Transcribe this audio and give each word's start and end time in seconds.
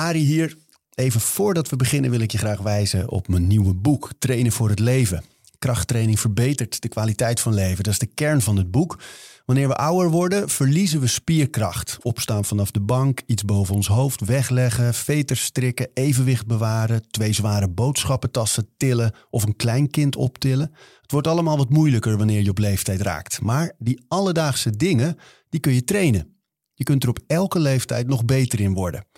Ari 0.00 0.18
hier. 0.18 0.56
Even 0.94 1.20
voordat 1.20 1.68
we 1.68 1.76
beginnen 1.76 2.10
wil 2.10 2.20
ik 2.20 2.32
je 2.32 2.38
graag 2.38 2.60
wijzen 2.60 3.08
op 3.08 3.28
mijn 3.28 3.46
nieuwe 3.46 3.74
boek 3.74 4.10
Trainen 4.18 4.52
voor 4.52 4.68
het 4.68 4.78
leven. 4.78 5.24
Krachttraining 5.58 6.20
verbetert 6.20 6.82
de 6.82 6.88
kwaliteit 6.88 7.40
van 7.40 7.54
leven. 7.54 7.84
Dat 7.84 7.92
is 7.92 7.98
de 7.98 8.06
kern 8.06 8.40
van 8.40 8.56
het 8.56 8.70
boek. 8.70 8.98
Wanneer 9.46 9.68
we 9.68 9.76
ouder 9.76 10.10
worden, 10.10 10.48
verliezen 10.48 11.00
we 11.00 11.06
spierkracht. 11.06 11.98
Opstaan 12.02 12.44
vanaf 12.44 12.70
de 12.70 12.80
bank, 12.80 13.20
iets 13.26 13.44
boven 13.44 13.74
ons 13.74 13.86
hoofd 13.86 14.20
wegleggen, 14.24 14.94
veters 14.94 15.42
strikken, 15.42 15.88
evenwicht 15.94 16.46
bewaren, 16.46 17.10
twee 17.10 17.32
zware 17.32 17.68
boodschappentassen 17.68 18.68
tillen 18.76 19.14
of 19.30 19.42
een 19.42 19.56
klein 19.56 19.90
kind 19.90 20.16
optillen. 20.16 20.72
Het 21.00 21.12
wordt 21.12 21.26
allemaal 21.26 21.56
wat 21.56 21.70
moeilijker 21.70 22.16
wanneer 22.16 22.42
je 22.42 22.50
op 22.50 22.58
leeftijd 22.58 23.00
raakt. 23.00 23.40
Maar 23.40 23.74
die 23.78 24.04
alledaagse 24.08 24.70
dingen, 24.76 25.16
die 25.48 25.60
kun 25.60 25.74
je 25.74 25.84
trainen. 25.84 26.34
Je 26.74 26.84
kunt 26.84 27.02
er 27.02 27.08
op 27.08 27.18
elke 27.26 27.58
leeftijd 27.58 28.06
nog 28.06 28.24
beter 28.24 28.60
in 28.60 28.72
worden. 28.72 29.08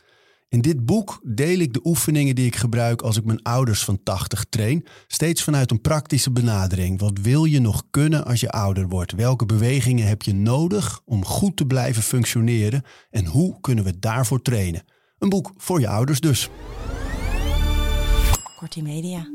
In 0.52 0.60
dit 0.60 0.86
boek 0.86 1.20
deel 1.24 1.58
ik 1.58 1.72
de 1.72 1.80
oefeningen 1.84 2.34
die 2.34 2.46
ik 2.46 2.56
gebruik 2.56 3.02
als 3.02 3.16
ik 3.16 3.24
mijn 3.24 3.42
ouders 3.42 3.84
van 3.84 4.02
80 4.02 4.44
train, 4.48 4.86
steeds 5.06 5.42
vanuit 5.42 5.70
een 5.70 5.80
praktische 5.80 6.30
benadering. 6.30 7.00
Wat 7.00 7.18
wil 7.22 7.44
je 7.44 7.60
nog 7.60 7.82
kunnen 7.90 8.24
als 8.24 8.40
je 8.40 8.50
ouder 8.50 8.88
wordt? 8.88 9.12
Welke 9.12 9.46
bewegingen 9.46 10.06
heb 10.06 10.22
je 10.22 10.34
nodig 10.34 11.00
om 11.04 11.24
goed 11.24 11.56
te 11.56 11.66
blijven 11.66 12.02
functioneren 12.02 12.82
en 13.10 13.26
hoe 13.26 13.60
kunnen 13.60 13.84
we 13.84 13.98
daarvoor 13.98 14.42
trainen? 14.42 14.84
Een 15.18 15.28
boek 15.28 15.52
voor 15.56 15.80
je 15.80 15.88
ouders 15.88 16.20
dus. 16.20 16.48
Kortie 18.56 18.82
Media. 18.82 19.26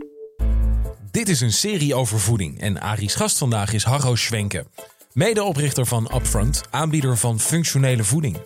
Dit 1.11 1.29
is 1.29 1.41
een 1.41 1.53
serie 1.53 1.95
over 1.95 2.19
voeding 2.19 2.59
en 2.59 2.81
Ari's 2.81 3.15
gast 3.15 3.37
vandaag 3.37 3.73
is 3.73 3.83
Harro 3.83 4.15
Schwenke. 4.15 4.65
Medeoprichter 5.13 5.85
van 5.85 6.11
Upfront, 6.15 6.63
aanbieder 6.69 7.17
van 7.17 7.39
functionele 7.39 8.03
voeding. 8.03 8.37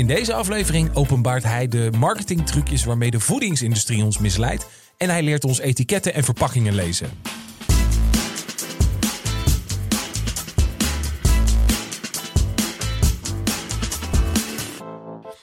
In 0.00 0.06
deze 0.06 0.34
aflevering 0.34 0.94
openbaart 0.94 1.42
hij 1.42 1.68
de 1.68 1.90
marketingtrucjes 1.98 2.84
waarmee 2.84 3.10
de 3.10 3.20
voedingsindustrie 3.20 4.04
ons 4.04 4.18
misleidt 4.18 4.66
en 4.96 5.08
hij 5.08 5.22
leert 5.22 5.44
ons 5.44 5.58
etiketten 5.58 6.14
en 6.14 6.24
verpakkingen 6.24 6.74
lezen. 6.74 7.08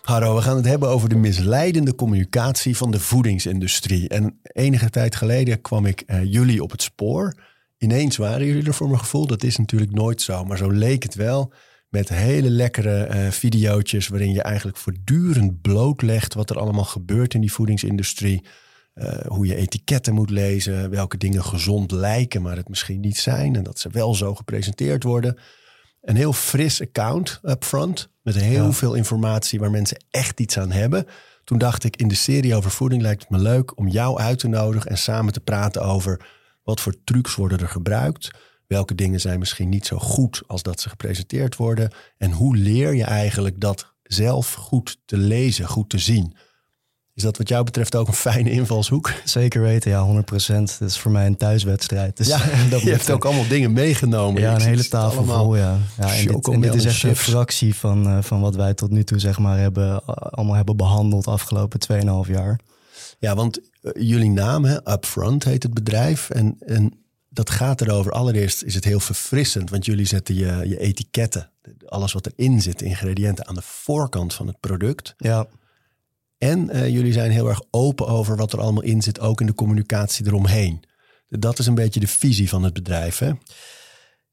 Harro, 0.02 0.36
we 0.36 0.42
gaan 0.42 0.56
het 0.56 0.66
hebben 0.66 0.90
over 0.90 1.10
de 1.10 1.16
misleidende 1.16 1.96
communicatie 1.96 2.78
van 2.78 2.92
de 2.92 3.00
voedingsindustrie. 3.00 4.10
En 4.10 4.40
enige 4.42 4.90
tijd 4.90 5.16
geleden 5.16 5.62
kwam 5.62 5.86
ik 5.86 6.02
eh, 6.02 6.24
jullie 6.24 6.64
op 6.64 6.72
het 6.72 6.82
spoor. 6.82 7.34
Ineens 7.78 8.18
waren 8.18 8.46
jullie 8.46 8.66
er 8.66 8.74
voor 8.74 8.88
mijn 8.88 9.00
gevoel. 9.00 9.28
Dat 9.28 9.44
is 9.44 9.58
natuurlijk 9.58 9.92
nooit 9.92 10.22
zo, 10.22 10.46
maar 10.46 10.58
zo 10.58 10.70
leek 10.70 11.04
het 11.04 11.16
wel. 11.16 11.54
Met 11.98 12.10
hele 12.10 12.50
lekkere 12.50 13.08
uh, 13.10 13.32
videootjes 13.32 14.08
waarin 14.08 14.32
je 14.32 14.42
eigenlijk 14.42 14.78
voortdurend 14.78 15.62
blootlegt 15.62 16.34
wat 16.34 16.50
er 16.50 16.60
allemaal 16.60 16.84
gebeurt 16.84 17.34
in 17.34 17.42
die 17.42 17.52
voedingsindustrie. 17.52 18.44
Uh, 18.96 19.20
hoe 19.28 19.48
je 19.48 19.56
etiketten 19.56 20.14
moet 20.14 20.30
lezen, 20.30 20.90
welke 20.90 21.18
dingen 21.18 21.44
gezond 21.44 21.92
lijken, 21.92 22.42
maar 22.42 22.56
het 22.56 22.70
misschien 22.70 23.00
niet 23.00 23.18
zijn. 23.18 23.56
En 23.56 23.64
dat 23.64 23.80
ze 23.80 23.90
wel 23.90 24.16
zo 24.16 24.36
gepresenteerd 24.36 25.04
worden. 25.04 25.38
Een 26.02 26.16
heel 26.16 26.34
fris 26.34 26.82
account 26.82 27.40
upfront. 27.44 28.10
Met 28.22 28.36
heel 28.36 28.66
ja. 28.66 28.72
veel 28.72 28.94
informatie 28.94 29.60
waar 29.60 29.72
mensen 29.72 30.04
echt 30.10 30.40
iets 30.40 30.58
aan 30.58 30.72
hebben. 30.72 31.06
Toen 31.44 31.58
dacht 31.58 31.84
ik, 31.84 31.96
in 31.96 32.08
de 32.08 32.16
serie 32.16 32.56
over 32.56 32.72
voeding 32.72 33.02
lijkt 33.02 33.22
het 33.22 33.30
me 33.30 33.38
leuk 33.38 33.78
om 33.78 33.88
jou 33.88 34.20
uit 34.20 34.40
te 34.40 34.48
nodigen 34.48 34.92
en 34.92 34.98
samen 34.98 35.34
te 35.34 35.40
praten 35.40 35.84
over 35.84 36.26
wat 36.64 36.82
voor 36.82 37.04
trucs 37.04 37.36
worden 37.36 37.60
er 37.60 37.70
gebruikt. 37.70 38.32
Welke 38.68 38.96
dingen 38.96 39.20
zijn 39.20 39.40
misschien 39.40 39.70
niet 39.70 39.86
zo 39.86 39.98
goed 39.98 40.44
als 40.48 40.64
dat 40.64 40.80
ze 40.80 40.90
gepresenteerd 40.90 41.56
worden? 41.56 41.92
En 42.18 42.32
hoe 42.32 42.56
leer 42.56 42.96
je 42.96 43.04
eigenlijk 43.04 43.60
dat 43.60 43.94
zelf 44.04 44.54
goed 44.54 44.98
te 45.06 45.18
lezen, 45.18 45.68
goed 45.68 45.90
te 45.90 45.98
zien? 45.98 46.36
Is 47.18 47.24
dat 47.24 47.38
wat 47.38 47.50
jou 47.50 47.64
betreft 47.64 47.96
ook 47.96 48.08
een 48.08 48.14
fijne 48.14 48.52
invalshoek? 48.52 49.12
Zeker 49.24 49.62
weten, 49.62 49.92
ja, 49.92 50.04
100 50.04 50.26
procent. 50.26 50.80
Het 50.80 50.90
is 50.90 50.98
voor 50.98 51.12
mij 51.12 51.26
een 51.26 51.38
thuiswedstrijd. 51.38 52.18
Dus 52.18 52.28
ja, 52.28 52.38
dat 52.70 52.82
je 52.84 52.90
hebt 52.90 53.10
ook 53.10 53.26
allemaal 53.26 53.48
dingen 53.48 53.74
meegenomen. 53.74 54.42
Ja, 54.42 54.56
een 54.56 54.62
hele 54.62 54.88
tafel 54.88 55.26
vol, 55.26 55.56
ja. 55.56 55.78
ja 56.00 56.16
en, 56.16 56.28
dit, 56.28 56.48
en 56.48 56.62
dit 56.62 56.74
is 56.74 56.86
echt 56.86 57.04
een 57.04 57.16
fractie 57.16 57.76
van, 57.76 58.08
uh, 58.08 58.22
van 58.22 58.42
wat 58.42 58.56
wij 58.56 58.74
tot 58.74 58.92
nu 58.92 59.04
toe 59.04 59.20
zeg 59.20 59.40
maar, 59.40 59.58
hebben, 59.58 60.06
allemaal 60.06 60.56
hebben 60.56 60.78
behandeld 60.78 61.28
afgelopen 61.28 61.80
2,5 62.26 62.32
jaar. 62.32 62.60
Ja, 63.20 63.36
want 63.36 63.60
uh, 63.82 63.92
jullie 63.94 64.30
naam, 64.30 64.66
hè, 64.66 64.92
Upfront 64.94 65.44
heet 65.44 65.64
het 65.64 65.74
bedrijf. 65.74 66.30
En, 66.30 66.56
en 66.60 66.94
dat 67.38 67.50
gaat 67.50 67.82
erover. 67.82 68.12
Allereerst 68.12 68.64
is 68.64 68.76
het 68.76 68.84
heel 68.84 69.00
verfrissend, 69.00 69.70
want 69.70 69.86
jullie 69.86 70.06
zetten 70.06 70.36
je, 70.36 70.62
je 70.66 70.80
etiketten, 70.80 71.52
alles 71.86 72.14
wat 72.14 72.28
erin 72.28 72.62
zit, 72.62 72.82
ingrediënten, 72.82 73.48
aan 73.48 73.56
de 73.56 73.62
voorkant 73.62 74.34
van 74.34 74.48
het 74.48 74.60
product. 74.60 75.14
Ja. 75.18 75.48
En 76.38 76.76
uh, 76.76 76.90
jullie 76.90 77.14
zijn 77.14 77.32
heel 77.32 77.48
erg 77.48 77.62
open 77.72 78.08
over 78.08 78.36
wat 78.36 78.54
er 78.54 78.60
allemaal 78.60 78.84
in 78.84 79.02
zit, 79.02 79.20
ook 79.20 79.42
in 79.42 79.46
de 79.46 79.54
communicatie 79.54 80.26
eromheen. 80.26 80.84
Dat 81.30 81.60
is 81.60 81.66
een 81.66 81.76
beetje 81.76 82.00
de 82.00 82.08
visie 82.08 82.50
van 82.50 82.64
het 82.64 82.74
bedrijf, 82.74 83.18
hè? 83.18 83.32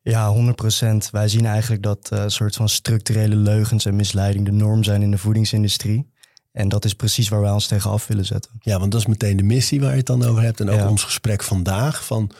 Ja, 0.00 0.34
100% 0.34 0.96
Wij 1.10 1.28
zien 1.28 1.46
eigenlijk 1.46 1.82
dat 1.82 2.08
een 2.10 2.18
uh, 2.18 2.28
soort 2.28 2.56
van 2.56 2.68
structurele 2.68 3.36
leugens 3.36 3.84
en 3.84 3.96
misleiding 3.96 4.44
de 4.44 4.52
norm 4.52 4.84
zijn 4.84 5.02
in 5.02 5.10
de 5.10 5.18
voedingsindustrie. 5.18 6.12
En 6.52 6.68
dat 6.68 6.84
is 6.84 6.94
precies 6.94 7.28
waar 7.28 7.40
wij 7.40 7.50
ons 7.50 7.66
tegen 7.66 7.90
af 7.90 8.06
willen 8.06 8.24
zetten. 8.24 8.50
Ja, 8.60 8.78
want 8.78 8.92
dat 8.92 9.00
is 9.00 9.06
meteen 9.06 9.36
de 9.36 9.42
missie 9.42 9.80
waar 9.80 9.90
je 9.90 9.96
het 9.96 10.06
dan 10.06 10.24
over 10.24 10.42
hebt. 10.42 10.60
En 10.60 10.68
ook 10.68 10.78
ja. 10.78 10.88
ons 10.88 11.02
gesprek 11.02 11.42
vandaag 11.42 12.04
van 12.04 12.30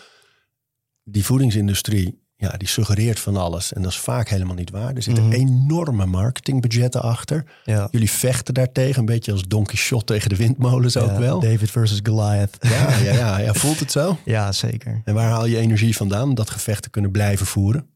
die 1.04 1.25
voedingsindustrie, 1.25 2.22
ja, 2.37 2.48
die 2.48 2.69
suggereert 2.69 3.19
van 3.19 3.37
alles. 3.37 3.72
En 3.72 3.82
dat 3.82 3.91
is 3.91 3.98
vaak 3.98 4.28
helemaal 4.28 4.54
niet 4.54 4.70
waar. 4.70 4.94
Er 4.94 5.03
zitten 5.03 5.25
mm 5.25 5.31
-hmm. 5.32 5.41
enorme 5.41 6.06
marketingbudgetten 6.06 7.03
achter. 7.03 7.44
Ja. 7.65 7.88
Jullie 7.91 8.10
vechten 8.10 8.54
daartegen, 8.54 8.98
een 8.98 9.06
beetje 9.06 9.32
als 9.32 9.43
Don 9.43 9.64
Quixote 9.64 10.04
tegen 10.04 10.28
de 10.28 10.37
windmolens 10.37 10.94
ja, 10.94 11.00
ook 11.00 11.19
wel. 11.19 11.41
David 11.41 11.70
versus 11.70 12.00
Goliath. 12.03 12.56
Ja, 12.60 12.97
ja, 12.98 13.12
ja, 13.12 13.38
ja, 13.38 13.54
voelt 13.54 13.81
het 13.81 13.93
zo? 13.93 14.19
Ja, 14.25 14.53
zeker. 14.53 15.00
En 15.04 15.14
waar 15.14 15.31
haal 15.31 15.47
je 15.47 15.59
energie 15.59 15.97
vandaan 15.97 16.28
om 16.28 16.34
dat 16.34 16.50
gevecht 16.50 16.82
te 16.82 16.91
kunnen 16.91 17.10
blijven 17.10 17.47
voeren? 17.47 17.87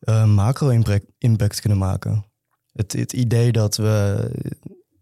Uh, 0.00 0.24
macro-impact 0.24 1.60
kunnen 1.60 1.78
maken. 1.78 2.24
Het, 2.72 2.92
het 2.92 3.12
idee 3.12 3.52
dat 3.52 3.76
we 3.76 4.30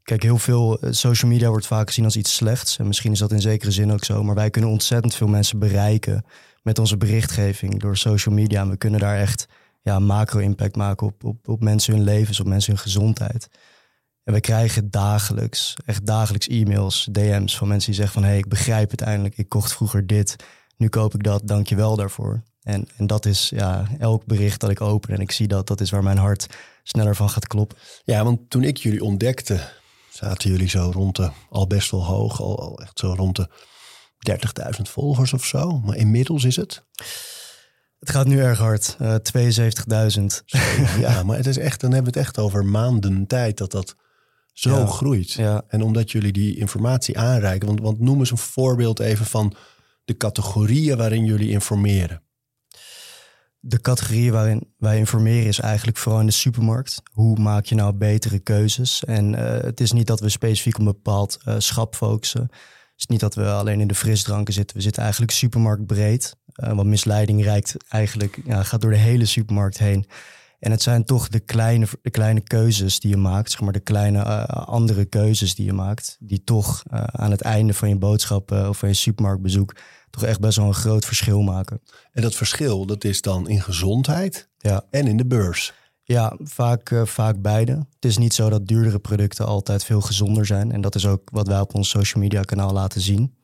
Kijk, 0.06 0.22
heel 0.22 0.38
veel 0.38 0.78
social 0.90 1.30
media 1.30 1.48
wordt 1.48 1.66
vaak 1.66 1.86
gezien 1.86 2.04
als 2.04 2.16
iets 2.16 2.34
slechts. 2.34 2.78
En 2.78 2.86
misschien 2.86 3.12
is 3.12 3.18
dat 3.18 3.32
in 3.32 3.40
zekere 3.40 3.70
zin 3.70 3.92
ook 3.92 4.04
zo. 4.04 4.22
Maar 4.22 4.34
wij 4.34 4.50
kunnen 4.50 4.70
ontzettend 4.70 5.14
veel 5.14 5.26
mensen 5.26 5.58
bereiken 5.58 6.24
met 6.62 6.78
onze 6.78 6.96
berichtgeving 6.96 7.80
door 7.80 7.96
social 7.96 8.34
media. 8.34 8.60
En 8.60 8.70
we 8.70 8.76
kunnen 8.76 9.00
daar 9.00 9.18
echt 9.18 9.46
ja, 9.82 9.98
macro-impact 9.98 10.76
maken 10.76 11.06
op, 11.06 11.24
op, 11.24 11.48
op 11.48 11.62
mensen 11.62 11.94
hun 11.94 12.02
levens, 12.02 12.40
op 12.40 12.46
mensen 12.46 12.72
hun 12.72 12.82
gezondheid. 12.82 13.48
En 14.24 14.32
we 14.32 14.40
krijgen 14.40 14.90
dagelijks, 14.90 15.74
echt 15.84 16.06
dagelijks 16.06 16.46
e-mails, 16.46 17.08
DM's 17.10 17.56
van 17.56 17.68
mensen 17.68 17.90
die 17.90 18.00
zeggen 18.00 18.14
van... 18.14 18.22
hé, 18.22 18.28
hey, 18.28 18.38
ik 18.38 18.48
begrijp 18.48 18.90
het 18.90 19.00
eindelijk, 19.00 19.38
ik 19.38 19.48
kocht 19.48 19.72
vroeger 19.72 20.06
dit, 20.06 20.36
nu 20.76 20.88
koop 20.88 21.14
ik 21.14 21.22
dat, 21.22 21.48
dank 21.48 21.66
je 21.66 21.76
wel 21.76 21.96
daarvoor. 21.96 22.42
En, 22.62 22.88
en 22.96 23.06
dat 23.06 23.26
is 23.26 23.48
ja, 23.48 23.86
elk 23.98 24.24
bericht 24.24 24.60
dat 24.60 24.70
ik 24.70 24.80
open 24.80 25.14
en 25.14 25.20
ik 25.20 25.30
zie 25.30 25.46
dat, 25.46 25.66
dat 25.66 25.80
is 25.80 25.90
waar 25.90 26.02
mijn 26.02 26.18
hart 26.18 26.46
sneller 26.82 27.16
van 27.16 27.30
gaat 27.30 27.46
kloppen. 27.46 27.78
Ja, 28.04 28.24
want 28.24 28.50
toen 28.50 28.64
ik 28.64 28.76
jullie 28.76 29.04
ontdekte, 29.04 29.60
zaten 30.16 30.50
jullie 30.50 30.68
zo 30.68 30.90
rond 30.94 31.16
de, 31.16 31.30
al 31.50 31.66
best 31.66 31.90
wel 31.90 32.04
hoog, 32.04 32.40
al, 32.40 32.60
al 32.60 32.80
echt 32.80 32.98
zo 32.98 33.14
rond 33.16 33.36
de 33.36 33.48
30.000 34.76 34.82
volgers 34.82 35.32
of 35.32 35.44
zo. 35.44 35.80
Maar 35.80 35.96
inmiddels 35.96 36.44
is 36.44 36.56
het? 36.56 36.84
Het 37.98 38.10
gaat 38.10 38.26
nu 38.26 38.38
erg 38.40 38.58
hard, 38.58 38.96
uh, 39.02 39.14
72.000. 39.14 40.24
ja, 41.00 41.22
maar 41.22 41.36
het 41.36 41.46
is 41.46 41.58
echt, 41.58 41.80
dan 41.80 41.92
hebben 41.92 42.12
we 42.12 42.18
het 42.18 42.28
echt 42.28 42.38
over 42.38 42.64
maanden 42.64 43.26
tijd 43.26 43.58
dat 43.58 43.70
dat 43.70 43.96
zo 44.52 44.78
Ja, 44.78 44.86
groeit. 44.86 45.32
ja. 45.32 45.62
En 45.68 45.82
omdat 45.82 46.10
jullie 46.10 46.32
die 46.32 46.56
informatie 46.56 47.18
aanreiken, 47.18 47.66
want, 47.68 47.80
want 47.80 48.00
noem 48.00 48.18
eens 48.18 48.30
een 48.30 48.38
voorbeeld 48.38 48.98
even 48.98 49.26
van 49.26 49.54
de 50.04 50.16
categorieën 50.16 50.96
waarin 50.96 51.24
jullie 51.24 51.50
informeren. 51.50 52.22
De 53.68 53.80
categorie 53.80 54.32
waarin 54.32 54.74
wij 54.78 54.98
informeren 54.98 55.46
is 55.46 55.60
eigenlijk 55.60 55.96
vooral 55.96 56.20
in 56.20 56.26
de 56.26 56.32
supermarkt. 56.32 57.02
Hoe 57.12 57.38
maak 57.38 57.64
je 57.64 57.74
nou 57.74 57.92
betere 57.92 58.38
keuzes? 58.38 59.04
En 59.04 59.34
eh, 59.34 59.64
het 59.64 59.80
is 59.80 59.92
niet 59.92 60.06
dat 60.06 60.20
we 60.20 60.28
specifiek 60.28 60.74
op 60.74 60.80
een 60.80 60.92
bepaald 60.92 61.38
eh, 61.44 61.54
schap 61.58 61.94
focussen. 61.94 62.40
Het 62.40 62.50
is 62.96 63.06
niet 63.06 63.20
dat 63.20 63.34
we 63.34 63.50
alleen 63.50 63.80
in 63.80 63.86
de 63.86 63.94
frisdranken 63.94 64.54
zitten. 64.54 64.76
We 64.76 64.82
zitten 64.82 65.02
eigenlijk 65.02 65.32
supermarktbreed. 65.32 66.36
Eh, 66.52 66.72
want 66.72 66.88
misleiding 66.88 67.42
reikt 67.42 67.76
eigenlijk, 67.88 68.40
ja, 68.44 68.62
gaat 68.62 68.80
door 68.80 68.90
de 68.90 68.96
hele 68.96 69.24
supermarkt 69.24 69.78
heen. 69.78 70.06
En 70.58 70.70
het 70.70 70.82
zijn 70.82 71.04
toch 71.04 71.28
de 71.28 71.40
kleine, 71.40 71.86
de 72.02 72.10
kleine 72.10 72.40
keuzes 72.40 73.00
die 73.00 73.10
je 73.10 73.16
maakt, 73.16 73.50
zeg 73.50 73.60
maar 73.60 73.72
de 73.72 73.80
kleine 73.80 74.22
andere 74.48 75.04
keuzes 75.04 75.54
die 75.54 75.66
je 75.66 75.72
maakt, 75.72 76.16
die 76.20 76.44
toch 76.44 76.82
aan 76.90 77.30
het 77.30 77.40
einde 77.40 77.74
van 77.74 77.88
je 77.88 77.96
boodschap 77.96 78.50
of 78.50 78.78
van 78.78 78.88
je 78.88 78.94
supermarktbezoek 78.94 79.74
toch 80.20 80.28
echt 80.28 80.40
best 80.40 80.56
wel 80.56 80.66
een 80.66 80.74
groot 80.74 81.04
verschil 81.04 81.42
maken. 81.42 81.80
En 82.12 82.22
dat 82.22 82.34
verschil, 82.34 82.86
dat 82.86 83.04
is 83.04 83.20
dan 83.20 83.48
in 83.48 83.60
gezondheid 83.62 84.48
Ja. 84.58 84.84
en 84.90 85.06
in 85.06 85.16
de 85.16 85.26
beurs. 85.26 85.72
Ja, 86.02 86.36
vaak, 86.42 86.90
eh, 86.90 87.04
vaak 87.04 87.42
beide. 87.42 87.72
Het 87.72 88.04
is 88.04 88.18
niet 88.18 88.34
zo 88.34 88.48
dat 88.48 88.66
duurdere 88.66 88.98
producten 88.98 89.46
altijd 89.46 89.84
veel 89.84 90.00
gezonder 90.00 90.46
zijn. 90.46 90.72
En 90.72 90.80
dat 90.80 90.94
is 90.94 91.06
ook 91.06 91.28
wat 91.32 91.46
wij 91.46 91.60
op 91.60 91.74
ons 91.74 91.88
social 91.88 92.22
media 92.22 92.42
kanaal 92.42 92.72
laten 92.72 93.00
zien. 93.00 93.34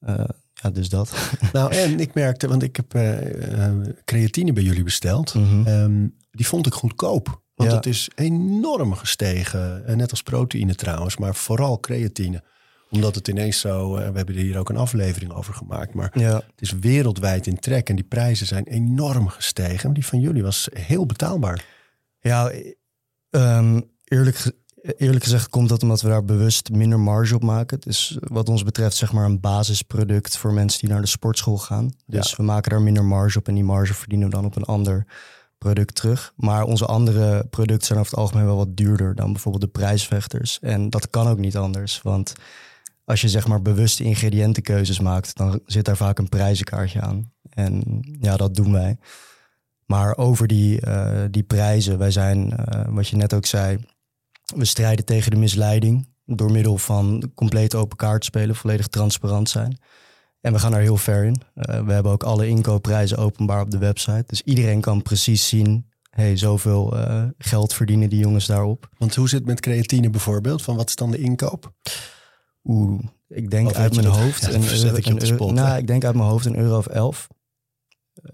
Eh, 0.00 0.24
ja, 0.54 0.70
dus 0.70 0.88
dat. 0.88 1.12
Nou, 1.52 1.72
en 1.74 2.00
ik 2.00 2.14
merkte, 2.14 2.48
want 2.48 2.62
ik 2.62 2.76
heb 2.76 2.94
eh, 2.94 3.72
creatine 4.04 4.52
bij 4.52 4.62
jullie 4.62 4.82
besteld. 4.84 5.34
Mhm. 5.34 5.66
Ehm, 5.66 6.08
die 6.30 6.46
vond 6.46 6.66
ik 6.66 6.72
goedkoop. 6.74 7.42
Want 7.54 7.70
Ja. 7.70 7.76
het 7.76 7.86
is 7.86 8.10
enorm 8.14 8.94
gestegen. 8.94 9.96
Net 9.96 10.10
als 10.10 10.22
proteïne 10.22 10.74
trouwens, 10.74 11.16
maar 11.16 11.34
vooral 11.34 11.80
creatine. 11.80 12.42
Omdat 12.90 13.14
het 13.14 13.28
ineens 13.28 13.60
zo, 13.60 13.96
eh, 13.96 14.10
we 14.10 14.16
hebben 14.16 14.34
er 14.34 14.40
hier 14.40 14.58
ook 14.58 14.68
een 14.68 14.76
aflevering 14.76 15.32
over 15.32 15.54
gemaakt. 15.54 15.94
Maar 15.94 16.10
Ja, 16.18 16.34
het 16.34 16.60
is 16.60 16.72
wereldwijd 16.72 17.46
in 17.46 17.58
trek 17.58 17.88
en 17.88 17.94
die 17.96 18.04
prijzen 18.04 18.46
zijn 18.46 18.64
enorm 18.64 19.28
gestegen. 19.28 19.84
Maar 19.84 19.94
die 19.94 20.06
van 20.06 20.20
jullie 20.20 20.42
was 20.42 20.68
heel 20.72 21.06
betaalbaar. 21.06 21.64
ja 22.20 22.52
ehm, 23.30 23.80
eerlijk, 24.04 24.52
eerlijk 24.96 25.24
gezegd 25.24 25.48
komt 25.48 25.68
dat 25.68 25.82
omdat 25.82 26.00
we 26.02 26.08
daar 26.08 26.24
bewust 26.24 26.70
minder 26.70 27.00
marge 27.00 27.34
op 27.34 27.42
maken. 27.42 27.76
Het 27.76 27.86
is 27.86 28.16
wat 28.20 28.48
ons 28.48 28.62
betreft 28.64 28.96
zeg 28.96 29.12
maar 29.12 29.24
een 29.24 29.40
basisproduct 29.40 30.36
voor 30.36 30.52
mensen 30.52 30.80
die 30.80 30.88
naar 30.90 31.00
de 31.00 31.06
sportschool 31.06 31.58
gaan. 31.58 31.90
Dus 32.06 32.30
Ja. 32.30 32.36
we 32.36 32.42
maken 32.42 32.70
daar 32.70 32.82
minder 32.82 33.04
marge 33.04 33.38
op 33.38 33.48
en 33.48 33.54
die 33.54 33.64
marge 33.64 33.94
verdienen 33.94 34.28
we 34.28 34.34
dan 34.34 34.44
op 34.44 34.56
een 34.56 34.64
ander 34.64 35.06
product 35.58 35.94
terug. 35.94 36.32
Maar 36.36 36.64
onze 36.64 36.86
andere 36.86 37.44
producten 37.50 37.86
zijn 37.86 37.98
over 37.98 38.10
het 38.10 38.20
algemeen 38.20 38.44
wel 38.46 38.56
wat 38.56 38.76
duurder 38.76 39.14
dan 39.14 39.32
bijvoorbeeld 39.32 39.62
de 39.64 39.80
prijsvechters. 39.80 40.58
En 40.60 40.90
dat 40.90 41.10
kan 41.10 41.26
ook 41.28 41.38
niet 41.38 41.56
anders, 41.56 42.02
want 42.02 42.32
als 43.10 43.20
je 43.20 43.28
zeg 43.28 43.46
maar 43.46 43.62
bewuste 43.62 44.04
ingrediëntenkeuzes 44.04 45.00
maakt, 45.00 45.36
dan 45.36 45.60
zit 45.66 45.84
daar 45.84 45.96
vaak 45.96 46.18
een 46.18 46.28
prijzenkaartje 46.28 47.00
aan. 47.00 47.32
En 47.50 48.00
ja, 48.20 48.36
dat 48.36 48.54
doen 48.54 48.72
wij. 48.72 48.98
Maar 49.86 50.16
over 50.16 50.46
die, 50.46 50.80
eh, 50.80 51.24
die 51.30 51.42
prijzen, 51.42 51.98
wij 51.98 52.10
zijn, 52.10 52.56
eh, 52.56 52.84
wat 52.88 53.08
je 53.08 53.16
net 53.16 53.34
ook 53.34 53.46
zei, 53.46 53.78
we 54.56 54.64
strijden 54.64 55.04
tegen 55.04 55.30
de 55.30 55.36
misleiding 55.36 56.08
door 56.24 56.50
middel 56.50 56.78
van 56.78 57.30
compleet 57.34 57.74
open 57.74 57.96
kaart 57.96 58.24
spelen, 58.24 58.56
volledig 58.56 58.88
transparant 58.88 59.48
zijn. 59.48 59.78
En 60.40 60.52
we 60.52 60.58
gaan 60.58 60.70
daar 60.70 60.80
heel 60.80 60.96
ver 60.96 61.24
in. 61.24 61.42
Eh, 61.54 61.84
we 61.84 61.92
hebben 61.92 62.12
ook 62.12 62.22
alle 62.22 62.48
inkoopprijzen 62.48 63.18
openbaar 63.18 63.60
op 63.60 63.70
de 63.70 63.78
website. 63.78 64.24
Dus 64.26 64.42
iedereen 64.42 64.80
kan 64.80 65.02
precies 65.02 65.48
zien, 65.48 65.86
hey, 66.10 66.36
zoveel 66.36 66.94
geld 67.38 67.74
verdienen 67.74 68.08
die 68.08 68.20
jongens 68.20 68.46
daarop. 68.46 68.88
Want 68.98 69.14
hoe 69.14 69.28
zit 69.28 69.38
het 69.38 69.48
met 69.48 69.60
creatine 69.60 70.10
bijvoorbeeld? 70.10 70.62
Van 70.62 70.76
wat 70.76 70.88
is 70.88 70.96
dan 70.96 71.10
de 71.10 71.18
inkoop? 71.18 71.72
Oeh, 72.70 73.00
ik 73.28 73.50
denk 73.50 73.66
Of 73.68 73.74
uit 73.74 73.94
mijn 73.94 74.06
hoofd 74.06 74.40
Ja, 74.40 74.48
een, 74.48 74.62
euro- 74.62 74.96
ik 74.96 75.04
je 75.04 75.12
op 75.12 75.20
de 75.20 75.30
euro- 75.30 75.50
nou, 75.52 75.78
ik 75.78 75.86
denk 75.86 76.04
uit 76.04 76.14
mijn 76.14 76.28
hoofd 76.28 76.44
een 76.46 76.56
euro 76.58 76.76
of 76.76 76.86
elf 76.86 77.28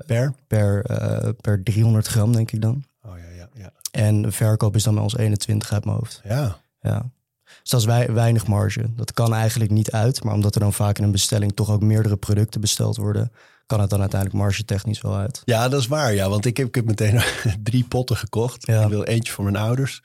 Per? 0.06 0.32
per, 0.46 0.84
eh, 0.84 1.28
per 1.40 1.62
300 1.62 2.06
gram, 2.06 2.32
denk 2.32 2.50
ik 2.52 2.60
dan. 2.60 2.84
Oh 3.02 3.18
ja, 3.18 3.30
ja, 3.36 3.48
ja. 3.54 3.72
En 3.90 4.22
de 4.22 4.32
verkoop 4.32 4.74
is 4.74 4.82
dan 4.82 4.94
bij 4.94 5.02
ons 5.02 5.16
21 5.16 5.72
uit 5.72 5.84
mijn 5.84 5.96
hoofd. 5.96 6.20
Ja, 6.24 6.56
Ja. 6.80 7.10
Dus 7.60 7.70
dat 7.70 7.80
is 7.80 7.86
wei- 7.86 8.12
weinig 8.12 8.46
marge. 8.46 8.94
Dat 8.94 9.12
kan 9.12 9.34
eigenlijk 9.34 9.70
niet 9.70 9.90
uit. 9.90 10.24
Maar 10.24 10.34
omdat 10.34 10.54
er 10.54 10.60
dan 10.60 10.72
vaak 10.72 10.98
in 10.98 11.04
een 11.04 11.10
bestelling 11.10 11.52
toch 11.54 11.70
ook 11.70 11.82
meerdere 11.82 12.16
producten 12.16 12.60
besteld 12.60 12.96
worden, 12.96 13.32
kan 13.66 13.80
het 13.80 13.90
dan 13.90 14.00
uiteindelijk 14.00 14.40
marge 14.40 14.64
technisch 14.64 15.00
wel 15.00 15.16
uit. 15.16 15.42
Ja, 15.44 15.68
dat 15.68 15.80
is 15.80 15.86
waar. 15.86 16.14
Ja, 16.14 16.28
want 16.28 16.44
ik 16.44 16.56
heb, 16.56 16.66
ik 16.66 16.74
heb 16.74 16.84
meteen 16.84 17.20
drie 17.62 17.84
potten 17.84 18.16
gekocht. 18.16 18.66
Ja. 18.66 18.82
Ik 18.82 18.88
wil 18.88 19.04
eentje 19.04 19.32
voor 19.32 19.44
mijn 19.44 19.56
ouders 19.56 20.02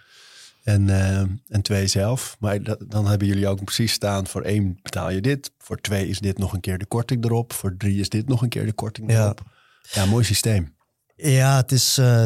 en, 0.64 0.90
eh, 0.90 1.20
en 1.48 1.62
twee 1.62 1.88
zelf. 1.88 2.36
Maar 2.40 2.64
dat, 2.64 2.84
dan 2.88 3.08
hebben 3.08 3.28
jullie 3.28 3.48
ook 3.48 3.64
precies 3.64 3.94
staan. 3.94 4.28
Voor 4.28 4.42
één 4.42 4.80
betaal 4.82 5.10
je 5.10 5.22
dit. 5.22 5.52
Voor 5.58 5.82
twee 5.82 6.08
is 6.08 6.20
dit 6.20 6.38
nog 6.38 6.54
een 6.54 6.60
keer 6.60 6.78
de 6.78 6.86
korting 6.86 7.26
erop. 7.26 7.54
Voor 7.54 7.78
drie 7.78 8.00
is 8.00 8.10
dit 8.10 8.28
nog 8.28 8.42
een 8.42 8.50
keer 8.50 8.66
de 8.66 8.74
korting 8.74 9.10
erop. 9.10 9.42
Ja, 9.92 10.06
mooi 10.06 10.24
systeem. 10.24 10.74
Ja, 11.24 11.56
het 11.56 11.72
is, 11.72 11.98
eh, 11.98 12.26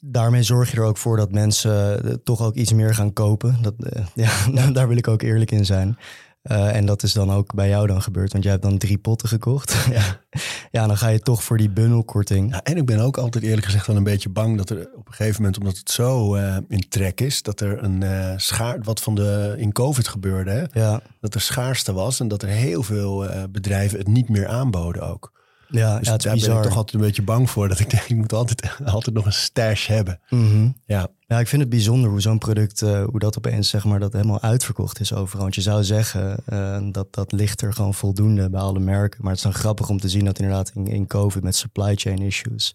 daarmee 0.00 0.42
zorg 0.42 0.70
je 0.70 0.76
er 0.76 0.82
ook 0.82 0.96
voor 0.96 1.16
dat 1.16 1.32
mensen 1.32 2.04
eh, 2.04 2.14
toch 2.24 2.42
ook 2.42 2.54
iets 2.54 2.72
meer 2.72 2.94
gaan 2.94 3.12
kopen. 3.12 3.58
Dat, 3.62 3.74
ja, 4.14 4.70
daar 4.70 4.88
wil 4.88 4.96
ik 4.96 5.08
ook 5.08 5.22
eerlijk 5.22 5.50
in 5.50 5.64
zijn. 5.64 5.98
Eh, 6.46 6.76
en 6.76 6.86
dat 6.86 7.02
is 7.02 7.12
dan 7.12 7.32
ook 7.32 7.54
bij 7.54 7.68
jou 7.68 7.86
dan 7.86 8.02
gebeurd, 8.02 8.32
want 8.32 8.44
jij 8.44 8.52
hebt 8.52 8.64
dan 8.64 8.78
drie 8.78 8.98
potten 8.98 9.28
gekocht. 9.28 9.76
Ja, 9.90 10.20
ja 10.70 10.86
dan 10.86 10.96
ga 10.96 11.08
je 11.08 11.18
toch 11.18 11.44
voor 11.44 11.56
die 11.56 11.70
bundelkorting. 11.70 12.50
Ja, 12.50 12.62
en 12.62 12.76
ik 12.76 12.84
ben 12.84 12.98
ook 12.98 13.16
altijd 13.16 13.44
eerlijk 13.44 13.64
gezegd 13.64 13.86
wel 13.86 13.96
een 13.96 14.02
beetje 14.04 14.28
bang 14.28 14.56
dat 14.56 14.70
er 14.70 14.90
op 14.94 15.06
een 15.06 15.14
gegeven 15.14 15.36
moment, 15.42 15.58
omdat 15.58 15.76
het 15.76 15.90
zo 15.90 16.34
eh, 16.34 16.56
in 16.68 16.88
trek 16.88 17.20
is, 17.20 17.42
dat 17.42 17.60
er 17.60 17.82
een 17.82 18.02
eh 18.02 18.32
schaar, 18.36 18.78
wat 18.82 19.00
van 19.00 19.14
de 19.14 19.54
in 19.58 19.72
COVID 19.72 20.08
gebeurde, 20.08 20.50
hè? 20.50 20.80
Ja, 20.80 21.00
dat 21.20 21.34
er 21.34 21.40
schaarste 21.40 21.92
was 21.92 22.20
en 22.20 22.28
dat 22.28 22.42
er 22.42 22.48
heel 22.48 22.82
veel 22.82 23.26
bedrijven 23.50 23.98
het 23.98 24.08
niet 24.08 24.28
meer 24.28 24.46
aanboden 24.46 25.02
ook. 25.02 25.32
ja, 25.68 25.98
Dus 25.98 26.08
ja 26.08 26.16
daar 26.16 26.36
ben 26.36 26.56
ik 26.56 26.62
toch 26.62 26.76
altijd 26.76 26.94
een 26.94 27.06
beetje 27.06 27.22
bang 27.22 27.50
voor. 27.50 27.68
Dat 27.68 27.78
ik 27.78 27.90
denk, 27.90 28.02
ik 28.02 28.16
moet 28.16 28.32
altijd, 28.32 28.76
altijd 28.84 29.16
nog 29.16 29.26
een 29.26 29.32
stash 29.32 29.86
hebben. 29.86 30.20
Mhm. 30.28 30.68
Ja, 30.84 31.08
Ja, 31.28 31.38
ik 31.38 31.48
vind 31.48 31.62
het 31.62 31.70
bijzonder 31.70 32.10
hoe 32.10 32.20
zo'n 32.20 32.38
product, 32.38 32.82
eh, 32.82 33.04
hoe 33.04 33.18
dat 33.18 33.36
opeens 33.38 33.68
zeg 33.68 33.84
maar, 33.84 33.98
dat 33.98 34.12
helemaal 34.12 34.40
uitverkocht 34.40 35.00
is 35.00 35.12
overal. 35.12 35.42
Want 35.42 35.54
je 35.54 35.60
zou 35.60 35.84
zeggen, 35.84 36.36
eh, 36.46 36.78
dat, 36.90 37.14
dat 37.14 37.32
ligt 37.32 37.60
er 37.60 37.72
gewoon 37.72 37.94
voldoende 37.94 38.50
bij 38.50 38.60
alle 38.60 38.78
merken. 38.78 39.18
Maar 39.20 39.30
het 39.30 39.38
is 39.38 39.44
dan 39.44 39.54
grappig 39.54 39.88
om 39.88 40.00
te 40.00 40.08
zien 40.08 40.24
dat 40.24 40.38
inderdaad 40.38 40.72
in, 40.74 40.86
in 40.86 41.06
COVID 41.06 41.42
met 41.42 41.56
supply 41.56 41.94
chain 41.96 42.18
issues, 42.18 42.70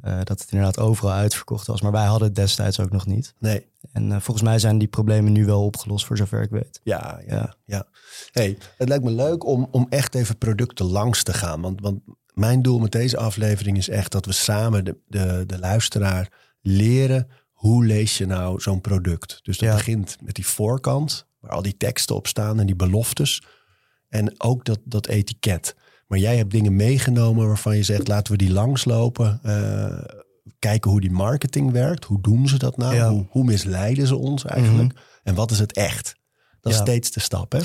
eh, 0.00 0.16
dat 0.16 0.40
het 0.40 0.50
inderdaad 0.50 0.78
overal 0.78 1.12
uitverkocht 1.12 1.66
was. 1.66 1.82
Maar 1.82 1.92
wij 1.92 2.04
hadden 2.04 2.26
het 2.26 2.36
destijds 2.36 2.80
ook 2.80 2.90
nog 2.90 3.06
niet. 3.06 3.34
nee. 3.38 3.66
En 3.92 4.22
volgens 4.22 4.42
mij 4.42 4.58
zijn 4.58 4.78
die 4.78 4.88
problemen 4.88 5.32
nu 5.32 5.44
wel 5.44 5.64
opgelost, 5.64 6.06
voor 6.06 6.16
zover 6.16 6.42
ik 6.42 6.50
weet. 6.50 6.80
Ja, 6.82 7.20
ja, 7.26 7.34
Ja. 7.34 7.54
ja. 7.64 7.86
Hey, 8.32 8.58
het 8.76 8.88
lijkt 8.88 9.04
me 9.04 9.10
leuk 9.10 9.44
om, 9.44 9.68
om 9.70 9.86
echt 9.88 10.14
even 10.14 10.38
producten 10.38 10.86
langs 10.86 11.22
te 11.22 11.32
gaan. 11.32 11.60
Want, 11.60 11.80
want 11.80 12.00
mijn 12.32 12.62
doel 12.62 12.78
met 12.78 12.92
deze 12.92 13.16
aflevering 13.16 13.76
is 13.76 13.88
echt 13.88 14.12
dat 14.12 14.26
we 14.26 14.32
samen 14.32 14.84
de, 14.84 14.96
de, 15.06 15.44
de 15.46 15.58
luisteraar 15.58 16.32
leren... 16.60 17.28
hoe 17.68 17.84
lees 17.86 18.18
je 18.18 18.26
nou 18.26 18.60
zo'n 18.60 18.80
product? 18.80 19.38
Dus 19.42 19.58
dat 19.58 19.68
Ja. 19.68 19.74
begint 19.74 20.16
met 20.22 20.34
die 20.34 20.46
voorkant, 20.46 21.26
waar 21.40 21.50
al 21.50 21.62
die 21.62 21.76
teksten 21.76 22.16
op 22.16 22.26
staan 22.26 22.60
en 22.60 22.66
die 22.66 22.76
beloftes. 22.76 23.42
En 24.08 24.40
ook 24.40 24.64
dat, 24.64 24.78
dat 24.84 25.06
etiket. 25.06 25.76
Maar 26.06 26.18
jij 26.18 26.36
hebt 26.36 26.50
dingen 26.50 26.76
meegenomen 26.76 27.46
waarvan 27.46 27.76
je 27.76 27.82
zegt... 27.82 28.08
laten 28.08 28.32
we 28.32 28.38
die 28.38 28.52
langslopen. 28.52 29.40
eh, 29.42 30.04
kijken 30.58 30.90
hoe 30.90 31.00
die 31.00 31.10
marketing 31.10 31.70
werkt. 31.72 32.04
Hoe 32.04 32.20
doen 32.20 32.48
ze 32.48 32.58
dat 32.58 32.76
nou? 32.76 32.94
Ja. 32.94 33.10
Hoe, 33.10 33.26
hoe 33.30 33.44
misleiden 33.44 34.06
ze 34.06 34.16
ons 34.16 34.44
eigenlijk? 34.44 34.98
En 35.22 35.34
wat 35.34 35.50
is 35.50 35.58
het 35.58 35.72
echt? 35.72 36.16
Dat 36.60 36.72
is 36.72 36.78
steeds 36.78 37.10
de 37.10 37.20
stap, 37.20 37.52
hè? 37.52 37.58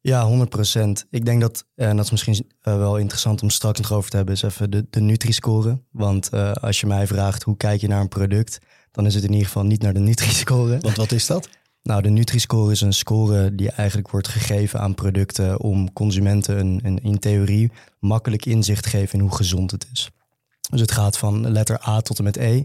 Ja, 0.00 0.26
100%. 0.28 1.06
Ik 1.10 1.24
denk 1.24 1.40
dat, 1.40 1.64
eh, 1.74 1.88
en 1.88 1.96
dat 1.96 2.04
is 2.04 2.10
misschien 2.10 2.50
eh, 2.60 2.76
wel 2.76 2.96
interessant 2.96 3.42
om 3.42 3.50
straks 3.50 3.80
nog 3.80 3.92
over 3.92 4.10
te 4.10 4.16
hebben, 4.16 4.34
is 4.34 4.42
even 4.42 4.70
de, 4.70 4.86
de 4.90 5.00
Nutri-score. 5.00 5.82
Want 5.90 6.30
als 6.60 6.80
je 6.80 6.86
mij 6.86 7.06
vraagt 7.06 7.42
hoe 7.42 7.56
kijk 7.56 7.80
je 7.80 7.88
naar 7.88 8.00
een 8.00 8.08
product, 8.08 8.58
dan 8.94 9.06
is 9.06 9.14
het 9.14 9.24
in 9.24 9.30
ieder 9.32 9.46
geval 9.46 9.64
niet 9.64 9.82
naar 9.82 9.94
de 9.94 10.00
Nutri-score. 10.00 10.78
Want 10.80 10.96
wat 10.96 11.12
is 11.12 11.26
dat? 11.26 11.48
Nou, 11.82 12.02
de 12.02 12.08
Nutri-score 12.08 12.72
is 12.72 12.80
een 12.80 12.92
score 12.92 13.54
die 13.54 13.70
eigenlijk 13.70 14.10
wordt 14.10 14.28
gegeven 14.28 14.80
aan 14.80 14.94
producten 14.94 15.60
om 15.60 15.92
consumenten 15.92 16.58
een, 16.58 16.80
een 16.82 16.98
in 17.02 17.18
theorie 17.18 17.72
makkelijk 17.98 18.46
inzicht 18.46 18.82
te 18.82 18.88
geven 18.88 19.18
in 19.18 19.20
hoe 19.20 19.34
gezond 19.34 19.70
het 19.70 19.86
is. 19.92 20.10
Dus 20.70 20.80
het 20.80 20.92
gaat 20.92 21.18
van 21.18 21.50
letter 21.50 21.88
A 21.88 22.00
tot 22.00 22.18
en 22.18 22.24
met 22.24 22.36
E. 22.36 22.64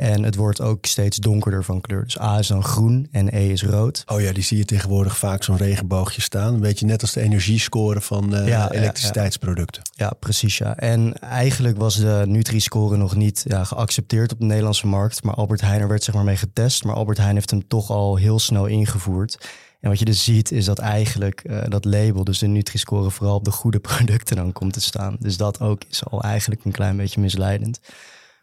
En 0.00 0.22
het 0.22 0.36
wordt 0.36 0.60
ook 0.60 0.86
steeds 0.86 1.16
donkerder 1.16 1.64
van 1.64 1.80
kleur. 1.80 2.04
Dus 2.04 2.20
A 2.20 2.38
is 2.38 2.46
dan 2.46 2.64
groen 2.64 3.08
en 3.10 3.36
E 3.36 3.50
is 3.50 3.62
rood. 3.62 4.02
Oh 4.06 4.20
ja, 4.20 4.32
die 4.32 4.42
zie 4.42 4.58
je 4.58 4.64
tegenwoordig 4.64 5.18
vaak 5.18 5.42
zo'n 5.42 5.56
regenboogje 5.56 6.20
staan. 6.20 6.54
Een 6.54 6.60
beetje 6.60 6.86
net 6.86 7.02
als 7.02 7.12
de 7.12 7.20
energiescore 7.20 8.00
van 8.00 8.34
eh, 8.34 8.46
Ja, 8.46 8.58
ja, 8.58 8.70
elektriciteitsproducten. 8.70 9.82
Ja, 9.92 10.10
precies 10.20 10.58
ja. 10.58 10.76
En 10.76 11.18
eigenlijk 11.18 11.76
was 11.76 11.96
de 11.96 12.22
Nutri-score 12.26 12.96
nog 12.96 13.14
niet 13.14 13.44
ja, 13.46 13.64
geaccepteerd 13.64 14.32
op 14.32 14.38
de 14.38 14.44
Nederlandse 14.44 14.86
markt. 14.86 15.22
Maar 15.22 15.34
Albert 15.34 15.60
Heijn 15.60 15.80
er 15.80 15.88
werd 15.88 16.04
zeg 16.04 16.14
maar 16.14 16.24
mee 16.24 16.36
getest. 16.36 16.84
Maar 16.84 16.94
Albert 16.94 17.18
Heijn 17.18 17.34
heeft 17.34 17.50
hem 17.50 17.68
toch 17.68 17.90
al 17.90 18.16
heel 18.16 18.38
snel 18.38 18.66
ingevoerd. 18.66 19.48
En 19.80 19.88
wat 19.88 19.98
je 19.98 20.04
dus 20.04 20.24
ziet 20.24 20.50
is 20.50 20.64
dat 20.64 20.78
eigenlijk 20.78 21.40
eh, 21.40 21.62
dat 21.68 21.84
label, 21.84 22.24
dus 22.24 22.38
de 22.38 22.46
Nutri-score, 22.46 23.10
vooral 23.10 23.36
op 23.36 23.44
de 23.44 23.50
goede 23.50 23.80
producten 23.90 24.36
dan 24.36 24.52
komt 24.52 24.72
te 24.72 24.80
staan. 24.80 25.16
Dus 25.18 25.36
dat 25.36 25.60
ook 25.60 25.82
is 25.90 26.04
al 26.04 26.22
eigenlijk 26.22 26.64
een 26.64 26.72
klein 26.72 26.96
beetje 26.96 27.20
misleidend. 27.20 27.80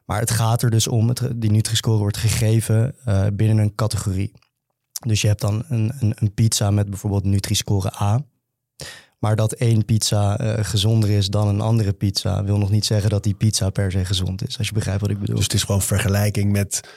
Maar 0.07 0.19
het 0.19 0.31
gaat 0.31 0.61
er 0.61 0.69
dus 0.69 0.87
om, 0.87 1.07
het, 1.07 1.21
die 1.35 1.51
Nutri-score 1.51 1.97
wordt 1.97 2.17
gegeven 2.17 2.95
eh, 3.05 3.25
binnen 3.33 3.57
een 3.57 3.75
categorie. 3.75 4.31
Dus 5.07 5.21
je 5.21 5.27
hebt 5.27 5.41
dan 5.41 5.63
een, 5.67 5.91
een, 5.99 6.13
een 6.15 6.33
pizza 6.33 6.71
met 6.71 6.89
bijvoorbeeld 6.89 7.23
Nutri-score 7.23 8.01
A. 8.01 8.25
Maar 9.19 9.35
dat 9.35 9.53
één 9.53 9.85
pizza 9.85 10.37
eh, 10.37 10.63
gezonder 10.65 11.09
is 11.09 11.27
dan 11.27 11.47
een 11.47 11.61
andere 11.61 11.93
pizza, 11.93 12.43
wil 12.43 12.57
nog 12.57 12.69
niet 12.69 12.85
zeggen 12.85 13.09
dat 13.09 13.23
die 13.23 13.33
pizza 13.33 13.69
per 13.69 13.91
se 13.91 14.05
gezond 14.05 14.47
is. 14.47 14.57
Als 14.57 14.67
je 14.67 14.73
begrijpt 14.73 15.01
wat 15.01 15.09
ik 15.09 15.19
bedoel. 15.19 15.35
Dus 15.35 15.43
het 15.43 15.53
is 15.53 15.63
gewoon 15.63 15.81
vergelijking 15.81 16.51
met 16.51 16.89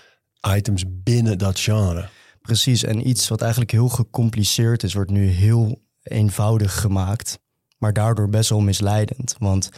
items 0.56 0.84
binnen 0.88 1.38
dat 1.38 1.60
genre. 1.60 2.08
Precies. 2.42 2.82
En 2.82 3.08
iets 3.08 3.28
wat 3.28 3.40
eigenlijk 3.40 3.70
heel 3.70 3.88
gecompliceerd 3.88 4.82
is, 4.82 4.94
wordt 4.94 5.10
nu 5.10 5.26
heel 5.26 5.82
eenvoudig 6.02 6.80
gemaakt. 6.80 7.38
Maar 7.78 7.92
daardoor 7.92 8.28
best 8.28 8.50
wel 8.50 8.60
misleidend. 8.60 9.34
Want 9.38 9.68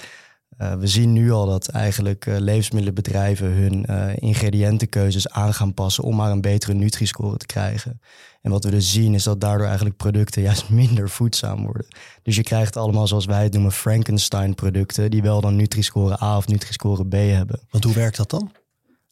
Uh, 0.58 0.74
we 0.74 0.86
zien 0.86 1.12
nu 1.12 1.32
al 1.32 1.46
dat 1.46 1.68
eigenlijk 1.68 2.26
uh, 2.26 2.38
levensmiddelenbedrijven 2.38 3.52
hun 3.52 3.86
uh, 3.90 4.16
ingrediëntenkeuzes 4.16 5.28
aan 5.28 5.54
gaan 5.54 5.74
passen 5.74 6.04
om 6.04 6.16
maar 6.16 6.30
een 6.30 6.40
betere 6.40 6.74
Nutri-score 6.74 7.36
te 7.36 7.46
krijgen. 7.46 8.00
En 8.42 8.50
wat 8.50 8.64
we 8.64 8.70
dus 8.70 8.92
zien 8.92 9.14
is 9.14 9.22
dat 9.22 9.40
daardoor 9.40 9.66
eigenlijk 9.66 9.96
producten 9.96 10.42
juist 10.48 10.70
minder 10.70 11.10
voedzaam 11.10 11.64
worden. 11.64 11.86
Dus 12.22 12.36
je 12.36 12.42
krijgt 12.42 12.76
allemaal, 12.76 13.06
zoals 13.06 13.24
wij 13.24 13.42
het 13.42 13.52
noemen, 13.52 13.72
Frankenstein-producten, 13.72 15.10
die 15.10 15.22
wel 15.22 15.40
dan 15.40 15.56
Nutri-score 15.56 16.22
A 16.22 16.36
of 16.36 16.48
Nutri-score 16.48 17.06
B 17.06 17.12
hebben. 17.12 17.60
Want 17.70 17.84
hoe 17.84 17.94
werkt 17.94 18.16
dat 18.16 18.30
dan? 18.30 18.52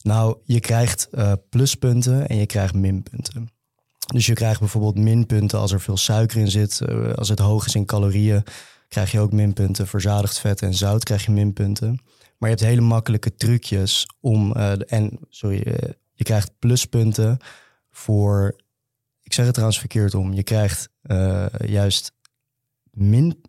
Nou, 0.03 0.37
je 0.43 0.59
krijgt 0.59 1.09
pluspunten 1.49 2.27
en 2.27 2.37
je 2.37 2.45
krijgt 2.45 2.73
minpunten. 2.73 3.49
Dus 4.13 4.25
je 4.25 4.33
krijgt 4.33 4.59
bijvoorbeeld 4.59 4.97
minpunten 4.97 5.59
als 5.59 5.71
er 5.71 5.81
veel 5.81 5.97
suiker 5.97 6.39
in 6.39 6.51
zit, 6.51 6.81
als 7.15 7.29
het 7.29 7.39
hoog 7.39 7.65
is 7.65 7.75
in 7.75 7.85
calorieën 7.85 8.43
krijg 8.91 9.11
je 9.11 9.19
ook 9.19 9.31
minpunten. 9.31 9.87
Verzadigd 9.87 10.39
vet 10.39 10.61
en 10.61 10.73
zout 10.73 11.03
krijg 11.03 11.25
je 11.25 11.31
minpunten. 11.31 11.99
Maar 12.37 12.49
je 12.49 12.55
hebt 12.55 12.67
hele 12.67 12.81
makkelijke 12.81 13.35
trucjes 13.35 14.07
om. 14.19 14.53
Uh, 14.57 14.71
en 14.91 15.19
sorry, 15.29 15.63
uh, 15.67 15.73
je 16.13 16.23
krijgt 16.23 16.59
pluspunten 16.59 17.37
voor. 17.91 18.55
Ik 19.21 19.33
zeg 19.33 19.43
het 19.43 19.53
trouwens 19.53 19.79
verkeerd 19.79 20.13
om. 20.13 20.33
Je 20.33 20.43
krijgt 20.43 20.89
uh, 21.03 21.45
juist 21.65 22.11
min, 22.91 23.41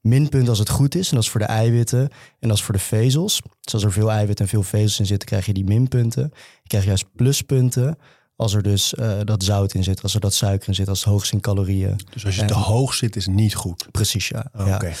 minpunten 0.00 0.48
als 0.48 0.58
het 0.58 0.68
goed 0.68 0.94
is. 0.94 1.08
En 1.08 1.14
dat 1.14 1.24
is 1.24 1.30
voor 1.30 1.40
de 1.40 1.46
eiwitten 1.46 2.08
en 2.38 2.48
dat 2.48 2.56
is 2.56 2.62
voor 2.62 2.74
de 2.74 2.80
vezels. 2.80 3.42
Dus 3.60 3.74
als 3.74 3.84
er 3.84 3.92
veel 3.92 4.10
eiwitten 4.10 4.44
en 4.44 4.50
veel 4.50 4.62
vezels 4.62 4.98
in 4.98 5.06
zitten, 5.06 5.28
krijg 5.28 5.46
je 5.46 5.52
die 5.52 5.64
minpunten. 5.64 6.30
Je 6.62 6.68
krijgt 6.68 6.86
juist 6.86 7.14
pluspunten 7.14 7.98
als 8.42 8.54
er 8.54 8.62
dus 8.62 8.94
uh, 8.98 9.18
dat 9.24 9.42
zout 9.44 9.74
in 9.74 9.84
zit, 9.84 10.02
als 10.02 10.14
er 10.14 10.20
dat 10.20 10.34
suiker 10.34 10.68
in 10.68 10.74
zit, 10.74 10.88
als 10.88 11.04
het 11.04 11.08
hoog 11.08 11.22
is 11.22 11.32
in 11.32 11.40
calorieën. 11.40 12.00
Dus 12.10 12.24
als 12.24 12.34
je 12.34 12.40
en, 12.40 12.46
te 12.46 12.54
hoog 12.54 12.94
zit, 12.94 13.16
is 13.16 13.26
niet 13.26 13.54
goed. 13.54 13.86
Precies, 13.90 14.28
ja. 14.28 14.46
Oh, 14.56 14.66
ja. 14.66 14.74
Oké. 14.74 14.92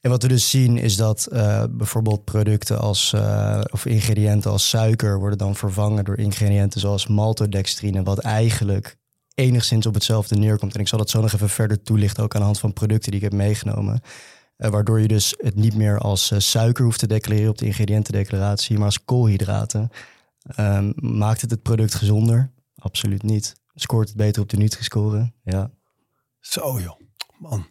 En 0.00 0.10
wat 0.10 0.22
we 0.22 0.28
dus 0.28 0.50
zien 0.50 0.76
is 0.76 0.96
dat 0.96 1.28
uh, 1.32 1.64
bijvoorbeeld 1.70 2.24
producten 2.24 2.78
als, 2.78 3.12
uh, 3.14 3.60
of 3.70 3.86
ingrediënten 3.86 4.50
als 4.50 4.68
suiker 4.68 5.18
worden 5.18 5.38
dan 5.38 5.56
vervangen 5.56 6.04
door 6.04 6.18
ingrediënten 6.18 6.80
zoals 6.80 7.06
maltodextrine, 7.06 8.02
wat 8.02 8.18
eigenlijk 8.18 8.96
enigszins 9.34 9.86
op 9.86 9.94
hetzelfde 9.94 10.36
neerkomt. 10.36 10.74
En 10.74 10.80
ik 10.80 10.88
zal 10.88 10.98
dat 10.98 11.10
zo 11.10 11.20
nog 11.20 11.32
even 11.32 11.48
verder 11.48 11.82
toelichten, 11.82 12.22
ook 12.22 12.34
aan 12.34 12.40
de 12.40 12.46
hand 12.46 12.58
van 12.58 12.72
producten 12.72 13.10
die 13.10 13.20
ik 13.20 13.30
heb 13.30 13.38
meegenomen. 13.38 14.00
Uh, 14.58 14.70
waardoor 14.70 15.00
je 15.00 15.08
dus 15.08 15.34
het 15.36 15.54
niet 15.54 15.74
meer 15.74 15.98
als 15.98 16.32
suiker 16.36 16.84
hoeft 16.84 16.98
te 16.98 17.06
declareren 17.06 17.50
op 17.50 17.58
de 17.58 17.66
ingrediëntendeclaratie, 17.66 18.76
maar 18.76 18.86
als 18.86 19.04
koolhydraten. 19.04 19.90
Um, 20.58 20.92
maakt 20.96 21.40
het 21.40 21.50
het 21.50 21.62
product 21.62 21.94
gezonder? 21.94 22.50
Absoluut 22.82 23.22
niet. 23.22 23.54
Scoort 23.74 24.08
het 24.08 24.16
beter 24.16 24.42
op 24.42 24.48
de 24.48 24.56
Nutri-score? 24.56 25.32
Ja. 25.44 25.70
Zo 26.40 26.80
joh, 26.80 27.00
man. 27.38 27.66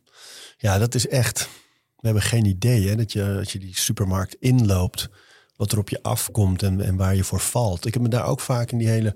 Ja, 0.58 0.78
dat 0.78 0.96
is 0.96 1.08
echt... 1.08 1.50
We 1.96 2.08
hebben 2.08 2.24
geen 2.24 2.46
idee 2.46 2.88
hè, 2.88 2.96
dat, 2.96 3.12
je, 3.12 3.34
dat 3.36 3.52
je 3.52 3.60
die 3.60 3.78
supermarkt 3.78 4.36
inloopt... 4.40 5.10
wat 5.56 5.72
er 5.72 5.78
op 5.78 5.90
je 5.90 6.04
afkomt 6.04 6.64
en, 6.64 6.82
en 6.82 6.96
waar 6.96 7.16
je 7.16 7.24
voor 7.24 7.40
valt. 7.40 7.86
Ik 7.86 7.94
heb 7.94 8.04
me 8.04 8.10
daar 8.10 8.26
ook 8.26 8.40
vaak 8.40 8.72
in 8.72 8.78
die 8.78 8.88
hele 8.88 9.16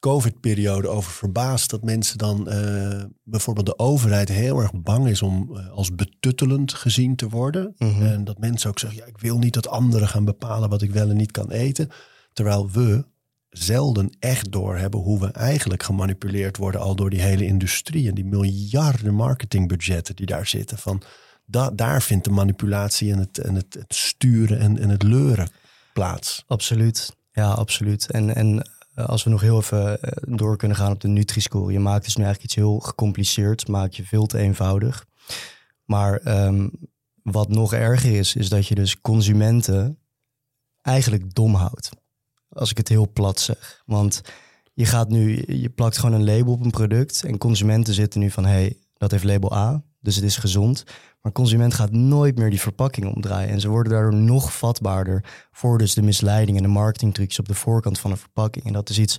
COVID-periode 0.00 0.88
over 0.88 1.12
verbaasd... 1.12 1.70
dat 1.70 1.82
mensen 1.82 2.18
dan 2.18 2.52
uh, 2.52 3.04
bijvoorbeeld 3.22 3.66
de 3.66 3.78
overheid 3.78 4.28
heel 4.28 4.60
erg 4.60 4.72
bang 4.74 5.08
is... 5.08 5.22
om 5.22 5.48
uh, 5.52 5.70
als 5.70 5.94
betuttelend 5.94 6.74
gezien 6.74 7.16
te 7.16 7.28
worden. 7.28 7.74
Mhm. 7.78 8.02
En 8.02 8.24
dat 8.24 8.38
mensen 8.38 8.70
ook 8.70 8.78
zeggen... 8.78 8.98
Ja, 8.98 9.06
ik 9.06 9.18
wil 9.18 9.38
niet 9.38 9.54
dat 9.54 9.68
anderen 9.68 10.08
gaan 10.08 10.24
bepalen 10.24 10.68
wat 10.68 10.82
ik 10.82 10.90
wel 10.90 11.10
en 11.10 11.16
niet 11.16 11.32
kan 11.32 11.50
eten... 11.50 11.90
Terwijl 12.32 12.70
we 12.70 13.04
zelden 13.52 14.16
echt 14.18 14.52
doorhebben 14.52 15.00
hoe 15.00 15.20
we 15.20 15.26
eigenlijk 15.26 15.82
gemanipuleerd 15.82 16.56
worden 16.56 16.80
al 16.80 16.94
door 16.94 17.10
die 17.10 17.20
hele 17.20 17.46
industrie 17.46 18.08
en 18.08 18.14
die 18.14 18.24
miljarden 18.24 19.14
marketingbudgetten 19.14 20.16
die 20.16 20.26
daar 20.26 20.46
zitten. 20.46 20.78
Van 20.78 21.02
da, 21.44 21.70
daar 21.70 22.02
vindt 22.02 22.24
de 22.24 22.30
manipulatie 22.30 23.12
en 23.12 23.18
het, 23.18 23.38
en 23.38 23.54
het, 23.54 23.78
sturen 23.88 24.58
en, 24.58 24.78
en 24.78 24.88
het 24.88 25.02
leuren 25.02 25.48
plaats. 25.92 26.44
Absoluut. 26.46 27.16
Ja, 27.32 27.50
absoluut. 27.50 28.10
En, 28.10 28.34
en 28.34 28.70
als 28.94 29.24
we 29.24 29.30
nog 29.30 29.40
heel 29.40 29.58
even 29.58 29.98
door 30.28 30.56
kunnen 30.56 30.76
gaan 30.76 30.92
op 30.92 31.00
de 31.00 31.08
Nutri-score. 31.08 31.72
Je 31.72 31.78
maakt 31.78 32.04
dus 32.04 32.16
nu 32.16 32.24
eigenlijk 32.24 32.52
iets 32.52 32.62
heel 32.62 32.78
gecompliceerd, 32.78 33.68
maak 33.68 33.92
je 33.92 34.04
veel 34.04 34.26
te 34.26 34.38
eenvoudig. 34.38 35.06
Maar 35.84 36.44
um, 36.46 36.70
wat 37.22 37.48
nog 37.48 37.72
erger 37.72 38.16
is, 38.18 38.34
is 38.34 38.48
dat 38.48 38.66
je 38.66 38.74
dus 38.74 39.00
consumenten 39.00 39.98
eigenlijk 40.82 41.34
dom 41.34 41.54
houdt. 41.54 41.90
Als 42.52 42.70
ik 42.70 42.76
het 42.76 42.88
heel 42.88 43.10
plat 43.12 43.40
zeg. 43.40 43.82
Want 43.86 44.20
je 44.74 44.84
gaat 44.84 45.08
nu, 45.08 45.44
je 45.46 45.70
plakt 45.70 45.98
gewoon 45.98 46.14
een 46.14 46.36
label 46.36 46.52
op 46.52 46.64
een 46.64 46.70
product. 46.70 47.24
En 47.24 47.38
consumenten 47.38 47.94
zitten 47.94 48.20
nu 48.20 48.30
van 48.30 48.44
hé, 48.44 48.50
hey, 48.50 48.76
dat 48.96 49.10
heeft 49.10 49.24
label 49.24 49.56
A, 49.56 49.82
dus 50.00 50.16
het 50.16 50.24
is 50.24 50.36
gezond. 50.36 50.84
Maar 51.20 51.32
consument 51.32 51.74
gaat 51.74 51.92
nooit 51.92 52.38
meer 52.38 52.50
die 52.50 52.60
verpakking 52.60 53.14
omdraaien. 53.14 53.48
En 53.48 53.60
ze 53.60 53.68
worden 53.68 53.92
daardoor 53.92 54.20
nog 54.20 54.56
vatbaarder 54.56 55.24
voor 55.52 55.78
dus 55.78 55.94
de 55.94 56.02
misleiding 56.02 56.56
en 56.56 56.62
de 56.62 56.68
marketingtrucs 56.68 57.38
op 57.38 57.48
de 57.48 57.54
voorkant 57.54 57.98
van 57.98 58.10
een 58.10 58.16
verpakking. 58.16 58.64
En 58.64 58.72
dat 58.72 58.88
is 58.88 58.98
iets 58.98 59.16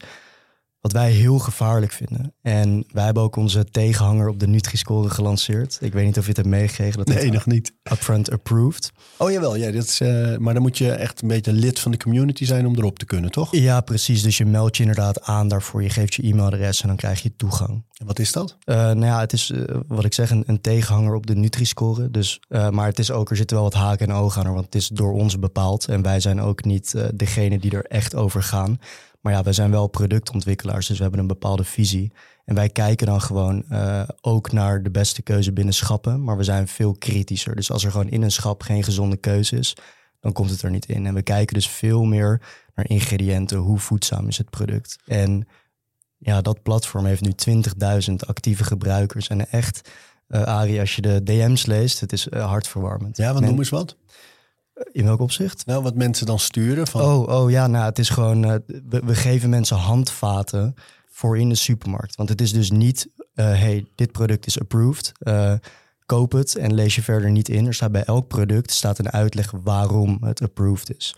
wat 0.84 0.92
wij 0.92 1.12
heel 1.12 1.40
gevaarlijk 1.40 1.92
vinden. 1.92 2.34
En 2.42 2.86
wij 2.92 3.04
hebben 3.04 3.24
ook 3.24 3.36
onze 3.36 3.66
tegenhanger 3.66 4.28
op 4.28 4.40
de 4.40 4.48
Nutri-score 4.48 5.10
gelanceerd. 5.10 5.78
Ik 5.82 5.94
weet 5.94 6.06
niet 6.06 6.18
of 6.18 6.24
je 6.24 6.28
het 6.28 6.38
hebt 6.38 6.50
meegekregen. 6.50 6.98
Dat 6.98 7.08
nee, 7.08 7.32
nog 7.32 7.46
niet. 7.46 7.74
Upfront 7.92 8.32
approved. 8.32 8.92
Oh 9.18 9.32
jawel, 9.32 9.56
ja, 9.56 9.72
dat 9.72 9.84
is, 9.84 10.02
uh, 10.02 10.38
maar 10.38 10.54
dan 10.54 10.62
moet 10.62 10.78
je 10.78 10.92
echt 10.92 11.22
een 11.22 11.28
beetje 11.28 11.54
lid 11.54 11.80
van 11.80 11.92
de 11.92 11.98
community 11.98 12.46
zijn 12.46 12.66
om 12.66 12.76
erop 12.76 13.00
te 13.00 13.06
kunnen, 13.06 13.32
toch? 13.32 13.56
Ja, 13.56 13.82
precies. 13.82 14.22
Dus 14.22 14.38
je 14.38 14.46
meldt 14.46 14.78
je 14.78 14.84
inderdaad 14.84 15.22
aan 15.22 15.48
daarvoor. 15.48 15.84
Je 15.84 15.90
geeft 15.90 16.14
je 16.14 16.24
e-mailadres 16.24 16.82
en 16.82 16.88
dan 16.88 16.98
krijg 16.98 17.22
je 17.22 17.36
toegang. 17.36 17.84
En 17.98 18.06
wat 18.06 18.20
is 18.20 18.32
dat? 18.32 18.58
Uh, 18.66 18.76
nou 18.76 19.06
ja, 19.06 19.20
het 19.20 19.34
is 19.34 19.50
uh, 19.50 19.64
wat 19.88 20.06
ik 20.06 20.14
zeg, 20.14 20.30
een, 20.30 20.44
een, 20.46 20.62
tegenhanger 20.62 21.16
op 21.16 21.28
de 21.28 21.36
Nutri-score. 21.36 22.12
Dus, 22.12 22.40
maar 22.48 22.88
het 22.88 23.00
is 23.00 23.12
ook, 23.12 23.30
er 23.30 23.36
zitten 23.36 23.56
wel 23.56 23.66
wat 23.66 23.74
haken 23.74 24.08
en 24.08 24.16
ogen 24.16 24.46
aan, 24.46 24.54
want 24.54 24.66
het 24.66 24.76
is 24.76 24.88
door 24.88 25.14
ons 25.14 25.40
bepaald. 25.40 25.88
En 25.88 26.02
wij 26.02 26.20
zijn 26.20 26.42
ook 26.42 26.64
niet 26.64 26.96
degene 27.14 27.60
die 27.60 27.72
er 27.72 27.86
echt 27.86 28.16
over 28.16 28.44
gaan. 28.44 28.80
Maar 29.24 29.34
ja, 29.34 29.44
wij 29.44 29.54
zijn 29.54 29.72
wel 29.72 29.88
productontwikkelaars, 29.88 30.88
dus 30.88 30.98
we 30.98 31.04
hebben 31.04 31.22
een 31.22 31.28
bepaalde 31.28 31.64
visie. 31.64 32.12
En 32.46 32.56
wij 32.56 32.70
kijken 32.70 33.08
dan 33.08 33.22
gewoon 33.22 33.64
uh, 33.70 34.04
ook 34.22 34.52
naar 34.52 34.84
de 34.84 34.92
beste 34.92 35.22
keuze 35.22 35.54
binnen 35.54 35.74
schappen. 35.74 36.24
Maar 36.24 36.38
we 36.38 36.44
zijn 36.44 36.68
veel 36.68 36.94
kritischer. 36.94 37.56
Dus 37.56 37.72
als 37.72 37.84
er 37.84 37.92
gewoon 37.92 38.10
in 38.10 38.22
een 38.22 38.32
schap 38.32 38.62
geen 38.62 38.84
gezonde 38.84 39.18
keuze 39.18 39.58
is, 39.58 39.76
dan 40.20 40.32
komt 40.32 40.50
het 40.50 40.62
er 40.62 40.70
niet 40.70 40.86
in. 40.86 41.06
En 41.06 41.14
we 41.14 41.22
kijken 41.22 41.54
dus 41.54 41.70
veel 41.70 42.04
meer 42.04 42.42
naar 42.76 42.90
ingrediënten. 42.90 43.58
Hoe 43.58 43.80
voedzaam 43.80 44.28
is 44.28 44.38
het 44.38 44.50
product? 44.50 45.00
En 45.06 45.48
ja, 46.18 46.42
dat 46.42 46.64
platform 46.64 47.06
heeft 47.06 47.22
nu 47.22 47.62
20.000 48.10 48.14
actieve 48.16 48.64
gebruikers. 48.64 49.28
En 49.28 49.50
echt, 49.50 49.90
uh, 50.28 50.42
Arie, 50.42 50.80
als 50.80 50.96
je 50.96 51.02
de 51.02 51.24
DM's 51.24 51.66
leest, 51.66 52.00
het 52.00 52.12
is 52.12 52.28
uh, 52.28 52.46
hartverwarmend. 52.46 53.18
Ja, 53.18 53.32
wat 53.32 53.42
Men, 53.42 53.50
noem 53.50 53.60
eens 53.60 53.70
wat? 53.70 53.98
In 54.92 55.04
welk 55.04 55.20
opzicht? 55.20 55.66
Nou, 55.66 55.84
wat 55.84 55.96
mensen 55.96 56.26
dan 56.26 56.40
sturen. 56.40 56.88
Van... 56.88 57.02
Oh, 57.02 57.28
oh 57.28 57.52
ja, 57.52 57.68
nou, 57.68 57.86
het 57.86 58.00
is 58.00 58.10
gewoon, 58.10 58.46
uh, 58.46 58.56
we, 58.90 59.02
we, 59.06 59.16
geven 59.16 59.50
mensen 59.50 59.78
handvaten 59.78 60.74
voor 61.10 61.40
in 61.40 61.50
de 61.50 61.56
supermarkt. 61.56 62.16
Want 62.16 62.30
het 62.30 62.42
is 62.42 62.54
dus 62.54 62.72
niet, 62.72 63.10
uh, 63.18 63.46
hey, 63.46 63.86
dit 63.96 64.12
product 64.12 64.46
is 64.46 64.60
approved. 64.60 65.12
Uh, 65.20 65.54
koop 66.06 66.32
het 66.32 66.56
en 66.56 66.74
lees 66.74 66.96
je 66.96 67.02
verder 67.02 67.32
niet 67.32 67.50
in. 67.50 67.66
Er 67.66 67.74
staat 67.74 67.92
bij 67.92 68.04
elk 68.04 68.28
product 68.28 68.72
staat 68.72 69.00
een 69.00 69.12
uitleg 69.12 69.52
waarom 69.64 70.18
het 70.22 70.42
approved 70.42 70.96
is. 70.98 71.16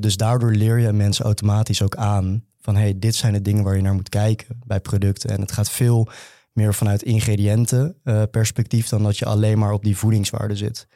dus 0.00 0.16
daardoor 0.16 0.52
leer 0.52 0.78
je 0.78 0.92
mensen 0.92 1.24
automatisch 1.24 1.82
ook 1.82 1.96
aan 1.96 2.44
van, 2.60 2.76
hey, 2.76 2.98
dit 2.98 3.14
zijn 3.14 3.32
de 3.32 3.42
dingen 3.42 3.64
waar 3.64 3.76
je 3.76 3.82
naar 3.82 3.94
moet 3.94 4.08
kijken 4.08 4.60
bij 4.66 4.80
producten. 4.80 5.30
En 5.30 5.40
het 5.40 5.52
gaat 5.52 5.70
veel 5.70 6.08
meer 6.52 6.74
vanuit 6.74 7.02
ingrediënten 7.02 7.96
perspectief 8.30 8.88
dan 8.88 9.02
dat 9.02 9.18
je 9.18 9.24
alleen 9.24 9.58
maar 9.58 9.72
op 9.72 9.84
die 9.84 9.96
voedingswaarde 9.96 10.56
zit. 10.56 10.86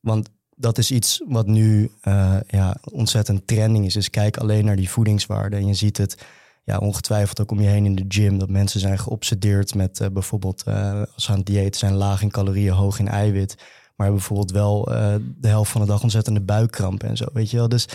Want 0.00 0.28
dat 0.62 0.78
is 0.78 0.90
iets 0.90 1.22
wat 1.28 1.46
nu 1.46 1.90
uh, 2.04 2.36
ja, 2.48 2.76
ontzettend 2.90 3.46
trending 3.46 3.84
is. 3.86 3.94
Dus 3.94 4.10
kijk 4.10 4.36
alleen 4.36 4.64
naar 4.64 4.76
die 4.76 4.90
voedingswaarden. 4.90 5.58
En 5.58 5.66
je 5.66 5.74
ziet 5.74 5.96
het 5.96 6.16
ja, 6.64 6.78
ongetwijfeld 6.78 7.40
ook 7.40 7.50
om 7.50 7.60
je 7.60 7.68
heen 7.68 7.84
in 7.84 7.94
de 7.94 8.04
gym. 8.08 8.38
Dat 8.38 8.48
mensen 8.48 8.80
zijn 8.80 8.98
geobsedeerd 8.98 9.74
met 9.74 10.00
uh, 10.00 10.08
bijvoorbeeld 10.08 10.64
uh, 10.68 11.02
als 11.14 11.24
ze 11.24 11.30
aan 11.30 11.36
het 11.36 11.46
dieet 11.46 11.76
zijn 11.76 11.94
laag 11.94 12.22
in 12.22 12.30
calorieën, 12.30 12.72
hoog 12.72 12.98
in 12.98 13.08
eiwit. 13.08 13.54
Maar 13.96 14.10
bijvoorbeeld 14.10 14.50
wel 14.50 14.84
de 14.84 15.48
helft 15.48 15.70
van 15.70 15.80
de 15.80 15.86
dag 15.86 16.02
ontzettende 16.02 16.40
buikkrampen 16.40 17.08
en 17.08 17.16
zo. 17.16 17.26
Weet 17.32 17.50
je 17.50 17.56
wel? 17.56 17.68
Dus 17.68 17.88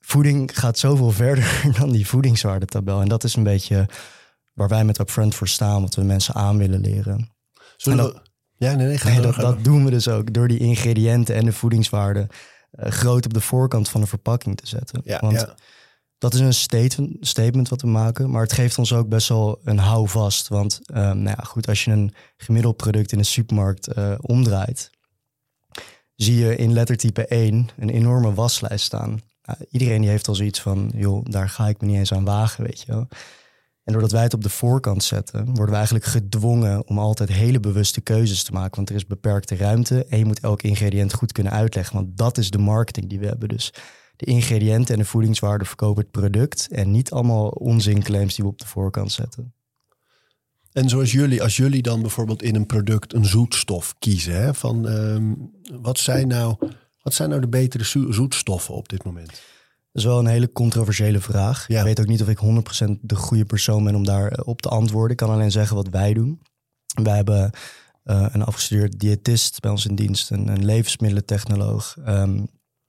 voeding 0.00 0.58
gaat 0.58 0.78
zoveel 0.78 1.10
verder 1.24 1.74
dan 1.78 1.90
die 1.90 2.06
voedingswaardetabel. 2.06 3.00
En 3.00 3.08
dat 3.08 3.24
is 3.24 3.36
een 3.36 3.42
beetje 3.42 3.88
waar 4.52 4.68
wij 4.68 4.84
met 4.84 4.98
Upfront 4.98 5.34
voor 5.34 5.48
staan. 5.48 5.82
Wat 5.82 5.94
we 5.94 6.02
mensen 6.02 6.34
aan 6.34 6.58
willen 6.58 6.80
leren. 6.80 7.30
Zullen 7.76 8.04
we... 8.04 8.27
Ja, 8.58 8.74
nee, 8.74 8.86
nee, 8.86 8.98
ga 8.98 9.08
nee 9.08 9.20
door, 9.20 9.34
dat, 9.34 9.64
doen 9.64 9.84
we 9.84 9.90
dus 9.90 10.08
ook 10.08 10.32
door 10.32 10.48
die 10.48 10.58
ingrediënten 10.58 11.34
en 11.34 11.44
de 11.44 11.52
voedingswaarden 11.52 12.28
uh, 12.72 12.90
groot 12.90 13.24
op 13.24 13.34
de 13.34 13.40
voorkant 13.40 13.88
van 13.88 14.00
de 14.00 14.06
verpakking 14.06 14.56
te 14.56 14.66
zetten. 14.66 15.00
Ja, 15.04 15.18
Want 15.20 15.40
ja. 15.40 15.54
dat 16.18 16.34
is 16.34 16.40
een 16.40 16.54
statement, 16.54 17.16
statement 17.20 17.68
wat 17.68 17.80
we 17.80 17.88
maken, 17.88 18.30
maar 18.30 18.42
het 18.42 18.52
geeft 18.52 18.78
ons 18.78 18.92
ook 18.92 19.08
best 19.08 19.28
wel 19.28 19.60
een 19.64 19.78
houvast. 19.78 20.48
Want 20.48 20.80
um, 20.88 20.96
nou 20.96 21.36
ja, 21.36 21.44
goed, 21.44 21.68
als 21.68 21.84
je 21.84 21.90
een 21.90 22.14
gemiddeld 22.36 22.76
product 22.76 23.12
in 23.12 23.18
de 23.18 23.24
supermarkt 23.24 23.96
uh, 23.98 24.14
omdraait, 24.20 24.90
zie 26.14 26.36
je 26.36 26.56
in 26.56 26.72
lettertype 26.72 27.26
1 27.26 27.68
een 27.78 27.90
enorme 27.90 28.34
waslijst 28.34 28.84
staan. 28.84 29.20
Uh, 29.50 29.54
iedereen 29.70 30.00
die 30.00 30.10
heeft 30.10 30.28
al 30.28 30.34
zoiets 30.34 30.60
van, 30.60 30.92
joh, 30.94 31.24
daar 31.24 31.48
ga 31.48 31.68
ik 31.68 31.80
me 31.80 31.86
niet 31.86 31.96
eens 31.96 32.12
aan 32.12 32.24
wagen, 32.24 32.64
weet 32.64 32.80
je 32.80 32.92
wel. 32.92 33.08
En 33.88 33.94
doordat 33.94 34.12
wij 34.12 34.22
het 34.22 34.34
op 34.34 34.42
de 34.42 34.48
voorkant 34.48 35.04
zetten, 35.04 35.44
worden 35.44 35.68
we 35.68 35.74
eigenlijk 35.74 36.04
gedwongen 36.04 36.86
om 36.88 36.98
altijd 36.98 37.28
hele 37.28 37.60
bewuste 37.60 38.00
keuzes 38.00 38.42
te 38.42 38.52
maken. 38.52 38.76
Want 38.76 38.88
er 38.88 38.94
is 38.94 39.06
beperkte 39.06 39.56
ruimte 39.56 40.04
en 40.04 40.18
je 40.18 40.24
moet 40.24 40.40
elk 40.40 40.62
ingrediënt 40.62 41.12
goed 41.12 41.32
kunnen 41.32 41.52
uitleggen. 41.52 41.94
Want 41.94 42.18
dat 42.18 42.38
is 42.38 42.50
de 42.50 42.58
marketing 42.58 43.08
die 43.08 43.18
we 43.18 43.26
hebben. 43.26 43.48
Dus 43.48 43.72
de 44.16 44.26
ingrediënten 44.26 44.94
en 44.94 45.00
de 45.00 45.06
voedingswaarde 45.06 45.64
verkopen 45.64 46.02
het 46.02 46.10
product. 46.10 46.68
En 46.70 46.90
niet 46.90 47.10
allemaal 47.10 47.48
onzinclaims 47.48 48.34
die 48.34 48.44
we 48.44 48.50
op 48.50 48.58
de 48.58 48.66
voorkant 48.66 49.12
zetten. 49.12 49.52
En 50.72 50.88
zoals 50.88 51.12
jullie, 51.12 51.42
als 51.42 51.56
jullie 51.56 51.82
dan 51.82 52.00
bijvoorbeeld 52.00 52.42
in 52.42 52.54
een 52.54 52.66
product 52.66 53.14
een 53.14 53.26
zoetstof 53.26 53.94
kiezen, 53.98 54.34
hè, 54.34 54.54
van 54.54 54.88
ehm, 54.88 55.34
wat, 55.82 55.98
zijn 55.98 56.28
nou, 56.28 56.56
wat 57.02 57.14
zijn 57.14 57.28
nou 57.28 57.40
de 57.40 57.48
betere 57.48 57.84
zo- 57.84 58.10
zoetstoffen 58.12 58.74
op 58.74 58.88
dit 58.88 59.04
moment? 59.04 59.42
Dat 59.98 60.06
is 60.06 60.12
wel 60.12 60.22
een 60.22 60.32
hele 60.32 60.52
controversiële 60.52 61.20
vraag. 61.20 61.68
Ja. 61.68 61.78
Ik 61.78 61.84
weet 61.84 62.00
ook 62.00 62.06
niet 62.06 62.22
of 62.22 62.28
ik 62.28 62.38
100% 62.38 63.00
de 63.00 63.14
goede 63.14 63.44
persoon 63.44 63.84
ben 63.84 63.94
om 63.94 64.04
daarop 64.04 64.46
op 64.46 64.62
te 64.62 64.68
antwoorden. 64.68 65.10
Ik 65.10 65.16
kan 65.16 65.30
alleen 65.30 65.50
zeggen 65.50 65.76
wat 65.76 65.88
wij 65.88 66.12
doen. 66.12 66.42
Wij 67.02 67.16
hebben 67.16 67.50
eh, 68.04 68.26
een 68.32 68.44
afgestudeerd 68.44 69.00
diëtist 69.00 69.60
bij 69.60 69.70
ons 69.70 69.86
in 69.86 69.94
dienst, 69.94 70.30
een, 70.30 70.48
een 70.48 70.64
levensmiddelentechnoloog. 70.64 71.96
Ehm, 72.04 72.44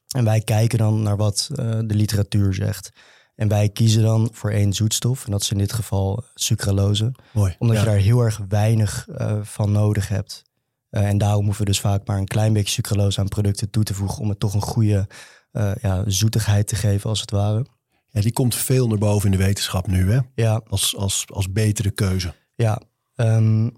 en 0.07 0.23
wij 0.23 0.41
kijken 0.41 0.77
dan 0.77 1.01
naar 1.01 1.17
wat 1.17 1.49
eh, 1.51 1.65
de 1.65 1.95
literatuur 1.95 2.53
zegt. 2.53 2.89
En 3.35 3.47
wij 3.47 3.69
kiezen 3.69 4.01
dan 4.01 4.29
voor 4.31 4.51
één 4.51 4.73
zoetstof, 4.73 5.25
en 5.25 5.31
dat 5.31 5.41
is 5.41 5.51
in 5.51 5.57
dit 5.57 5.73
geval 5.73 6.23
sucralose. 6.33 7.11
Mooi. 7.33 7.55
Omdat 7.59 7.75
Ja. 7.77 7.83
je 7.83 7.89
daar 7.89 7.99
heel 7.99 8.21
erg 8.21 8.41
weinig 8.47 9.07
eh, 9.07 9.37
van 9.41 9.71
nodig 9.71 10.07
hebt. 10.07 10.43
Eh, 10.89 11.07
en 11.07 11.17
daarom 11.17 11.45
hoeven 11.45 11.63
we 11.63 11.71
dus 11.71 11.79
vaak 11.79 12.07
maar 12.07 12.17
een 12.17 12.27
klein 12.27 12.53
beetje 12.53 12.71
sucralose 12.73 13.19
aan 13.19 13.27
producten 13.27 13.69
toe 13.69 13.83
te 13.83 13.93
voegen... 13.93 14.19
om 14.21 14.29
het 14.29 14.39
toch 14.39 14.53
een 14.53 14.61
goede 14.61 15.07
eh, 15.51 15.71
ja, 15.81 16.03
zoetigheid 16.07 16.67
te 16.67 16.75
geven, 16.75 17.09
als 17.09 17.21
het 17.21 17.31
ware. 17.31 17.65
Ja, 18.09 18.21
die 18.21 18.33
komt 18.33 18.55
veel 18.55 18.87
naar 18.87 18.97
boven 18.97 19.31
in 19.31 19.37
de 19.37 19.43
wetenschap 19.43 19.87
nu, 19.87 20.11
hè? 20.11 20.19
Ja, 20.35 20.61
Als, 20.67 20.95
als, 20.95 21.25
als 21.33 21.51
betere 21.51 21.91
keuze. 21.91 22.33
ja. 22.55 22.81
Ehm, 23.15 23.69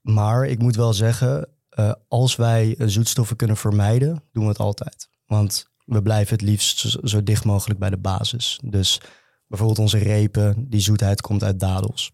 maar 0.00 0.46
ik 0.46 0.58
moet 0.58 0.76
wel 0.76 0.92
zeggen, 0.92 1.48
eh, 1.68 1.92
als 2.08 2.36
wij 2.36 2.74
zoetstoffen 2.78 3.36
kunnen 3.36 3.56
vermijden, 3.56 4.22
doen 4.32 4.42
we 4.42 4.48
het 4.48 4.58
altijd. 4.58 5.08
Want 5.26 5.66
we 5.84 6.02
blijven 6.02 6.32
het 6.36 6.42
liefst 6.46 6.78
zo, 6.78 6.98
zo 7.02 7.22
dicht 7.22 7.44
mogelijk 7.44 7.78
bij 7.80 7.90
de 7.90 7.96
basis. 7.98 8.60
Dus 8.64 9.00
bijvoorbeeld 9.46 9.78
onze 9.78 9.98
repen, 9.98 10.66
die 10.68 10.80
zoetheid 10.80 11.20
komt 11.20 11.44
uit 11.44 11.60
dadels. 11.60 12.12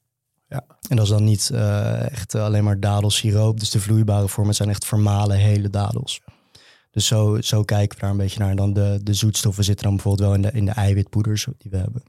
Ja. 0.48 0.64
En 0.88 0.96
dat 0.96 1.04
is 1.04 1.10
dan 1.10 1.24
niet 1.24 1.50
eh, 1.50 2.10
echt 2.10 2.34
alleen 2.34 2.64
maar 2.64 2.80
dadelsiroop. 2.80 3.60
Dus 3.60 3.70
de 3.70 3.80
vloeibare 3.80 4.28
vormen 4.28 4.54
zijn 4.54 4.68
echt 4.68 4.84
vermalen 4.84 5.36
hele 5.36 5.70
dadels. 5.70 6.20
Dus 6.94 7.06
zo, 7.06 7.40
zo 7.40 7.62
kijken 7.62 7.96
we 7.96 8.02
daar 8.02 8.10
een 8.10 8.16
beetje 8.16 8.38
naar. 8.38 8.50
En 8.50 8.56
dan 8.56 8.72
de, 8.72 9.00
de 9.02 9.14
zoetstoffen 9.14 9.64
zitten 9.64 9.84
dan 9.84 9.94
bijvoorbeeld 9.94 10.28
wel 10.28 10.36
in 10.36 10.42
de, 10.42 10.58
in 10.58 10.64
de 10.64 10.70
eiwitpoeders 10.70 11.46
die 11.58 11.70
we 11.70 11.76
hebben. 11.76 12.02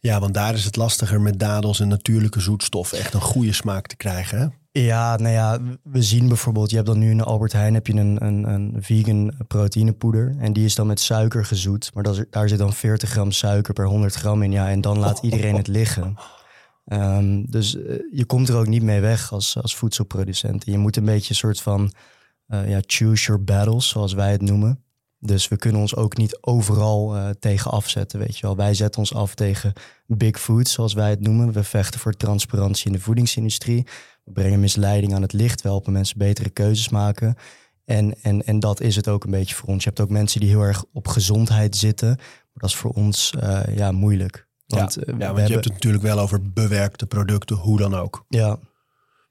Ja, 0.00 0.20
want 0.20 0.34
daar 0.34 0.54
is 0.54 0.64
het 0.64 0.76
lastiger 0.76 1.20
met 1.20 1.38
dadels 1.38 1.80
en 1.80 1.88
natuurlijke 1.88 2.40
zoetstoffen 2.40 2.98
echt 2.98 3.14
een 3.14 3.20
goede 3.20 3.52
smaak 3.52 3.86
te 3.86 3.96
krijgen, 3.96 4.38
hè? 4.38 4.46
Ja, 4.70 5.16
nou 5.16 5.32
ja, 5.32 5.58
we 5.82 6.02
zien 6.02 6.28
bijvoorbeeld, 6.28 6.70
je 6.70 6.76
hebt 6.76 6.88
dan 6.88 6.98
nu 6.98 7.10
in 7.10 7.16
de 7.16 7.24
Albert 7.24 7.52
Heijn 7.52 7.74
heb 7.74 7.86
je 7.86 7.92
een, 7.92 8.24
een, 8.24 8.48
een 8.48 8.76
vegan 8.78 9.32
proteïnepoeder. 9.48 10.36
En 10.38 10.52
die 10.52 10.64
is 10.64 10.74
dan 10.74 10.86
met 10.86 11.00
suiker 11.00 11.44
gezoet. 11.44 11.90
Maar 11.94 12.02
dat 12.02 12.16
is, 12.16 12.24
daar 12.30 12.48
zit 12.48 12.58
dan 12.58 12.72
40 12.72 13.10
gram 13.10 13.32
suiker 13.32 13.74
per 13.74 13.86
100 13.86 14.14
gram 14.14 14.42
in. 14.42 14.52
Ja, 14.52 14.68
en 14.68 14.80
dan 14.80 14.98
laat 14.98 15.18
iedereen 15.22 15.56
het 15.56 15.66
liggen. 15.66 16.14
Ehm, 16.84 17.44
dus 17.46 17.76
eh, 17.76 17.96
je 18.12 18.24
komt 18.24 18.48
er 18.48 18.56
ook 18.56 18.66
niet 18.66 18.82
mee 18.82 19.00
weg 19.00 19.32
als, 19.32 19.56
als 19.62 19.76
voedselproducent. 19.76 20.64
En 20.64 20.72
je 20.72 20.78
moet 20.78 20.96
een 20.96 21.04
beetje 21.04 21.30
een 21.30 21.36
soort 21.36 21.60
van 21.60 21.92
eh, 22.48 22.68
ja, 22.68 22.80
choose 22.86 23.24
your 23.26 23.44
battles, 23.44 23.88
zoals 23.88 24.12
wij 24.12 24.30
het 24.32 24.42
noemen. 24.42 24.82
Dus 25.20 25.48
we 25.48 25.56
kunnen 25.56 25.80
ons 25.80 25.94
ook 25.96 26.16
niet 26.16 26.38
overal 26.40 27.16
eh, 27.16 27.30
tegen 27.30 27.70
afzetten, 27.70 28.18
weet 28.18 28.38
je 28.38 28.46
wel. 28.46 28.56
Wij 28.56 28.74
zetten 28.74 29.00
ons 29.00 29.14
af 29.14 29.34
tegen 29.34 29.72
big 30.06 30.40
food, 30.40 30.68
zoals 30.68 30.92
wij 30.92 31.10
het 31.10 31.20
noemen. 31.20 31.52
We 31.52 31.64
vechten 31.64 32.00
voor 32.00 32.12
transparantie 32.12 32.86
in 32.86 32.92
de 32.92 33.00
voedingsindustrie. 33.00 33.86
We 34.24 34.32
brengen 34.32 34.60
misleiding 34.60 35.14
aan 35.14 35.22
het 35.22 35.32
licht. 35.32 35.62
We 35.62 35.68
helpen 35.68 35.92
mensen 35.92 36.18
betere 36.18 36.50
keuzes 36.50 36.88
maken. 36.88 37.34
En, 37.84 38.14
en, 38.22 38.46
en 38.46 38.60
dat 38.60 38.80
is 38.80 38.96
het 38.96 39.08
ook 39.08 39.24
een 39.24 39.30
beetje 39.30 39.54
voor 39.54 39.68
ons. 39.68 39.82
Je 39.82 39.88
hebt 39.88 40.00
ook 40.00 40.10
mensen 40.10 40.40
die 40.40 40.48
heel 40.48 40.62
erg 40.62 40.84
op 40.92 41.08
gezondheid 41.08 41.76
zitten. 41.76 42.08
Maar 42.16 42.26
dat 42.52 42.70
is 42.70 42.76
voor 42.76 42.90
ons 42.90 43.34
eh, 43.40 43.76
ja, 43.76 43.92
moeilijk. 43.92 44.46
Want, 44.66 44.94
ja, 44.94 45.00
want 45.06 45.18
je 45.18 45.24
hebben- 45.24 45.42
hebt 45.52 45.64
het 45.64 45.72
natuurlijk 45.72 46.02
wel 46.02 46.18
over 46.18 46.52
bewerkte 46.52 47.06
producten, 47.06 47.56
hoe 47.56 47.78
dan 47.78 47.94
ook. 47.94 48.24
ja, 48.28 48.58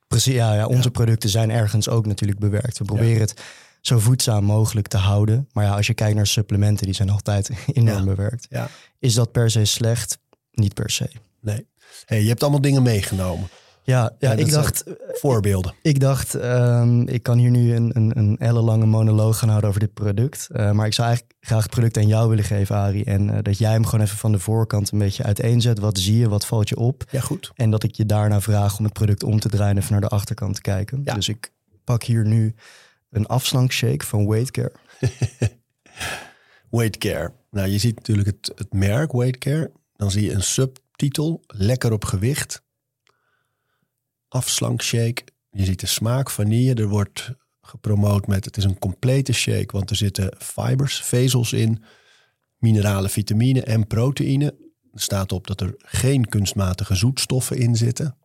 precies. 0.08 0.34
Ja, 0.34 0.54
ja, 0.54 0.66
onze 0.66 0.92
producten 0.92 1.30
zijn 1.30 1.52
ergens 1.52 1.90
ook 1.90 2.06
natuurlijk 2.06 2.40
bewerkt. 2.40 2.78
We 2.78 2.86
proberen 2.86 3.22
het 3.22 3.42
zo 3.82 4.00
voedzaam 4.00 4.44
mogelijk 4.44 4.88
te 4.88 4.98
houden. 4.98 5.50
Maar 5.52 5.64
ja, 5.66 5.76
als 5.76 5.88
je 5.88 5.94
kijkt 5.94 6.16
naar 6.16 6.28
supplementen, 6.28 6.86
die 6.86 6.96
zijn 6.96 7.10
altijd 7.10 7.50
enorm 7.74 8.06
bewerkt. 8.06 8.48
Ja, 8.50 8.70
Is 9.00 9.14
dat 9.14 9.32
per 9.32 9.52
se 9.52 9.66
slecht? 9.66 10.18
Niet 10.52 10.74
per 10.74 10.90
se. 10.90 11.10
nee. 11.42 11.68
Hey, 12.06 12.22
je 12.22 12.28
hebt 12.28 12.42
allemaal 12.42 12.62
dingen 12.62 12.84
meegenomen. 12.84 13.48
Ja, 13.88 14.16
ja, 14.20 14.32
ik 14.32 14.50
dacht, 14.50 14.84
Voorbeelden. 15.08 15.74
Ik 15.82 16.00
dacht, 16.00 16.36
ehm, 16.36 17.02
ik 17.02 17.24
kan 17.24 17.38
hier 17.38 17.50
nu 17.50 17.76
een, 17.76 17.92
een, 17.94 18.18
een 18.18 18.38
ellenlange 18.38 18.86
monoloog 18.86 19.38
gaan 19.38 19.50
houden 19.50 19.70
over 19.70 19.82
dit 19.82 19.94
product. 19.94 20.48
Eh, 20.52 20.72
maar 20.72 20.86
ik 20.86 20.94
zou 20.94 21.08
eigenlijk 21.08 21.38
graag 21.40 21.62
het 21.62 21.72
product 21.72 21.98
aan 21.98 22.08
jou 22.08 22.30
willen 22.30 22.44
geven, 22.44 22.76
Arie. 22.76 23.06
En 23.06 23.30
eh, 23.30 23.38
dat 23.42 23.58
jij 23.58 23.72
hem 23.72 23.86
gewoon 23.86 24.06
even 24.06 24.18
van 24.18 24.32
de 24.32 24.40
voorkant 24.40 24.92
een 24.92 25.00
beetje 25.00 25.24
uiteenzet. 25.24 25.80
Wat 25.80 25.98
zie 25.98 26.18
je, 26.18 26.30
wat 26.30 26.46
valt 26.46 26.70
je 26.70 26.78
op? 26.78 27.04
Ja, 27.12 27.20
goed. 27.20 27.52
En 27.56 27.72
dat 27.72 27.84
ik 27.84 27.96
je 27.96 28.06
daarna 28.06 28.42
vraag 28.42 28.78
om 28.78 28.84
het 28.84 28.94
product 28.94 29.24
om 29.24 29.40
te 29.40 29.50
draaien 29.50 29.76
en 29.76 29.82
even 29.82 29.92
naar 29.92 30.02
de 30.02 30.08
achterkant 30.08 30.56
te 30.56 30.62
kijken. 30.62 31.02
Ja. 31.04 31.14
Dus 31.14 31.30
ik 31.30 31.52
pak 31.84 32.04
hier 32.04 32.26
nu 32.26 32.56
een 33.10 33.28
afslankshake 33.28 34.06
van 34.06 34.28
Weightcare. 34.28 34.74
Weight 36.70 36.98
Care. 36.98 37.34
Nou, 37.52 37.68
je 37.68 37.78
ziet 37.78 37.96
natuurlijk 37.96 38.28
het, 38.28 38.52
het 38.56 38.74
merk 38.74 39.12
Weight 39.12 39.38
Care. 39.38 39.72
Dan 39.96 40.12
zie 40.12 40.24
je 40.24 40.34
een 40.34 40.44
subtitel, 40.44 41.44
lekker 41.48 41.92
op 41.92 42.06
gewicht. 42.06 42.66
Afslankshake. 44.28 45.24
Je 45.52 45.66
ziet 45.66 45.80
de 45.80 45.86
smaak 45.88 46.30
vanille. 46.30 46.74
Er 46.74 46.88
wordt 46.88 47.32
gepromoot 47.62 48.28
met 48.28 48.46
het 48.46 48.58
is 48.58 48.64
een 48.64 48.80
complete 48.80 49.34
shake, 49.34 49.72
want 49.72 49.90
er 49.90 49.96
zitten 49.96 50.36
fibers, 50.40 51.02
vezels 51.02 51.54
in, 51.54 51.84
mineralen, 52.58 53.10
vitamine 53.10 53.64
en 53.64 53.88
proteïne. 53.88 54.46
Er 54.94 55.02
staat 55.02 55.32
op 55.32 55.48
dat 55.48 55.62
er 55.62 55.74
geen 55.78 56.28
kunstmatige 56.30 56.96
zoetstoffen 56.96 57.58
in 57.58 57.76
zitten. 57.76 58.18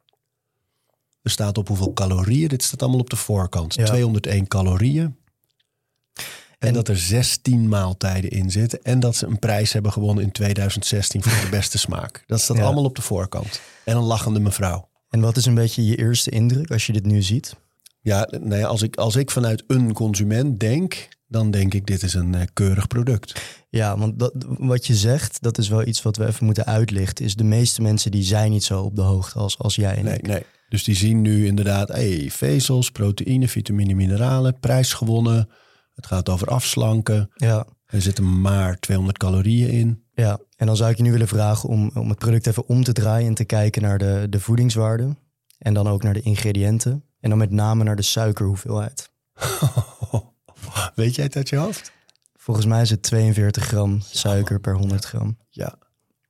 Er 1.22 1.30
staat 1.30 1.58
op 1.58 1.68
hoeveel 1.68 1.92
calorieën. 1.92 2.48
Dit 2.48 2.62
staat 2.62 2.82
allemaal 2.82 3.00
op 3.00 3.10
de 3.10 3.16
voorkant. 3.16 3.74
Ja. 3.74 3.84
201 3.84 4.48
calorieën. 4.48 5.04
En, 5.04 6.68
En- 6.68 6.74
dat 6.74 6.88
er 6.88 6.96
16 6.98 7.68
maaltijden 7.68 8.30
in 8.30 8.50
zitten. 8.50 8.82
En 8.82 9.00
dat 9.00 9.16
ze 9.16 9.26
een 9.26 9.38
prijs 9.38 9.72
hebben 9.72 9.92
gewonnen 9.92 10.24
in 10.24 10.32
2016 10.32 11.22
voor 11.22 11.44
de 11.44 11.50
beste 11.50 11.78
smaak. 11.78 12.24
Dat 12.26 12.40
staat 12.40 12.56
Ja. 12.56 12.62
allemaal 12.62 12.84
op 12.84 12.96
de 12.96 13.02
voorkant. 13.02 13.60
En 13.84 13.96
een 13.96 14.02
lachende 14.02 14.40
mevrouw. 14.40 14.88
En 15.12 15.20
wat 15.20 15.36
is 15.36 15.46
een 15.46 15.54
beetje 15.54 15.84
je 15.84 15.96
eerste 15.96 16.30
indruk 16.30 16.70
als 16.70 16.86
je 16.86 16.92
dit 16.92 17.06
nu 17.06 17.22
ziet? 17.22 17.56
Ja, 18.00 18.28
nou 18.30 18.56
ja, 18.56 18.66
als, 18.66 18.82
ik, 18.82 18.96
als 18.96 19.16
ik 19.16 19.30
vanuit 19.30 19.64
een 19.66 19.92
consument 19.92 20.60
denk, 20.60 21.08
dan 21.26 21.50
denk 21.50 21.74
ik 21.74 21.86
dit 21.86 22.02
is 22.02 22.14
een 22.14 22.34
eh, 22.34 22.46
keurig 22.52 22.86
product. 22.86 23.42
Ja, 23.70 23.98
want 23.98 24.18
dat, 24.18 24.32
wat 24.46 24.86
je 24.86 24.94
zegt, 24.94 25.42
dat 25.42 25.58
is 25.58 25.68
wel 25.68 25.86
iets 25.86 26.02
wat 26.02 26.16
we 26.16 26.26
even 26.26 26.44
moeten 26.44 26.66
uitlichten. 26.66 27.24
Is 27.24 27.34
de 27.34 27.44
meeste 27.44 27.82
mensen 27.82 28.10
die 28.10 28.22
zijn 28.22 28.50
niet 28.50 28.64
zo 28.64 28.82
op 28.82 28.96
de 28.96 29.02
hoogte 29.02 29.38
als, 29.38 29.58
als 29.58 29.74
jij 29.74 29.94
en 29.96 30.04
Nee, 30.04 30.14
ik. 30.14 30.26
nee. 30.26 30.42
Dus 30.68 30.84
die 30.84 30.94
zien 30.94 31.20
nu 31.20 31.46
inderdaad 31.46 31.88
hey, 31.88 32.26
vezels, 32.30 32.90
proteïne, 32.90 33.48
vitamine, 33.48 33.94
mineralen, 33.94 34.58
prijs 34.60 34.92
gewonnen. 34.92 35.48
Het 35.94 36.06
gaat 36.06 36.28
over 36.28 36.46
afslanken. 36.48 37.30
Ja, 37.34 37.66
Er 37.86 38.02
zitten 38.02 38.40
maar 38.40 38.78
200 38.78 39.18
calorieën 39.18 39.68
in. 39.70 40.01
Ja, 40.14 40.38
en 40.56 40.66
dan 40.66 40.76
zou 40.76 40.90
ik 40.90 40.96
je 40.96 41.02
nu 41.02 41.10
willen 41.10 41.28
vragen 41.28 41.68
om, 41.68 41.90
om 41.94 42.08
het 42.08 42.18
product 42.18 42.46
even 42.46 42.66
om 42.66 42.84
te 42.84 42.92
draaien 42.92 43.28
en 43.28 43.34
te 43.34 43.44
kijken 43.44 43.82
naar 43.82 43.98
de, 43.98 44.26
de 44.28 44.40
voedingswaarde. 44.40 45.16
En 45.58 45.74
dan 45.74 45.88
ook 45.88 46.02
naar 46.02 46.14
de 46.14 46.22
ingrediënten. 46.22 47.04
En 47.20 47.28
dan 47.28 47.38
met 47.38 47.50
name 47.50 47.84
naar 47.84 47.96
de 47.96 48.02
suikerhoeveelheid. 48.02 49.10
Weet 50.94 51.14
jij 51.14 51.24
het 51.24 51.36
uit 51.36 51.48
je 51.48 51.56
hoofd? 51.56 51.92
Volgens 52.36 52.66
mij 52.66 52.82
is 52.82 52.90
het 52.90 53.02
42 53.02 53.64
gram 53.64 54.00
suiker 54.00 54.60
per 54.60 54.74
100 54.74 55.04
gram. 55.04 55.38
Ja. 55.50 55.78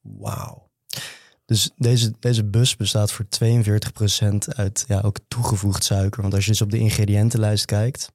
Wauw. 0.00 0.70
Dus 1.44 1.70
deze, 1.76 2.12
deze 2.18 2.44
bus 2.44 2.76
bestaat 2.76 3.12
voor 3.12 3.24
42% 3.24 4.36
uit 4.46 4.84
ja, 4.88 5.00
ook 5.00 5.18
toegevoegd 5.28 5.84
suiker. 5.84 6.22
Want 6.22 6.34
als 6.34 6.44
je 6.44 6.50
dus 6.50 6.62
op 6.62 6.70
de 6.70 6.78
ingrediëntenlijst 6.78 7.64
kijkt, 7.64 8.12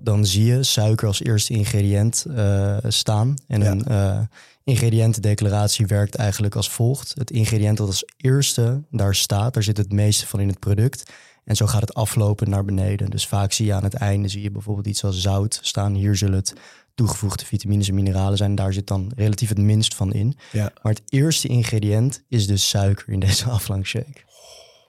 dan 0.00 0.26
zie 0.26 0.44
je 0.44 0.62
suiker 0.62 1.06
als 1.06 1.22
eerste 1.22 1.52
ingrediënt 1.52 2.24
eh, 2.34 2.76
staan. 2.88 3.34
En 3.46 3.62
Ja. 3.62 3.70
een 3.70 3.84
eh, 3.84 4.20
ingrediëntendeclaratie 4.64 5.86
werkt 5.86 6.14
eigenlijk 6.14 6.54
als 6.56 6.70
volgt. 6.70 7.12
Het 7.14 7.30
ingrediënt 7.30 7.76
dat 7.76 7.86
als 7.86 8.04
eerste 8.16 8.82
daar 8.90 9.14
staat, 9.14 9.54
daar 9.54 9.62
zit 9.62 9.76
het 9.76 9.92
meeste 9.92 10.26
van 10.26 10.40
in 10.40 10.48
het 10.48 10.58
product. 10.58 11.10
En 11.44 11.56
zo 11.56 11.66
gaat 11.66 11.80
het 11.80 11.94
aflopen 11.94 12.50
naar 12.50 12.64
beneden. 12.64 13.10
Dus 13.10 13.26
vaak 13.26 13.52
zie 13.52 13.66
je 13.66 13.74
aan 13.74 13.84
het 13.84 13.94
einde 13.94 14.28
zie 14.28 14.42
je 14.42 14.50
bijvoorbeeld 14.50 14.86
iets 14.86 15.04
als 15.04 15.20
zout 15.20 15.58
staan. 15.62 15.94
Hier 15.94 16.16
zullen 16.16 16.34
het 16.38 16.52
toegevoegde 16.94 17.44
vitamines 17.44 17.88
en 17.88 17.94
mineralen 17.94 18.36
zijn. 18.36 18.54
Daar 18.54 18.72
zit 18.72 18.86
dan 18.86 19.12
relatief 19.16 19.48
het 19.48 19.58
minst 19.58 19.94
van 19.94 20.12
in. 20.12 20.36
Ja. 20.52 20.72
Maar 20.82 20.92
het 20.92 21.02
eerste 21.08 21.48
ingrediënt 21.48 22.22
is 22.28 22.46
dus 22.46 22.68
suiker 22.68 23.08
in 23.08 23.20
deze 23.20 23.44
afslankshake. 23.50 24.20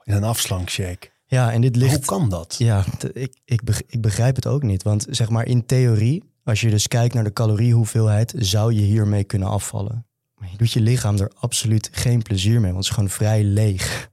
In 0.03 0.13
een 0.13 0.23
afslankshake. 0.23 1.10
Ja, 1.31 1.51
en 1.51 1.61
dit 1.61 1.75
ligt... 1.75 1.95
Hoe 1.95 2.05
kan 2.05 2.29
dat? 2.29 2.55
Ja, 2.57 2.83
ik, 3.13 3.35
ik, 3.45 3.61
ik 3.87 4.01
begrijp 4.01 4.35
het 4.35 4.47
ook 4.47 4.63
niet. 4.63 4.83
Want 4.83 5.05
zeg 5.09 5.29
maar 5.29 5.45
in 5.45 5.65
theorie, 5.65 6.23
als 6.43 6.61
je 6.61 6.69
dus 6.69 6.87
kijkt 6.87 7.13
naar 7.13 7.23
de 7.23 7.33
caloriehoeveelheid, 7.33 8.33
zou 8.37 8.73
je 8.73 8.81
hiermee 8.81 9.23
kunnen 9.23 9.47
afvallen. 9.47 10.05
Maar 10.37 10.49
je 10.51 10.57
doet 10.57 10.71
je 10.71 10.81
lichaam 10.81 11.17
er 11.17 11.31
absoluut 11.39 11.89
geen 11.91 12.21
plezier 12.21 12.53
mee, 12.61 12.71
want 12.71 12.75
het 12.75 12.85
is 12.85 12.89
gewoon 12.89 13.09
vrij 13.09 13.43
leeg. 13.43 14.09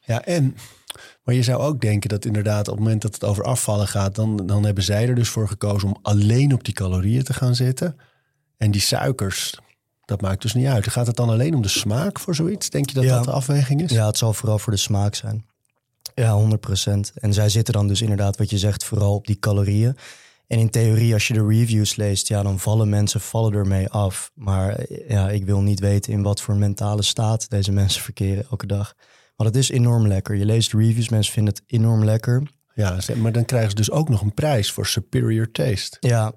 Ja, 0.00 0.24
en 0.24 0.56
maar 1.24 1.34
je 1.34 1.42
zou 1.42 1.60
ook 1.62 1.80
denken 1.80 2.08
dat 2.08 2.24
inderdaad 2.24 2.68
op 2.68 2.74
het 2.74 2.82
moment 2.82 3.02
dat 3.02 3.14
het 3.14 3.24
over 3.24 3.44
afvallen 3.44 3.88
gaat, 3.88 4.14
dan, 4.14 4.46
dan 4.46 4.64
hebben 4.64 4.84
zij 4.84 5.08
er 5.08 5.14
dus 5.14 5.28
voor 5.28 5.48
gekozen 5.48 5.88
om 5.88 5.96
alleen 6.02 6.52
op 6.52 6.64
die 6.64 6.74
calorieën 6.74 7.22
te 7.24 7.34
gaan 7.34 7.54
zitten. 7.54 7.96
En 8.56 8.70
die 8.70 8.80
suikers, 8.80 9.58
dat 10.04 10.20
maakt 10.20 10.42
dus 10.42 10.54
niet 10.54 10.66
uit. 10.66 10.88
Gaat 10.88 11.06
het 11.06 11.16
dan 11.16 11.28
alleen 11.28 11.54
om 11.54 11.62
de 11.62 11.68
smaak 11.68 12.18
voor 12.18 12.34
zoiets? 12.34 12.70
Denk 12.70 12.88
je 12.88 12.94
dat 12.94 13.04
Ja. 13.04 13.14
dat 13.16 13.24
de 13.24 13.30
afweging 13.30 13.82
is? 13.82 13.90
Ja, 13.90 14.06
het 14.06 14.16
zal 14.18 14.32
vooral 14.32 14.58
voor 14.58 14.72
de 14.72 14.78
smaak 14.78 15.14
zijn. 15.14 15.50
Ja, 16.14 16.34
100%. 16.34 17.12
En 17.14 17.32
zij 17.32 17.48
zitten 17.48 17.74
dan 17.74 17.88
dus 17.88 18.02
inderdaad, 18.02 18.36
wat 18.36 18.50
je 18.50 18.58
zegt, 18.58 18.84
vooral 18.84 19.14
op 19.14 19.26
die 19.26 19.38
calorieën. 19.38 19.96
En 20.46 20.58
in 20.58 20.70
theorie, 20.70 21.12
als 21.12 21.28
je 21.28 21.34
de 21.34 21.46
reviews 21.46 21.96
leest, 21.96 22.28
ja, 22.28 22.42
dan 22.42 22.58
vallen 22.58 22.88
mensen 22.88 23.20
vallen 23.20 23.52
ermee 23.52 23.88
af. 23.88 24.30
Maar 24.34 24.80
ja, 25.08 25.30
ik 25.30 25.44
wil 25.44 25.60
niet 25.60 25.80
weten 25.80 26.12
in 26.12 26.22
wat 26.22 26.40
voor 26.40 26.56
mentale 26.56 27.02
staat 27.02 27.50
deze 27.50 27.72
mensen 27.82 28.02
verkeren 28.02 28.46
elke 28.50 28.66
dag. 28.66 28.94
Maar 29.36 29.46
het 29.46 29.56
is 29.56 29.70
enorm 29.70 30.06
lekker. 30.06 30.34
Je 30.34 30.44
leest 30.44 30.72
reviews, 30.72 31.08
mensen 31.08 31.32
vinden 31.32 31.54
het 31.54 31.62
enorm 31.66 32.04
lekker. 32.04 32.42
Ja, 32.74 32.98
maar 33.16 33.32
dan 33.32 33.44
krijgen 33.44 33.70
ze 33.70 33.76
dus 33.76 33.90
ook 33.90 34.08
nog 34.08 34.20
een 34.20 34.34
prijs 34.34 34.72
voor 34.72 34.86
superior 34.86 35.50
taste. 35.50 35.96
Ja, 36.00 36.32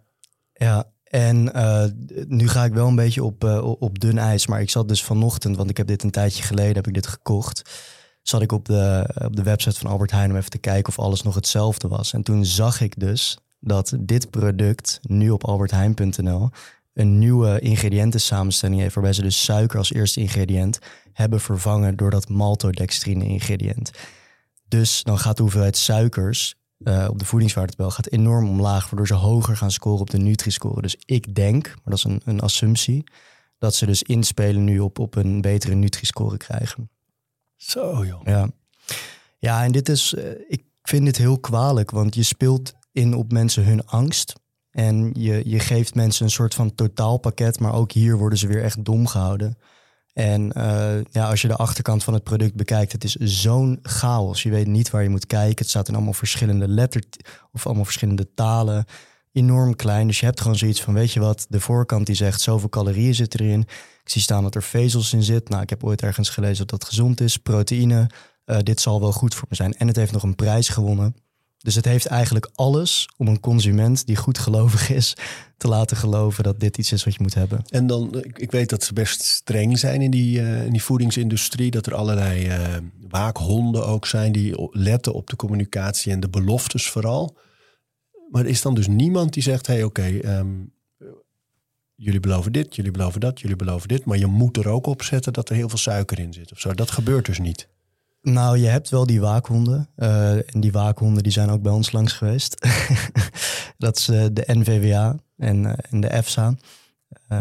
ja. 0.53 0.93
En 1.03 1.53
eh, 1.53 1.85
nu 2.27 2.47
ga 2.47 2.63
ik 2.63 2.73
wel 2.73 2.87
een 2.87 2.95
beetje 2.95 3.23
op, 3.23 3.43
eh, 3.43 3.63
op 3.79 3.99
dun 3.99 4.17
ijs. 4.17 4.47
Maar 4.47 4.61
ik 4.61 4.69
zat 4.69 4.87
dus 4.87 5.03
vanochtend, 5.03 5.57
want 5.57 5.69
ik 5.69 5.77
heb 5.77 5.87
dit 5.87 6.03
een 6.03 6.11
tijdje 6.11 6.43
geleden 6.43 6.75
heb 6.75 6.87
ik 6.87 6.93
dit 6.93 7.07
gekocht. 7.07 7.61
Zat 8.27 8.41
ik 8.41 8.51
op 8.51 8.65
de, 8.65 9.09
op 9.25 9.35
de 9.35 9.43
website 9.43 9.79
van 9.79 9.91
Albert 9.91 10.11
Heijn 10.11 10.31
om 10.31 10.37
even 10.37 10.49
te 10.49 10.57
kijken 10.57 10.87
of 10.87 10.99
alles 10.99 11.21
nog 11.21 11.35
hetzelfde 11.35 11.87
was. 11.87 12.13
En 12.13 12.23
toen 12.23 12.45
zag 12.45 12.81
ik 12.81 12.99
dus 12.99 13.37
dat 13.59 13.93
dit 13.99 14.29
product 14.29 14.99
nu 15.01 15.29
op 15.29 15.43
albertheijn.nl 15.43 16.49
een 16.93 17.19
nieuwe 17.19 17.59
ingrediëntensamenstelling 17.59 18.81
heeft. 18.81 18.93
Waarbij 18.93 19.13
ze 19.13 19.21
dus 19.21 19.43
suiker 19.43 19.77
als 19.77 19.93
eerste 19.93 20.19
ingrediënt 20.19 20.79
hebben 21.13 21.39
vervangen 21.39 21.95
door 21.95 22.09
dat 22.09 22.29
maltodextrine 22.29 23.25
ingrediënt. 23.25 23.91
Dus 24.67 25.03
dan 25.03 25.19
gaat 25.19 25.35
de 25.35 25.41
hoeveelheid 25.41 25.77
suikers 25.77 26.55
eh, 26.77 27.07
op 27.09 27.19
de 27.19 27.25
voedingswaardetabel 27.25 27.91
gaat 27.91 28.11
enorm 28.11 28.49
omlaag, 28.49 28.89
waardoor 28.89 29.07
ze 29.07 29.13
hoger 29.13 29.57
gaan 29.57 29.71
scoren 29.71 30.01
op 30.01 30.09
de 30.09 30.17
Nutri-score. 30.17 30.81
Dus 30.81 30.95
ik 31.05 31.35
denk, 31.35 31.65
maar 31.65 31.75
dat 31.83 31.97
is 31.97 32.03
een, 32.03 32.21
een 32.25 32.39
assumptie, 32.39 33.03
dat 33.57 33.75
ze 33.75 33.85
dus 33.85 34.03
inspelen 34.03 34.63
nu 34.63 34.79
op, 34.79 34.99
op 34.99 35.15
een 35.15 35.41
betere 35.41 35.75
Nutri-score 35.75 36.37
krijgen. 36.37 36.89
Zo 37.65 38.05
joh. 38.05 38.21
Ja, 38.23 38.49
ja 39.39 39.63
en 39.63 39.71
dit 39.71 39.89
is, 39.89 40.13
eh, 40.13 40.29
ik 40.47 40.63
vind 40.81 41.05
dit 41.05 41.17
heel 41.17 41.39
kwalijk, 41.39 41.91
want 41.91 42.15
je 42.15 42.23
speelt 42.23 42.73
in 42.91 43.13
op 43.13 43.31
mensen 43.31 43.65
hun 43.65 43.85
angst. 43.85 44.33
En 44.71 45.09
je, 45.13 45.49
je 45.49 45.59
geeft 45.59 45.95
mensen 45.95 46.25
een 46.25 46.31
soort 46.31 46.53
van 46.53 46.75
totaalpakket, 46.75 47.59
maar 47.59 47.73
ook 47.73 47.91
hier 47.91 48.17
worden 48.17 48.37
ze 48.37 48.47
weer 48.47 48.63
echt 48.63 48.85
dom 48.85 49.07
gehouden. 49.07 49.57
En 50.13 50.51
eh, 50.51 51.03
ja, 51.11 51.29
als 51.29 51.41
je 51.41 51.47
de 51.47 51.55
achterkant 51.55 52.03
van 52.03 52.13
het 52.13 52.23
product 52.23 52.55
bekijkt, 52.55 52.91
het 52.91 53.03
is 53.03 53.15
zo'n 53.15 53.79
chaos. 53.81 54.43
Je 54.43 54.49
weet 54.49 54.67
niet 54.67 54.89
waar 54.89 55.03
je 55.03 55.09
moet 55.09 55.27
kijken. 55.27 55.57
Het 55.57 55.69
staat 55.69 55.87
in 55.87 55.95
allemaal 55.95 56.13
verschillende 56.13 56.67
letter 56.67 57.03
of 57.51 57.65
allemaal 57.65 57.85
verschillende 57.85 58.33
talen. 58.33 58.85
Enorm 59.35 59.75
klein. 59.75 60.07
Dus 60.07 60.19
je 60.19 60.25
hebt 60.25 60.41
gewoon 60.41 60.57
zoiets 60.57 60.81
van, 60.81 60.93
weet 60.93 61.11
je 61.11 61.19
wat, 61.19 61.45
de 61.49 61.59
voorkant 61.59 62.05
die 62.05 62.15
zegt 62.15 62.41
zoveel 62.41 62.69
calorieën 62.69 63.15
zitten 63.15 63.39
erin. 63.39 63.59
Ik 64.03 64.09
zie 64.09 64.21
staan 64.21 64.43
dat 64.43 64.55
er 64.55 64.63
vezels 64.63 65.13
in 65.13 65.23
zit. 65.23 65.49
Nou, 65.49 65.61
ik 65.61 65.69
heb 65.69 65.83
ooit 65.83 66.01
ergens 66.01 66.29
gelezen 66.29 66.57
dat 66.67 66.79
dat 66.79 66.89
gezond 66.89 67.21
is. 67.21 67.37
Proteïne, 67.37 68.09
eh, 68.45 68.57
dit 68.59 68.81
zal 68.81 68.99
wel 68.99 69.11
goed 69.11 69.35
voor 69.35 69.47
me 69.49 69.55
zijn. 69.55 69.73
En 69.73 69.87
het 69.87 69.95
heeft 69.95 70.11
nog 70.11 70.23
een 70.23 70.35
prijs 70.35 70.69
gewonnen. 70.69 71.15
Dus 71.57 71.75
het 71.75 71.85
heeft 71.85 72.05
eigenlijk 72.05 72.49
alles 72.53 73.09
om 73.17 73.27
een 73.27 73.39
consument 73.39 74.05
die 74.05 74.15
goed 74.15 74.37
gelovig 74.37 74.89
is 74.89 75.13
te 75.57 75.67
laten 75.67 75.97
geloven 75.97 76.43
dat 76.43 76.59
dit 76.59 76.77
iets 76.77 76.91
is 76.91 77.03
wat 77.03 77.13
je 77.13 77.21
moet 77.21 77.33
hebben. 77.33 77.61
En 77.69 77.87
dan, 77.87 78.23
ik, 78.33 78.51
weet 78.51 78.69
dat 78.69 78.83
ze 78.83 78.93
best 78.93 79.21
streng 79.21 79.79
zijn 79.79 80.01
in 80.01 80.11
die, 80.11 80.41
eh, 80.41 80.65
in 80.65 80.71
die 80.71 80.83
voedingsindustrie. 80.83 81.71
Dat 81.71 81.85
er 81.85 81.95
allerlei 81.95 82.47
eh, 82.47 82.59
waakhonden 83.09 83.87
ook 83.87 84.05
zijn 84.05 84.31
die 84.31 84.69
letten 84.71 85.13
op 85.13 85.29
de 85.29 85.35
communicatie 85.35 86.11
en 86.11 86.19
de 86.19 86.29
beloftes 86.29 86.89
vooral. 86.89 87.37
Maar 88.31 88.43
er 88.43 88.49
is 88.49 88.61
dan 88.61 88.75
dus 88.75 88.87
niemand 88.87 89.33
die 89.33 89.43
zegt: 89.43 89.67
hé, 89.67 89.73
hey, 89.73 89.83
oké, 89.83 90.17
ehm, 90.17 90.53
jullie 91.95 92.19
beloven 92.19 92.51
dit, 92.51 92.75
jullie 92.75 92.91
beloven 92.91 93.19
dat, 93.19 93.39
jullie 93.39 93.55
beloven 93.55 93.87
dit. 93.87 94.05
Maar 94.05 94.17
je 94.17 94.25
moet 94.25 94.57
er 94.57 94.67
ook 94.67 94.85
op 94.85 95.03
zetten 95.03 95.33
dat 95.33 95.49
er 95.49 95.55
heel 95.55 95.69
veel 95.69 95.77
suiker 95.77 96.19
in 96.19 96.33
zit 96.33 96.51
of 96.51 96.59
zo. 96.59 96.73
Dat 96.73 96.91
gebeurt 96.91 97.25
dus 97.25 97.39
niet. 97.39 97.67
Nou, 98.21 98.57
je 98.57 98.67
hebt 98.67 98.89
wel 98.89 99.05
die 99.05 99.21
waakhonden. 99.21 99.89
eh, 99.95 100.33
en 100.33 100.59
die 100.59 100.71
waakhonden 100.71 101.23
die 101.23 101.31
zijn 101.31 101.49
ook 101.49 101.61
bij 101.61 101.71
ons 101.71 101.91
langs 101.91 102.13
geweest. 102.13 102.67
dat 103.77 103.97
is 103.97 104.07
eh, 104.07 104.25
de 104.31 104.43
NVWA 104.47 105.15
en, 105.37 105.65
eh, 105.65 105.73
en 105.89 106.01
de 106.01 106.07
EFSA 106.07 106.55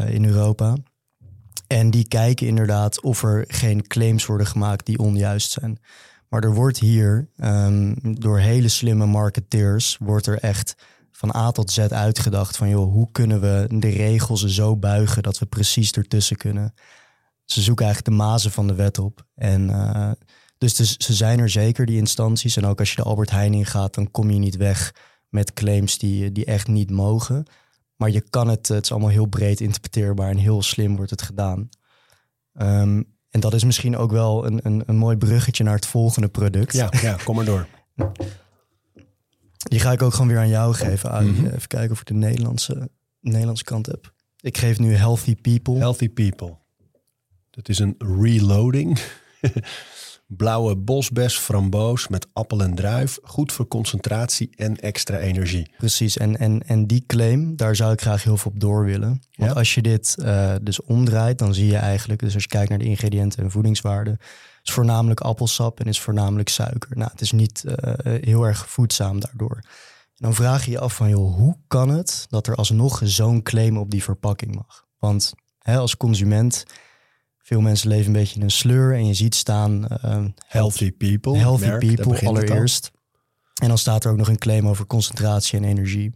in 0.08 0.24
Europa. 0.24 0.76
En 1.66 1.90
die 1.90 2.08
kijken 2.08 2.46
inderdaad 2.46 3.02
of 3.02 3.22
er 3.22 3.44
geen 3.48 3.86
claims 3.86 4.26
worden 4.26 4.46
gemaakt 4.46 4.86
die 4.86 4.98
onjuist 4.98 5.50
zijn. 5.50 5.78
Maar 6.28 6.42
er 6.44 6.54
wordt 6.54 6.78
hier 6.78 7.28
ehm, 7.37 7.94
door 8.00 8.38
hele 8.38 8.68
slimme 8.68 9.06
marketeers... 9.06 9.96
wordt 10.00 10.26
er 10.26 10.38
echt 10.38 10.74
van 11.12 11.34
A 11.34 11.50
tot 11.50 11.70
Z 11.70 11.78
uitgedacht 11.78 12.56
van... 12.56 12.68
joh, 12.68 12.92
hoe 12.92 13.08
kunnen 13.12 13.40
we 13.40 13.66
de 13.78 13.88
regels 13.88 14.44
zo 14.44 14.76
buigen 14.76 15.22
dat 15.22 15.38
we 15.38 15.46
precies 15.46 15.92
ertussen 15.92 16.37
kunnen. 16.37 16.74
Ze 17.44 17.62
zoeken 17.62 17.84
eigenlijk 17.84 18.16
de 18.16 18.24
mazen 18.24 18.50
van 18.50 18.66
de 18.66 18.74
wet 18.74 18.98
op. 18.98 19.26
En... 19.34 19.70
eh, 19.70 20.10
dus, 20.58 20.74
dus 20.74 20.96
ze 20.96 21.14
zijn 21.14 21.38
er 21.38 21.50
zeker, 21.50 21.87
die 21.87 21.98
instanties. 21.98 22.56
En 22.56 22.66
ook 22.66 22.78
als 22.78 22.90
je 22.90 22.96
de 22.96 23.02
Albert 23.02 23.30
Heijn 23.30 23.54
ingaat, 23.54 23.94
dan 23.94 24.10
kom 24.10 24.30
je 24.30 24.38
niet 24.38 24.56
weg 24.56 24.94
met 25.28 25.52
claims 25.52 25.98
die, 25.98 26.32
die 26.32 26.44
echt 26.44 26.68
niet 26.68 26.90
mogen. 26.90 27.46
Maar 27.96 28.10
je 28.10 28.20
kan 28.20 28.48
het, 28.48 28.68
het 28.68 28.84
is 28.84 28.90
allemaal 28.90 29.08
heel 29.08 29.26
breed 29.26 29.60
interpreteerbaar 29.60 30.30
en 30.30 30.37
heel 30.37 30.62
slim 30.62 30.96
wordt 30.96 31.10
het 31.10 31.22
gedaan. 31.22 31.68
Ehm, 32.52 33.02
en 33.34 33.40
dat 33.40 33.54
is 33.54 33.64
misschien 33.64 33.96
ook 33.96 34.10
wel 34.10 34.46
een, 34.46 34.60
een, 34.62 34.82
een 34.86 34.96
mooi 34.96 35.16
bruggetje 35.16 35.64
naar 35.64 35.74
het 35.74 35.86
volgende 35.86 36.28
product. 36.28 36.72
Ja, 36.72 36.92
ja 37.02 37.16
kom 37.24 37.36
maar 37.36 37.44
door. 37.44 37.66
Die 39.56 39.80
ga 39.80 39.92
ik 39.92 40.02
ook 40.02 40.12
gewoon 40.12 40.28
weer 40.28 40.38
aan 40.38 40.48
jou 40.48 40.74
geven, 40.74 41.10
Arie. 41.10 41.30
Mhm. 41.30 41.46
Even 41.46 41.68
kijken 41.68 41.90
of 41.90 42.00
ik 42.00 42.06
de 42.06 42.14
Nederlandse, 42.14 42.90
Nederlandse 43.20 43.64
kant 43.64 43.86
heb. 43.86 44.12
Ik 44.40 44.58
geef 44.58 44.78
nu 44.78 44.94
Healthy 44.94 45.34
People. 45.36 45.78
Healthy 45.78 46.08
People. 46.08 46.56
Dat 47.50 47.68
is 47.68 47.78
een 47.78 47.94
reloading. 47.98 48.98
Blauwe 50.26 50.76
bosbes, 50.76 51.37
framboos 51.38 52.08
met 52.08 52.26
appel 52.32 52.60
en 52.62 52.74
druif. 52.74 53.18
Goed 53.22 53.52
voor 53.52 53.68
concentratie 53.68 54.50
en 54.56 54.76
extra 54.76 55.18
energie. 55.18 55.70
Precies, 55.78 56.16
en, 56.16 56.37
en, 56.38 56.62
en 56.66 56.87
die 56.87 57.04
claim, 57.06 57.56
daar 57.56 57.76
zou 57.76 57.92
ik 57.92 58.00
graag 58.00 58.22
heel 58.24 58.37
veel 58.37 58.50
op 58.54 58.60
door 58.60 58.84
willen. 58.84 59.08
Want 59.08 59.50
Ja. 59.50 59.56
als 59.58 59.74
je 59.74 59.82
dit 59.82 60.16
eh, 60.18 60.54
dus 60.62 60.82
omdraait, 60.82 61.38
dan 61.38 61.54
zie 61.54 61.66
je 61.66 61.76
eigenlijk, 61.76 62.20
dus 62.20 62.34
als 62.34 62.42
je 62.42 62.48
kijkt 62.48 62.68
naar 62.68 62.78
de 62.78 62.84
ingrediënten 62.84 63.42
en 63.44 63.50
voedingswaarden, 63.50 64.18
is 64.62 64.72
voornamelijk 64.72 65.20
appelsap 65.20 65.80
en 65.80 65.87
is 65.87 66.00
voornamelijk 66.00 66.48
suiker. 66.48 66.96
Nou, 66.96 67.10
het 67.10 67.20
is 67.20 67.32
niet 67.32 67.64
eh, 67.64 67.92
heel 68.20 68.44
erg 68.44 68.68
voedzaam 68.70 69.20
daardoor. 69.20 69.56
En 69.56 70.30
dan 70.30 70.34
vraag 70.34 70.64
je 70.64 70.70
je 70.70 70.78
af 70.78 70.94
van, 70.94 71.08
joh, 71.08 71.37
hoe 71.37 71.56
kan 71.68 71.88
het 71.88 72.26
dat 72.28 72.46
er 72.46 72.54
alsnog 72.54 73.00
zo'n 73.04 73.42
claim 73.42 73.76
op 73.78 73.90
die 73.90 74.02
verpakking 74.02 74.54
mag? 74.54 74.84
Want 74.98 75.32
hè, 75.58 75.76
als 75.76 75.96
consument, 75.96 76.64
veel 77.44 77.61
mensen 77.61 77.88
leven 77.88 78.07
een 78.07 78.12
beetje 78.12 78.37
in 78.37 78.42
een 78.42 78.50
sleur 78.50 78.94
en 78.94 79.07
je 79.07 79.14
ziet 79.14 79.35
staan 79.35 79.88
eh, 79.88 80.24
Healthy 80.46 80.92
People. 80.92 81.38
Healthy 81.38 81.66
merk, 81.66 81.94
people 81.94 82.26
allereerst. 82.26 82.90
En 83.62 83.68
dan 83.68 83.78
staat 83.78 84.04
er 84.04 84.11
ook 84.11 84.16
nog 84.16 84.28
een 84.28 84.38
claim 84.38 84.68
over 84.68 84.87
concentratie 84.87 85.59
en 85.59 85.64
energie. 85.64 86.12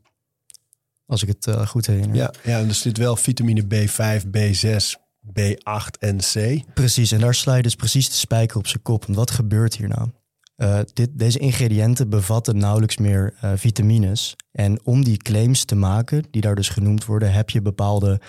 Als 1.06 1.22
ik 1.22 1.28
het 1.28 1.46
eh, 1.46 1.66
goed 1.66 1.86
herinner. 1.86 2.16
Ja, 2.16 2.32
ja, 2.44 2.58
en 2.58 2.68
er 2.68 2.74
zit 2.74 2.96
wel 2.96 3.16
vitamine 3.16 3.62
B5, 3.62 4.24
B6, 4.26 4.94
B8 5.26 5.98
en 5.98 6.16
C. 6.16 6.62
Precies, 6.74 7.12
en 7.12 7.20
daar 7.20 7.34
sla 7.34 7.54
je 7.54 7.62
dus 7.62 7.74
precies 7.74 8.08
de 8.08 8.16
spijker 8.16 8.56
op 8.56 8.66
zijn 8.66 8.82
kop. 8.82 9.04
Want 9.04 9.18
wat 9.18 9.30
gebeurt 9.30 9.76
hier 9.76 9.88
nou? 9.88 10.08
Eh, 10.56 10.80
dit, 10.92 11.10
deze 11.12 11.38
ingrediënten 11.38 12.08
bevatten 12.08 12.58
nauwelijks 12.58 12.96
meer 12.96 13.34
eh, 13.40 13.52
vitamines. 13.56 14.36
En 14.52 14.84
om 14.84 15.04
die 15.04 15.16
claims 15.16 15.64
te 15.64 15.74
maken, 15.74 16.24
die 16.30 16.42
daar 16.42 16.54
dus 16.54 16.68
genoemd 16.68 17.04
worden, 17.04 17.32
heb 17.32 17.50
je 17.50 17.62
bepaalde 17.62 18.20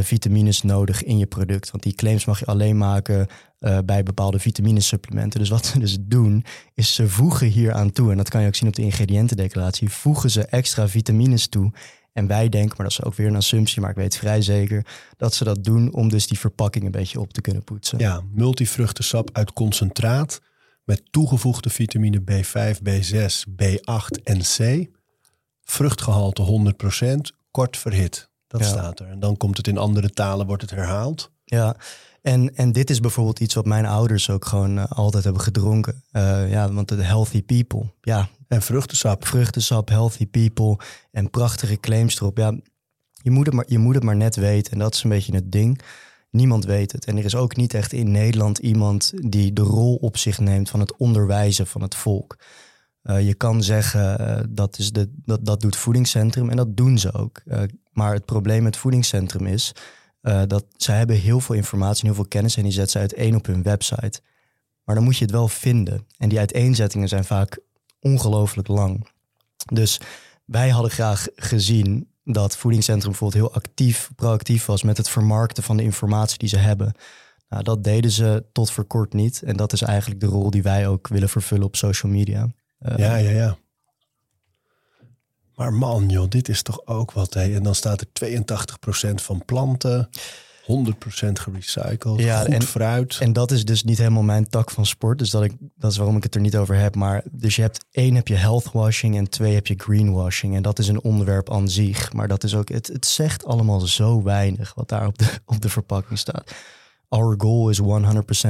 vitamines 0.00 0.62
nodig 0.62 1.02
in 1.04 1.18
je 1.18 1.26
product. 1.26 1.70
Want 1.70 1.82
die 1.82 1.94
claims 1.94 2.24
mag 2.24 2.38
je 2.38 2.44
alleen 2.44 2.76
maken 2.76 3.26
eh, 3.58 3.78
bij 3.84 4.02
bepaalde 4.02 4.38
vitaminesupplementen. 4.38 5.40
Dus 5.40 5.48
wat 5.48 5.66
ze 5.66 5.78
dus 5.78 5.96
doen, 6.00 6.44
is 6.74 6.94
ze 6.94 7.08
voegen 7.08 7.46
hier 7.46 7.72
aan 7.72 7.92
toe. 7.92 8.10
En 8.10 8.16
dat 8.16 8.28
kan 8.28 8.40
je 8.40 8.46
ook 8.46 8.54
zien 8.54 8.68
op 8.68 8.74
de 8.74 8.82
ingrediëntendeclaratie. 8.82 9.90
Voegen 9.90 10.30
ze 10.30 10.46
extra 10.46 10.88
vitamines 10.88 11.48
toe. 11.48 11.72
En 12.12 12.26
wij 12.26 12.48
denken, 12.48 12.74
maar 12.76 12.86
dat 12.86 12.98
is 12.98 13.04
ook 13.04 13.14
weer 13.14 13.26
een 13.26 13.36
assumptie, 13.36 13.80
maar 13.80 13.90
ik 13.90 13.96
weet 13.96 14.16
vrij 14.16 14.42
zeker 14.42 14.86
dat 15.16 15.34
ze 15.34 15.44
dat 15.44 15.64
doen 15.64 15.92
om 15.92 16.08
dus 16.08 16.26
die 16.26 16.38
verpakking 16.38 16.84
een 16.84 16.90
beetje 16.90 17.20
op 17.20 17.32
te 17.32 17.40
kunnen 17.40 17.64
poetsen. 17.64 17.98
Ja, 17.98 18.22
multivruchtensap 18.32 19.30
uit 19.32 19.52
concentraat 19.52 20.40
met 20.84 21.02
toegevoegde 21.10 21.70
vitamine 21.70 22.20
B5, 22.20 22.78
B6, 22.88 23.50
B8 23.62 24.22
en 24.24 24.40
C. 24.40 24.86
Vruchtgehalte 25.60 26.74
100%, 27.32 27.36
kort 27.50 27.76
verhit. 27.76 28.30
Dat 28.48 28.60
Ja. 28.60 28.66
staat 28.66 29.00
er. 29.00 29.06
En 29.06 29.20
dan 29.20 29.36
komt 29.36 29.56
het 29.56 29.66
in 29.66 29.78
andere 29.78 30.10
talen, 30.10 30.46
wordt 30.46 30.62
het 30.62 30.70
herhaald. 30.70 31.30
Ja, 31.44 31.76
en, 32.22 32.54
en 32.56 32.72
dit 32.72 32.90
is 32.90 33.00
bijvoorbeeld 33.00 33.40
iets 33.40 33.54
wat 33.54 33.66
mijn 33.66 33.86
ouders 33.86 34.30
ook 34.30 34.44
gewoon 34.44 34.78
eh, 34.78 34.84
altijd 34.90 35.24
hebben 35.24 35.42
gedronken. 35.42 36.02
Eh, 36.10 36.50
ja, 36.50 36.72
want 36.72 36.88
de 36.88 37.02
healthy 37.02 37.42
people. 37.42 37.92
Ja, 38.00 38.28
En 38.48 38.62
vruchtensap. 38.62 39.26
vruchtensap, 39.26 39.88
healthy 39.88 40.26
people 40.26 40.78
en 41.10 41.30
prachtige 41.30 41.80
claims 41.80 42.20
erop. 42.20 42.36
Ja, 42.38 42.54
je 43.12 43.30
moet 43.30 43.46
het 43.46 43.54
maar, 43.54 43.64
je 43.68 43.78
moet 43.78 43.94
het 43.94 44.04
maar 44.04 44.16
net 44.16 44.36
weten 44.36 44.72
en 44.72 44.78
dat 44.78 44.94
is 44.94 45.02
een 45.02 45.10
beetje 45.10 45.34
het 45.34 45.52
ding. 45.52 45.80
Niemand 46.30 46.64
weet 46.64 46.92
het. 46.92 47.04
En 47.04 47.16
er 47.16 47.24
is 47.24 47.34
ook 47.34 47.56
niet 47.56 47.74
echt 47.74 47.92
in 47.92 48.10
Nederland 48.10 48.58
iemand 48.58 49.12
die 49.14 49.52
de 49.52 49.62
rol 49.62 49.94
op 49.94 50.16
zich 50.16 50.38
neemt 50.38 50.70
van 50.70 50.80
het 50.80 50.96
onderwijzen 50.96 51.66
van 51.66 51.82
het 51.82 51.94
volk. 51.94 52.36
Uh, 53.02 53.26
je 53.26 53.34
kan 53.34 53.62
zeggen 53.62 54.20
uh, 54.20 54.40
dat, 54.48 54.78
is 54.78 54.92
de, 54.92 55.10
dat, 55.24 55.44
dat 55.46 55.60
doet 55.60 55.76
voedingscentrum 55.76 56.50
en 56.50 56.56
dat 56.56 56.76
doen 56.76 56.98
ze 56.98 57.12
ook. 57.12 57.40
Uh, 57.46 57.62
maar 57.98 58.14
het 58.14 58.24
probleem 58.24 58.62
met 58.62 58.76
voedingscentrum 58.76 59.46
is 59.46 59.72
dat 60.46 60.64
zij 60.76 60.96
hebben 60.96 61.16
heel 61.16 61.40
veel 61.40 61.54
informatie 61.54 62.00
en 62.00 62.06
heel 62.06 62.14
veel 62.14 62.28
kennis 62.28 62.56
en 62.56 62.62
die 62.62 62.72
zetten 62.72 62.92
ze 62.92 62.98
uiteen 62.98 63.34
op 63.34 63.46
hun 63.46 63.62
website. 63.62 64.20
Maar 64.84 64.94
dan 64.94 65.04
moet 65.04 65.16
je 65.16 65.24
het 65.24 65.32
wel 65.32 65.48
vinden. 65.48 66.06
En 66.18 66.28
die 66.28 66.38
uiteenzettingen 66.38 67.08
zijn 67.08 67.24
vaak 67.24 67.58
ongelooflijk 68.00 68.68
lang. 68.68 69.06
Dus 69.72 70.00
wij 70.44 70.68
hadden 70.68 70.90
graag 70.90 71.26
gezien 71.34 72.08
dat 72.24 72.56
voedingscentrum 72.56 73.10
bijvoorbeeld 73.10 73.42
heel 73.42 73.54
actief, 73.54 74.10
proactief 74.16 74.66
was 74.66 74.82
met 74.82 74.96
het 74.96 75.08
vermarkten 75.08 75.62
van 75.62 75.76
de 75.76 75.82
informatie 75.82 76.38
die 76.38 76.48
ze 76.48 76.56
hebben. 76.58 76.94
Nou, 77.48 77.62
dat 77.62 77.84
deden 77.84 78.10
ze 78.10 78.44
tot 78.52 78.70
voor 78.70 78.84
kort 78.84 79.12
niet. 79.12 79.42
En 79.42 79.56
dat 79.56 79.72
is 79.72 79.82
eigenlijk 79.82 80.20
de 80.20 80.26
rol 80.26 80.50
die 80.50 80.62
wij 80.62 80.88
ook 80.88 81.08
willen 81.08 81.28
vervullen 81.28 81.66
op 81.66 81.76
social 81.76 82.12
media. 82.12 82.48
Uh, 82.80 82.96
ja, 82.96 83.16
ja, 83.16 83.30
ja. 83.30 83.56
Maar 85.58 85.72
man, 85.72 86.08
joh, 86.08 86.28
dit 86.28 86.48
is 86.48 86.62
toch 86.62 86.86
ook 86.86 87.12
wat. 87.12 87.34
Hè? 87.34 87.54
En 87.54 87.62
dan 87.62 87.74
staat 87.74 88.00
er 88.00 88.06
82% 89.10 89.14
van 89.14 89.44
planten. 89.44 90.08
100% 90.62 91.32
gerecycled, 91.32 92.20
ja, 92.20 92.40
goed 92.40 92.54
en, 92.54 92.62
fruit. 92.62 93.18
En 93.20 93.32
dat 93.32 93.50
is 93.50 93.64
dus 93.64 93.84
niet 93.84 93.98
helemaal 93.98 94.22
mijn 94.22 94.48
tak 94.48 94.70
van 94.70 94.86
sport. 94.86 95.18
Dus 95.18 95.30
dat, 95.30 95.44
ik, 95.44 95.52
dat 95.76 95.90
is 95.90 95.96
waarom 95.96 96.16
ik 96.16 96.22
het 96.22 96.34
er 96.34 96.40
niet 96.40 96.56
over 96.56 96.76
heb. 96.76 96.94
Maar 96.94 97.24
dus 97.30 97.56
je 97.56 97.62
hebt 97.62 97.84
één 97.90 98.14
heb 98.14 98.28
je 98.28 98.34
healthwashing 98.34 99.16
en 99.16 99.28
twee 99.28 99.54
heb 99.54 99.66
je 99.66 99.74
greenwashing. 99.76 100.54
En 100.54 100.62
dat 100.62 100.78
is 100.78 100.88
een 100.88 101.02
onderwerp 101.02 101.52
aan 101.52 101.68
zich. 101.68 102.12
Maar 102.12 102.28
dat 102.28 102.44
is 102.44 102.54
ook, 102.54 102.68
het, 102.68 102.86
het 102.86 103.06
zegt 103.06 103.44
allemaal 103.44 103.80
zo 103.80 104.22
weinig 104.22 104.74
wat 104.74 104.88
daar 104.88 105.06
op 105.06 105.18
de, 105.18 105.26
op 105.54 105.60
de 105.60 105.68
verpakking 105.68 106.18
staat. 106.18 106.54
Our 107.08 107.34
goal 107.38 107.68
is 107.68 107.80
100% 107.80 107.84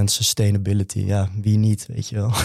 sustainability. 0.04 1.00
Ja, 1.00 1.28
wie 1.40 1.58
niet, 1.58 1.86
weet 1.86 2.08
je 2.08 2.16
wel. 2.16 2.32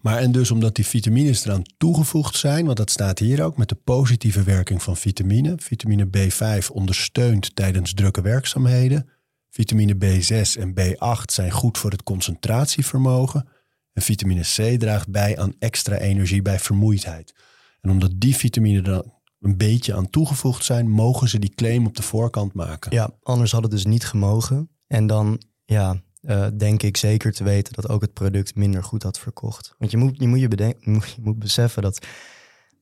Maar 0.00 0.18
en 0.18 0.32
dus 0.32 0.50
omdat 0.50 0.74
die 0.74 0.86
vitamines 0.86 1.44
eraan 1.44 1.62
toegevoegd 1.76 2.36
zijn, 2.36 2.64
want 2.64 2.76
dat 2.76 2.90
staat 2.90 3.18
hier 3.18 3.42
ook 3.42 3.56
met 3.56 3.68
de 3.68 3.74
positieve 3.74 4.42
werking 4.42 4.82
van 4.82 4.96
vitamine. 4.96 5.54
Vitamine 5.56 6.06
B5 6.06 6.66
ondersteunt 6.72 7.56
tijdens 7.56 7.94
drukke 7.94 8.22
werkzaamheden. 8.22 9.08
Vitamine 9.50 9.94
B6 9.94 10.60
en 10.60 10.74
B8 10.80 11.24
zijn 11.24 11.50
goed 11.50 11.78
voor 11.78 11.90
het 11.90 12.02
concentratievermogen. 12.02 13.48
En 13.92 14.02
vitamine 14.02 14.40
C 14.40 14.80
draagt 14.80 15.08
bij 15.08 15.38
aan 15.38 15.54
extra 15.58 15.96
energie 15.96 16.42
bij 16.42 16.58
vermoeidheid. 16.58 17.34
En 17.80 17.90
omdat 17.90 18.10
die 18.14 18.36
vitamine 18.36 18.82
er 18.82 19.04
een 19.40 19.56
beetje 19.56 19.94
aan 19.94 20.10
toegevoegd 20.10 20.64
zijn, 20.64 20.90
mogen 20.90 21.28
ze 21.28 21.38
die 21.38 21.54
claim 21.54 21.86
op 21.86 21.96
de 21.96 22.02
voorkant 22.02 22.54
maken. 22.54 22.92
Ja, 22.92 23.10
anders 23.22 23.52
had 23.52 23.62
het 23.62 23.70
dus 23.70 23.84
niet 23.84 24.04
gemogen. 24.04 24.70
En 24.86 25.06
dan, 25.06 25.42
ja, 25.64 26.02
uh, 26.22 26.46
denk 26.56 26.82
ik 26.82 26.96
zeker 26.96 27.32
te 27.32 27.44
weten 27.44 27.72
dat 27.72 27.88
ook 27.88 28.00
het 28.00 28.12
product 28.12 28.54
minder 28.54 28.84
goed 28.84 29.02
had 29.02 29.18
verkocht. 29.18 29.74
Want 29.78 29.90
je 29.90 29.96
moet 29.96 30.20
je, 30.20 30.28
moet 30.28 30.40
je, 30.40 30.48
bedenken, 30.48 30.92
je 31.16 31.22
moet 31.22 31.38
beseffen 31.38 31.82
dat 31.82 32.06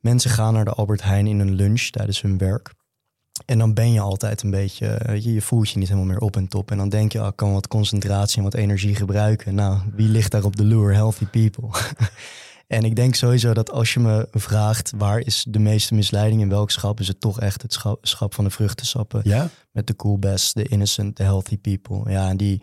mensen 0.01 0.31
gaan 0.31 0.55
naar 0.55 0.65
de 0.65 0.73
Albert 0.73 1.03
Heijn 1.03 1.27
in 1.27 1.39
een 1.39 1.55
lunch 1.55 1.83
tijdens 1.83 2.21
hun 2.21 2.39
werk. 2.39 2.73
En 3.47 3.59
dan 3.59 3.75
ben 3.75 3.93
je 3.93 4.01
altijd 4.01 4.43
een 4.43 4.51
beetje, 4.51 5.01
je, 5.13 5.33
je 5.33 5.41
voelt 5.43 5.71
je 5.71 5.79
niet 5.79 5.89
helemaal 5.89 6.09
meer 6.09 6.21
op 6.21 6.37
en 6.37 6.49
top. 6.49 6.71
En 6.71 6.77
dan 6.77 6.89
denk 6.89 7.13
je, 7.13 7.21
oh, 7.21 7.27
ik 7.27 7.37
kan 7.37 7.53
wat 7.53 7.69
concentratie 7.69 8.37
en 8.37 8.43
wat 8.43 8.55
energie 8.55 8.95
gebruiken. 8.95 9.55
Nou, 9.55 9.79
wie 9.95 10.09
ligt 10.09 10.31
daar 10.31 10.45
op 10.45 10.57
de 10.57 10.65
loer? 10.65 10.95
Healthy 10.95 11.27
people. 11.27 11.69
en 12.67 12.85
ik 12.85 12.97
denk 12.97 13.15
sowieso 13.15 13.53
dat 13.53 13.71
als 13.71 13.95
je 13.95 14.01
me 14.01 14.29
vraagt 14.31 14.93
waar 14.97 15.19
is 15.19 15.47
de 15.49 15.59
meeste 15.59 15.95
misleiding 15.95 16.41
in 16.41 16.49
welk 16.49 16.71
schap, 16.71 17.01
is 17.01 17.09
het 17.09 17.21
toch 17.21 17.41
echt 17.41 17.63
het 17.63 17.73
schap, 17.73 18.07
schap 18.07 18.35
van 18.35 18.45
de 18.45 18.51
vruchtensappen. 18.51 19.21
Ja? 19.25 19.49
Met 19.73 19.87
de 19.87 19.97
cool 19.97 20.19
best, 20.19 20.55
de 20.55 20.65
innocent, 20.65 21.17
de 21.17 21.23
healthy 21.23 21.59
people. 21.59 22.11
Ja, 22.11 22.29
en 22.29 22.37
die 22.37 22.63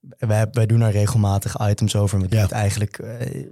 wij, 0.00 0.46
wij 0.52 0.66
doen 0.66 0.78
daar 0.78 0.90
regelmatig 0.90 1.68
items 1.68 1.96
over. 1.96 2.20
We 2.20 2.28
doen 2.28 2.40
het 2.40 2.52
eigenlijk 2.52 2.98
uh, 2.98 3.46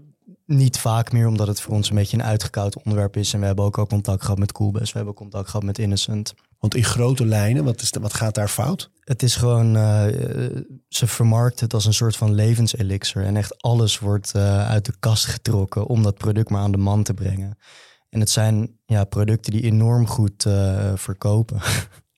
niet 0.46 0.78
vaak 0.78 1.12
meer, 1.12 1.26
omdat 1.26 1.46
het 1.46 1.60
voor 1.60 1.74
ons 1.74 1.88
een 1.88 1.96
beetje 1.96 2.16
een 2.16 2.24
uitgekoud 2.24 2.76
onderwerp 2.76 3.16
is. 3.16 3.32
En 3.32 3.40
we 3.40 3.46
hebben 3.46 3.64
ook 3.64 3.78
al 3.78 3.86
contact 3.86 4.22
gehad 4.22 4.38
met 4.38 4.52
Coolbest. 4.52 4.92
We 4.92 4.96
hebben 4.96 5.14
contact 5.14 5.48
gehad 5.48 5.64
met 5.64 5.78
Innocent. 5.78 6.34
Want 6.58 6.74
in 6.74 6.84
grote 6.84 7.26
lijnen, 7.26 7.64
wat, 7.64 7.80
is 7.80 7.90
de, 7.90 8.00
wat 8.00 8.14
gaat 8.14 8.34
daar 8.34 8.48
fout? 8.48 8.90
Het 9.00 9.22
is 9.22 9.36
gewoon, 9.36 9.76
uh, 9.76 10.04
ze 10.88 11.06
vermarkt 11.06 11.60
het 11.60 11.74
als 11.74 11.84
een 11.84 11.94
soort 11.94 12.16
van 12.16 12.34
levenselixer. 12.34 13.24
En 13.24 13.36
echt 13.36 13.62
alles 13.62 13.98
wordt 13.98 14.32
uh, 14.36 14.68
uit 14.68 14.84
de 14.84 14.94
kast 14.98 15.24
getrokken 15.24 15.86
om 15.86 16.02
dat 16.02 16.16
product 16.16 16.50
maar 16.50 16.62
aan 16.62 16.72
de 16.72 16.78
man 16.78 17.02
te 17.02 17.14
brengen. 17.14 17.58
En 18.10 18.20
het 18.20 18.30
zijn 18.30 18.78
ja, 18.84 19.04
producten 19.04 19.52
die 19.52 19.62
enorm 19.62 20.06
goed 20.06 20.46
verkopen. 20.94 21.60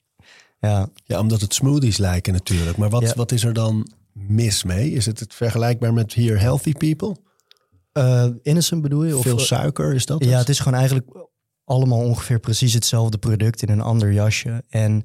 ja. 0.59 0.89
ja, 1.03 1.19
omdat 1.19 1.41
het 1.41 1.53
smoothies 1.53 1.97
lijken 1.97 2.33
natuurlijk. 2.33 2.77
Maar 2.77 2.89
wat, 2.89 3.01
ja. 3.01 3.13
wat 3.15 3.31
is 3.31 3.43
er 3.43 3.53
dan 3.53 3.87
mis 4.27 4.63
mee? 4.63 4.91
Is 4.91 5.05
het, 5.05 5.19
het 5.19 5.33
vergelijkbaar 5.33 5.93
met 5.93 6.13
hier 6.13 6.39
Healthy 6.39 6.73
People? 6.73 7.15
Uh, 7.93 8.25
innocent 8.41 8.81
bedoel 8.81 9.03
je? 9.03 9.17
Of, 9.17 9.21
Veel 9.23 9.39
suiker, 9.39 9.93
is 9.93 10.05
dat 10.05 10.23
Ja, 10.23 10.37
het 10.37 10.49
is 10.49 10.59
gewoon 10.59 10.77
eigenlijk 10.77 11.27
allemaal 11.63 11.99
ongeveer 11.99 12.39
precies 12.39 12.73
hetzelfde 12.73 13.17
product 13.17 13.61
in 13.61 13.69
een 13.69 13.81
ander 13.81 14.11
jasje. 14.11 14.63
En 14.69 15.03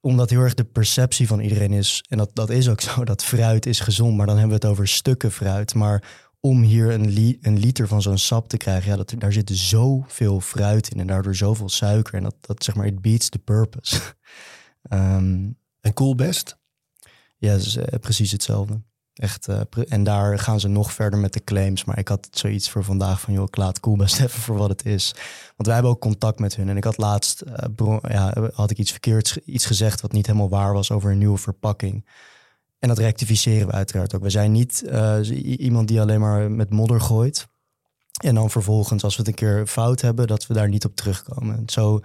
omdat 0.00 0.30
heel 0.30 0.40
erg 0.40 0.54
de 0.54 0.64
perceptie 0.64 1.26
van 1.26 1.40
iedereen 1.40 1.72
is, 1.72 2.04
en 2.08 2.18
dat, 2.18 2.30
dat 2.32 2.50
is 2.50 2.68
ook 2.68 2.80
zo, 2.80 3.04
dat 3.04 3.24
fruit 3.24 3.66
is 3.66 3.80
gezond, 3.80 4.16
maar 4.16 4.26
dan 4.26 4.38
hebben 4.38 4.58
we 4.58 4.66
het 4.66 4.72
over 4.72 4.88
stukken 4.88 5.32
fruit. 5.32 5.74
Maar 5.74 6.26
om 6.40 6.62
hier 6.62 6.90
een, 6.90 7.08
li 7.08 7.38
een 7.40 7.58
liter 7.58 7.88
van 7.88 8.02
zo'n 8.02 8.18
sap 8.18 8.48
te 8.48 8.56
krijgen, 8.56 8.90
ja, 8.90 8.96
dat, 8.96 9.14
daar 9.18 9.32
zit 9.32 9.50
zoveel 9.52 10.40
fruit 10.40 10.90
in 10.90 11.00
en 11.00 11.06
daardoor 11.06 11.34
zoveel 11.34 11.68
suiker. 11.68 12.14
En 12.14 12.22
dat, 12.22 12.34
dat 12.40 12.64
zeg 12.64 12.74
maar, 12.74 12.86
it 12.86 13.00
beats 13.00 13.28
the 13.28 13.38
purpose. 13.38 14.00
um, 14.90 15.56
en 15.80 15.92
cool 15.92 16.14
best? 16.14 16.57
Ja, 17.38 17.56
uh, 17.56 17.84
precies 18.00 18.32
hetzelfde. 18.32 18.82
Echt, 19.14 19.48
uh, 19.48 19.60
en 19.88 20.04
daar 20.04 20.38
gaan 20.38 20.60
ze 20.60 20.68
nog 20.68 20.92
verder 20.92 21.18
met 21.18 21.32
de 21.32 21.44
claims. 21.44 21.84
Maar 21.84 21.98
ik 21.98 22.08
had 22.08 22.28
zoiets 22.30 22.70
voor 22.70 22.84
vandaag 22.84 23.20
van, 23.20 23.34
joh, 23.34 23.44
ik 23.44 23.56
laat 23.56 23.80
Coolbest 23.80 24.20
even 24.24 24.40
voor 24.40 24.56
wat 24.56 24.68
het 24.68 24.86
is. 24.86 25.12
Want 25.46 25.66
wij 25.66 25.72
hebben 25.74 25.92
ook 25.92 26.00
contact 26.00 26.38
met 26.38 26.56
hun. 26.56 26.68
En 26.68 26.76
ik 26.76 26.84
had 26.84 26.96
laatst, 26.96 27.42
uh, 27.82 27.96
ja, 28.08 28.50
had 28.52 28.70
ik 28.70 28.78
iets 28.78 28.90
verkeerds 28.90 29.38
iets 29.38 29.66
gezegd 29.66 30.00
wat 30.00 30.12
niet 30.12 30.26
helemaal 30.26 30.48
waar 30.48 30.72
was 30.72 30.90
over 30.90 31.10
een 31.10 31.18
nieuwe 31.18 31.38
verpakking. 31.38 32.08
En 32.78 32.88
dat 32.88 32.98
rectificeren 32.98 33.66
we 33.66 33.72
uiteraard 33.72 34.14
ook. 34.14 34.22
We 34.22 34.30
zijn 34.30 34.52
niet 34.52 34.80
iemand 35.58 35.88
die 35.88 36.00
alleen 36.00 36.20
maar 36.20 36.50
met 36.50 36.70
modder 36.70 37.00
gooit. 37.00 37.48
En 38.18 38.34
dan 38.34 38.50
vervolgens, 38.50 39.04
als 39.04 39.16
we 39.16 39.22
het 39.22 39.30
een 39.30 39.36
keer 39.36 39.66
fout 39.66 40.00
hebben, 40.00 40.26
dat 40.26 40.46
we 40.46 40.54
daar 40.54 40.68
niet 40.68 40.84
op 40.84 40.96
terugkomen. 40.96 41.62
Zo 41.66 42.00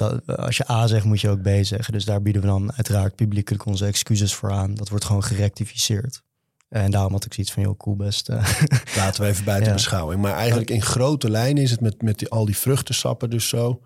dat, 0.00 0.36
als 0.36 0.56
je 0.56 0.70
A 0.70 0.86
zegt, 0.86 1.04
moet 1.04 1.20
je 1.20 1.28
ook 1.28 1.42
B 1.42 1.48
zeggen. 1.60 1.92
Dus 1.92 2.04
daar 2.04 2.22
bieden 2.22 2.42
we 2.42 2.48
dan 2.48 2.72
uiteraard 2.72 3.14
publiekelijk 3.14 3.66
onze 3.66 3.86
excuses 3.86 4.34
voor 4.34 4.50
aan. 4.50 4.74
Dat 4.74 4.88
wordt 4.88 5.04
gewoon 5.04 5.24
gerectificeerd. 5.24 6.22
En 6.68 6.90
daarom 6.90 7.12
had 7.12 7.24
ik 7.24 7.34
zoiets 7.34 7.52
van, 7.52 7.62
joh, 7.62 7.76
cool 7.76 7.96
best. 7.96 8.28
Uh. 8.28 8.36
Laten 8.96 9.22
we 9.22 9.28
even 9.28 9.44
buiten 9.44 9.68
ja. 9.68 9.74
beschouwing. 9.74 10.22
Maar 10.22 10.34
eigenlijk 10.34 10.70
in 10.70 10.82
grote 10.82 11.30
lijnen 11.30 11.62
is 11.62 11.70
het 11.70 11.80
met, 11.80 12.02
met 12.02 12.18
die, 12.18 12.28
al 12.28 12.44
die 12.44 12.56
vruchtensappen 12.56 13.30
dus 13.30 13.48
zo... 13.48 13.82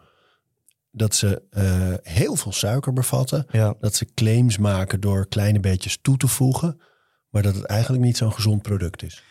dat 0.90 1.14
ze 1.14 1.42
uh, 1.50 1.94
heel 2.02 2.36
veel 2.36 2.52
suiker 2.52 2.92
bevatten. 2.92 3.46
Ja. 3.50 3.74
Dat 3.80 3.94
ze 3.94 4.06
claims 4.14 4.58
maken 4.58 5.00
door 5.00 5.28
kleine 5.28 5.60
beetjes 5.60 5.98
toe 6.02 6.16
te 6.16 6.28
voegen. 6.28 6.80
Maar 7.28 7.42
dat 7.42 7.54
het 7.54 7.64
eigenlijk 7.64 8.02
niet 8.02 8.16
zo'n 8.16 8.32
gezond 8.32 8.62
product 8.62 9.02
is. 9.02 9.22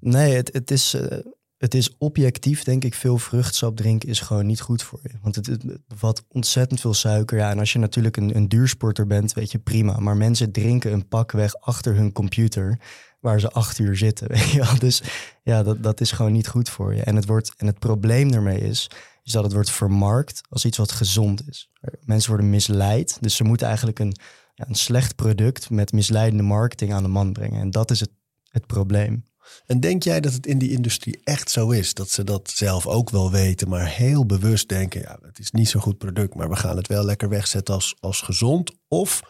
Nee, 0.00 0.34
het, 0.34 0.52
het 0.52 0.70
is... 0.70 0.94
Uh, 0.94 1.18
het 1.64 1.74
is 1.74 1.96
objectief, 1.98 2.62
denk 2.62 2.84
ik, 2.84 2.94
veel 2.94 3.18
vruchtsap 3.18 3.76
drinken 3.76 4.08
is 4.08 4.20
gewoon 4.20 4.46
niet 4.46 4.60
goed 4.60 4.82
voor 4.82 5.00
je. 5.02 5.10
Want 5.22 5.34
het, 5.34 5.46
het 5.46 5.64
bevat 5.88 6.24
ontzettend 6.28 6.80
veel 6.80 6.94
suiker. 6.94 7.38
Ja, 7.38 7.50
en 7.50 7.58
als 7.58 7.72
je 7.72 7.78
natuurlijk 7.78 8.16
een, 8.16 8.36
een 8.36 8.48
duursporter 8.48 9.06
bent, 9.06 9.32
weet 9.32 9.52
je 9.52 9.58
prima. 9.58 9.98
Maar 9.98 10.16
mensen 10.16 10.52
drinken 10.52 10.92
een 10.92 11.08
pak 11.08 11.32
weg 11.32 11.54
achter 11.54 11.94
hun 11.94 12.12
computer, 12.12 12.78
waar 13.20 13.40
ze 13.40 13.50
acht 13.50 13.78
uur 13.78 13.96
zitten. 13.96 14.28
Weet 14.34 14.50
je 14.50 14.58
wel? 14.58 14.78
Dus 14.78 15.02
ja, 15.42 15.62
dat, 15.62 15.82
dat 15.82 16.00
is 16.00 16.12
gewoon 16.12 16.32
niet 16.32 16.48
goed 16.48 16.68
voor 16.68 16.94
je. 16.94 17.02
En 17.02 17.16
het, 17.16 17.26
wordt, 17.26 17.52
en 17.56 17.66
het 17.66 17.78
probleem 17.78 18.32
daarmee 18.32 18.60
is, 18.60 18.90
is 19.22 19.32
dat 19.32 19.44
het 19.44 19.52
wordt 19.52 19.70
vermarkt 19.70 20.40
als 20.48 20.64
iets 20.64 20.78
wat 20.78 20.92
gezond 20.92 21.48
is. 21.48 21.70
Mensen 22.04 22.30
worden 22.30 22.50
misleid. 22.50 23.16
Dus 23.20 23.36
ze 23.36 23.44
moeten 23.44 23.66
eigenlijk 23.66 23.98
een, 23.98 24.16
een 24.54 24.74
slecht 24.74 25.16
product 25.16 25.70
met 25.70 25.92
misleidende 25.92 26.44
marketing 26.44 26.92
aan 26.92 27.02
de 27.02 27.08
man 27.08 27.32
brengen. 27.32 27.60
En 27.60 27.70
dat 27.70 27.90
is 27.90 28.00
het, 28.00 28.10
het 28.48 28.66
probleem. 28.66 29.24
En 29.66 29.80
denk 29.80 30.02
jij 30.02 30.20
dat 30.20 30.32
het 30.32 30.46
in 30.46 30.58
die 30.58 30.70
industrie 30.70 31.20
echt 31.24 31.50
zo 31.50 31.70
is? 31.70 31.94
Dat 31.94 32.10
ze 32.10 32.24
dat 32.24 32.50
zelf 32.50 32.86
ook 32.86 33.10
wel 33.10 33.30
weten, 33.30 33.68
maar 33.68 33.88
heel 33.88 34.26
bewust 34.26 34.68
denken: 34.68 35.00
ja, 35.00 35.18
het 35.22 35.38
is 35.38 35.50
niet 35.50 35.68
zo'n 35.68 35.80
goed 35.80 35.98
product, 35.98 36.34
maar 36.34 36.48
we 36.48 36.56
gaan 36.56 36.76
het 36.76 36.88
wel 36.88 37.04
lekker 37.04 37.28
wegzetten 37.28 37.74
als, 37.74 37.96
als 38.00 38.20
gezond? 38.20 38.72
Of 38.88 39.22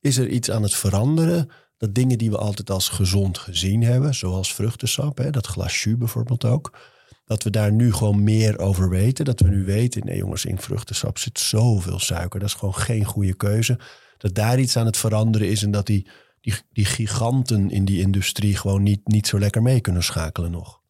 is 0.00 0.16
er 0.16 0.28
iets 0.28 0.50
aan 0.50 0.62
het 0.62 0.74
veranderen? 0.74 1.50
Dat 1.76 1.94
dingen 1.94 2.18
die 2.18 2.30
we 2.30 2.38
altijd 2.38 2.70
als 2.70 2.88
gezond 2.88 3.38
gezien 3.38 3.82
hebben, 3.82 4.14
zoals 4.14 4.54
vruchtensap, 4.54 5.18
hè, 5.18 5.30
dat 5.30 5.46
glas 5.46 5.86
bijvoorbeeld 5.98 6.44
ook, 6.44 6.78
dat 7.24 7.42
we 7.42 7.50
daar 7.50 7.72
nu 7.72 7.92
gewoon 7.92 8.22
meer 8.22 8.58
over 8.58 8.88
weten. 8.88 9.24
Dat 9.24 9.40
we 9.40 9.48
nu 9.48 9.64
weten: 9.64 10.04
nee, 10.04 10.16
jongens, 10.16 10.44
in 10.44 10.58
vruchtensap 10.58 11.18
zit 11.18 11.38
zoveel 11.38 11.98
suiker. 11.98 12.40
Dat 12.40 12.48
is 12.48 12.54
gewoon 12.54 12.74
geen 12.74 13.04
goede 13.04 13.34
keuze. 13.34 13.78
Dat 14.18 14.34
daar 14.34 14.58
iets 14.58 14.76
aan 14.76 14.86
het 14.86 14.96
veranderen 14.96 15.48
is 15.48 15.62
en 15.62 15.70
dat 15.70 15.86
die 15.86 16.08
die, 16.44 16.54
die 16.72 16.84
giganten 16.84 17.70
in 17.70 17.84
die 17.84 18.00
industrie 18.00 18.56
gewoon 18.56 18.82
niet, 18.82 19.08
niet 19.08 19.26
zo 19.26 19.38
lekker 19.38 19.62
mee 19.62 19.80
kunnen 19.80 20.02
schakelen 20.02 20.50
nog? 20.50 20.80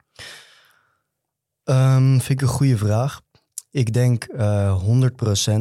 Um, 1.64 2.20
vind 2.20 2.40
ik 2.40 2.40
een 2.40 2.54
goede 2.54 2.76
vraag. 2.76 3.20
Ik 3.70 3.92
denk 3.92 4.24
eh 4.24 4.82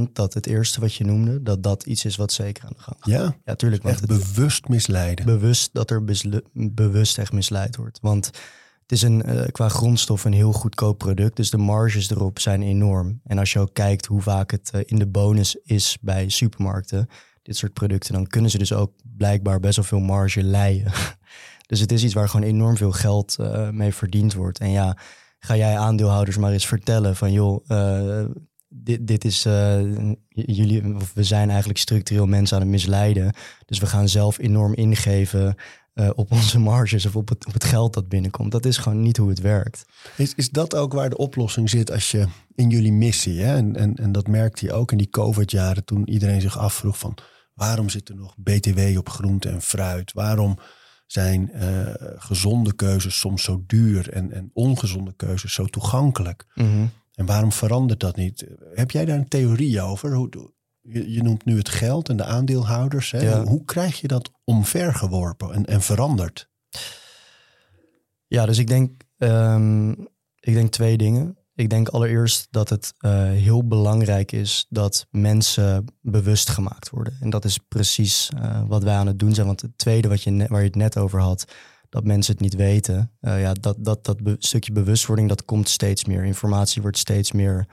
100% 0.08 0.12
dat 0.14 0.34
het 0.34 0.48
eerste 0.48 0.80
wat 0.80 0.94
je 0.96 1.06
noemde, 1.06 1.42
dat 1.42 1.64
dat 1.64 1.84
iets 1.84 2.06
is 2.06 2.16
wat 2.16 2.32
zeker 2.32 2.64
aan 2.64 2.74
de 2.76 2.82
gang 2.82 2.98
gaat. 3.00 3.10
Ja, 3.10 3.36
Ja, 3.46 3.56
tuurlijk. 3.56 3.84
Echt 3.84 4.00
het, 4.00 4.10
bewust 4.10 4.68
misleiden. 4.68 5.26
bewust 5.26 5.70
dat 5.74 5.92
er 5.92 6.04
bewust 6.54 7.18
echt 7.18 7.32
misleid 7.32 7.76
wordt. 7.76 8.00
Want 8.02 8.26
het 8.82 8.92
is 8.92 9.02
een, 9.02 9.24
eh, 9.24 9.48
qua 9.52 9.70
grondstof 9.70 10.26
een 10.26 10.34
heel 10.34 10.54
goedkoop 10.54 10.98
product. 10.98 11.36
Dus 11.36 11.50
de 11.50 11.58
marges 11.58 12.10
erop 12.10 12.40
zijn 12.40 12.62
enorm. 12.62 13.22
En 13.24 13.38
als 13.38 13.54
je 13.54 13.60
ook 13.60 13.74
kijkt 13.74 14.06
hoe 14.06 14.22
vaak 14.22 14.52
het 14.52 14.70
eh, 14.72 14.82
in 14.86 15.00
de 15.00 15.08
bonus 15.08 15.56
is 15.56 15.98
bij 16.02 16.30
supermarkten, 16.30 17.08
dit 17.44 17.58
soort 17.58 17.74
producten, 17.74 18.14
dan 18.14 18.28
kunnen 18.28 18.52
ze 18.52 18.58
dus 18.58 18.74
ook 18.74 18.92
blijkbaar 19.18 19.60
best 19.60 19.76
wel 19.76 19.86
veel 19.86 20.00
marge 20.00 20.44
leien. 20.44 20.92
dus 21.68 21.80
het 21.80 21.92
is 21.92 22.04
iets 22.04 22.14
waar 22.14 22.30
gewoon 22.30 22.48
enorm 22.48 22.78
veel 22.78 22.92
geld 22.92 23.36
eh, 23.40 23.70
mee 23.70 23.94
verdiend 23.94 24.34
wordt. 24.34 24.60
En 24.60 24.72
ja, 24.72 24.98
ga 25.40 25.56
jij 25.56 25.78
aandeelhouders 25.78 26.38
maar 26.38 26.52
eens 26.52 26.68
vertellen 26.68 27.16
van 27.16 27.32
joh, 27.32 27.64
eh, 27.68 28.26
dit, 28.68 29.08
dit 29.08 29.26
is, 29.26 29.46
eh, 29.46 29.82
jullie, 30.30 30.96
of 30.96 31.14
we 31.14 31.24
zijn 31.24 31.50
eigenlijk 31.50 31.80
structureel 31.80 32.26
mensen 32.26 32.56
aan 32.56 32.62
het 32.62 32.72
misleiden. 32.72 33.34
Dus 33.66 33.80
we 33.80 33.86
gaan 33.86 34.10
zelf 34.10 34.38
enorm 34.40 34.74
ingeven 34.74 35.56
eh, 35.94 36.10
op 36.16 36.32
onze 36.32 36.60
marges 36.60 37.06
of 37.06 37.16
op 37.16 37.30
het, 37.30 37.46
op 37.46 37.54
het 37.54 37.64
geld 37.64 37.94
dat 37.94 38.10
binnenkomt. 38.10 38.52
Dat 38.52 38.66
is 38.66 38.78
gewoon 38.78 39.02
niet 39.02 39.18
hoe 39.18 39.30
het 39.30 39.40
werkt. 39.40 39.86
Is, 40.18 40.34
is 40.36 40.50
dat 40.50 40.76
ook 40.76 40.94
waar 40.94 41.10
de 41.10 41.18
oplossing 41.18 41.70
zit 41.70 41.92
als 41.92 42.12
je 42.12 42.28
in 42.56 42.70
jullie 42.70 42.94
missie, 42.94 43.42
hè? 43.42 43.56
En, 43.56 43.76
en, 43.76 43.96
en 43.96 44.12
dat 44.12 44.28
merkte 44.28 44.66
je 44.66 44.74
ook 44.74 44.92
in 44.92 44.98
die 44.98 45.10
COVID-jaren 45.10 45.86
toen 45.86 46.10
iedereen 46.10 46.42
zich 46.42 46.58
afvroeg 46.58 46.98
van 46.98 47.18
waarom 47.54 47.90
zit 47.90 48.10
er 48.10 48.16
nog 48.16 48.36
BTW 48.38 48.98
op 48.98 49.10
groente 49.10 49.50
en 49.50 49.62
fruit? 49.62 50.14
Waarom 50.14 50.58
zijn 51.06 51.52
eh, 51.52 51.94
gezonde 52.16 52.76
keuzes 52.76 53.20
soms 53.20 53.44
zo 53.44 53.64
duur 53.68 54.10
en, 54.10 54.32
en 54.32 54.50
ongezonde 54.54 55.14
keuzes 55.16 55.54
zo 55.54 55.66
toegankelijk? 55.66 56.46
En 57.14 57.26
waarom 57.26 57.52
verandert 57.52 58.00
dat 58.00 58.16
niet? 58.16 58.48
Heb 58.74 58.92
jij 58.92 59.06
daar 59.06 59.18
een 59.18 59.28
theorie 59.28 59.82
over? 59.82 60.14
Hoe, 60.14 60.30
je, 60.84 61.12
je 61.12 61.24
noemt 61.24 61.46
nu 61.46 61.58
het 61.58 61.70
geld 61.70 62.10
en 62.10 62.18
de 62.18 62.24
aandeelhouders. 62.24 63.12
Hè? 63.12 63.22
Ja. 63.22 63.44
Hoe, 63.44 63.66
krijg 63.66 64.02
je 64.02 64.08
dat 64.08 64.32
omvergeworpen 64.44 65.54
en, 65.54 65.66
en 65.66 65.82
veranderd? 65.82 66.50
Ja, 68.28 68.46
dus 68.46 68.58
ik 68.58 68.68
denk, 68.68 69.02
ehm, 69.18 69.90
ik 70.40 70.54
denk 70.54 70.72
twee 70.72 70.98
dingen. 70.98 71.38
Ik 71.56 71.70
denk 71.70 71.88
allereerst 71.88 72.48
dat 72.52 72.70
het 72.70 72.94
eh, 72.98 73.12
heel 73.24 73.68
belangrijk 73.68 74.32
is 74.32 74.66
dat 74.70 75.08
mensen 75.12 75.86
bewust 76.02 76.50
gemaakt 76.50 76.90
worden. 76.90 77.18
En 77.22 77.30
dat 77.30 77.46
is 77.46 77.58
precies 77.58 78.30
eh, 78.38 78.62
wat 78.68 78.84
wij 78.84 78.96
aan 78.96 79.08
het 79.08 79.20
doen 79.20 79.34
zijn. 79.34 79.48
Want 79.48 79.62
het 79.62 79.78
tweede 79.78 80.08
wat 80.08 80.24
je 80.24 80.46
waar 80.48 80.60
je 80.60 80.68
het 80.68 80.76
net 80.76 80.98
over 80.98 81.20
had, 81.20 81.46
dat 81.90 82.04
mensen 82.04 82.34
het 82.34 82.42
niet 82.42 82.56
weten. 82.56 83.12
eh, 83.20 83.42
ja, 83.42 83.54
dat, 83.54 83.76
dat, 83.80 84.06
dat 84.06 84.24
be- 84.24 84.36
stukje 84.40 84.72
bewustwording, 84.72 85.30
dat 85.30 85.46
komt 85.46 85.70
steeds 85.70 86.06
meer. 86.06 86.24
Informatie 86.24 86.82
wordt 86.82 86.98
steeds 86.98 87.32
meer 87.32 87.68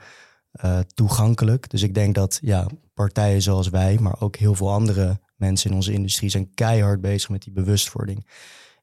eh, 0.51 0.79
toegankelijk. 0.79 1.69
Dus 1.69 1.81
ik 1.81 1.93
denk 1.93 2.15
dat 2.15 2.39
ja, 2.41 2.67
partijen 2.93 3.41
zoals 3.41 3.69
wij, 3.69 3.97
maar 3.99 4.21
ook 4.21 4.35
heel 4.35 4.55
veel 4.55 4.71
andere 4.71 5.19
mensen 5.35 5.69
in 5.69 5.75
onze 5.75 5.93
industrie 5.93 6.29
zijn 6.29 6.53
keihard 6.53 7.01
bezig 7.01 7.29
met 7.29 7.43
die 7.43 7.53
bewustwording. 7.53 8.27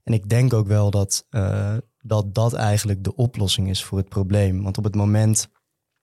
En 0.03 0.13
ik 0.13 0.29
denk 0.29 0.53
ook 0.53 0.67
wel 0.67 0.91
dat, 0.91 1.27
eh, 1.31 1.77
dat 1.99 2.35
dat 2.35 2.53
eigenlijk 2.53 3.05
de 3.05 3.15
oplossing 3.15 3.69
is 3.69 3.85
voor 3.85 3.99
het 3.99 4.09
probleem. 4.09 4.63
Want 4.63 4.79
op 4.79 4.85
het 4.85 4.95
moment 4.95 5.49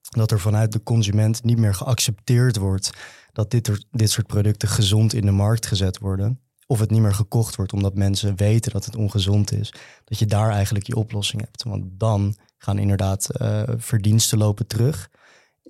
dat 0.02 0.32
er 0.32 0.40
vanuit 0.40 0.72
de 0.72 0.84
consument 0.84 1.44
niet 1.44 1.58
meer 1.58 1.76
geaccepteerd 1.76 2.58
wordt 2.58 2.90
dat 3.32 3.52
dit, 3.52 3.86
dit 3.92 4.10
soort 4.10 4.28
producten 4.28 4.68
gezond 4.68 5.14
in 5.14 5.26
de 5.26 5.32
markt 5.32 5.66
gezet 5.66 5.98
worden, 5.98 6.40
of 6.68 6.80
het 6.80 6.90
niet 6.90 7.02
meer 7.02 7.14
gekocht 7.14 7.56
wordt 7.56 7.74
omdat 7.74 7.96
mensen 7.96 8.36
weten 8.36 8.72
dat 8.72 8.86
het 8.86 8.96
ongezond 8.96 9.52
is, 9.52 9.74
dat 10.04 10.20
je 10.20 10.26
daar 10.26 10.50
eigenlijk 10.50 10.88
je 10.88 10.96
oplossing 10.96 11.42
hebt. 11.42 11.64
Want 11.64 11.86
dan 11.88 12.36
gaan 12.58 12.78
inderdaad 12.78 13.30
eh, 13.30 13.64
verdiensten 13.78 14.38
lopen 14.38 14.68
terug. 14.68 15.10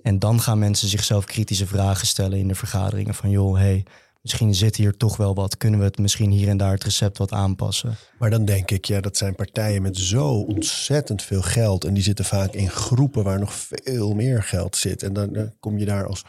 En 0.06 0.18
dan 0.18 0.40
gaan 0.40 0.58
mensen 0.58 0.88
zichzelf 0.88 1.24
kritische 1.24 1.66
vragen 1.66 2.06
stellen 2.06 2.38
in 2.38 2.48
de 2.48 2.54
vergaderingen 2.54 3.14
van 3.14 3.30
joh, 3.30 3.56
hey, 3.56 3.86
misschien 4.22 4.54
zit 4.54 4.76
hier 4.76 4.96
toch 4.96 5.16
wel 5.16 5.34
wat. 5.34 5.56
Kunnen 5.56 5.78
we 5.78 5.84
het 5.84 5.98
misschien 5.98 6.30
hier 6.30 6.48
en 6.48 6.56
daar 6.56 6.72
het 6.72 6.84
recept 6.84 7.18
wat 7.18 7.32
aanpassen? 7.32 7.96
Maar 8.18 8.30
dan 8.30 8.44
denk 8.44 8.70
ik, 8.70 8.84
ja, 8.84 9.00
dat 9.00 9.16
zijn 9.16 9.34
partijen 9.34 9.82
met 9.82 9.96
zo 9.96 10.28
ontzettend 10.28 11.22
veel 11.22 11.42
geld. 11.42 11.84
En 11.84 11.94
die 11.94 12.02
zitten 12.02 12.24
vaak 12.24 12.52
in 12.52 12.70
groepen 12.70 13.24
waar 13.24 13.38
nog 13.38 13.52
veel 13.54 14.14
meer 14.14 14.42
geld 14.42 14.76
zit. 14.76 15.02
En 15.02 15.12
dan, 15.12 15.32
dan 15.32 15.52
kom 15.60 15.78
je 15.78 15.84
daar 15.84 16.06
als 16.06 16.24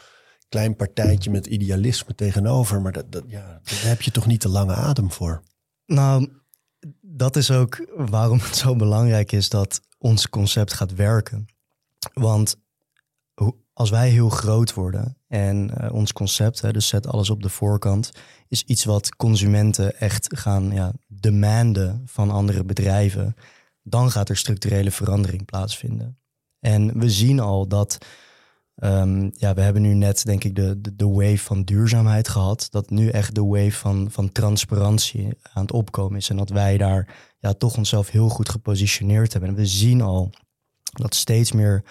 klein 0.50 0.76
partijtje 0.76 1.32
met 1.32 1.46
idealisme 1.46 2.16
tegenover. 2.16 2.82
Maar 2.82 2.92
dat, 2.92 3.12
dat, 3.12 3.24
ja, 3.28 3.62
daar 3.64 3.84
heb 3.84 4.02
je 4.02 4.12
toch 4.12 4.26
niet 4.26 4.42
de 4.42 4.50
lange 4.50 4.74
adem 4.74 5.12
voor. 5.12 5.44
Nou, 5.86 6.30
dat 7.02 7.36
is 7.36 7.52
ook 7.52 7.88
waarom 7.96 8.40
het 8.40 8.56
zo 8.56 8.76
belangrijk 8.76 9.32
is 9.32 9.50
dat 9.50 9.82
ons 9.98 10.30
concept 10.30 10.74
gaat 10.74 10.94
werken. 10.94 11.46
Want 12.14 12.56
als 13.78 13.90
wij 13.90 14.10
heel 14.10 14.30
groot 14.30 14.74
worden 14.74 15.18
en 15.28 15.78
eh, 15.78 15.94
ons 15.94 16.14
concept, 16.14 16.62
hè, 16.62 16.72
dus 16.72 16.88
zet 16.88 17.08
alles 17.08 17.30
op 17.30 17.42
de 17.42 17.50
voorkant, 17.50 18.12
is 18.48 18.64
iets 18.64 18.86
wat 18.86 19.16
consumenten 19.16 20.00
echt 20.00 20.38
gaan 20.38 20.72
ja, 20.72 20.94
demanden 21.08 22.02
van 22.06 22.32
andere 22.32 22.64
bedrijven, 22.64 23.36
dan 23.84 24.12
gaat 24.12 24.30
er 24.30 24.38
structurele 24.38 24.92
verandering 24.92 25.46
plaatsvinden. 25.46 26.20
En 26.60 27.00
we 27.00 27.10
zien 27.10 27.40
al 27.40 27.68
dat 27.68 27.98
Ehm, 28.78 29.30
ja, 29.34 29.54
we 29.54 29.62
hebben 29.62 29.82
nu 29.82 29.94
net, 29.94 30.26
denk 30.26 30.44
ik, 30.44 30.56
de, 30.56 30.82
de, 30.82 30.96
de 30.96 31.08
wave 31.08 31.38
van 31.38 31.64
duurzaamheid 31.64 32.28
gehad. 32.28 32.68
Dat 32.70 32.90
nu 32.90 33.10
echt 33.10 33.36
de 33.36 33.46
wave 33.46 33.72
van, 33.72 34.08
van 34.12 34.32
transparantie 34.32 35.38
aan 35.54 35.62
het 35.62 35.72
opkomen 35.72 36.18
is. 36.18 36.30
En 36.30 36.38
dat 36.38 36.50
wij 36.50 36.78
daar 36.78 37.16
ja, 37.40 37.54
toch 37.54 37.78
onszelf 37.78 38.10
heel 38.10 38.30
goed 38.30 38.50
gepositioneerd 38.50 39.32
hebben. 39.32 39.50
En 39.50 39.56
we 39.56 39.66
zien 39.66 40.02
al 40.02 40.30
dat 40.82 41.16
steeds 41.16 41.52
meer 41.52 41.84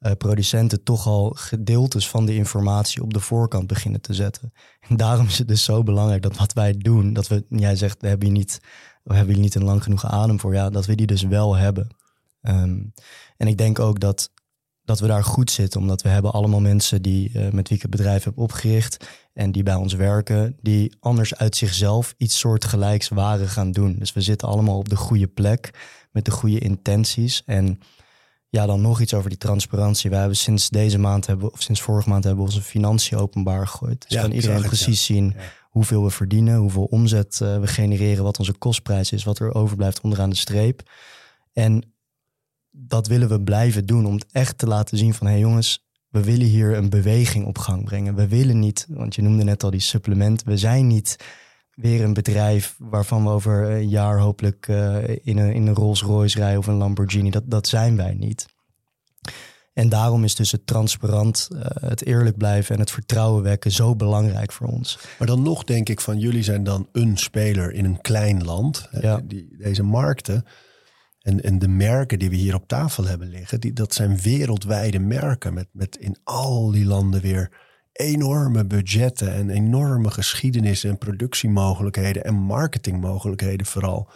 eh, 0.00 0.12
producenten 0.12 0.82
toch 0.82 1.06
al 1.06 1.30
gedeeltes 1.30 2.08
van 2.08 2.26
de 2.26 2.34
informatie 2.34 3.02
op 3.02 3.12
de 3.12 3.20
voorkant 3.20 3.66
beginnen 3.66 4.00
te 4.00 4.14
zetten. 4.14 4.52
En 4.88 4.96
daarom 4.96 5.26
is 5.26 5.38
het 5.38 5.48
dus 5.48 5.64
zo 5.64 5.82
belangrijk 5.82 6.22
dat 6.22 6.36
wat 6.36 6.52
wij 6.52 6.72
doen, 6.72 7.12
dat 7.12 7.28
we, 7.28 7.44
jij 7.48 7.76
zegt, 7.76 8.02
hebben 8.02 8.26
hier 8.28 8.36
niet, 8.36 8.60
hebben 9.04 9.34
hier 9.34 9.42
niet 9.42 9.54
een 9.54 9.64
lang 9.64 9.82
genoeg 9.82 10.06
adem 10.06 10.40
voor. 10.40 10.54
Ja, 10.54 10.70
dat 10.70 10.86
we 10.86 10.94
die 10.94 11.06
dus 11.06 11.22
wel 11.22 11.56
hebben. 11.56 11.88
Ehm, 12.40 12.82
en 13.36 13.46
ik 13.46 13.58
denk 13.58 13.78
ook 13.78 14.00
dat 14.00 14.30
dat 14.84 15.00
we 15.00 15.06
daar 15.06 15.24
goed 15.24 15.50
zitten. 15.50 15.80
Omdat 15.80 16.02
we 16.02 16.08
hebben 16.08 16.32
allemaal 16.32 16.60
mensen 16.60 17.02
die, 17.02 17.30
eh, 17.32 17.50
met 17.50 17.68
wie 17.68 17.76
ik 17.76 17.82
het 17.82 17.90
bedrijf 17.90 18.24
heb 18.24 18.38
opgericht 18.38 19.06
en 19.32 19.52
die 19.52 19.62
bij 19.62 19.74
ons 19.74 19.94
werken, 19.94 20.56
die 20.60 20.96
anders 21.00 21.34
uit 21.34 21.56
zichzelf 21.56 22.14
iets 22.16 22.38
soortgelijks 22.38 23.08
waren 23.08 23.48
gaan 23.48 23.72
doen. 23.72 23.96
Dus 23.98 24.12
we 24.12 24.20
zitten 24.20 24.48
allemaal 24.48 24.78
op 24.78 24.88
de 24.88 24.96
goede 24.96 25.26
plek 25.26 25.70
met 26.12 26.24
de 26.24 26.30
goede 26.30 26.58
intenties. 26.58 27.42
En 27.46 27.78
ja, 28.50 28.66
dan 28.66 28.80
nog 28.80 29.00
iets 29.00 29.14
over 29.14 29.28
die 29.28 29.38
transparantie. 29.38 30.10
We 30.10 30.16
hebben 30.16 30.36
sinds 30.36 30.68
deze 30.68 30.98
maand 30.98 31.26
hebben, 31.26 31.52
of 31.52 31.62
sinds 31.62 31.82
vorige 31.82 32.08
maand 32.08 32.24
hebben 32.24 32.44
we 32.44 32.50
onze 32.50 32.62
financiën 32.62 33.18
openbaar 33.18 33.66
gegooid. 33.66 34.00
Dus 34.00 34.10
Ja, 34.10 34.20
kan 34.20 34.32
iedereen 34.32 34.60
ja. 34.60 34.66
precies 34.66 35.04
zien 35.04 35.36
hoeveel 35.70 36.04
we 36.04 36.10
verdienen, 36.10 36.56
hoeveel 36.56 36.84
omzet 36.84 37.40
eh, 37.40 37.60
we 37.60 37.66
genereren, 37.66 38.24
wat 38.24 38.38
onze 38.38 38.52
kostprijs 38.52 39.12
is, 39.12 39.24
wat 39.24 39.38
er 39.38 39.54
overblijft 39.54 40.00
onderaan 40.00 40.30
de 40.30 40.36
streep. 40.36 40.90
En 41.52 41.94
dat 42.70 43.06
willen 43.06 43.28
we 43.28 43.42
blijven 43.42 43.86
doen 43.86 44.06
om 44.06 44.14
het 44.14 44.26
echt 44.32 44.58
te 44.58 44.66
laten 44.66 44.98
zien 44.98 45.14
van 45.14 45.26
hé 45.26 45.32
hey 45.32 45.40
jongens, 45.40 45.88
we 46.08 46.24
willen 46.24 46.46
hier 46.46 46.76
een 46.76 46.90
beweging 46.90 47.46
op 47.46 47.58
gang 47.58 47.84
brengen. 47.84 48.14
We 48.14 48.28
willen 48.28 48.58
niet, 48.58 48.86
want 48.88 49.14
je 49.14 49.22
noemde 49.22 49.44
net 49.44 49.62
al 49.62 49.70
die 49.70 49.80
supplement, 49.80 50.42
we 50.42 50.56
zijn 50.56 50.86
niet 50.86 51.16
weer 51.80 52.04
een 52.04 52.14
bedrijf 52.14 52.74
waarvan 52.78 53.24
we 53.24 53.30
over 53.30 53.70
een 53.70 53.88
jaar 53.88 54.18
hopelijk 54.18 54.68
eh, 54.68 55.08
in, 55.08 55.38
een, 55.38 55.52
in 55.52 55.66
een 55.66 55.74
Rolls 55.74 56.02
Royce 56.02 56.38
rijden 56.38 56.58
of 56.58 56.66
een 56.66 56.74
Lamborghini. 56.74 57.30
Dat, 57.30 57.42
dat 57.46 57.66
zijn 57.68 57.96
wij 57.96 58.14
niet. 58.14 58.46
En 59.72 59.88
daarom 59.88 60.24
is 60.24 60.34
dus 60.34 60.52
het 60.52 60.66
transparant, 60.66 61.48
eh, 61.52 61.60
het 61.88 62.06
eerlijk 62.06 62.36
blijven 62.36 62.74
en 62.74 62.80
het 62.80 62.90
vertrouwen 62.90 63.42
wekken 63.42 63.70
zo 63.70 63.96
belangrijk 63.96 64.52
voor 64.52 64.66
ons. 64.66 64.98
Maar 65.18 65.28
dan 65.28 65.42
nog 65.42 65.64
denk 65.64 65.88
ik 65.88 66.00
van 66.00 66.18
jullie 66.18 66.42
zijn 66.42 66.64
dan 66.64 66.88
een 66.92 67.16
speler 67.16 67.72
in 67.72 67.84
een 67.84 68.00
klein 68.00 68.44
land. 68.44 68.88
Ja. 69.00 69.20
Die, 69.24 69.56
deze 69.58 69.82
markten 69.82 70.44
en, 71.20 71.42
en 71.42 71.58
de 71.58 71.68
merken 71.68 72.18
die 72.18 72.30
we 72.30 72.36
hier 72.36 72.54
op 72.54 72.68
tafel 72.68 73.04
hebben 73.04 73.28
liggen, 73.28 73.60
die, 73.60 73.72
dat 73.72 73.94
zijn 73.94 74.20
wereldwijde 74.20 74.98
merken 74.98 75.54
met, 75.54 75.68
met 75.72 75.96
in 75.96 76.16
al 76.24 76.70
die 76.70 76.84
landen 76.84 77.20
weer 77.20 77.50
enorme 77.92 78.66
budgetten 78.66 79.32
en 79.34 79.50
enorme 79.50 80.10
geschiedenis 80.10 80.84
en 80.84 80.98
productiemogelijkheden 80.98 82.24
en 82.24 82.34
marketingmogelijkheden 82.34 83.66
vooral. 83.66 84.10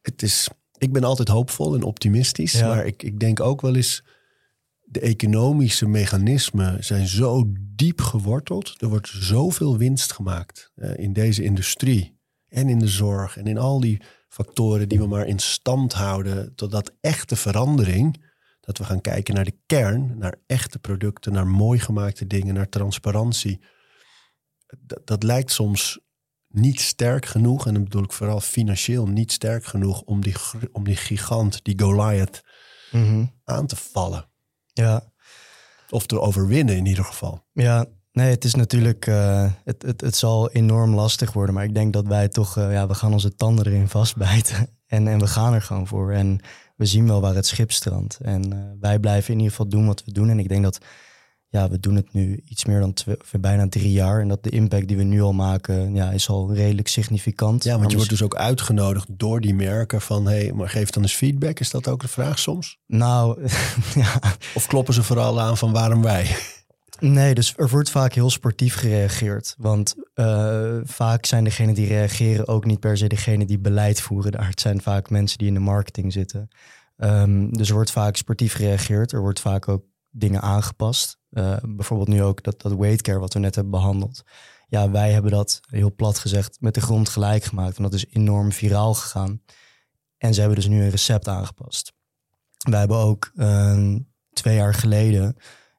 Het 0.00 0.22
is, 0.22 0.48
ik 0.78 0.92
ben 0.92 1.04
altijd 1.04 1.28
hoopvol 1.28 1.74
en 1.74 1.82
optimistisch, 1.82 2.52
Ja. 2.52 2.68
maar 2.68 2.86
ik, 2.86 3.02
ik 3.02 3.20
denk 3.20 3.40
ook 3.40 3.60
wel 3.60 3.76
eens 3.76 4.04
de 4.80 5.00
economische 5.00 5.86
mechanismen 5.88 6.84
zijn 6.84 7.06
zo 7.06 7.52
diep 7.74 8.00
geworteld. 8.00 8.74
Er 8.82 8.88
wordt 8.88 9.08
zoveel 9.08 9.76
winst 9.78 10.12
gemaakt 10.12 10.72
eh, 10.74 10.90
in 10.96 11.12
deze 11.12 11.42
industrie 11.44 12.18
en 12.48 12.68
in 12.68 12.78
de 12.78 12.88
zorg 12.88 13.36
en 13.36 13.46
in 13.46 13.58
al 13.58 13.80
die 13.80 14.00
factoren 14.28 14.88
die 14.88 14.98
we 14.98 15.06
maar 15.06 15.26
in 15.26 15.38
stand 15.38 15.92
houden 15.92 16.54
totdat 16.54 16.92
echte 17.00 17.36
verandering, 17.36 18.26
dat 18.68 18.78
we 18.78 18.84
gaan 18.84 19.00
kijken 19.00 19.34
naar 19.34 19.44
de 19.44 19.58
kern, 19.66 20.18
naar 20.18 20.34
echte 20.46 20.78
producten, 20.78 21.32
naar 21.32 21.46
mooi 21.46 21.78
gemaakte 21.78 22.26
dingen, 22.26 22.54
naar 22.54 22.68
transparantie. 22.68 23.60
Dat, 24.80 25.06
dat 25.06 25.22
lijkt 25.22 25.50
soms 25.50 26.00
niet 26.48 26.80
sterk 26.80 27.26
genoeg, 27.26 27.66
en 27.66 27.74
dan 27.74 27.82
bedoel 27.82 28.02
ik 28.02 28.12
vooral 28.12 28.40
financieel 28.40 29.06
niet 29.06 29.32
sterk 29.32 29.64
genoeg 29.64 30.02
om 30.02 30.20
die, 30.20 30.34
om 30.72 30.84
die 30.84 30.96
gigant, 30.96 31.64
die 31.64 31.80
Goliath, 31.80 32.42
aan 33.44 33.66
te 33.66 33.76
vallen. 33.76 34.28
Ja. 34.72 35.12
Of 35.90 36.06
te 36.06 36.20
overwinnen 36.20 36.76
in 36.76 36.86
ieder 36.86 37.04
geval. 37.04 37.44
Ja, 37.52 37.86
nee, 38.12 38.30
het 38.30 38.44
is 38.44 38.54
natuurlijk, 38.54 39.06
uh, 39.06 39.52
het, 39.64 39.82
het, 39.82 40.00
het 40.00 40.16
zal 40.16 40.50
enorm 40.50 40.94
lastig 40.94 41.32
worden. 41.32 41.54
Maar 41.54 41.64
ik 41.64 41.74
denk 41.74 41.92
dat 41.92 42.06
wij 42.06 42.28
toch, 42.28 42.56
uh, 42.56 42.72
ja, 42.72 42.86
we 42.86 42.94
gaan 42.94 43.12
onze 43.12 43.34
tanden 43.34 43.66
erin 43.66 43.88
vastbijten. 43.88 44.68
En, 44.88 45.08
en 45.08 45.18
we 45.18 45.26
gaan 45.26 45.54
er 45.54 45.62
gewoon 45.62 45.86
voor. 45.86 46.12
En 46.12 46.40
we 46.78 46.86
zien 46.86 47.06
wel 47.06 47.20
waar 47.20 47.34
het 47.34 47.46
schip 47.46 47.72
strandt. 47.72 48.18
En 48.22 48.54
uh, 48.54 48.58
wij 48.80 48.98
blijven 48.98 49.32
in 49.32 49.38
ieder 49.38 49.50
geval 49.50 49.68
doen 49.68 49.86
wat 49.86 50.02
we 50.04 50.12
doen. 50.12 50.28
En 50.30 50.38
ik 50.38 50.48
denk 50.48 50.62
dat 50.62 50.78
ja, 51.48 51.68
we 51.68 51.80
doen 51.80 51.96
het 51.96 52.12
nu 52.12 52.42
iets 52.44 52.64
meer 52.64 52.80
dan 52.80 52.92
twee, 52.92 53.16
bijna 53.40 53.68
drie 53.68 53.92
jaar. 53.92 54.20
En 54.20 54.28
dat 54.28 54.42
de 54.42 54.50
impact 54.50 54.88
die 54.88 54.96
we 54.96 55.02
nu 55.02 55.22
al 55.22 55.32
maken, 55.32 55.94
ja, 55.94 56.10
is 56.10 56.28
al 56.28 56.54
redelijk 56.54 56.88
significant. 56.88 57.64
Ja, 57.64 57.78
want 57.78 57.90
je 57.90 57.96
wordt 57.96 58.10
dus 58.10 58.22
ook 58.22 58.36
uitgenodigd 58.36 59.06
door 59.10 59.40
die 59.40 59.54
merken 59.54 60.00
van... 60.00 60.26
hé, 60.26 60.38
hey, 60.38 60.52
maar 60.52 60.68
geef 60.68 60.90
dan 60.90 61.02
eens 61.02 61.14
feedback. 61.14 61.60
Is 61.60 61.70
dat 61.70 61.88
ook 61.88 62.00
de 62.00 62.08
vraag 62.08 62.38
soms? 62.38 62.78
Nou, 62.86 63.48
ja. 63.94 64.20
Of 64.54 64.66
kloppen 64.66 64.94
ze 64.94 65.02
vooral 65.02 65.40
aan 65.40 65.56
van 65.56 65.72
waarom 65.72 66.02
wij? 66.02 66.36
Nee, 67.00 67.34
dus 67.34 67.54
er 67.56 67.68
wordt 67.68 67.90
vaak 67.90 68.12
heel 68.12 68.30
sportief 68.30 68.74
gereageerd. 68.74 69.54
Want 69.58 69.94
uh, 70.14 70.76
vaak 70.82 71.26
zijn 71.26 71.44
degenen 71.44 71.74
die 71.74 71.86
reageren 71.86 72.48
ook 72.48 72.64
niet 72.64 72.80
per 72.80 72.96
se 72.96 73.06
degene 73.06 73.44
die 73.44 73.58
beleid 73.58 74.00
voeren. 74.00 74.44
Het 74.44 74.60
zijn 74.60 74.82
vaak 74.82 75.10
mensen 75.10 75.38
die 75.38 75.48
in 75.48 75.54
de 75.54 75.60
marketing 75.60 76.12
zitten. 76.12 76.48
Um, 76.96 77.52
dus 77.56 77.68
er 77.68 77.74
wordt 77.74 77.90
vaak 77.90 78.16
sportief 78.16 78.52
gereageerd. 78.52 79.12
Er 79.12 79.20
wordt 79.20 79.40
vaak 79.40 79.68
ook 79.68 79.84
dingen 80.10 80.42
aangepast. 80.42 81.18
Uh, 81.30 81.56
bijvoorbeeld 81.62 82.08
nu 82.08 82.22
ook 82.22 82.42
dat, 82.42 82.60
dat 82.60 82.74
weightcare 82.74 83.18
wat 83.18 83.32
we 83.32 83.38
net 83.38 83.54
hebben 83.54 83.72
behandeld. 83.72 84.22
Ja, 84.68 84.90
wij 84.90 85.12
hebben 85.12 85.30
dat 85.30 85.60
heel 85.70 85.94
plat 85.94 86.18
gezegd 86.18 86.56
met 86.60 86.74
de 86.74 86.80
grond 86.80 87.08
gelijk 87.08 87.44
gemaakt. 87.44 87.76
En 87.76 87.82
dat 87.82 87.94
is 87.94 88.06
enorm 88.10 88.52
viraal 88.52 88.94
gegaan. 88.94 89.42
En 90.16 90.34
ze 90.34 90.40
hebben 90.40 90.58
dus 90.58 90.68
nu 90.68 90.82
een 90.82 90.90
recept 90.90 91.28
aangepast. 91.28 91.92
Wij 92.70 92.78
hebben 92.78 92.96
ook 92.96 93.30
uh, 93.34 93.94
twee 94.32 94.56
jaar 94.56 94.74
geleden 94.74 95.36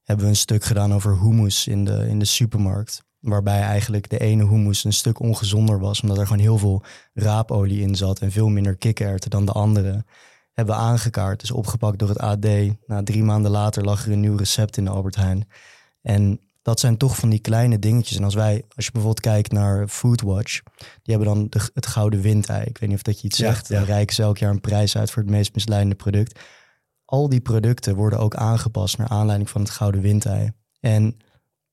hebben 0.10 0.28
we 0.28 0.32
een 0.32 0.39
stuk 0.39 0.64
gedaan 0.64 0.93
over 0.93 1.20
hummus 1.20 1.68
in 1.68 1.86
de, 1.86 2.07
in 2.07 2.20
de 2.20 2.26
supermarkt. 2.26 3.03
Waarbij 3.20 3.62
eigenlijk 3.62 4.10
de 4.10 4.20
ene 4.20 4.47
hummus 4.47 4.84
een 4.84 4.93
stuk 4.93 5.20
ongezonder 5.20 5.80
was. 5.80 6.01
Omdat 6.01 6.18
er 6.18 6.28
gewoon 6.28 6.41
heel 6.41 6.57
veel 6.57 6.84
raapolie 7.14 7.82
in 7.82 7.95
zat 7.95 8.20
en 8.20 8.32
veel 8.32 8.49
minder 8.49 8.76
kikkererwten 8.78 9.30
dan 9.30 9.45
de 9.45 9.51
andere 9.51 10.05
hebben 10.53 10.76
we 10.76 10.82
aangekaart. 10.82 11.39
Dus 11.39 11.51
opgepakt 11.51 11.99
door 11.99 12.10
het 12.10 12.20
AD. 12.20 12.45
Na 12.86 13.03
drie 13.03 13.24
maanden 13.24 13.51
later 13.51 13.84
lag 13.84 14.05
er 14.05 14.12
een 14.12 14.20
nieuw 14.20 14.36
recept 14.36 14.78
in 14.78 14.84
de 14.84 14.89
Albert 14.89 15.16
Heijn. 15.16 15.47
En 16.01 16.39
dat 16.62 16.80
zijn 16.80 16.97
toch 16.97 17.16
van 17.16 17.30
die 17.30 17.39
kleine 17.39 17.80
dingetjes. 17.80 18.18
En 18.18 18.24
als 18.24 18.36
wij, 18.36 18.64
als 18.76 18.86
je 18.86 18.91
bijvoorbeeld 18.91 19.26
kijkt 19.26 19.51
naar 19.51 19.88
Foodwatch, 19.88 20.62
die 20.78 21.16
hebben 21.16 21.28
dan 21.28 21.47
de, 21.49 21.70
het 21.74 21.88
gouden 21.88 22.22
windei. 22.22 22.64
Ik 22.64 22.78
weet 22.78 22.89
niet 22.89 22.97
of 22.97 23.03
dat 23.03 23.22
je 23.22 23.28
iets 23.28 23.38
zegt. 23.38 23.68
Ja. 23.68 23.76
Dan 23.78 23.86
reiken 23.86 24.16
ze 24.16 24.22
elk 24.22 24.38
jaar 24.38 24.51
een 24.51 24.62
prijs 24.62 24.97
uit 24.97 25.12
voor 25.12 25.22
het 25.22 25.32
meest 25.32 25.53
misleidende 25.53 25.95
product. 25.95 26.39
Al 27.10 27.30
die 27.30 27.41
producten 27.41 27.95
worden 27.95 28.20
ook 28.20 28.36
aangepast 28.36 28.97
naar 28.97 29.07
aanleiding 29.07 29.49
van 29.49 29.62
het 29.62 29.70
gouden 29.70 30.01
windei. 30.01 30.51
En 30.80 31.18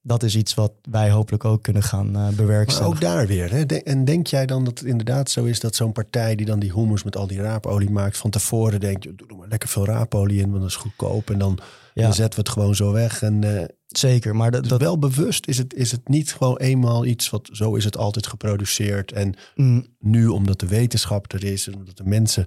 dat 0.03 0.23
is 0.23 0.37
iets 0.37 0.55
wat 0.55 0.73
wij 0.91 1.11
hopelijk 1.11 1.45
ook 1.45 1.63
kunnen 1.63 1.83
gaan 1.83 2.17
uh, 2.17 2.29
bewerkstelligen. 2.29 3.01
Maar 3.01 3.11
ook 3.11 3.17
daar 3.17 3.27
weer. 3.27 3.51
Hè? 3.51 3.67
De, 3.67 3.83
en 3.83 4.05
denk 4.05 4.27
jij 4.27 4.47
dan 4.47 4.65
dat 4.65 4.79
het 4.79 4.89
inderdaad 4.89 5.31
zo 5.31 5.45
is 5.45 5.61
dat 5.61 5.75
zo'n 5.75 5.93
partij 5.93 6.35
die 6.35 6.47
dan 6.47 6.59
die 6.59 6.73
hummus 6.73 7.03
met 7.03 7.17
al 7.17 7.27
die 7.27 7.41
raapolie 7.41 7.91
maakt, 7.91 8.17
van 8.17 8.31
tevoren 8.31 8.81
denkt, 8.81 9.19
doe 9.29 9.39
maar 9.39 9.49
lekker 9.49 9.69
veel 9.69 9.87
raapolie 9.87 10.41
in, 10.41 10.49
want 10.49 10.61
dat 10.61 10.71
is 10.71 10.77
goedkoop. 10.77 11.31
En 11.31 11.39
dan, 11.39 11.59
ja. 11.95 12.03
dan 12.03 12.15
zetten 12.15 12.41
we 12.41 12.47
het 12.47 12.59
gewoon 12.59 12.75
zo 12.75 12.93
weg. 12.93 13.23
En, 13.23 13.43
uh, 13.45 13.65
Zeker, 13.87 14.37
maar 14.37 14.51
dat, 14.51 14.69
dus 14.69 14.79
wel 14.79 14.99
bewust 14.99 15.47
is 15.47 15.59
het, 15.59 15.75
is 15.75 15.93
het 15.93 16.09
niet 16.09 16.33
gewoon 16.33 16.57
eenmaal 16.57 17.05
iets 17.05 17.31
wat 17.31 17.49
zo 17.53 17.75
is 17.75 17.85
het 17.85 17.97
altijd 17.97 18.27
geproduceerd. 18.27 19.13
En 19.13 19.35
mm. 19.55 19.87
nu, 19.99 20.27
omdat 20.27 20.61
de 20.61 20.67
wetenschap 20.67 21.33
er 21.33 21.45
is 21.45 21.67
en 21.67 21.75
omdat 21.75 21.97
de 21.97 22.05
mensen 22.05 22.47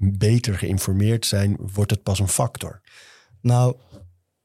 beter 0.00 0.58
geïnformeerd 0.58 1.26
zijn, 1.26 1.56
wordt 1.72 1.90
het 1.90 2.02
pas 2.02 2.18
een 2.18 2.28
factor. 2.28 2.80
Nou, 3.40 3.76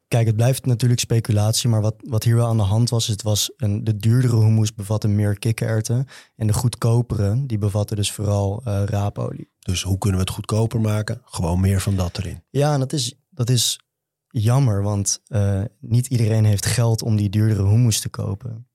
Kijk, 0.08 0.28
het 0.28 0.36
blijft 0.36 0.66
natuurlijk 0.66 1.00
speculatie, 1.00 1.70
maar 1.70 1.82
wat, 1.82 1.96
wat 2.00 2.24
hier 2.24 2.36
wel 2.36 2.48
aan 2.48 2.58
de 2.58 2.64
hand 2.64 2.90
was, 2.90 3.08
het 3.08 3.22
was 3.22 3.52
een, 3.58 3.84
de 3.84 3.98
duurdere 3.98 4.38
hummus 4.38 4.74
bevatte 4.74 5.08
meer 5.08 5.40
kikkererwten 5.40 6.08
en 6.36 6.48
de 6.48 6.54
goedkopere, 6.54 7.46
die 7.46 7.58
bevatten 7.58 7.96
dus 7.96 8.12
vooral 8.12 8.62
uh, 8.68 8.84
raapolie. 8.86 9.50
Dus 9.60 9.84
hoe 9.84 9.98
kunnen 9.98 10.20
we 10.20 10.26
het 10.26 10.36
goedkoper 10.36 10.82
maken? 10.82 11.22
Gewoon 11.26 11.60
meer 11.60 11.82
van 11.82 11.96
dat 11.96 12.18
erin. 12.18 12.44
Ja, 12.50 12.74
en 12.74 12.80
dat 12.80 12.94
is, 12.94 13.16
dat 13.30 13.50
is 13.50 13.80
jammer, 14.28 14.84
want 14.84 15.22
uh, 15.28 15.62
niet 15.80 16.08
iedereen 16.08 16.46
heeft 16.46 16.66
geld 16.66 17.02
om 17.02 17.16
die 17.16 17.30
duurdere 17.30 17.68
hummus 17.68 18.00
te 18.00 18.10
kopen. 18.10 18.68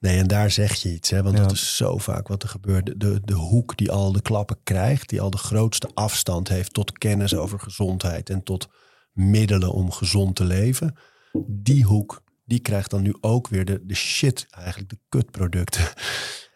Nee, 0.00 0.18
en 0.18 0.26
daar 0.26 0.50
zeg 0.50 0.74
je 0.74 0.92
iets, 0.92 1.10
hè? 1.10 1.22
want 1.22 1.36
ja. 1.36 1.42
dat 1.42 1.52
is 1.52 1.76
zo 1.76 1.98
vaak 1.98 2.28
wat 2.28 2.42
er 2.42 2.48
gebeurt. 2.48 2.86
De, 2.86 2.96
de, 2.96 3.20
de 3.24 3.34
hoek 3.34 3.76
die 3.76 3.90
al 3.90 4.12
de 4.12 4.22
klappen 4.22 4.58
krijgt, 4.62 5.08
die 5.08 5.20
al 5.20 5.30
de 5.30 5.38
grootste 5.38 5.90
afstand 5.94 6.48
heeft 6.48 6.72
tot 6.72 6.98
kennis 6.98 7.34
over 7.34 7.60
gezondheid 7.60 8.30
en 8.30 8.42
tot 8.42 8.68
middelen 9.12 9.72
om 9.72 9.90
gezond 9.90 10.36
te 10.36 10.44
leven. 10.44 10.96
Die 11.46 11.84
hoek, 11.84 12.22
die 12.44 12.60
krijgt 12.60 12.90
dan 12.90 13.02
nu 13.02 13.16
ook 13.20 13.48
weer 13.48 13.64
de, 13.64 13.80
de 13.86 13.94
shit, 13.94 14.46
eigenlijk 14.50 14.90
de 14.90 14.98
kutproducten. 15.08 15.84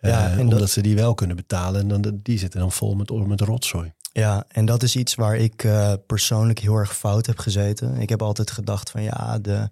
Ja, 0.01 0.27
uh, 0.27 0.33
en 0.33 0.41
omdat 0.41 0.59
dat, 0.59 0.71
ze 0.71 0.81
die 0.81 0.95
wel 0.95 1.15
kunnen 1.15 1.37
betalen. 1.37 1.81
En 1.81 2.03
dan, 2.03 2.21
die 2.23 2.39
zitten 2.39 2.61
dan 2.61 2.73
vol 2.73 2.95
met, 2.95 3.27
met 3.27 3.41
rotzooi. 3.41 3.93
Ja, 4.13 4.45
en 4.49 4.65
dat 4.65 4.83
is 4.83 4.97
iets 4.97 5.15
waar 5.15 5.37
ik 5.37 5.65
uh, 5.65 5.93
persoonlijk 6.07 6.59
heel 6.59 6.77
erg 6.77 6.97
fout 6.97 7.27
heb 7.27 7.39
gezeten. 7.39 7.97
Ik 7.97 8.09
heb 8.09 8.23
altijd 8.23 8.51
gedacht 8.51 8.91
van 8.91 9.03
ja, 9.03 9.39
de, 9.39 9.69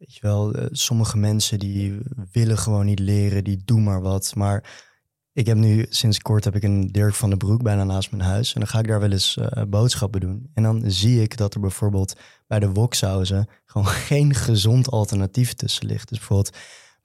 weet 0.00 0.14
je 0.14 0.20
wel, 0.20 0.56
uh, 0.56 0.66
sommige 0.70 1.16
mensen 1.16 1.58
die 1.58 1.98
willen 2.32 2.58
gewoon 2.58 2.86
niet 2.86 2.98
leren, 2.98 3.44
die 3.44 3.62
doen 3.64 3.82
maar 3.82 4.02
wat. 4.02 4.34
Maar 4.34 4.88
ik 5.32 5.46
heb 5.46 5.56
nu 5.56 5.86
sinds 5.88 6.18
kort 6.18 6.44
heb 6.44 6.56
ik 6.56 6.62
een 6.62 6.92
Dirk 6.92 7.14
van 7.14 7.28
den 7.28 7.38
Broek 7.38 7.62
bijna 7.62 7.84
naast 7.84 8.10
mijn 8.10 8.22
huis. 8.22 8.52
En 8.52 8.60
dan 8.60 8.68
ga 8.68 8.78
ik 8.78 8.86
daar 8.86 9.00
wel 9.00 9.12
eens 9.12 9.36
uh, 9.36 9.62
boodschappen 9.68 10.20
doen. 10.20 10.50
En 10.54 10.62
dan 10.62 10.82
zie 10.86 11.22
ik 11.22 11.36
dat 11.36 11.54
er 11.54 11.60
bijvoorbeeld 11.60 12.16
bij 12.46 12.58
de 12.58 12.72
woksauzen 12.72 13.48
gewoon 13.64 13.86
geen 14.10 14.34
gezond 14.34 14.90
alternatief 14.90 15.54
tussen 15.54 15.86
ligt. 15.86 16.08
Dus 16.08 16.18
bijvoorbeeld 16.18 16.56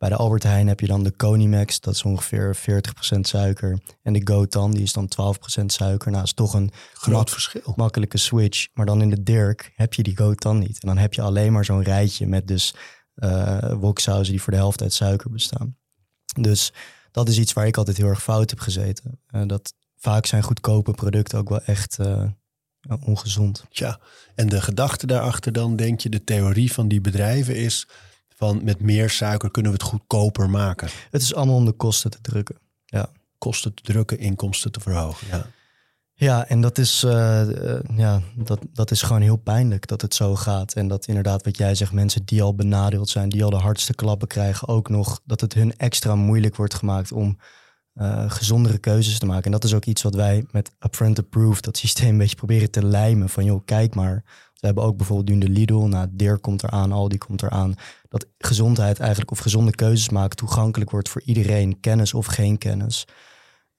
bij 0.05 0.13
de 0.17 0.23
Albert 0.23 0.43
Heijn 0.43 0.67
heb 0.67 0.79
je 0.79 0.87
dan 0.87 1.03
de 1.03 1.15
Conimax, 1.15 1.79
dat 1.79 1.93
is 1.93 2.03
ongeveer 2.03 2.57
40% 3.15 3.19
suiker. 3.19 3.79
En 4.01 4.13
de 4.13 4.21
Gotan, 4.23 4.71
die 4.71 4.83
is 4.83 4.93
dan 4.93 5.09
12% 5.61 5.65
suiker. 5.65 6.11
Nou, 6.11 6.23
is 6.23 6.33
toch 6.33 6.53
een 6.53 6.71
groot 6.93 7.29
verschil. 7.29 7.73
Makkelijke 7.75 8.17
switch. 8.17 8.67
Maar 8.73 8.85
dan 8.85 9.01
in 9.01 9.09
de 9.09 9.23
Dirk 9.23 9.71
heb 9.75 9.93
je 9.93 10.03
die 10.03 10.17
Gotan 10.17 10.59
niet. 10.59 10.81
En 10.81 10.87
dan 10.87 10.97
heb 10.97 11.13
je 11.13 11.21
alleen 11.21 11.51
maar 11.51 11.65
zo'n 11.65 11.83
rijtje 11.83 12.27
met 12.27 12.47
dus 12.47 12.75
uh, 13.15 13.71
woksauzen 13.73 14.31
die 14.31 14.41
voor 14.41 14.53
de 14.53 14.59
helft 14.59 14.81
uit 14.81 14.93
suiker 14.93 15.31
bestaan. 15.31 15.77
Dus 16.39 16.73
dat 17.11 17.29
is 17.29 17.37
iets 17.37 17.53
waar 17.53 17.67
ik 17.67 17.77
altijd 17.77 17.97
heel 17.97 18.07
erg 18.07 18.23
fout 18.23 18.49
heb 18.49 18.59
gezeten. 18.59 19.19
Uh, 19.31 19.41
dat 19.45 19.73
vaak 19.97 20.25
zijn 20.25 20.43
goedkope 20.43 20.91
producten 20.91 21.37
ook 21.37 21.49
wel 21.49 21.61
echt 21.61 21.97
uh, 21.99 22.23
ongezond. 23.05 23.63
Ja, 23.69 23.99
en 24.35 24.49
de 24.49 24.61
gedachte 24.61 25.07
daarachter 25.07 25.51
dan, 25.51 25.75
denk 25.75 25.99
je, 25.99 26.09
de 26.09 26.23
theorie 26.23 26.71
van 26.71 26.87
die 26.87 27.01
bedrijven 27.01 27.55
is 27.55 27.87
van 28.35 28.63
met 28.63 28.79
meer 28.79 29.09
suiker 29.09 29.51
kunnen 29.51 29.71
we 29.71 29.77
het 29.77 29.87
goedkoper 29.87 30.49
maken. 30.49 30.89
Het 31.11 31.21
is 31.21 31.35
allemaal 31.35 31.55
om 31.55 31.65
de 31.65 31.71
kosten 31.71 32.11
te 32.11 32.21
drukken. 32.21 32.55
Ja. 32.85 33.09
Kosten 33.37 33.73
te 33.73 33.83
drukken, 33.83 34.19
inkomsten 34.19 34.71
te 34.71 34.79
verhogen. 34.79 35.27
Ja. 35.27 35.45
Ja, 36.17 36.47
en 36.47 36.61
dat 36.61 36.77
is, 36.77 37.03
uh, 37.03 37.11
uh, 37.47 37.79
ja, 37.95 38.21
dat, 38.35 38.59
dat 38.73 38.91
is 38.91 39.01
gewoon 39.01 39.21
heel 39.21 39.35
pijnlijk 39.35 39.87
dat 39.87 40.01
het 40.01 40.13
zo 40.13 40.35
gaat. 40.35 40.73
En 40.73 40.87
dat 40.87 41.07
inderdaad, 41.07 41.43
wat 41.43 41.57
jij 41.57 41.75
zegt, 41.75 41.91
mensen 41.91 42.25
die 42.25 42.41
al 42.41 42.55
benadeeld 42.55 43.09
zijn, 43.09 43.29
die 43.29 43.43
al 43.43 43.49
de 43.49 43.55
hardste 43.55 43.93
klappen 43.93 44.27
krijgen, 44.27 44.67
ook 44.67 44.89
nog 44.89 45.21
dat 45.25 45.41
het 45.41 45.53
hun 45.53 45.77
extra 45.77 46.15
moeilijk 46.15 46.55
wordt 46.55 46.73
gemaakt 46.73 47.11
om 47.11 47.37
uh, 47.95 48.31
gezondere 48.31 48.77
keuzes 48.77 49.19
te 49.19 49.25
maken. 49.25 49.45
En 49.45 49.51
dat 49.51 49.63
is 49.63 49.73
ook 49.73 49.85
iets 49.85 50.01
wat 50.01 50.15
wij 50.15 50.45
met 50.51 50.71
Upfront 50.79 51.19
Approved, 51.19 51.63
dat 51.63 51.77
systeem 51.77 52.09
een 52.09 52.17
beetje 52.17 52.35
proberen 52.35 52.71
te 52.71 52.85
lijmen. 52.85 53.29
Van 53.29 53.45
joh, 53.45 53.61
kijk 53.65 53.95
maar. 53.95 54.23
We 54.53 54.65
hebben 54.65 54.83
ook 54.83 54.97
bijvoorbeeld 54.97 55.29
nu 55.29 55.37
de 55.37 55.49
Lidl, 55.49 55.85
nou, 55.85 56.07
Deer 56.11 56.39
komt 56.39 56.63
eraan, 56.63 56.91
Aldi 56.91 57.17
komt 57.17 57.41
eraan. 57.41 57.75
Dat 58.17 58.27
gezondheid 58.37 58.99
eigenlijk, 58.99 59.31
of 59.31 59.39
gezonde 59.39 59.71
keuzes 59.71 60.09
maken, 60.09 60.37
toegankelijk 60.37 60.91
wordt 60.91 61.09
voor 61.09 61.21
iedereen, 61.21 61.79
kennis 61.79 62.13
of 62.13 62.25
geen 62.25 62.57
kennis. 62.57 63.05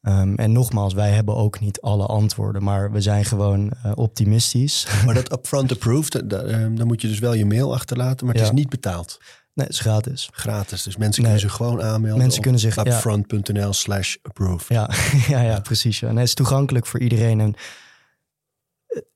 Um, 0.03 0.35
en 0.35 0.53
nogmaals, 0.53 0.95
wij 0.95 1.11
hebben 1.11 1.35
ook 1.35 1.61
niet 1.61 1.81
alle 1.81 2.07
antwoorden, 2.07 2.63
maar 2.63 2.93
we 2.93 3.01
zijn 3.01 3.25
gewoon 3.25 3.73
uh, 3.87 3.93
optimistisch. 3.95 4.87
Maar 5.05 5.15
dat 5.15 5.33
upfront 5.33 5.73
approved, 5.73 6.31
da, 6.31 6.45
uh, 6.45 6.77
dan 6.77 6.87
moet 6.87 7.01
je 7.01 7.09
dus 7.09 7.19
wel 7.19 7.33
je 7.35 7.47
mail 7.47 7.75
achterlaten, 7.75 8.27
maar 8.27 8.35
het 8.35 8.45
ja. 8.45 8.51
is 8.51 8.57
niet 8.59 8.69
betaald. 8.69 9.19
Nee, 9.55 9.67
het 9.67 9.75
is 9.75 9.81
gratis. 9.81 10.29
Gratis, 10.33 10.83
dus 10.83 10.97
mensen 10.97 11.23
nee. 11.23 11.33
kunnen 11.33 11.51
zich 11.51 11.57
gewoon 11.57 11.83
aanmelden 11.83 12.19
mensen 12.19 12.43
kunnen 12.43 12.61
zich, 12.61 12.77
upfront.nl 12.77 13.73
slash 13.73 14.17
approve. 14.23 14.73
Ja, 14.75 14.91
ja, 15.29 15.41
ja, 15.41 15.61
precies. 15.61 16.01
Ja. 16.01 16.09
En 16.09 16.17
het 16.17 16.27
is 16.27 16.35
toegankelijk 16.35 16.87
voor 16.87 17.01
iedereen. 17.01 17.41
En 17.41 17.55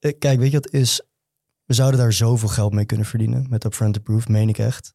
uh, 0.00 0.12
kijk, 0.18 0.38
weet 0.38 0.50
je 0.50 0.60
wat 0.60 0.72
is? 0.72 1.02
We 1.64 1.74
zouden 1.74 2.00
daar 2.00 2.12
zoveel 2.12 2.48
geld 2.48 2.72
mee 2.72 2.84
kunnen 2.84 3.06
verdienen 3.06 3.46
met 3.48 3.64
upfront 3.64 3.96
approved, 3.96 4.28
meen 4.28 4.48
ik 4.48 4.58
echt. 4.58 4.94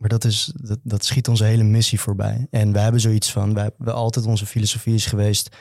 Maar 0.00 0.08
dat, 0.08 0.24
is, 0.24 0.52
dat, 0.56 0.78
dat 0.82 1.04
schiet 1.04 1.28
onze 1.28 1.44
hele 1.44 1.62
missie 1.62 2.00
voorbij. 2.00 2.46
En 2.50 2.72
wij 2.72 2.82
hebben 2.82 3.00
zoiets 3.00 3.32
van, 3.32 3.54
wij 3.54 3.62
hebben 3.62 3.94
altijd 3.94 4.26
onze 4.26 4.46
filosofie 4.46 4.94
is 4.94 5.06
geweest, 5.06 5.56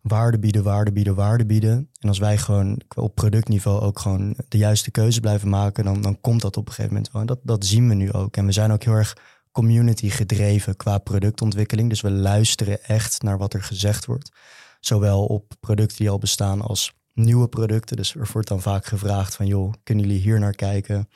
waarde 0.00 0.38
bieden, 0.38 0.62
waarde 0.62 0.92
bieden, 0.92 1.14
waarde 1.14 1.46
bieden. 1.46 1.90
En 2.00 2.08
als 2.08 2.18
wij 2.18 2.38
gewoon 2.38 2.80
op 2.94 3.14
productniveau 3.14 3.80
ook 3.80 3.98
gewoon 3.98 4.36
de 4.48 4.58
juiste 4.58 4.90
keuze 4.90 5.20
blijven 5.20 5.48
maken, 5.48 5.84
dan, 5.84 6.00
dan 6.00 6.20
komt 6.20 6.40
dat 6.40 6.56
op 6.56 6.66
een 6.66 6.72
gegeven 6.72 6.94
moment 6.94 7.12
wel. 7.12 7.20
En 7.20 7.26
dat, 7.26 7.38
dat 7.42 7.66
zien 7.66 7.88
we 7.88 7.94
nu 7.94 8.12
ook. 8.12 8.36
En 8.36 8.46
we 8.46 8.52
zijn 8.52 8.72
ook 8.72 8.82
heel 8.82 8.92
erg 8.92 9.16
community 9.52 10.08
gedreven 10.08 10.76
qua 10.76 10.98
productontwikkeling. 10.98 11.88
Dus 11.88 12.00
we 12.00 12.10
luisteren 12.10 12.82
echt 12.82 13.22
naar 13.22 13.38
wat 13.38 13.54
er 13.54 13.62
gezegd 13.62 14.04
wordt. 14.06 14.32
Zowel 14.80 15.24
op 15.24 15.54
producten 15.60 15.96
die 15.96 16.10
al 16.10 16.18
bestaan 16.18 16.60
als 16.60 16.92
nieuwe 17.12 17.48
producten. 17.48 17.96
Dus 17.96 18.14
er 18.14 18.28
wordt 18.32 18.48
dan 18.48 18.60
vaak 18.60 18.86
gevraagd 18.86 19.34
van, 19.34 19.46
joh, 19.46 19.72
kunnen 19.82 20.04
jullie 20.04 20.20
hier 20.20 20.38
naar 20.38 20.54
kijken? 20.54 21.08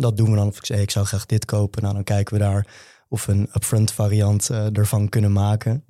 Dat 0.00 0.16
doen 0.16 0.30
we 0.30 0.36
dan. 0.36 0.46
Of 0.46 0.56
ik 0.56 0.66
zeg, 0.66 0.80
ik 0.80 0.90
zou 0.90 1.06
graag 1.06 1.26
dit 1.26 1.44
kopen. 1.44 1.82
Nou, 1.82 1.94
dan 1.94 2.04
kijken 2.04 2.34
we 2.34 2.40
daar 2.40 2.66
of 3.08 3.26
we 3.26 3.32
een 3.32 3.48
upfront 3.54 3.92
variant 3.92 4.50
eh, 4.50 4.76
ervan 4.76 5.08
kunnen 5.08 5.32
maken. 5.32 5.84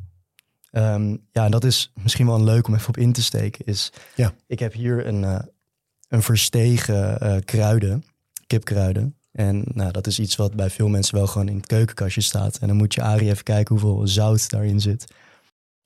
Ehm, 0.70 1.16
ja, 1.32 1.48
dat 1.48 1.64
is 1.64 1.92
misschien 2.02 2.26
wel 2.26 2.34
een 2.34 2.44
leuk 2.44 2.66
om 2.66 2.74
even 2.74 2.88
op 2.88 2.96
in 2.96 3.12
te 3.12 3.22
steken. 3.22 3.64
Is, 3.64 3.92
Ja. 4.14 4.34
Ik 4.46 4.58
heb 4.58 4.72
hier 4.72 5.06
een, 5.06 5.24
eh, 5.24 5.38
een 6.08 6.22
verstegen 6.22 7.20
eh, 7.20 7.36
kruiden, 7.44 8.04
kipkruiden. 8.46 9.16
En 9.32 9.64
nou, 9.66 9.92
dat 9.92 10.06
is 10.06 10.18
iets 10.18 10.36
wat 10.36 10.54
bij 10.54 10.70
veel 10.70 10.88
mensen 10.88 11.14
wel 11.14 11.26
gewoon 11.26 11.48
in 11.48 11.56
het 11.56 11.66
keukenkastje 11.66 12.20
staat. 12.20 12.58
En 12.58 12.68
dan 12.68 12.76
moet 12.76 12.94
je 12.94 13.02
Arie 13.02 13.30
even 13.30 13.44
kijken 13.44 13.78
hoeveel 13.78 14.08
zout 14.08 14.50
daarin 14.50 14.80
zit. 14.80 15.04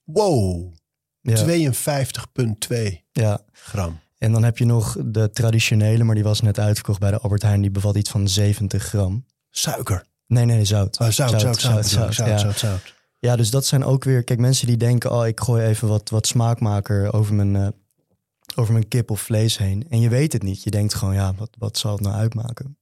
Wow, 0.05 0.73
Ja, 1.21 1.45
52,2 1.45 3.05
ja. 3.13 3.41
gram. 3.53 3.99
En 4.21 4.33
dan 4.33 4.43
heb 4.43 4.59
je 4.59 4.65
nog 4.65 4.97
de 5.05 5.31
traditionele, 5.31 6.05
maar 6.05 6.15
die 6.15 6.25
was 6.25 6.41
net 6.41 6.59
uitverkocht 6.59 7.01
bij 7.01 7.11
de 7.11 7.19
Albert 7.19 7.43
Heijn. 7.43 7.61
Die 7.61 7.71
bevat 7.71 7.97
iets 7.97 8.11
van 8.11 8.29
70 8.29 8.83
gram. 8.83 9.25
Suiker. 9.51 10.05
Nee, 10.27 10.45
nee, 10.45 10.65
zout. 10.65 10.99
Oh, 10.99 11.09
zout, 11.09 11.31
zout, 11.31 11.41
zout, 11.41 11.61
zout, 11.61 12.15
zout, 12.15 12.29
ja. 12.29 12.39
zout, 12.39 12.59
zout. 12.59 12.95
Ja, 13.19 13.37
dus 13.37 13.51
dat 13.51 13.67
zijn 13.67 13.85
ook 13.85 14.05
weer... 14.05 14.25
Kijk, 14.25 14.39
mensen 14.39 14.67
die 14.67 14.77
denken... 14.77 15.13
oh, 15.13 15.27
ik 15.27 15.41
gooi 15.41 15.67
even 15.67 15.89
wat, 15.89 16.11
wat 16.11 16.27
smaakmaker 16.27 17.13
over 17.13 17.35
mijn, 17.35 17.57
eh, 17.57 17.69
over 18.55 18.73
mijn 18.73 18.89
kip 18.89 19.11
of 19.11 19.21
vlees 19.21 19.59
heen. 19.59 19.87
En 19.89 20.01
je 20.01 20.09
weet 20.09 20.33
het 20.33 20.43
niet. 20.43 20.63
Je 20.63 20.71
denkt 20.71 20.95
gewoon, 20.95 21.15
ja, 21.15 21.35
wat, 21.35 21.51
wat 21.59 21.79
zal 21.79 21.93
het 21.93 22.01
nou 22.01 22.15
uitmaken? 22.15 22.79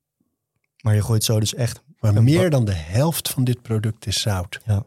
Maar 0.83 0.95
je 0.95 1.03
gooit 1.03 1.25
zo 1.25 1.41
dus 1.41 1.55
echt... 1.55 1.83
Maar 2.01 2.23
meer 2.23 2.51
dan 2.51 2.65
de 2.65 2.75
helft 2.75 3.29
van 3.29 3.45
dit 3.45 3.63
product 3.63 4.07
is 4.07 4.21
zout. 4.21 4.61
Ja, 4.65 4.85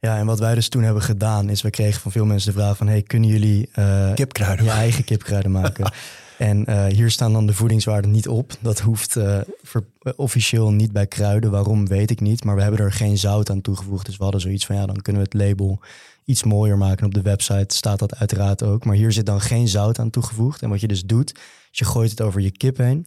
en 0.00 0.26
wat 0.26 0.38
wij 0.38 0.54
dus 0.54 0.68
toen 0.68 0.82
hebben 0.82 1.02
gedaan... 1.02 1.48
is 1.48 1.62
we 1.62 1.70
kregen 1.70 2.00
van 2.00 2.12
veel 2.12 2.24
mensen 2.24 2.52
de 2.52 2.58
vraag 2.58 2.76
van... 2.76 2.86
hey, 2.86 3.02
kunnen 3.02 3.28
jullie 3.28 3.68
eh, 3.72 4.14
Kipkruiden. 4.14 4.64
je 4.64 4.70
eigen 4.70 5.04
kipkruiden 5.04 5.50
maken? 5.50 5.92
en 6.38 6.64
eh, 6.64 6.84
hier 6.84 7.10
staan 7.10 7.32
dan 7.32 7.46
de 7.46 7.54
voedingswaarden 7.54 8.10
niet 8.10 8.28
op. 8.28 8.52
Dat 8.60 8.80
hoeft 8.80 9.16
eh, 9.16 9.38
ver- 9.62 9.86
officieel 10.16 10.72
niet 10.72 10.92
bij 10.92 11.06
kruiden. 11.06 11.50
Waarom, 11.50 11.86
weet 11.86 12.10
ik 12.10 12.20
niet. 12.20 12.44
Maar 12.44 12.54
we 12.54 12.62
hebben 12.62 12.80
er 12.80 12.92
geen 12.92 13.18
zout 13.18 13.50
aan 13.50 13.60
toegevoegd. 13.60 14.06
Dus 14.06 14.16
we 14.16 14.22
hadden 14.22 14.40
zoiets 14.40 14.66
van, 14.66 14.76
ja, 14.76 14.86
dan 14.86 15.02
kunnen 15.02 15.22
we 15.22 15.28
het 15.32 15.48
label 15.48 15.80
iets 16.24 16.44
mooier 16.44 16.78
maken. 16.78 16.98
En 16.98 17.06
op 17.06 17.14
de 17.14 17.22
website 17.22 17.76
staat 17.76 17.98
dat 17.98 18.16
uiteraard 18.16 18.62
ook. 18.62 18.84
Maar 18.84 18.96
hier 18.96 19.12
zit 19.12 19.26
dan 19.26 19.40
geen 19.40 19.68
zout 19.68 19.98
aan 19.98 20.10
toegevoegd. 20.10 20.62
En 20.62 20.68
wat 20.68 20.80
je 20.80 20.88
dus 20.88 21.02
doet, 21.02 21.38
is 21.70 21.78
je 21.78 21.84
gooit 21.84 22.10
het 22.10 22.20
over 22.20 22.40
je 22.40 22.50
kip 22.50 22.76
heen. 22.76 23.06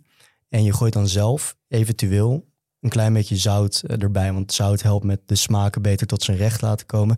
En 0.50 0.64
je 0.64 0.74
gooit 0.74 0.94
dan 0.94 1.08
zelf 1.08 1.56
eventueel 1.68 2.52
een 2.84 2.90
klein 2.90 3.14
beetje 3.14 3.38
zout 3.38 3.84
eh, 3.86 4.02
erbij. 4.02 4.34
Want 4.34 4.54
zout 4.54 4.82
helpt 4.82 5.06
met 5.06 5.22
de 5.26 5.36
smaken 5.36 5.82
beter 5.82 6.08
tot 6.08 6.24
zijn 6.24 6.38
recht 6.38 6.62
laten 6.62 6.86
komen. 6.86 7.18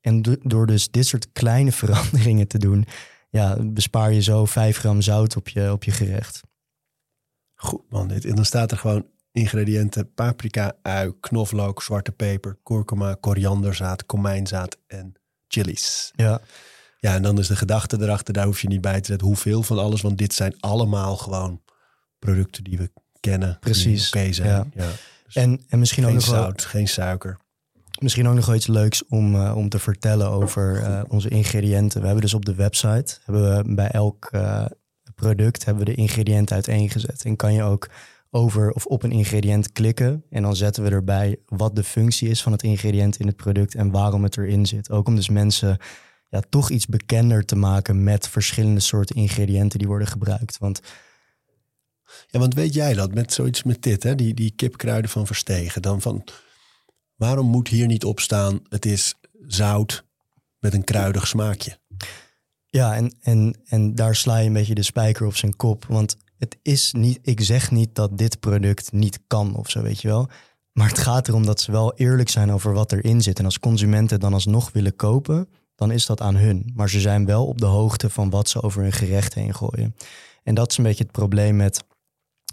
En 0.00 0.22
do- 0.22 0.36
door 0.42 0.66
dus 0.66 0.90
dit 0.90 1.06
soort 1.06 1.32
kleine 1.32 1.72
veranderingen 1.82 2.46
te 2.48 2.58
doen... 2.58 2.86
Ja, 3.32 3.56
bespaar 3.62 4.12
je 4.12 4.22
zo 4.22 4.44
5 4.44 4.78
gram 4.78 5.00
zout 5.00 5.36
op 5.36 5.48
je, 5.48 5.72
op 5.72 5.84
je 5.84 5.90
gerecht. 5.90 6.40
Goed 7.54 7.82
man, 7.90 8.08
dit. 8.08 8.24
En 8.24 8.34
dan 8.34 8.44
staat 8.44 8.70
er 8.70 8.78
gewoon 8.78 9.06
ingrediënten. 9.32 10.14
Paprika, 10.14 10.76
ui, 10.82 11.12
knoflook, 11.20 11.82
zwarte 11.82 12.12
peper, 12.12 12.58
kurkuma, 12.62 13.16
korianderzaad, 13.20 14.06
komijnzaad 14.06 14.76
en 14.86 15.12
chilies. 15.48 16.10
Ja, 16.16 16.40
Ja, 16.98 17.14
en 17.14 17.22
dan 17.22 17.38
is 17.38 17.46
de 17.46 17.56
gedachte 17.56 17.96
erachter, 18.00 18.34
daar 18.34 18.46
hoef 18.46 18.60
je 18.60 18.68
niet 18.68 18.80
bij 18.80 19.00
te 19.00 19.06
zetten 19.06 19.26
hoeveel 19.26 19.62
van 19.62 19.78
alles. 19.78 20.00
Want 20.00 20.18
dit 20.18 20.34
zijn 20.34 20.60
allemaal 20.60 21.16
gewoon 21.16 21.62
producten 22.18 22.64
die 22.64 22.78
we 22.78 22.90
kennen. 23.20 23.56
Precies, 23.60 24.06
Oké 24.06 24.32
zijn. 24.32 24.48
ja. 24.48 24.66
Ja. 24.74 24.90
en, 25.32 25.60
en 25.68 25.78
misschien, 25.78 26.06
ook 26.06 26.12
nog 26.12 26.26
wel, 26.26 26.42
zout, 26.42 26.64
geen 26.64 26.88
suiker. 26.88 27.38
misschien 27.98 28.28
ook 28.28 28.34
nog 28.34 28.46
wel 28.46 28.54
iets 28.54 28.66
leuks 28.66 29.06
om, 29.08 29.34
eh, 29.34 29.56
om 29.56 29.68
te 29.68 29.78
vertellen 29.78 30.28
over 30.28 30.82
eh, 30.82 31.02
onze 31.08 31.28
ingrediënten. 31.28 32.00
We 32.00 32.04
hebben 32.06 32.24
dus 32.24 32.34
op 32.34 32.44
de 32.44 32.54
website, 32.54 33.18
hebben 33.24 33.56
we 33.56 33.74
bij 33.74 33.90
elk 33.90 34.28
eh, 34.32 34.64
product 35.14 35.64
hebben 35.64 35.84
we 35.84 35.90
de 35.90 35.96
ingrediënten 35.96 36.54
uiteengezet. 36.54 37.24
En 37.24 37.36
kan 37.36 37.52
je 37.52 37.62
ook 37.62 37.88
over 38.30 38.70
of 38.72 38.86
op 38.86 39.02
een 39.02 39.12
ingrediënt 39.12 39.72
klikken. 39.72 40.24
En 40.30 40.42
dan 40.42 40.56
zetten 40.56 40.82
we 40.82 40.90
erbij 40.90 41.36
wat 41.46 41.76
de 41.76 41.84
functie 41.84 42.28
is 42.28 42.42
van 42.42 42.52
het 42.52 42.62
ingrediënt 42.62 43.16
in 43.16 43.26
het 43.26 43.36
product 43.36 43.74
en 43.74 43.90
waarom 43.90 44.22
het 44.22 44.36
erin 44.36 44.66
zit. 44.66 44.90
Ook 44.90 45.08
om 45.08 45.14
dus 45.14 45.28
mensen 45.28 45.78
ja, 46.28 46.42
toch 46.48 46.70
iets 46.70 46.86
bekender 46.86 47.44
te 47.44 47.56
maken 47.56 48.02
met 48.04 48.28
verschillende 48.28 48.80
soorten 48.80 49.16
ingrediënten 49.16 49.78
die 49.78 49.88
worden 49.88 50.08
gebruikt. 50.08 50.58
Want 50.58 50.80
Ja, 52.26 52.38
want 52.38 52.54
weet 52.54 52.74
jij 52.74 52.94
dat 52.94 53.14
met 53.14 53.32
zoiets 53.32 53.62
met 53.62 53.82
dit, 53.82 54.02
hè? 54.02 54.14
Die, 54.14 54.34
die 54.34 54.52
kipkruiden 54.56 55.10
van 55.10 55.26
Verstegen. 55.26 55.82
Dan 55.82 56.00
van, 56.00 56.24
waarom 57.14 57.46
moet 57.46 57.68
hier 57.68 57.86
niet 57.86 58.04
op 58.04 58.20
staan, 58.20 58.60
het 58.68 58.86
is 58.86 59.14
zout 59.46 60.04
met 60.58 60.74
een 60.74 60.84
kruidig 60.84 61.26
smaakje. 61.26 61.78
Ja, 62.66 62.94
en, 62.94 63.14
en, 63.20 63.60
en 63.64 63.94
daar 63.94 64.16
sla 64.16 64.38
je 64.38 64.46
een 64.46 64.52
beetje 64.52 64.74
de 64.74 64.82
spijker 64.82 65.26
op 65.26 65.36
zijn 65.36 65.56
kop. 65.56 65.84
Want 65.84 66.16
het 66.38 66.56
is 66.62 66.92
niet, 66.92 67.18
ik 67.22 67.40
zeg 67.40 67.70
niet 67.70 67.94
dat 67.94 68.18
dit 68.18 68.40
product 68.40 68.92
niet 68.92 69.20
kan 69.26 69.54
of 69.54 69.70
zo, 69.70 69.82
weet 69.82 70.00
je 70.00 70.08
wel. 70.08 70.28
Maar 70.72 70.88
het 70.88 70.98
gaat 70.98 71.28
erom 71.28 71.46
dat 71.46 71.60
ze 71.60 71.72
wel 71.72 71.94
eerlijk 71.94 72.28
zijn 72.28 72.52
over 72.52 72.72
wat 72.72 72.92
erin 72.92 73.20
zit. 73.22 73.38
En 73.38 73.44
als 73.44 73.58
consumenten 73.58 74.20
dan 74.20 74.32
alsnog 74.32 74.72
willen 74.72 74.96
kopen, 74.96 75.48
dan 75.74 75.90
is 75.90 76.06
dat 76.06 76.20
aan 76.20 76.36
hun. 76.36 76.70
Maar 76.74 76.90
ze 76.90 77.00
zijn 77.00 77.26
wel 77.26 77.46
op 77.46 77.60
de 77.60 77.66
hoogte 77.66 78.10
van 78.10 78.30
wat 78.30 78.48
ze 78.48 78.62
over 78.62 78.82
hun 78.82 78.92
gerecht 78.92 79.34
heen 79.34 79.54
gooien. 79.54 79.94
En 80.42 80.54
dat 80.54 80.70
is 80.70 80.76
een 80.76 80.84
beetje 80.84 81.02
het 81.02 81.12
probleem 81.12 81.56
met 81.56 81.84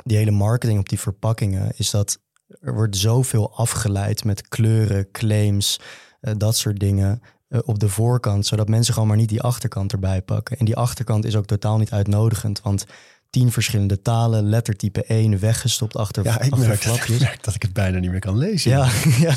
die 0.08 0.18
hele 0.18 0.32
marketing 0.32 0.80
op 0.80 0.89
die 0.89 0.99
verpakkingen. 0.99 1.72
Is 1.76 1.89
dat 1.89 2.20
er 2.60 2.74
wordt 2.74 2.97
zoveel 2.97 3.55
afgeleid 3.55 4.24
met 4.24 4.47
kleuren, 4.47 5.12
claims, 5.12 5.80
eh, 6.20 6.34
dat 6.38 6.58
soort 6.58 6.80
dingen 6.80 7.22
eh, 7.47 7.60
op 7.66 7.80
de 7.80 7.89
voorkant, 7.89 8.45
zodat 8.45 8.68
mensen 8.68 8.93
gewoon 8.93 9.08
maar 9.08 9.18
niet 9.18 9.30
die 9.30 9.41
achterkant 9.41 9.91
erbij 9.91 10.22
pakken. 10.22 10.58
En 10.58 10.66
die 10.66 10.76
achterkant 10.76 11.26
is 11.26 11.36
ook 11.36 11.45
totaal 11.45 11.78
niet 11.78 11.91
uitnodigend, 11.91 12.62
want 12.62 12.86
tien 13.30 13.51
verschillende 13.51 14.01
talen, 14.01 14.49
lettertype 14.49 15.03
1 15.03 15.39
weggestopt 15.39 15.95
achter, 15.95 16.24
Ja, 16.24 16.41
ik 16.41 16.53
achter 16.53 16.68
merk, 16.68 16.84
dat, 16.84 16.95
ik 16.95 17.01
flapjes. 17.01 17.20
merk 17.20 17.43
dat 17.43 17.55
ik 17.55 17.62
het 17.62 17.74
bijna 17.74 17.99
niet 17.99 18.12
meer 18.12 18.20
kan 18.20 18.38
lezen. 18.38 18.72
Ja, 18.72 18.89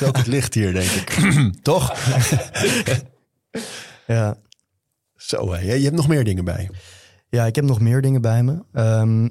ook 0.07 0.16
het 0.16 0.27
licht 0.27 0.55
hier, 0.55 0.73
denk 0.73 0.91
ik. 0.91 1.18
Toch? 1.62 1.95
ja. 4.07 4.37
Zo, 5.16 5.53
hè. 5.53 5.73
je 5.73 5.85
hebt 5.85 5.97
nog 5.97 6.09
meer 6.09 6.25
dingen 6.25 6.45
bij. 6.45 6.71
ja, 7.29 7.47
ik 7.47 7.55
heb 7.55 7.64
nog 7.64 7.81
meer 7.81 8.03
dingen 8.03 8.21
bij 8.21 8.43
me. 8.43 8.64
Ehm, 8.73 9.29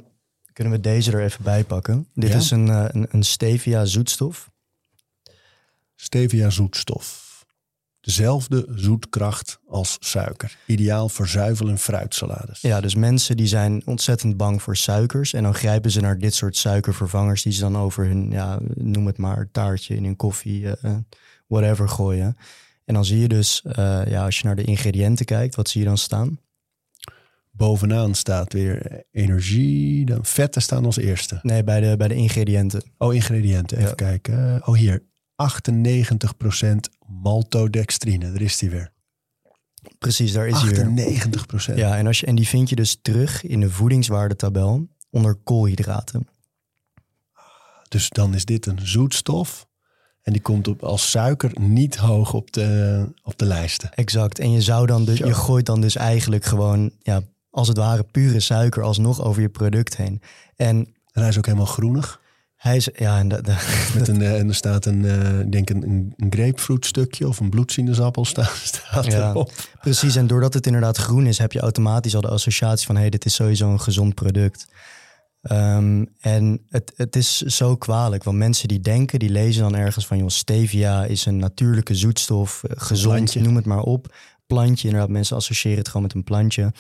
kunnen 0.60 0.78
we 0.78 0.84
deze 0.90 1.12
er 1.12 1.24
even 1.24 1.44
bij 1.44 1.64
pakken? 1.64 2.08
Dit 2.14 2.30
Ja. 2.30 2.36
is 2.38 2.52
een, 2.52 2.70
eh, 2.70 2.86
een, 2.88 3.08
een 3.10 3.24
stevia 3.24 3.86
zoetstof. 3.86 4.50
Stevia 5.96 6.50
zoetstof. 6.50 7.28
Dezelfde 8.00 8.68
zoetkracht 8.76 9.60
als 9.68 9.98
suiker. 10.00 10.58
Ideaal 10.66 11.10
voor 11.10 11.28
zuivel- 11.28 11.70
en 11.70 11.78
fruitsalades. 11.78 12.62
Ja, 12.62 12.82
dus 12.82 12.96
mensen 12.96 13.38
die 13.38 13.48
zijn 13.48 13.82
ontzettend 13.86 14.38
bang 14.38 14.62
voor 14.62 14.78
suikers. 14.78 15.34
En 15.34 15.44
dan 15.44 15.54
grijpen 15.54 15.92
ze 15.92 16.02
naar 16.02 16.18
dit 16.18 16.34
soort 16.34 16.56
suikervervangers 16.56 17.44
die 17.44 17.54
ze 17.54 17.62
dan 17.62 17.78
over 17.78 18.06
hun, 18.06 18.32
ja, 18.32 18.60
noem 18.74 19.06
het 19.06 19.18
maar, 19.18 19.50
taartje 19.52 19.96
in 19.96 20.04
hun 20.04 20.16
koffie, 20.16 20.72
eh, 20.76 20.96
whatever 21.48 21.90
gooien. 21.90 22.38
En 22.86 22.94
dan 22.94 23.06
zie 23.06 23.20
je 23.20 23.28
dus, 23.28 23.62
eh, 23.62 24.02
ja, 24.08 24.26
als 24.26 24.38
je 24.40 24.46
naar 24.46 24.56
de 24.56 24.64
ingrediënten 24.64 25.26
kijkt, 25.26 25.56
wat 25.56 25.70
zie 25.70 25.82
je 25.82 25.88
dan 25.88 25.98
staan? 25.98 26.40
Bovenaan 27.60 28.16
staat 28.16 28.54
weer 28.54 29.04
energie. 29.12 30.06
Dan 30.06 30.26
vetten 30.26 30.62
staan 30.62 30.86
als 30.86 30.98
eerste. 30.98 31.40
Nee, 31.42 31.64
bij 31.64 31.80
de, 31.80 31.98
bij 31.98 32.08
de 32.08 32.16
ingrediënten. 32.16 32.84
Oh, 32.98 33.14
ingrediënten. 33.14 33.78
Even 33.78 33.90
Ja. 33.90 33.96
kijken. 33.96 34.62
Oh, 34.68 34.76
hier. 34.76 35.04
98% 35.36 36.90
maltodextrine. 37.08 38.32
Daar 38.32 38.42
is 38.42 38.58
die 38.58 38.70
weer. 38.70 38.92
Precies, 39.98 40.32
daar 40.34 40.48
is 40.48 40.62
hij 40.62 40.70
weer. 40.94 41.18
98%. 41.72 41.76
Ja, 41.76 41.98
en, 41.98 42.08
als 42.08 42.20
je, 42.20 42.26
en 42.26 42.36
die 42.36 42.48
vind 42.48 42.70
je 42.70 42.76
dus 42.76 43.00
terug 43.02 43.44
in 43.44 43.60
de 43.60 43.70
voedingswaardetabel 43.70 44.88
onder 45.10 45.36
koolhydraten. 45.36 46.28
Dus 47.88 48.10
dan 48.10 48.34
is 48.36 48.46
dit 48.46 48.66
een 48.66 48.80
zoetstof. 48.88 49.68
En 50.22 50.34
die 50.34 50.42
komt 50.42 50.68
op, 50.68 50.84
als 50.84 51.10
suiker 51.10 51.52
niet 51.60 51.96
hoog 51.96 52.34
op 52.34 52.52
de, 52.52 53.06
op 53.24 53.38
de 53.38 53.46
lijsten. 53.46 53.94
Exact. 53.94 54.40
En 54.40 54.52
je 54.52 54.62
zou 54.62 54.86
dan 54.86 55.06
dus, 55.06 55.18
Zo. 55.18 55.28
je 55.28 55.34
gooit 55.34 55.66
dan 55.66 55.82
dus 55.82 55.96
eigenlijk 55.96 56.46
gewoon, 56.46 56.92
ja, 57.00 57.22
als 57.50 57.68
het 57.68 57.78
ware 57.78 58.04
pure 58.04 58.40
suiker 58.40 58.84
alsnog 58.84 59.24
over 59.24 59.42
je 59.42 59.50
product 59.50 59.98
heen. 59.98 60.22
En 60.56 60.78
En 61.12 61.22
hij 61.22 61.28
is 61.30 61.38
ook 61.38 61.46
helemaal 61.46 61.66
groenig. 61.68 62.22
hij 62.56 62.76
is, 62.76 62.90
ja, 62.96 63.18
en 63.20 63.28
dat- 63.28 63.46
Met 63.96 64.08
een, 64.08 64.22
eh, 64.22 64.40
en 64.40 64.48
er 64.48 64.56
staat 64.56 64.86
een, 64.86 65.06
eh, 65.06 65.40
ik 65.40 65.52
denk 65.52 65.70
een, 65.70 66.14
een, 66.18 66.28
grapefruit 66.30 66.86
stukje 66.86 67.28
of 67.28 67.40
een 67.40 67.50
bloedsinusappel 67.50 68.26
staat, 68.26 68.56
staat 68.74 69.06
Ja. 69.06 69.30
erop. 69.30 69.52
precies. 69.82 70.16
En 70.16 70.28
doordat 70.28 70.54
het 70.54 70.66
inderdaad 70.66 70.98
groen 70.98 71.26
is, 71.26 71.38
heb 71.38 71.52
je 71.52 71.60
automatisch 71.60 72.16
al 72.16 72.22
de 72.22 72.28
associatie 72.30 72.86
van, 72.86 72.96
hé, 72.96 73.02
hey, 73.02 73.10
dit 73.10 73.26
is 73.26 73.34
sowieso 73.34 73.72
een 73.72 73.80
gezond 73.82 74.16
product. 74.16 74.68
Ehm, 75.42 76.06
en 76.20 76.62
het, 76.70 76.94
het 76.96 77.16
is 77.16 77.38
zo 77.38 77.76
kwalijk, 77.76 78.24
want 78.24 78.38
mensen 78.38 78.68
die 78.68 78.80
denken, 78.80 79.20
die 79.20 79.30
lezen 79.30 79.62
dan 79.62 79.76
ergens 79.76 80.08
van, 80.08 80.18
joh, 80.18 80.28
stevia 80.30 81.06
is 81.06 81.26
een 81.26 81.38
natuurlijke 81.38 81.96
zoetstof, 81.96 82.64
eh, 82.64 82.72
gezond, 82.78 83.14
plantje. 83.16 83.42
noem 83.42 83.56
het 83.56 83.66
maar 83.66 83.82
op. 83.82 84.16
Plantje, 84.48 84.88
inderdaad, 84.88 85.10
mensen 85.12 85.36
associëren 85.36 85.78
het 85.78 85.88
gewoon 85.88 86.02
met 86.02 86.14
een 86.14 86.24
plantje. 86.24 86.74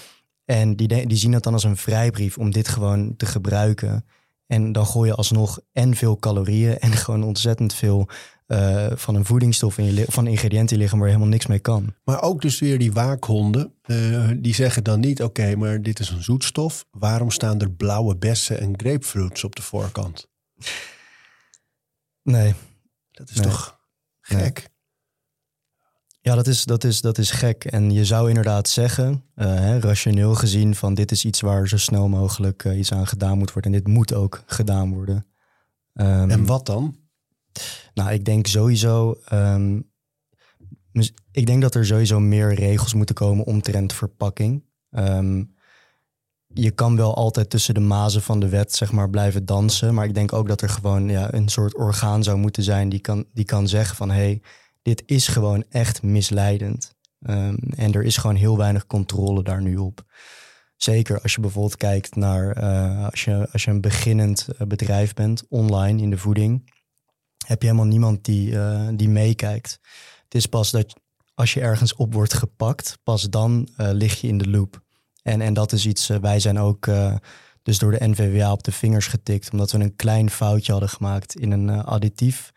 En 0.49 0.75
die, 0.75 0.87
de- 0.87 1.05
die 1.07 1.17
zien 1.17 1.31
dat 1.31 1.43
dan 1.43 1.53
als 1.53 1.63
een 1.63 1.77
vrijbrief 1.77 2.37
om 2.37 2.51
dit 2.51 2.67
gewoon 2.67 3.15
te 3.15 3.25
gebruiken. 3.25 4.05
En 4.47 4.71
dan 4.71 4.85
gooi 4.85 5.09
je 5.09 5.15
alsnog 5.15 5.59
en 5.71 5.95
veel 5.95 6.17
calorieën 6.19 6.79
en 6.79 6.91
gewoon 7.03 7.23
ontzettend 7.23 7.73
veel 7.73 8.09
eh, 8.45 8.87
van 8.95 9.15
een 9.15 9.25
voedingsstof 9.25 9.77
in 9.77 9.93
je 9.93 10.05
van 10.07 10.27
ingrediënten 10.27 10.77
lichaam 10.77 10.97
waar 10.99 11.07
je 11.07 11.13
helemaal 11.13 11.33
niks 11.33 11.47
mee 11.47 11.59
kan. 11.59 11.93
Maar 12.03 12.21
ook 12.21 12.41
dus 12.41 12.59
weer 12.59 12.79
die 12.79 12.91
waakhonden. 12.93 13.73
eh, 13.81 14.29
die 14.37 14.53
zeggen 14.53 14.83
dan 14.83 14.99
niet, 14.99 15.23
oké, 15.23 15.55
maar 15.55 15.81
dit 15.81 15.99
is 15.99 16.09
een 16.09 16.23
zoetstof. 16.23 16.85
Waarom 16.91 17.31
staan 17.31 17.59
er 17.61 17.71
blauwe 17.71 18.15
bessen 18.17 18.59
en 18.59 18.73
grapefruits 18.79 19.43
op 19.43 19.55
de 19.55 19.61
voorkant? 19.61 20.27
Nee. 22.23 22.53
Dat 23.11 23.29
is 23.29 23.35
Nee. 23.35 23.45
toch 23.47 23.79
gek? 24.21 24.68
Ja, 26.29 26.35
dat 26.35 26.47
is, 26.47 26.65
dat, 26.65 26.83
is, 26.83 27.01
dat 27.01 27.17
is 27.17 27.31
gek. 27.31 27.65
En 27.65 27.91
je 27.91 28.05
zou 28.05 28.27
inderdaad 28.27 28.67
zeggen, 28.69 29.23
eh, 29.35 29.45
hè, 29.45 29.79
rationeel 29.79 30.35
gezien, 30.35 30.75
van 30.75 30.93
dit 30.93 31.11
is 31.11 31.25
iets 31.25 31.41
waar 31.41 31.67
zo 31.67 31.77
snel 31.77 32.07
mogelijk 32.07 32.65
eh, 32.65 32.77
iets 32.77 32.91
aan 32.91 33.07
gedaan 33.07 33.37
moet 33.37 33.53
worden. 33.53 33.73
En 33.73 33.77
dit 33.77 33.87
moet 33.87 34.13
ook 34.13 34.43
gedaan 34.45 34.93
worden. 34.93 35.25
Ehm, 35.93 36.29
En 36.29 36.45
wat 36.45 36.65
dan? 36.65 36.95
Nou, 37.93 38.11
ik 38.11 38.25
denk 38.25 38.47
sowieso. 38.47 39.17
mis- 40.91 41.13
ik 41.31 41.45
denk 41.45 41.61
dat 41.61 41.75
er 41.75 41.85
sowieso 41.85 42.19
meer 42.19 42.53
regels 42.53 42.93
moeten 42.93 43.15
komen 43.15 43.45
omtrent 43.45 43.93
verpakking. 43.93 44.63
Ehm, 44.89 45.43
je 46.53 46.71
kan 46.71 46.95
wel 46.95 47.15
altijd 47.15 47.49
tussen 47.49 47.73
de 47.73 47.79
mazen 47.79 48.21
van 48.21 48.39
de 48.39 48.49
wet 48.49 48.73
zeg 48.75 48.91
maar, 48.91 49.09
blijven 49.09 49.45
dansen. 49.45 49.93
Maar 49.93 50.05
ik 50.05 50.13
denk 50.13 50.33
ook 50.33 50.47
dat 50.47 50.61
er 50.61 50.69
gewoon 50.69 51.09
ja, 51.09 51.33
een 51.33 51.49
soort 51.49 51.75
orgaan 51.75 52.23
zou 52.23 52.37
moeten 52.37 52.63
zijn 52.63 52.89
die 52.89 52.99
kan, 52.99 53.25
die 53.33 53.45
kan 53.45 53.67
zeggen 53.67 53.95
van 53.95 54.09
hé, 54.09 54.15
hey, 54.15 54.41
dit 54.89 55.03
is 55.05 55.27
gewoon 55.27 55.63
echt 55.69 56.03
misleidend. 56.03 56.95
Ehm, 57.21 57.55
en 57.75 57.93
er 57.93 58.03
is 58.03 58.17
gewoon 58.17 58.35
heel 58.35 58.57
weinig 58.57 58.85
controle 58.85 59.43
daar 59.43 59.61
nu 59.61 59.77
op. 59.77 60.03
Zeker 60.75 61.21
als 61.21 61.33
je 61.33 61.41
bijvoorbeeld 61.41 61.77
kijkt 61.77 62.15
naar 62.15 62.51
eh, 62.51 63.05
als, 63.05 63.23
je, 63.23 63.47
als 63.51 63.63
je 63.63 63.71
een 63.71 63.81
beginnend 63.81 64.47
eh, 64.47 64.67
bedrijf 64.67 65.13
bent, 65.13 65.43
online 65.49 66.01
in 66.01 66.09
de 66.09 66.17
voeding 66.17 66.71
heb 67.47 67.61
je 67.61 67.67
helemaal 67.67 67.89
niemand 67.89 68.25
die, 68.25 68.59
eh, 68.59 68.87
die 68.93 69.09
meekijkt. 69.09 69.79
Het 70.23 70.35
is 70.35 70.45
pas 70.45 70.71
dat 70.71 70.95
als 71.33 71.53
je 71.53 71.61
ergens 71.61 71.95
op 71.95 72.13
wordt 72.13 72.33
gepakt, 72.33 72.97
pas 73.03 73.29
dan 73.29 73.69
lig 73.75 74.21
je 74.21 74.27
in 74.27 74.37
de 74.37 74.49
loop. 74.49 74.81
En, 75.21 75.41
en 75.41 75.53
dat 75.53 75.71
is 75.71 75.85
iets, 75.85 76.07
wij 76.07 76.39
zijn 76.39 76.59
ook 76.59 76.89
dus 77.63 77.77
door 77.77 77.91
de 77.91 78.07
NVWA 78.07 78.51
op 78.51 78.63
de 78.63 78.71
vingers 78.71 79.07
getikt, 79.07 79.51
omdat 79.51 79.71
we 79.71 79.79
een 79.79 79.95
klein 79.95 80.29
foutje 80.29 80.71
hadden 80.71 80.89
gemaakt 80.89 81.35
in 81.35 81.51
een 81.51 81.69
additief, 81.69 82.51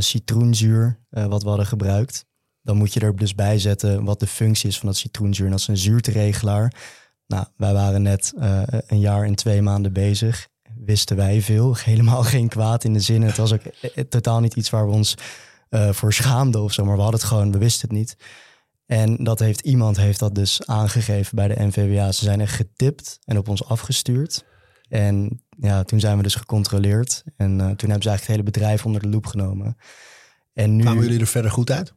citroenzuur, 0.00 0.98
eh, 1.10 1.26
wat 1.26 1.42
we 1.42 1.48
hadden 1.48 1.66
gebruikt. 1.66 2.24
Dan 2.62 2.76
moet 2.76 2.92
je 2.94 3.00
er 3.00 3.16
dus 3.16 3.34
bij 3.34 3.58
zetten 3.58 4.04
wat 4.04 4.20
de 4.20 4.26
functie 4.26 4.68
is 4.68 4.78
van 4.78 4.88
dat 4.88 4.96
citroenzuur. 4.96 5.44
En 5.44 5.50
dat 5.50 5.60
is 5.60 5.68
een 5.68 5.76
zuurteregelaar. 5.76 6.74
Nou, 7.26 7.46
wij 7.56 7.72
waren 7.72 8.02
net 8.02 8.32
eh, 8.38 8.62
een 8.86 9.00
jaar 9.00 9.24
en 9.24 9.34
twee 9.34 9.62
maanden 9.62 9.92
bezig 9.92 10.50
wisten 10.84 11.16
wij 11.16 11.42
veel. 11.42 11.76
Helemaal 11.84 12.22
geen 12.22 12.48
kwaad 12.48 12.84
in 12.84 12.92
de 12.92 13.00
zin. 13.00 13.22
Het 13.22 13.36
was 13.36 13.52
ook 13.52 13.62
eh, 13.64 14.04
totaal 14.04 14.40
niet 14.40 14.54
iets 14.54 14.70
waar 14.70 14.86
we 14.86 14.92
ons 14.92 15.14
eh, 15.68 15.92
voor 15.92 16.12
schaamden 16.12 16.62
of 16.62 16.72
zo. 16.72 16.84
Maar 16.84 16.96
we 16.96 17.02
hadden 17.02 17.20
het 17.20 17.28
gewoon, 17.28 17.52
we 17.52 17.58
wisten 17.58 17.88
het 17.88 17.98
niet. 17.98 18.16
En 18.86 19.24
dat 19.24 19.38
heeft 19.38 19.60
iemand 19.60 19.96
heeft 19.96 20.18
dat 20.18 20.34
dus 20.34 20.66
aangegeven 20.66 21.36
bij 21.36 21.48
de 21.48 21.64
NVWA. 21.64 22.12
Ze 22.12 22.24
zijn 22.24 22.40
echt 22.40 22.54
getipt 22.54 23.18
en 23.24 23.38
op 23.38 23.48
ons 23.48 23.64
afgestuurd. 23.64 24.44
En 24.88 25.41
ja, 25.58 25.82
toen 25.82 26.00
zijn 26.00 26.16
we 26.16 26.22
dus 26.22 26.34
gecontroleerd. 26.34 27.22
En 27.36 27.50
eh, 27.50 27.66
toen 27.66 27.90
hebben 27.90 28.02
ze 28.02 28.08
eigenlijk 28.08 28.20
het 28.20 28.26
hele 28.26 28.42
bedrijf 28.42 28.86
onder 28.86 29.00
de 29.02 29.08
loep 29.08 29.26
genomen. 29.26 29.76
En 30.52 30.76
nu 30.76 30.82
Kwamen 30.82 31.02
jullie 31.02 31.20
er 31.20 31.26
verder 31.26 31.50
goed 31.50 31.70
uit? 31.70 31.94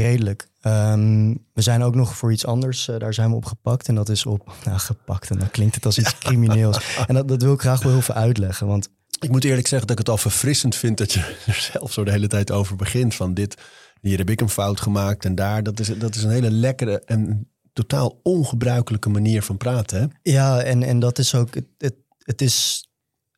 redelijk. 0.00 0.48
Ehm, 0.60 1.34
we 1.52 1.62
zijn 1.62 1.82
ook 1.82 1.94
nog 1.94 2.16
voor 2.16 2.32
iets 2.32 2.46
anders, 2.46 2.88
eh, 2.88 2.98
daar 2.98 3.14
zijn 3.14 3.30
we 3.30 3.36
op 3.36 3.44
gepakt. 3.44 3.88
En 3.88 3.94
dat 3.94 4.08
is 4.08 4.26
op, 4.26 4.52
nou 4.64 4.78
gepakt, 4.78 5.30
en 5.30 5.38
dan 5.38 5.50
klinkt 5.50 5.74
het 5.74 5.86
als 5.86 5.98
iets 5.98 6.18
crimineels. 6.18 6.96
En 7.06 7.14
dat, 7.14 7.28
dat 7.28 7.42
wil 7.42 7.52
ik 7.52 7.60
graag 7.60 7.82
wel 7.82 7.92
heel 7.92 8.02
veel 8.02 8.14
uitleggen. 8.14 8.66
Want 8.66 8.88
Ik 9.20 9.30
moet 9.30 9.44
eerlijk 9.44 9.66
zeggen 9.66 9.88
dat 9.88 9.98
ik 9.98 10.04
het 10.06 10.14
al 10.14 10.22
verfrissend 10.22 10.74
vind 10.74 10.98
dat 10.98 11.12
je 11.12 11.20
er 11.46 11.70
zelf 11.72 11.92
zo 11.92 12.04
de 12.04 12.10
hele 12.10 12.26
tijd 12.26 12.50
over 12.50 12.76
begint. 12.76 13.14
Van 13.14 13.34
dit, 13.34 13.56
hier 14.00 14.18
heb 14.18 14.30
ik 14.30 14.40
een 14.40 14.48
fout 14.48 14.80
gemaakt 14.80 15.24
en 15.24 15.34
daar. 15.34 15.62
Dat 15.62 15.80
is, 15.80 15.98
dat 15.98 16.14
is 16.14 16.22
een 16.22 16.30
hele 16.30 16.50
lekkere 16.50 17.02
en 17.04 17.48
totaal 17.72 18.20
ongebruikelijke 18.22 19.08
manier 19.08 19.42
van 19.42 19.56
praten. 19.56 20.00
Hè? 20.00 20.32
Ja, 20.32 20.60
en, 20.60 20.82
en 20.82 20.98
dat 20.98 21.18
is 21.18 21.34
ook, 21.34 21.54
het, 21.54 21.66
het, 21.78 21.94
het 22.24 22.40
is 22.40 22.88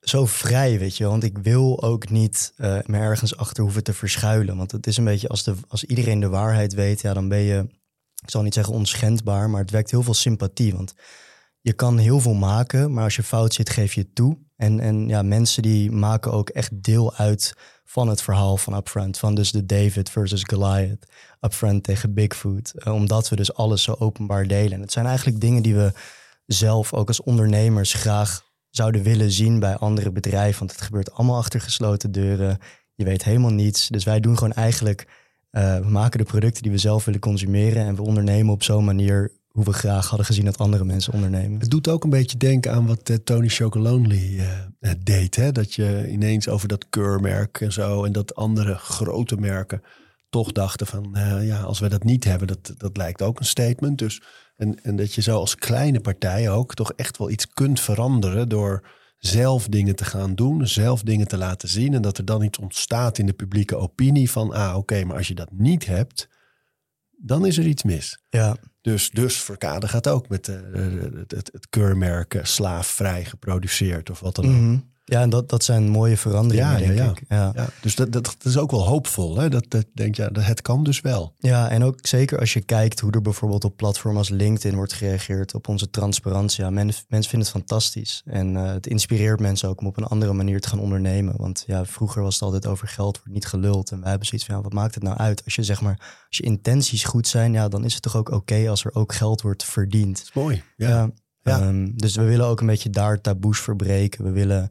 zo 0.01 0.27
vrij, 0.27 0.79
weet 0.79 0.97
je. 0.97 1.07
Want 1.07 1.25
ik 1.25 1.39
wil 1.39 1.83
ook 1.83 2.09
niet 2.09 2.53
eh 2.57 2.79
me 2.87 2.99
ergens 2.99 3.37
achter 3.37 3.63
hoeven 3.63 3.83
te 3.83 3.93
verschuilen. 3.93 4.57
Want 4.57 4.73
het 4.73 4.87
is 4.87 4.97
een 4.97 5.05
beetje, 5.05 5.29
als, 5.29 5.43
de, 5.43 5.55
als 5.69 5.85
iedereen 5.85 6.21
de 6.21 6.29
waarheid 6.29 6.75
weet, 6.75 7.01
ja, 7.01 7.15
dan 7.15 7.29
ben 7.29 7.39
je, 7.39 7.67
ik 8.23 8.31
zal 8.31 8.43
niet 8.43 8.55
zeggen 8.55 8.75
onschendbaar, 8.75 9.51
maar 9.51 9.61
het 9.61 9.71
wekt 9.71 9.91
heel 9.91 10.03
veel 10.03 10.15
sympathie. 10.15 10.75
Want 10.75 10.95
je 11.61 11.73
kan 11.73 11.99
heel 11.99 12.21
veel 12.21 12.35
maken, 12.35 12.93
maar 12.93 13.05
als 13.05 13.17
je 13.17 13.23
fout 13.23 13.55
zit, 13.55 13.71
geef 13.71 13.95
je 13.95 14.01
het 14.01 14.15
toe. 14.15 14.39
En, 14.57 14.81
en 14.81 15.09
ja, 15.09 15.23
mensen 15.23 15.63
die 15.63 15.91
maken 15.91 16.33
ook 16.33 16.49
echt 16.49 16.83
deel 16.83 17.15
uit 17.15 17.55
van 17.85 18.09
het 18.09 18.23
verhaal 18.23 18.57
van 18.57 18.75
Upfront. 18.75 19.19
Van 19.19 19.35
dus 19.35 19.51
de 19.53 19.67
David 19.67 20.11
versus 20.11 20.43
Goliath. 20.43 21.07
Upfront 21.41 21.83
tegen 21.83 22.15
Bigfoot. 22.15 22.73
Eh, 22.75 22.95
omdat 22.95 23.29
we 23.29 23.37
dus 23.37 23.55
alles 23.55 23.83
zo 23.83 23.97
openbaar 23.99 24.47
delen. 24.47 24.73
En 24.73 24.81
het 24.81 24.93
zijn 24.93 25.07
eigenlijk 25.07 25.41
dingen 25.41 25.63
die 25.63 25.75
we 25.75 25.93
zelf 26.47 26.93
ook 26.93 27.09
als 27.09 27.23
ondernemers 27.23 27.93
graag 27.93 28.46
zouden 28.77 29.03
willen 29.03 29.31
zien 29.31 29.59
bij 29.59 29.77
andere 29.77 30.13
bedrijven. 30.13 30.59
Want 30.59 30.71
het 30.71 30.81
gebeurt 30.81 31.13
allemaal 31.13 31.37
achter 31.37 31.61
gesloten 31.61 32.13
deuren. 32.13 32.59
Je 32.95 33.05
weet 33.05 33.25
helemaal 33.25 33.53
niets. 33.53 33.89
Dus 33.89 34.05
wij 34.05 34.21
doen 34.21 34.39
gewoon 34.39 34.53
eigenlijk... 34.53 35.07
eh, 35.51 35.79
we 35.79 35.89
maken 35.89 36.19
de 36.19 36.25
producten 36.25 36.63
die 36.63 36.73
we 36.73 36.79
zelf 36.79 37.05
willen 37.05 37.21
consumeren. 37.21 37.87
En 37.87 37.95
we 37.95 38.03
ondernemen 38.03 38.53
op 38.53 38.63
zo'n 38.63 38.85
manier 38.85 39.33
hoe 39.49 39.65
we 39.65 39.73
graag 39.73 40.09
hadden 40.09 40.27
gezien 40.27 40.45
dat 40.45 40.59
andere 40.59 40.85
mensen 40.85 41.13
ondernemen. 41.13 41.61
Het 41.61 41.71
doet 41.71 41.89
ook 41.89 42.05
een 42.05 42.11
beetje 42.11 42.37
denken 42.37 42.73
aan 42.73 42.87
wat 42.87 43.09
eh, 43.09 43.17
Tony 43.17 43.49
Chocolonely 43.49 44.39
eh, 44.81 44.91
deed. 45.03 45.37
Hè? 45.37 45.53
Dat 45.53 45.75
je 45.75 46.09
ineens 46.11 46.49
over 46.49 46.69
dat 46.69 46.89
keurmerk 46.91 47.61
en 47.61 47.73
zo 47.73 48.05
en 48.05 48.13
dat 48.13 48.35
andere 48.35 48.75
grote 48.75 49.37
merken 49.37 49.83
toch 50.29 50.53
dachten 50.53 50.87
van 50.87 51.17
ja, 51.41 51.61
als 51.61 51.81
we 51.81 51.89
dat 51.89 52.05
niet 52.05 52.25
hebben, 52.25 52.47
dat, 52.47 52.75
dat 52.77 52.97
lijkt 52.97 53.23
ook 53.23 53.39
een 53.39 53.45
statement. 53.47 53.99
Dus, 53.99 54.23
en, 54.57 54.83
en 54.83 54.97
dat 54.97 55.15
je 55.15 55.23
zo 55.23 55.39
als 55.39 55.55
kleine 55.55 56.01
partij 56.01 56.51
ook 56.51 56.75
toch 56.75 56.93
echt 56.93 57.19
wel 57.19 57.31
iets 57.31 57.49
kunt 57.49 57.81
veranderen 57.81 58.49
door 58.49 58.89
zelf 59.19 59.69
dingen 59.69 59.97
te 59.97 60.05
gaan 60.05 60.35
doen, 60.35 60.67
zelf 60.67 61.03
dingen 61.03 61.29
te 61.29 61.37
laten 61.37 61.69
zien. 61.69 61.95
En 61.95 62.03
dat 62.03 62.19
er 62.19 62.25
dan 62.25 62.43
iets 62.43 62.59
ontstaat 62.59 63.19
in 63.19 63.27
de 63.27 63.33
publieke 63.33 63.77
opinie 63.77 64.31
van 64.31 64.53
ah 64.53 64.77
oké, 64.77 65.05
maar 65.05 65.17
als 65.17 65.29
je 65.29 65.35
dat 65.35 65.51
niet 65.53 65.87
hebt, 65.87 66.29
dan 67.11 67.47
is 67.47 67.59
er 67.59 67.67
iets 67.67 67.83
mis. 67.83 68.19
Ja, 68.29 68.57
Dus, 68.81 69.11
dus 69.11 69.37
Verkade 69.37 69.89
gaat 69.89 70.09
ook 70.09 70.29
met 70.29 70.49
eh, 70.49 70.57
het, 71.15 71.31
het, 71.31 71.51
het 71.53 71.69
keurmerk 71.69 72.35
eh, 72.35 72.45
slaafvrij 72.45 73.25
geproduceerd 73.25 74.11
of 74.11 74.21
wat 74.21 74.35
dan 74.35 74.45
ook. 74.45 74.51
Mhm. 74.51 74.79
Ja 75.09 75.21
en 75.21 75.31
dat, 75.31 75.49
dat 75.49 75.65
zijn 75.65 75.89
mooie 75.89 76.17
veranderingen, 76.17 76.73
Ja, 76.73 76.79
denk 76.79 76.99
ja. 76.99 77.11
ik. 77.11 77.23
Ja. 77.29 77.53
Ja, 77.55 77.69
dus 77.81 77.95
dat, 77.95 78.13
dat, 78.13 78.25
dat 78.25 78.45
is 78.45 78.59
ook 78.59 78.71
wel 78.71 78.87
hoopvol. 78.87 79.39
Hè? 79.39 79.49
Dat, 79.49 79.65
dat 79.69 79.87
denk 79.95 80.15
je, 80.15 80.29
dat 80.33 80.45
het 80.45 80.63
kan 80.63 80.85
dus 80.85 81.01
wel. 81.01 81.35
Ja, 81.39 81.69
en 81.71 81.85
ook 81.85 81.99
zeker 82.03 82.39
als 82.39 82.53
je 82.53 82.61
kijkt 82.61 83.01
hoe 83.01 83.13
er 83.13 83.23
bijvoorbeeld 83.23 83.65
op 83.65 83.77
platformen 83.77 84.19
als 84.19 84.29
LinkedIn 84.29 84.77
wordt 84.77 84.93
gereageerd 84.93 85.55
op 85.55 85.69
onze 85.69 85.91
transparantie. 85.91 86.65
Ja, 86.65 86.71
men, 86.71 86.87
mensen 86.87 87.31
vinden 87.31 87.39
het 87.39 87.49
fantastisch. 87.49 88.23
En 88.25 88.57
eh, 88.57 88.73
het 88.73 88.87
inspireert 88.87 89.41
mensen 89.41 89.69
ook 89.69 89.81
om 89.81 89.87
op 89.87 89.97
een 89.97 90.05
andere 90.05 90.33
manier 90.33 90.61
te 90.61 90.69
gaan 90.69 90.81
ondernemen. 90.81 91.35
Want 91.37 91.65
ja, 91.67 91.85
vroeger 91.85 92.23
was 92.23 92.35
het 92.35 92.43
altijd 92.43 92.67
over 92.67 92.89
geld, 92.89 93.17
wordt 93.17 93.33
niet 93.33 93.47
geluld. 93.47 93.91
En 93.91 94.01
wij 94.01 94.09
hebben 94.11 94.27
zoiets 94.27 94.47
van, 94.47 94.57
ja, 94.57 94.63
wat 94.63 94.73
maakt 94.73 94.95
het 94.95 95.03
nou 95.03 95.17
uit? 95.17 95.45
Als 95.45 95.55
je 95.55 95.63
zeg 95.63 95.81
maar, 95.81 96.25
als 96.29 96.37
je 96.37 96.43
intenties 96.43 97.05
goed 97.05 97.29
zijn, 97.29 97.53
ja, 97.53 97.69
dan 97.69 97.85
is 97.85 97.95
het 97.95 98.03
toch 98.03 98.17
ook 98.17 98.31
oké 98.31 98.69
als 98.69 98.85
er 98.85 98.95
ook 98.95 99.15
geld 99.15 99.43
wordt 99.43 99.65
verdiend. 99.65 100.17
Dat 100.17 100.27
is 100.27 100.33
mooi. 100.33 100.63
Ja. 100.77 100.89
Ja. 100.89 101.11
Ja. 101.43 101.61
Ehm, 101.61 101.91
dus 101.95 102.17
we 102.17 102.23
willen 102.23 102.47
ook 102.47 102.61
een 102.61 102.67
beetje 102.67 102.91
daar 102.91 103.21
taboes 103.21 103.61
verbreken. 103.61 104.25
We 104.25 104.31
willen 104.31 104.71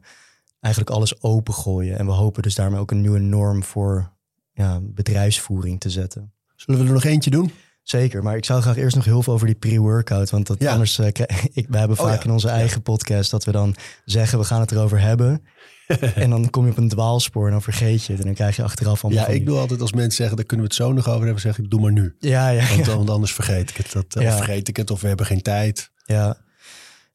eigenlijk 0.66 0.90
alles 0.96 1.22
opengooien. 1.22 1.98
En 1.98 2.06
we 2.06 2.12
hopen 2.12 2.42
dus 2.42 2.54
daarmee 2.54 2.80
ook 2.80 2.90
een 2.90 3.00
nieuwe 3.00 3.18
norm 3.18 3.64
voor 3.64 4.12
ja, 4.52 4.80
bedrijfsvoering 4.82 5.80
te 5.80 5.90
zetten. 5.90 6.32
Zullen 6.56 6.80
we 6.80 6.86
er 6.86 6.92
nog 6.92 7.04
eentje 7.04 7.30
doen? 7.30 7.50
Zeker, 7.82 8.22
maar 8.22 8.36
ik 8.36 8.44
zou 8.44 8.60
graag 8.62 8.76
eerst 8.76 8.96
nog 8.96 9.04
heel 9.04 9.22
veel 9.22 9.32
over 9.32 9.46
die 9.46 9.54
pre-workout. 9.56 10.30
Want 10.30 10.46
dat 10.46 10.60
Ja. 10.60 10.72
anders, 10.72 10.98
eh, 10.98 11.12
krijg- 11.12 11.46
ik, 11.60 11.66
we 11.68 11.78
hebben 11.78 11.98
Oh 11.98 12.04
vaak 12.06 12.18
ja, 12.18 12.24
in 12.24 12.30
onze 12.30 12.48
eigen 12.48 12.82
podcast 12.82 13.30
dat 13.30 13.44
we 13.44 13.52
dan 13.52 13.74
zeggen 14.04 14.38
we 14.38 14.44
gaan 14.44 14.60
het 14.60 14.72
erover 14.72 15.00
hebben. 15.00 15.42
en 16.14 16.30
dan 16.30 16.50
kom 16.50 16.64
je 16.64 16.70
op 16.70 16.76
een 16.76 16.88
dwaalspoor 16.88 17.44
en 17.46 17.52
dan 17.52 17.62
vergeet 17.62 18.04
je 18.04 18.10
het. 18.12 18.20
En 18.20 18.26
dan 18.26 18.34
krijg 18.34 18.56
je 18.56 18.62
achteraf 18.62 19.04
allemaal 19.04 19.20
Ja, 19.20 19.26
van 19.26 19.34
ik 19.36 19.40
die- 19.40 19.48
doe 19.50 19.58
altijd 19.58 19.80
als 19.80 19.92
mensen 19.92 20.12
zeggen, 20.16 20.36
daar 20.36 20.46
kunnen 20.46 20.66
we 20.66 20.72
het 20.74 20.82
zo 20.82 20.92
nog 20.92 21.08
over 21.08 21.24
hebben, 21.24 21.40
zeg 21.42 21.58
ik, 21.58 21.70
doe 21.70 21.80
maar 21.80 21.92
nu. 21.92 22.14
Ja, 22.18 22.48
ja, 22.48 22.68
Want, 22.76 22.86
ja. 22.86 23.12
anders 23.12 23.32
vergeet 23.34 23.70
ik 23.70 23.76
het. 23.76 23.92
Dat, 23.92 24.04
eh, 24.14 24.22
Ja. 24.22 24.28
Of 24.28 24.36
vergeet 24.36 24.68
ik 24.68 24.76
het, 24.76 24.90
of 24.90 25.00
we 25.00 25.08
hebben 25.08 25.26
geen 25.26 25.42
tijd. 25.42 25.90
Ja. 26.04 26.36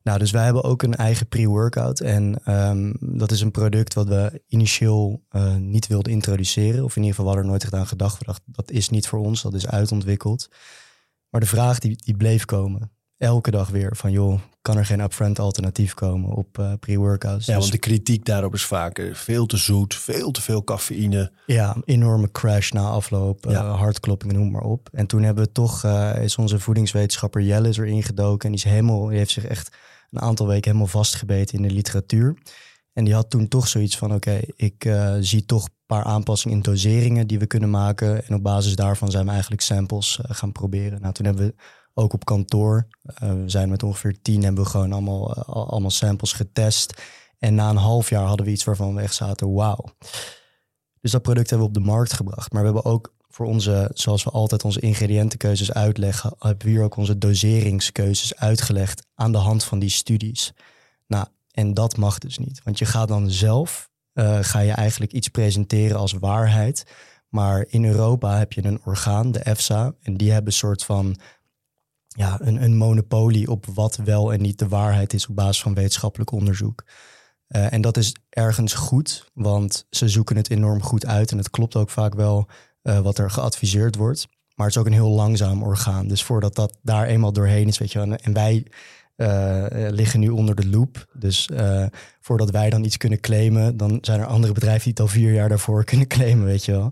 Nou, 0.04 0.20
dus 0.20 0.32
wij 0.32 0.43
hebben 0.43 0.64
ook 0.64 0.84
een 0.84 0.95
eigen 0.95 1.28
pre-workout. 1.28 1.99
En 1.99 2.39
ehm, 2.43 2.91
dat 2.99 3.32
is 3.32 3.41
een 3.41 3.52
product 3.52 3.93
wat 3.93 4.08
we 4.08 4.41
initieel 4.47 5.24
eh, 5.30 5.56
niet 5.56 5.88
wilden 5.88 6.12
introduceren. 6.12 6.84
Of 6.84 6.95
in 6.95 7.02
ieder 7.04 7.16
geval, 7.18 7.24
we 7.24 7.30
hadden 7.30 7.43
er 7.43 7.49
nooit 7.49 7.64
echt 7.64 7.74
aan 7.74 7.88
gedacht. 7.88 8.20
We 8.20 8.26
dachten, 8.26 8.43
dat 8.47 8.72
is 8.72 8.89
niet 8.89 9.08
voor 9.08 9.20
ons, 9.20 9.41
dat 9.41 9.54
is 9.54 9.68
uitontwikkeld. 9.68 10.47
Maar 11.30 11.41
de 11.41 11.47
vraag 11.47 11.80
die, 11.80 11.95
die 12.04 12.18
bleef 12.18 12.45
komen. 12.45 12.91
Elke 13.18 13.52
dag 13.52 13.70
weer 13.70 13.95
van, 13.95 14.12
joh, 14.12 14.39
kan 14.62 14.78
er 14.78 14.86
geen 14.86 14.99
upfront 14.99 15.39
alternatief 15.39 15.93
komen 15.93 16.30
op 16.36 16.60
eh, 16.60 16.74
pre-workouts? 16.80 17.45
Ja, 17.45 17.52
Dus 17.54 17.62
want 17.62 17.72
de 17.72 17.80
kritiek 17.80 18.26
daarop 18.26 18.54
is 18.54 18.66
vaak 18.66 18.97
eh, 18.97 19.14
veel 19.14 19.45
te 19.45 19.58
zoet, 19.58 19.95
veel 19.95 20.32
te 20.32 20.41
veel 20.41 20.64
cafeïne. 20.64 21.32
Ja, 21.45 21.76
enorme 21.86 22.32
crash 22.32 22.72
na 22.72 22.88
afloop, 22.88 23.45
Ja. 23.49 23.66
hartklopping, 23.66 24.34
noem 24.34 24.52
maar 24.52 24.64
op. 24.64 24.89
En 24.91 25.08
toen 25.08 25.24
hebben 25.24 25.43
we 25.43 25.52
toch, 25.52 25.84
is 26.22 26.36
onze 26.36 26.60
voedingswetenschapper 26.60 27.41
Jelle 27.41 27.70
is 27.70 27.78
erin 27.78 28.04
gedoken. 28.04 28.49
En 28.49 28.56
die, 28.56 28.66
is 28.66 28.72
helemaal, 28.72 29.06
die 29.06 29.18
heeft 29.18 29.32
zich 29.32 29.45
echt 29.45 29.76
een 30.12 30.22
aantal 30.22 30.47
weken 30.47 30.66
helemaal 30.72 30.88
vastgebeten 30.91 31.57
in 31.57 31.68
de 31.68 31.74
literatuur. 31.74 32.38
En 32.93 33.03
die 33.03 33.14
had 33.14 33.30
toen 33.30 33.47
toch 33.47 33.68
zoiets 33.68 33.97
van, 33.97 34.14
oké, 34.14 34.39
ik 34.55 34.86
eh, 34.86 35.16
zie 35.20 35.45
toch 35.45 35.64
een 35.66 35.76
paar 35.86 36.03
aanpassingen 36.03 36.57
in 36.57 36.64
doseringen 36.64 37.28
die 37.28 37.39
we 37.39 37.45
kunnen 37.45 37.70
maken. 37.70 38.28
En 38.28 38.36
op 38.36 38.43
basis 38.43 38.76
daarvan 38.76 39.12
zijn 39.12 39.26
we 39.26 39.32
eigenlijk 39.32 39.62
samples 39.62 40.20
eh, 40.22 40.36
gaan 40.36 40.51
proberen. 40.51 41.01
Nou, 41.01 41.14
toen 41.14 41.26
hebben 41.26 41.45
we 41.45 41.55
ook 41.93 42.14
op 42.14 42.26
kantoor, 42.26 42.88
eh, 43.03 43.34
we 43.34 43.49
zijn 43.49 43.70
met 43.70 43.84
ongeveer 43.84 44.22
tien, 44.22 44.43
hebben 44.43 44.64
we 44.64 44.70
gewoon 44.70 44.91
allemaal, 44.91 45.34
al- 45.34 45.70
allemaal 45.70 45.89
samples 45.91 46.34
getest. 46.34 47.01
En 47.39 47.55
na 47.55 47.70
een 47.70 47.76
half 47.76 48.09
jaar 48.09 48.26
hadden 48.26 48.45
we 48.45 48.51
iets 48.51 48.64
waarvan 48.64 48.95
we 48.95 49.01
echt 49.01 49.16
zaten, 49.16 49.53
wauw. 49.53 49.86
Dus 51.01 51.12
dat 51.12 51.22
product 51.22 51.49
hebben 51.49 51.68
we 51.68 51.78
op 51.78 51.84
de 51.84 51.89
markt 51.91 52.14
gebracht. 52.14 52.51
Maar 52.51 52.62
we 52.62 52.72
hebben 52.72 52.91
ook 52.91 53.14
voor 53.32 53.45
onze, 53.45 53.91
zoals 53.93 54.23
we 54.23 54.29
altijd 54.29 54.63
onze 54.63 54.79
ingrediëntenkeuzes 54.79 55.73
uitleggen, 55.73 56.34
hebben 56.39 56.65
we 56.65 56.71
hier 56.71 56.84
ook 56.84 56.95
onze 56.95 57.17
doseringskeuzes 57.17 58.36
uitgelegd 58.36 59.05
aan 59.15 59.32
de 59.32 59.38
hand 59.38 59.63
van 59.63 59.79
die 59.79 59.89
studies. 59.89 60.53
Nou, 61.07 61.25
en 61.51 61.73
dat 61.73 61.97
mag 61.97 62.17
dus 62.17 62.38
niet. 62.38 62.61
Want 62.63 62.79
je 62.79 62.86
gaat 62.86 63.07
dan 63.07 63.29
zelf, 63.29 63.89
uh, 64.13 64.38
ga 64.41 64.59
je 64.59 64.71
eigenlijk 64.71 65.11
iets 65.11 65.27
presenteren 65.27 65.97
als 65.97 66.13
waarheid. 66.13 66.86
Maar 67.29 67.65
in 67.67 67.86
Europa 67.86 68.38
heb 68.38 68.53
je 68.53 68.65
een 68.65 68.82
orgaan, 68.86 69.32
de 69.32 69.39
EFSA, 69.39 69.93
en 70.01 70.17
die 70.17 70.32
hebben 70.32 70.51
een 70.51 70.57
soort 70.57 70.84
van 70.84 71.17
ja, 72.07 72.38
een, 72.41 72.63
een 72.63 72.77
monopolie 72.77 73.51
op 73.51 73.65
wat 73.65 73.95
wel 73.95 74.34
en 74.34 74.41
niet 74.41 74.59
de 74.59 74.67
waarheid 74.67 75.13
is 75.13 75.27
op 75.27 75.36
basis 75.36 75.61
van 75.61 75.73
wetenschappelijk 75.73 76.32
onderzoek. 76.32 76.84
Uh, 77.47 77.73
en 77.73 77.82
dat 77.82 77.97
is 77.97 78.15
ergens 78.29 78.73
goed, 78.73 79.29
want 79.34 79.86
ze 79.89 80.09
zoeken 80.09 80.36
het 80.36 80.49
enorm 80.49 80.82
goed 80.82 81.05
uit 81.05 81.32
en 81.32 81.38
het 81.38 81.49
klopt 81.49 81.75
ook 81.75 81.89
vaak 81.89 82.15
wel 82.15 82.47
uh, 82.84 82.99
wat 82.99 83.17
er 83.17 83.32
geadviseerd 83.32 83.95
wordt. 83.95 84.27
Maar 84.55 84.65
het 84.65 84.75
is 84.75 84.82
ook 84.82 84.88
een 84.88 84.93
heel 84.93 85.09
langzaam 85.09 85.63
orgaan. 85.63 86.07
Dus 86.07 86.23
voordat 86.23 86.55
dat 86.55 86.77
daar 86.82 87.07
eenmaal 87.07 87.34
doorheen 87.34 87.67
is, 87.67 87.77
weet 87.77 87.91
je 87.91 87.99
wel, 87.99 88.15
en 88.15 88.34
wij 88.34 88.65
uh, 89.17 89.65
liggen 89.69 90.19
nu 90.19 90.29
onder 90.29 90.55
de 90.55 90.67
loep. 90.67 91.05
Dus 91.13 91.49
voordat 92.21 92.49
wij 92.49 92.69
dan 92.69 92.84
iets 92.84 92.97
kunnen 92.97 93.19
claimen, 93.19 93.77
dan 93.77 93.97
zijn 94.01 94.19
er 94.19 94.25
andere 94.25 94.53
bedrijven 94.53 94.84
die 94.84 94.91
het 94.91 94.99
al 94.99 95.07
vier 95.07 95.34
jaar 95.34 95.49
daarvoor 95.49 95.84
kunnen 95.91 96.07
claimen, 96.07 96.45
weet 96.45 96.65
je 96.65 96.71
wel. 96.71 96.91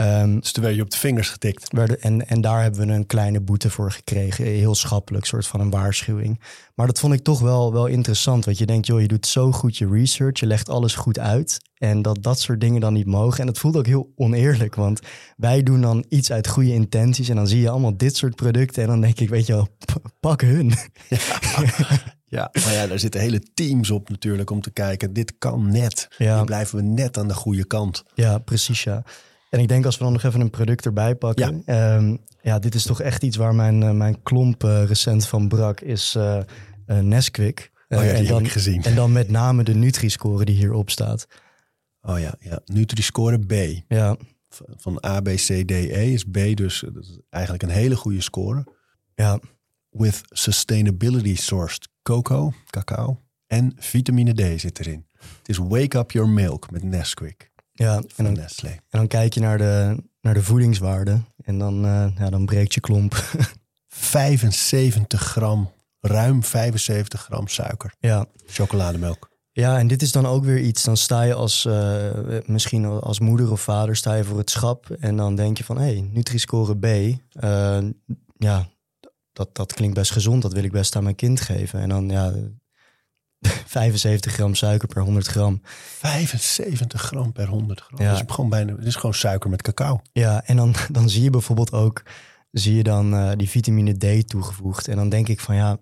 Um, 0.00 0.40
dus 0.40 0.52
toen 0.52 0.62
werd 0.62 0.76
je 0.76 0.82
op 0.82 0.90
de 0.90 0.96
vingers 0.96 1.28
getikt. 1.28 1.72
En, 2.00 2.28
en 2.28 2.40
daar 2.40 2.62
hebben 2.62 2.86
we 2.86 2.92
een 2.92 3.06
kleine 3.06 3.40
boete 3.40 3.70
voor 3.70 3.92
gekregen. 3.92 4.44
Heel 4.44 4.74
schappelijk, 4.74 5.24
soort 5.24 5.46
van 5.46 5.60
een 5.60 5.70
waarschuwing. 5.70 6.40
Maar 6.74 6.86
dat 6.86 6.98
vond 6.98 7.12
ik 7.12 7.22
toch 7.22 7.40
wel, 7.40 7.72
wel 7.72 7.86
interessant. 7.86 8.44
Want 8.44 8.58
je 8.58 8.66
denkt, 8.66 8.86
joh, 8.86 9.00
je 9.00 9.08
doet 9.08 9.26
zo 9.26 9.52
goed 9.52 9.76
je 9.76 9.88
research. 9.88 10.40
Je 10.40 10.46
legt 10.46 10.68
alles 10.68 10.94
goed 10.94 11.18
uit. 11.18 11.60
En 11.78 12.02
dat 12.02 12.22
dat 12.22 12.40
soort 12.40 12.60
dingen 12.60 12.80
dan 12.80 12.92
niet 12.92 13.06
mogen. 13.06 13.40
En 13.40 13.46
dat 13.46 13.58
voelt 13.58 13.76
ook 13.76 13.86
heel 13.86 14.12
oneerlijk. 14.16 14.74
Want 14.74 15.00
wij 15.36 15.62
doen 15.62 15.80
dan 15.80 16.04
iets 16.08 16.32
uit 16.32 16.48
goede 16.48 16.72
intenties. 16.72 17.28
En 17.28 17.36
dan 17.36 17.48
zie 17.48 17.60
je 17.60 17.70
allemaal 17.70 17.96
dit 17.96 18.16
soort 18.16 18.34
producten. 18.34 18.82
En 18.82 18.88
dan 18.88 19.00
denk 19.00 19.20
ik, 19.20 19.28
weet 19.28 19.46
je 19.46 19.52
wel, 19.52 19.68
pak 20.20 20.40
hun. 20.40 20.72
Ja. 21.08 21.18
Ja, 22.30 22.50
maar 22.64 22.72
ja, 22.72 22.86
daar 22.86 22.98
zitten 22.98 23.20
hele 23.20 23.42
teams 23.54 23.90
op 23.90 24.08
natuurlijk 24.08 24.50
om 24.50 24.60
te 24.60 24.70
kijken. 24.70 25.12
Dit 25.12 25.34
kan 25.38 25.72
net. 25.72 26.08
Ja. 26.18 26.36
Dan 26.36 26.46
blijven 26.46 26.76
we 26.76 26.82
net 26.82 27.18
aan 27.18 27.28
de 27.28 27.34
goede 27.34 27.66
kant. 27.66 28.02
Ja, 28.14 28.38
precies 28.38 28.82
ja. 28.82 29.04
En 29.50 29.60
ik 29.60 29.68
denk 29.68 29.84
als 29.84 29.98
we 29.98 30.04
dan 30.04 30.12
nog 30.12 30.22
even 30.22 30.40
een 30.40 30.50
product 30.50 30.84
erbij 30.84 31.14
pakken. 31.14 31.62
Ja, 31.66 31.96
um, 31.96 32.18
ja 32.42 32.58
dit 32.58 32.74
is 32.74 32.82
toch 32.82 33.00
echt 33.00 33.22
iets 33.22 33.36
waar 33.36 33.54
mijn, 33.54 33.82
uh, 33.82 33.90
mijn 33.90 34.22
klomp 34.22 34.64
uh, 34.64 34.84
recent 34.84 35.26
van 35.26 35.48
brak, 35.48 35.80
is 35.80 36.14
uh, 36.16 36.42
Nesquik. 36.86 37.70
oh 37.88 37.98
ja, 37.98 38.04
die 38.04 38.12
en 38.12 38.24
dan, 38.24 38.36
heb 38.36 38.46
ik 38.46 38.52
gezien. 38.52 38.82
En 38.82 38.94
dan 38.94 39.12
met 39.12 39.28
name 39.30 39.64
de 39.64 39.74
Nutri-score 39.74 40.44
die 40.44 40.56
hierop 40.56 40.90
staat. 40.90 41.26
Oh 42.00 42.18
ja, 42.18 42.34
ja. 42.40 42.60
Nutri-score 42.64 43.38
B. 43.38 43.82
Ja. 43.88 44.16
Van 44.76 45.04
A, 45.06 45.20
B, 45.20 45.28
C, 45.28 45.66
D, 45.66 45.70
E 45.70 46.12
is 46.12 46.24
B 46.24 46.38
dus 46.54 46.82
is 46.82 47.18
eigenlijk 47.30 47.62
een 47.62 47.68
hele 47.68 47.96
goede 47.96 48.20
score. 48.20 48.66
Ja. 49.14 49.38
With 49.90 50.20
sustainability 50.28 51.36
sourced 51.36 51.88
cocoa, 52.02 52.50
cacao 52.70 53.18
en 53.48 53.72
vitamine 53.76 54.34
D 54.34 54.60
zit 54.60 54.78
erin. 54.78 55.06
Het 55.38 55.48
is 55.48 55.56
Wake 55.56 55.98
Up 55.98 56.10
Your 56.10 56.28
Milk 56.28 56.70
met 56.70 56.82
Nesquik. 56.82 57.50
Ja, 57.78 58.02
en 58.16 58.24
dan, 58.24 58.32
Nestlé. 58.32 58.68
en 58.68 58.80
dan 58.90 59.06
kijk 59.06 59.34
je 59.34 59.40
naar 59.40 59.58
de, 59.58 60.02
naar 60.20 60.34
de 60.34 60.42
voedingswaarde 60.42 61.20
en 61.44 61.58
dan, 61.58 61.84
uh, 61.84 62.06
ja, 62.16 62.30
dan 62.30 62.46
breekt 62.46 62.74
je 62.74 62.80
klomp. 62.80 63.14
75 63.88 65.20
gram, 65.22 65.72
ruim 66.00 66.42
75 66.42 67.22
gram 67.22 67.48
suiker. 67.48 67.94
Ja. 68.00 68.26
Chocolademelk. 68.46 69.30
Ja, 69.52 69.78
en 69.78 69.86
dit 69.86 70.02
is 70.02 70.12
dan 70.12 70.26
ook 70.26 70.44
weer 70.44 70.58
iets. 70.58 70.84
Dan 70.84 70.96
sta 70.96 71.22
je 71.22 71.34
als, 71.34 71.64
uh, 71.64 72.10
misschien 72.44 72.84
als 72.84 73.20
moeder 73.20 73.50
of 73.50 73.60
vader, 73.60 73.96
sta 73.96 74.14
je 74.14 74.24
voor 74.24 74.38
het 74.38 74.50
schap. 74.50 74.90
En 74.90 75.16
dan 75.16 75.34
denk 75.34 75.58
je 75.58 75.64
van, 75.64 75.78
hé, 75.78 75.84
hey, 75.84 76.08
Nutri-score 76.12 76.76
B. 76.76 76.84
Uh, 76.84 77.78
ja, 78.36 78.68
dat, 79.32 79.54
dat 79.54 79.72
klinkt 79.72 79.94
best 79.94 80.10
gezond. 80.10 80.42
Dat 80.42 80.52
wil 80.52 80.64
ik 80.64 80.72
best 80.72 80.96
aan 80.96 81.02
mijn 81.02 81.14
kind 81.14 81.40
geven. 81.40 81.80
En 81.80 81.88
dan, 81.88 82.08
ja, 82.08 82.32
75 83.66 84.32
gram 84.32 84.54
suiker 84.54 84.88
per 84.88 85.02
100 85.02 85.26
gram. 85.26 85.60
75 85.64 87.02
gram 87.02 87.32
per 87.32 87.46
100 87.46 87.80
gram. 87.80 88.00
Ja. 88.00 88.10
Dat 88.10 88.20
is 88.20 88.34
gewoon 88.34 88.50
bijna, 88.50 88.76
het 88.76 88.86
is 88.86 88.94
gewoon 88.94 89.14
suiker 89.14 89.50
met 89.50 89.62
cacao. 89.62 90.00
Ja, 90.12 90.42
en 90.46 90.56
dan, 90.56 90.74
dan 90.90 91.08
zie 91.08 91.22
je 91.22 91.30
bijvoorbeeld 91.30 91.72
ook, 91.72 92.02
zie 92.50 92.74
je 92.74 92.82
dan 92.82 93.14
uh, 93.14 93.32
die 93.36 93.48
vitamine 93.48 93.96
D 93.96 94.28
toegevoegd. 94.28 94.88
En 94.88 94.96
dan 94.96 95.08
denk 95.08 95.28
ik 95.28 95.40
van 95.40 95.54
ja, 95.54 95.78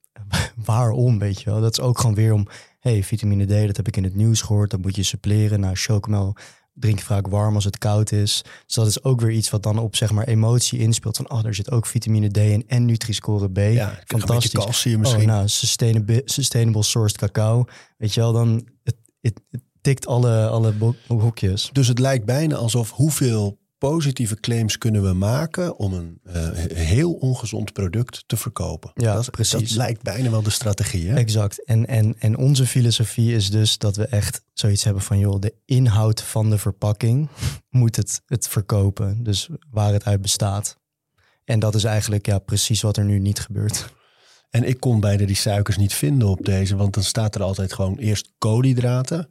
waarom, 0.64 1.18
weet 1.18 1.40
je 1.40 1.50
wel? 1.50 1.60
Dat 1.60 1.72
is 1.72 1.80
ook 1.80 1.98
gewoon 1.98 2.14
weer 2.14 2.32
om, 2.32 2.48
hey, 2.80 3.02
vitamine 3.02 3.44
D, 3.44 3.66
dat 3.66 3.76
heb 3.76 3.88
ik 3.88 3.96
in 3.96 4.04
het 4.04 4.14
nieuws 4.14 4.42
gehoord. 4.42 4.70
Dat 4.70 4.80
moet 4.80 4.96
je 4.96 5.02
suppleren. 5.02 5.60
Nou, 5.60 5.74
chocomel 5.74 6.36
drink 6.80 6.98
je 6.98 7.04
vaak 7.04 7.26
warm 7.26 7.54
als 7.54 7.64
het 7.64 7.78
koud 7.78 8.12
is. 8.12 8.42
Dus 8.66 8.74
dat 8.74 8.86
is 8.86 9.04
ook 9.04 9.20
weer 9.20 9.30
iets 9.30 9.50
wat 9.50 9.62
dan 9.62 9.78
op 9.78 9.96
zeg 9.96 10.12
maar 10.12 10.26
emotie 10.26 10.78
inspeelt. 10.78 11.16
Van 11.16 11.30
oh, 11.30 11.44
er 11.44 11.54
zit 11.54 11.70
ook 11.70 11.86
vitamine 11.86 12.28
D 12.28 12.36
in 12.36 12.64
en 12.66 12.84
Nutri-score 12.84 13.50
B. 13.50 13.58
Ja, 13.58 13.98
Fantastisch. 14.06 14.52
calcium 14.52 15.00
misschien. 15.00 15.30
Oh, 15.30 15.36
nou, 15.36 15.48
sustainable, 15.48 16.22
sustainable 16.24 16.82
sourced 16.82 17.18
cacao. 17.18 17.64
Weet 17.96 18.14
je 18.14 18.20
wel, 18.20 18.32
dan 18.32 18.68
het, 18.82 18.96
het, 19.20 19.40
het 19.50 19.62
tikt 19.80 20.06
alle, 20.06 20.48
alle 20.48 20.74
hokjes. 21.06 21.70
Dus 21.72 21.88
het 21.88 21.98
lijkt 21.98 22.24
bijna 22.24 22.56
alsof 22.56 22.90
hoeveel 22.90 23.57
positieve 23.78 24.40
claims 24.40 24.78
kunnen 24.78 25.02
we 25.02 25.12
maken 25.12 25.78
om 25.78 25.92
een 25.92 26.20
uh, 26.26 26.34
heel 26.74 27.12
ongezond 27.12 27.72
product 27.72 28.24
te 28.26 28.36
verkopen. 28.36 28.90
Ja, 28.94 29.14
dat, 29.14 29.30
precies. 29.30 29.68
Dat 29.68 29.76
lijkt 29.76 30.02
bijna 30.02 30.30
wel 30.30 30.42
de 30.42 30.50
strategie. 30.50 31.08
Hè? 31.08 31.14
Exact. 31.14 31.64
En, 31.64 31.86
en, 31.86 32.14
en 32.18 32.36
onze 32.36 32.66
filosofie 32.66 33.34
is 33.34 33.50
dus 33.50 33.78
dat 33.78 33.96
we 33.96 34.06
echt 34.06 34.42
zoiets 34.52 34.84
hebben 34.84 35.02
van, 35.02 35.18
joh, 35.18 35.40
de 35.40 35.54
inhoud 35.64 36.22
van 36.22 36.50
de 36.50 36.58
verpakking 36.58 37.28
moet 37.70 37.96
het, 37.96 38.22
het 38.26 38.48
verkopen. 38.48 39.22
Dus 39.22 39.48
waar 39.70 39.92
het 39.92 40.04
uit 40.04 40.22
bestaat. 40.22 40.78
En 41.44 41.58
dat 41.58 41.74
is 41.74 41.84
eigenlijk 41.84 42.26
ja, 42.26 42.38
precies 42.38 42.82
wat 42.82 42.96
er 42.96 43.04
nu 43.04 43.18
niet 43.18 43.38
gebeurt. 43.38 43.96
En 44.50 44.64
ik 44.64 44.80
kon 44.80 45.00
bijna 45.00 45.26
die 45.26 45.36
suikers 45.36 45.76
niet 45.76 45.94
vinden 45.94 46.28
op 46.28 46.44
deze, 46.44 46.76
want 46.76 46.94
dan 46.94 47.02
staat 47.02 47.34
er 47.34 47.42
altijd 47.42 47.72
gewoon 47.72 47.98
eerst 47.98 48.32
koolhydraten 48.38 49.28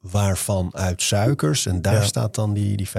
waarvan 0.00 0.74
uit 0.74 1.02
suikers. 1.02 1.66
En 1.66 1.82
daar 1.82 1.94
ja. 1.94 2.04
staat 2.04 2.34
dan 2.34 2.52
die, 2.52 2.76
die 2.76 2.88
75,7 2.88 2.92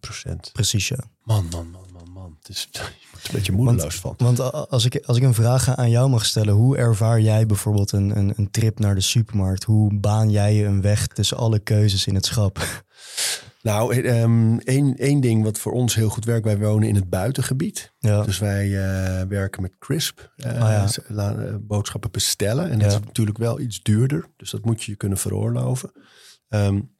procent. 0.00 0.50
Precies, 0.52 0.88
ja. 0.88 0.98
Man, 1.22 1.46
man, 1.50 1.70
man, 1.70 1.86
man, 1.92 2.10
man. 2.12 2.36
Het 2.38 2.48
is, 2.48 2.68
je 2.72 2.78
wordt 3.10 3.28
een 3.28 3.34
beetje 3.34 3.52
moedeloos 3.52 4.00
want, 4.00 4.18
van. 4.18 4.34
Want 4.34 4.68
als 4.70 4.84
ik, 4.84 5.04
als 5.06 5.16
ik 5.16 5.22
een 5.22 5.34
vraag 5.34 5.76
aan 5.76 5.90
jou 5.90 6.08
mag 6.08 6.24
stellen, 6.24 6.54
hoe 6.54 6.76
ervaar 6.76 7.20
jij 7.20 7.46
bijvoorbeeld 7.46 7.92
een, 7.92 8.16
een, 8.18 8.32
een 8.36 8.50
trip 8.50 8.78
naar 8.78 8.94
de 8.94 9.00
supermarkt? 9.00 9.64
Hoe 9.64 9.94
baan 9.94 10.30
jij 10.30 10.54
je 10.54 10.64
een 10.64 10.80
weg 10.80 11.06
tussen 11.06 11.36
alle 11.36 11.58
keuzes 11.58 12.06
in 12.06 12.14
het 12.14 12.26
schap? 12.26 12.58
Nou, 13.62 14.06
um, 14.08 14.58
één, 14.58 14.96
één 14.96 15.20
ding 15.20 15.42
wat 15.42 15.58
voor 15.58 15.72
ons 15.72 15.94
heel 15.94 16.08
goed 16.08 16.24
werkt. 16.24 16.44
Wij 16.44 16.58
wonen 16.58 16.88
in 16.88 16.94
het 16.94 17.10
buitengebied. 17.10 17.94
Ja. 17.98 18.22
Dus 18.22 18.38
wij 18.38 18.66
uh, 18.68 19.22
werken 19.28 19.62
met 19.62 19.78
Crisp. 19.78 20.32
Uh, 20.36 20.52
oh 20.52 20.88
ja. 21.08 21.58
boodschappen 21.60 22.10
bestellen. 22.10 22.70
En 22.70 22.78
dat 22.78 22.90
Ja. 22.90 22.98
is 22.98 23.04
natuurlijk 23.04 23.38
wel 23.38 23.60
iets 23.60 23.82
duurder. 23.82 24.28
Dus 24.36 24.50
dat 24.50 24.64
moet 24.64 24.82
je 24.82 24.90
je 24.90 24.96
kunnen 24.96 25.18
veroorloven. 25.18 25.92
Um, 26.48 26.98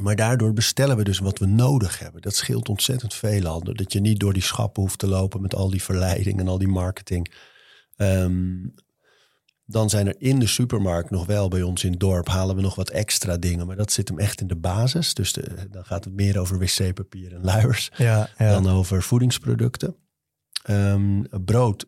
maar 0.00 0.16
daardoor 0.16 0.52
bestellen 0.52 0.96
we 0.96 1.04
dus 1.04 1.18
wat 1.18 1.38
we 1.38 1.46
nodig 1.46 1.98
hebben. 1.98 2.22
Dat 2.22 2.34
scheelt 2.34 2.68
ontzettend 2.68 3.14
veel 3.14 3.46
al. 3.46 3.62
Dat 3.62 3.92
je 3.92 4.00
niet 4.00 4.20
door 4.20 4.32
die 4.32 4.42
schappen 4.42 4.82
hoeft 4.82 4.98
te 4.98 5.06
lopen 5.06 5.40
met 5.40 5.54
al 5.54 5.70
die 5.70 5.82
verleiding 5.82 6.40
en 6.40 6.48
al 6.48 6.58
die 6.58 6.68
marketing. 6.68 7.34
Um, 7.96 8.74
dan 9.70 9.90
zijn 9.90 10.06
er 10.06 10.14
in 10.18 10.38
de 10.38 10.46
supermarkt 10.46 11.10
nog 11.10 11.26
wel 11.26 11.48
bij 11.48 11.62
ons 11.62 11.84
in 11.84 11.90
het 11.90 12.00
dorp 12.00 12.28
halen 12.28 12.56
we 12.56 12.62
nog 12.62 12.74
wat 12.74 12.90
extra 12.90 13.36
dingen. 13.36 13.66
Maar 13.66 13.76
dat 13.76 13.92
zit 13.92 14.08
hem 14.08 14.18
echt 14.18 14.40
in 14.40 14.46
de 14.46 14.56
basis. 14.56 15.14
Dus 15.14 15.32
de, 15.32 15.66
dan 15.70 15.84
gaat 15.84 16.04
het 16.04 16.14
meer 16.14 16.38
over 16.38 16.58
wc-papier 16.58 17.34
en 17.34 17.44
luiers 17.44 17.90
Ja, 17.96 18.28
ja. 18.38 18.50
dan 18.50 18.68
over 18.68 19.02
voedingsproducten. 19.02 19.96
Um, 20.70 21.26
brood, 21.44 21.86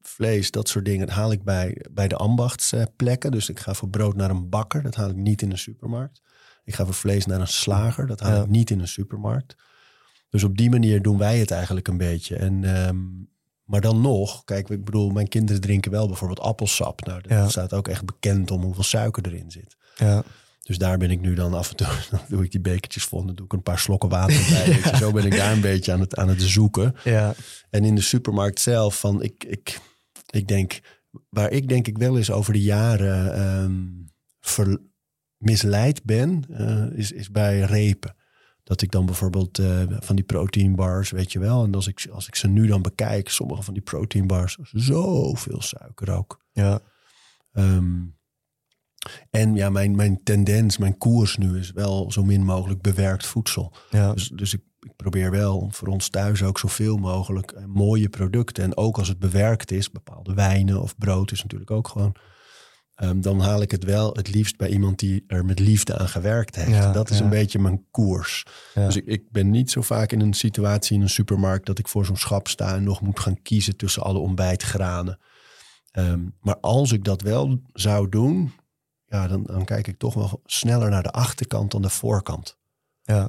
vlees, 0.00 0.50
dat 0.50 0.68
soort 0.68 0.84
dingen 0.84 1.08
haal 1.08 1.32
ik 1.32 1.42
bij, 1.42 1.84
bij 1.90 2.08
de 2.08 2.16
ambachtsplekken. 2.16 3.30
Dus 3.30 3.48
ik 3.48 3.60
ga 3.60 3.74
voor 3.74 3.88
brood 3.88 4.16
naar 4.16 4.30
een 4.30 4.48
bakker. 4.48 4.82
Dat 4.82 4.94
haal 4.94 5.08
ik 5.10 5.16
niet 5.16 5.42
in 5.42 5.50
een 5.50 5.58
supermarkt. 5.58 6.22
Ik 6.64 6.74
ga 6.74 6.84
voor 6.84 6.94
vlees 6.94 7.26
naar 7.26 7.40
een 7.40 7.48
slager. 7.48 8.06
Dat 8.06 8.20
haal 8.20 8.34
Ja. 8.36 8.42
ik 8.42 8.48
niet 8.48 8.70
in 8.70 8.80
een 8.80 8.88
supermarkt. 8.88 9.54
Dus 10.28 10.44
op 10.44 10.56
die 10.56 10.70
manier 10.70 11.02
doen 11.02 11.18
wij 11.18 11.38
het 11.38 11.50
eigenlijk 11.50 11.88
een 11.88 11.96
beetje. 11.98 12.36
En, 12.36 12.86
um, 12.88 13.32
maar 13.64 13.80
dan 13.80 14.00
nog, 14.00 14.44
kijk, 14.44 14.68
ik 14.68 14.84
bedoel, 14.84 15.10
mijn 15.10 15.28
kinderen 15.28 15.60
drinken 15.60 15.90
wel 15.90 16.06
bijvoorbeeld 16.06 16.40
appelsap. 16.40 17.06
Nou, 17.06 17.20
dat 17.20 17.30
Ja. 17.30 17.48
staat 17.48 17.72
ook 17.72 17.88
echt 17.88 18.04
bekend 18.04 18.50
om 18.50 18.62
hoeveel 18.62 18.82
suiker 18.82 19.26
erin 19.26 19.50
zit. 19.50 19.76
ja. 19.96 20.22
Dus 20.62 20.78
daar 20.78 20.98
ben 20.98 21.10
ik 21.10 21.20
nu 21.20 21.34
dan 21.34 21.54
af 21.54 21.70
en 21.70 21.76
toe, 21.76 21.86
dan 22.10 22.20
doe 22.28 22.44
ik 22.44 22.50
die 22.50 22.60
bekertjes 22.60 23.04
vol, 23.04 23.24
dan 23.26 23.34
doe 23.34 23.46
ik 23.46 23.52
een 23.52 23.62
paar 23.62 23.78
slokken 23.78 24.08
water 24.08 24.46
bij. 24.50 24.66
je. 24.90 24.96
Zo 24.96 25.12
ben 25.12 25.24
ik 25.24 25.36
daar 25.36 25.52
een 25.52 25.60
beetje 25.60 25.92
aan 25.92 26.00
het, 26.00 26.16
aan 26.16 26.28
het 26.28 26.42
zoeken. 26.42 26.94
ja. 27.04 27.34
En 27.70 27.84
in 27.84 27.94
de 27.94 28.00
supermarkt 28.00 28.60
zelf, 28.60 28.98
van 29.00 29.22
ik, 29.22 29.44
ik, 29.44 29.80
ik 30.30 30.48
denk, 30.48 30.80
waar 31.28 31.50
ik 31.50 31.68
denk 31.68 31.86
ik 31.86 31.98
wel 31.98 32.16
eens 32.16 32.30
over 32.30 32.52
de 32.52 32.62
jaren 32.62 33.34
ehm, 33.34 33.74
ver, 34.40 34.80
misleid 35.36 36.04
ben, 36.04 36.44
uh, 36.50 36.98
is, 36.98 37.12
is 37.12 37.30
bij 37.30 37.60
repen. 37.60 38.14
Dat 38.64 38.82
ik 38.82 38.90
dan 38.90 39.06
bijvoorbeeld 39.06 39.58
uh, 39.58 39.82
van 39.88 40.16
die 40.16 40.24
proteinbars, 40.24 41.10
weet 41.10 41.32
je 41.32 41.38
wel. 41.38 41.64
En 41.64 41.74
als 41.74 41.86
ik, 41.86 42.08
als 42.12 42.26
ik 42.26 42.34
ze 42.34 42.48
nu 42.48 42.66
dan 42.66 42.82
bekijk, 42.82 43.28
sommige 43.28 43.62
van 43.62 43.74
die 43.74 43.82
proteinbars, 43.82 44.58
zoveel 44.72 45.62
suiker 45.62 46.16
ook. 46.16 46.40
ja. 46.52 46.80
Um, 47.52 48.16
En 49.30 49.54
ja, 49.54 49.70
mijn, 49.70 49.96
mijn 49.96 50.20
tendens, 50.22 50.78
mijn 50.78 50.98
koers 50.98 51.36
nu 51.36 51.58
is 51.58 51.70
wel 51.70 52.12
zo 52.12 52.24
min 52.24 52.44
mogelijk 52.44 52.82
bewerkt 52.82 53.26
voedsel. 53.26 53.72
Ja. 53.90 54.12
Dus, 54.12 54.28
dus 54.28 54.54
ik, 54.54 54.62
ik 54.80 54.96
probeer 54.96 55.30
wel 55.30 55.68
voor 55.70 55.88
ons 55.88 56.08
thuis 56.08 56.42
ook 56.42 56.58
zoveel 56.58 56.96
mogelijk 56.96 57.50
eh, 57.52 57.64
mooie 57.64 58.08
producten. 58.08 58.64
En 58.64 58.76
ook 58.76 58.98
als 58.98 59.08
het 59.08 59.18
bewerkt 59.18 59.70
is, 59.70 59.90
bepaalde 59.90 60.34
wijnen 60.34 60.82
of 60.82 60.98
brood 60.98 61.32
is 61.32 61.42
natuurlijk 61.42 61.70
ook 61.70 61.88
gewoon. 61.88 62.14
Ehm, 62.94 63.20
dan 63.20 63.40
haal 63.40 63.62
ik 63.62 63.70
het 63.70 63.84
wel 63.84 64.12
het 64.12 64.34
liefst 64.34 64.56
bij 64.56 64.68
iemand 64.68 64.98
die 64.98 65.24
er 65.26 65.44
met 65.44 65.58
liefde 65.58 65.98
aan 65.98 66.08
gewerkt 66.08 66.56
heeft. 66.56 66.68
Ja, 66.68 66.92
dat 66.92 67.10
is 67.10 67.18
ja. 67.18 67.24
een 67.24 67.30
beetje 67.30 67.58
mijn 67.58 67.84
koers. 67.90 68.46
Ja. 68.74 68.86
Dus 68.86 68.96
ik, 68.96 69.06
ik 69.06 69.30
ben 69.30 69.50
niet 69.50 69.70
zo 69.70 69.82
vaak 69.82 70.12
in 70.12 70.20
een 70.20 70.34
situatie 70.34 70.96
in 70.96 71.02
een 71.02 71.08
supermarkt 71.10 71.66
dat 71.66 71.78
ik 71.78 71.88
voor 71.88 72.04
zo'n 72.06 72.16
schap 72.16 72.48
sta 72.48 72.74
en 72.74 72.84
nog 72.84 73.00
moet 73.00 73.20
gaan 73.20 73.42
kiezen 73.42 73.76
tussen 73.76 74.02
alle 74.02 74.18
ontbijtgranen. 74.18 75.18
Ehm, 75.90 76.20
maar 76.40 76.58
als 76.60 76.92
ik 76.92 77.04
dat 77.04 77.22
wel 77.22 77.60
zou 77.72 78.08
doen, 78.08 78.52
ja, 79.06 79.28
dan, 79.28 79.42
dan 79.42 79.64
kijk 79.64 79.86
ik 79.86 79.98
toch 79.98 80.14
wel 80.14 80.40
sneller 80.44 80.90
naar 80.90 81.02
de 81.02 81.12
achterkant 81.12 81.70
dan 81.70 81.82
de 81.82 81.90
voorkant. 81.90 82.58
ja. 83.02 83.28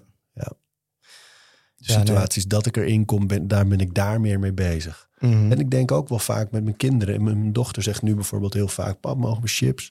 De 1.85 1.91
Ja, 1.91 1.97
nee. 1.97 2.07
situaties 2.07 2.45
dat 2.45 2.65
ik 2.65 2.77
erin 2.77 3.05
kom, 3.05 3.27
ben, 3.27 3.47
daar 3.47 3.67
ben 3.67 3.79
ik 3.79 3.93
daar 3.93 4.21
meer 4.21 4.39
mee 4.39 4.53
bezig. 4.53 5.07
Mhm. 5.19 5.51
En 5.51 5.59
ik 5.59 5.71
denk 5.71 5.91
ook 5.91 6.09
wel 6.09 6.19
vaak 6.19 6.51
met 6.51 6.63
mijn 6.63 6.77
kinderen. 6.77 7.15
En 7.15 7.23
Mijn 7.23 7.39
mijn 7.39 7.53
dochter 7.53 7.83
zegt 7.83 8.01
nu 8.01 8.15
bijvoorbeeld 8.15 8.53
heel 8.53 8.67
vaak: 8.67 8.99
Pap, 8.99 9.17
mogen 9.17 9.41
we 9.41 9.47
chips? 9.47 9.89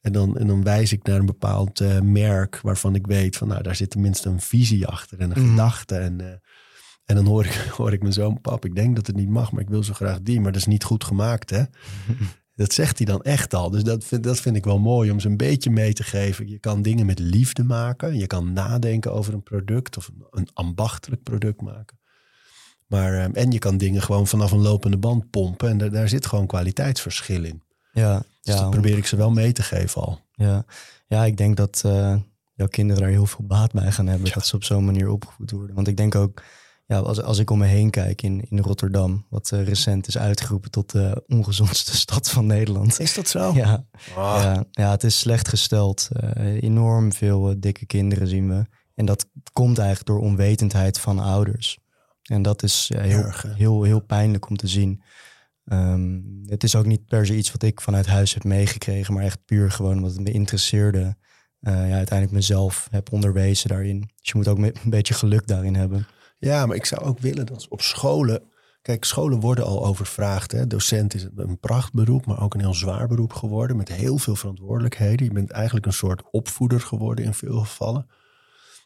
En 0.00 0.12
dan, 0.12 0.38
en 0.38 0.46
dan 0.46 0.62
wijs 0.64 0.92
ik 0.92 1.06
naar 1.06 1.18
een 1.18 1.26
bepaald 1.26 1.80
eh, 1.80 2.00
merk 2.00 2.60
waarvan 2.62 2.94
ik 2.94 3.06
weet 3.06 3.36
van, 3.36 3.48
nou, 3.48 3.62
daar 3.62 3.76
zit 3.76 3.90
tenminste 3.90 4.28
een 4.28 4.40
visie 4.40 4.86
achter 4.86 5.18
en 5.20 5.30
een 5.30 5.40
Mhm. 5.42 5.50
gedachte. 5.50 5.94
En, 5.96 6.20
eh, 6.20 6.26
en 7.04 7.14
dan 7.16 7.26
hoor 7.26 7.44
ik, 7.44 7.52
hoor 7.76 7.92
ik 7.92 8.00
mijn 8.00 8.12
zoon, 8.12 8.40
pap, 8.40 8.64
ik 8.64 8.74
denk 8.74 8.96
dat 8.96 9.06
het 9.06 9.16
niet 9.16 9.28
mag, 9.28 9.52
maar 9.52 9.62
ik 9.62 9.68
wil 9.68 9.82
zo 9.82 9.92
graag 9.92 10.20
die. 10.22 10.40
Maar 10.40 10.52
dat 10.52 10.60
is 10.60 10.66
niet 10.66 10.84
goed 10.84 11.04
gemaakt, 11.04 11.50
hè? 11.50 11.62
Dat 12.62 12.72
zegt 12.72 12.98
hij 12.98 13.06
dan 13.06 13.22
echt 13.22 13.54
al. 13.54 13.70
Dus 13.70 13.82
dat 13.82 14.04
vind, 14.04 14.24
dat 14.24 14.40
vind 14.40 14.56
ik 14.56 14.64
wel 14.64 14.78
mooi 14.78 15.10
om 15.10 15.20
ze 15.20 15.28
een 15.28 15.36
beetje 15.36 15.70
mee 15.70 15.92
te 15.92 16.02
geven. 16.02 16.48
Je 16.48 16.58
kan 16.58 16.82
dingen 16.82 17.06
met 17.06 17.18
liefde 17.18 17.64
maken. 17.64 18.18
Je 18.18 18.26
kan 18.26 18.52
nadenken 18.52 19.12
over 19.12 19.34
een 19.34 19.42
product 19.42 19.96
of 19.96 20.08
een, 20.08 20.26
een 20.30 20.48
ambachtelijk 20.52 21.22
product 21.22 21.60
maken. 21.60 21.98
Maar, 22.86 23.12
eh, 23.12 23.42
en 23.42 23.50
je 23.50 23.58
kan 23.58 23.78
dingen 23.78 24.02
gewoon 24.02 24.26
vanaf 24.26 24.50
een 24.50 24.62
lopende 24.62 24.96
band 24.98 25.30
pompen. 25.30 25.68
En 25.68 25.78
daar, 25.78 25.90
daar 25.90 26.08
zit 26.08 26.26
gewoon 26.26 26.46
kwaliteitsverschil 26.46 27.44
in. 27.44 27.62
ja, 27.92 28.18
Dus 28.18 28.54
ja, 28.54 28.60
dat 28.60 28.70
probeer 28.70 28.96
ik 28.96 29.06
ze 29.06 29.16
wel 29.16 29.30
mee 29.30 29.52
te 29.52 29.62
geven 29.62 30.02
al. 30.02 30.20
Ja, 30.32 30.64
ja 31.06 31.24
ik 31.24 31.36
denk 31.36 31.56
dat 31.56 31.82
eh, 31.84 32.16
jouw 32.54 32.68
kinderen 32.68 33.02
daar 33.02 33.10
heel 33.10 33.26
veel 33.26 33.44
baat 33.44 33.72
bij 33.72 33.92
gaan 33.92 34.06
hebben. 34.06 34.32
Dat 34.32 34.46
ze 34.46 34.56
op 34.56 34.64
zo'n 34.64 34.84
manier 34.84 35.08
opgevoed 35.08 35.50
worden. 35.50 35.74
Want 35.74 35.88
ik 35.88 35.96
denk 35.96 36.14
ook, 36.14 36.42
ja, 36.92 36.98
als, 36.98 37.22
als 37.22 37.38
ik 37.38 37.50
om 37.50 37.58
me 37.58 37.66
heen 37.66 37.90
kijk 37.90 38.22
in, 38.22 38.46
in 38.48 38.58
Rotterdam, 38.58 39.26
wat 39.28 39.52
eh, 39.52 39.64
recent 39.64 40.06
is 40.06 40.18
uitgeroepen 40.18 40.70
tot 40.70 40.90
de 40.90 41.24
ongezondste 41.26 41.96
stad 42.06 42.30
van 42.30 42.46
Nederland. 42.46 43.00
Is 43.00 43.14
dat 43.14 43.28
zo? 43.28 43.52
Ja, 43.54 43.84
Ah, 44.16 44.42
ja, 44.42 44.64
ja, 44.70 44.90
het 44.90 45.04
is 45.04 45.18
slecht 45.18 45.48
gesteld. 45.48 46.08
Eh, 46.12 46.62
enorm 46.62 47.12
veel 47.12 47.50
eh, 47.50 47.56
dikke 47.58 47.86
kinderen 47.86 48.28
zien 48.28 48.48
we. 48.48 48.66
En 48.94 49.04
dat 49.04 49.26
komt 49.52 49.78
eigenlijk 49.78 50.08
door 50.08 50.20
onwetendheid 50.20 51.00
van 51.00 51.18
ouders. 51.18 51.78
En 52.22 52.42
dat 52.42 52.62
is 52.62 52.90
heel, 52.94 53.32
heel, 53.56 53.82
heel 53.82 54.00
pijnlijk 54.00 54.48
om 54.48 54.56
te 54.56 54.66
zien. 54.68 55.02
Ehm, 55.64 56.20
het 56.46 56.64
is 56.64 56.74
ook 56.74 56.86
niet 56.86 57.06
per 57.06 57.26
se 57.26 57.36
iets 57.36 57.52
wat 57.52 57.62
ik 57.62 57.80
vanuit 57.80 58.06
huis 58.06 58.34
heb 58.34 58.44
meegekregen, 58.44 59.14
maar 59.14 59.24
echt 59.24 59.44
puur 59.44 59.70
gewoon 59.70 59.96
omdat 59.96 60.12
het 60.12 60.20
me 60.20 60.30
interesseerde. 60.30 61.16
Eh, 61.60 61.72
ja, 61.72 61.96
uiteindelijk 61.96 62.30
mezelf 62.30 62.88
heb 62.90 63.12
onderwezen 63.12 63.68
daarin. 63.68 64.00
Dus 64.00 64.28
je 64.28 64.32
moet 64.34 64.48
ook 64.48 64.58
een 64.58 64.74
beetje 64.84 65.14
geluk 65.14 65.46
daarin 65.46 65.74
hebben. 65.74 66.06
Ja, 66.44 66.66
maar 66.66 66.76
ik 66.76 66.84
zou 66.84 67.02
ook 67.02 67.18
willen 67.18 67.46
dat 67.46 67.68
op 67.68 67.80
scholen. 67.80 68.42
Kijk, 68.82 69.04
scholen 69.04 69.40
worden 69.40 69.64
al 69.64 69.86
overvraagd. 69.86 70.52
Hè? 70.52 70.66
Docent 70.66 71.14
is 71.14 71.26
een 71.36 71.58
prachtberoep, 71.58 72.26
maar 72.26 72.42
ook 72.42 72.54
een 72.54 72.60
heel 72.60 72.74
zwaar 72.74 73.08
beroep 73.08 73.32
geworden. 73.32 73.76
Met 73.76 73.88
heel 73.88 74.18
veel 74.18 74.36
verantwoordelijkheden. 74.36 75.26
Je 75.26 75.32
bent 75.32 75.50
eigenlijk 75.50 75.86
een 75.86 75.92
soort 75.92 76.22
opvoeder 76.30 76.80
geworden 76.80 77.24
in 77.24 77.34
veel 77.34 77.58
gevallen. 77.58 78.06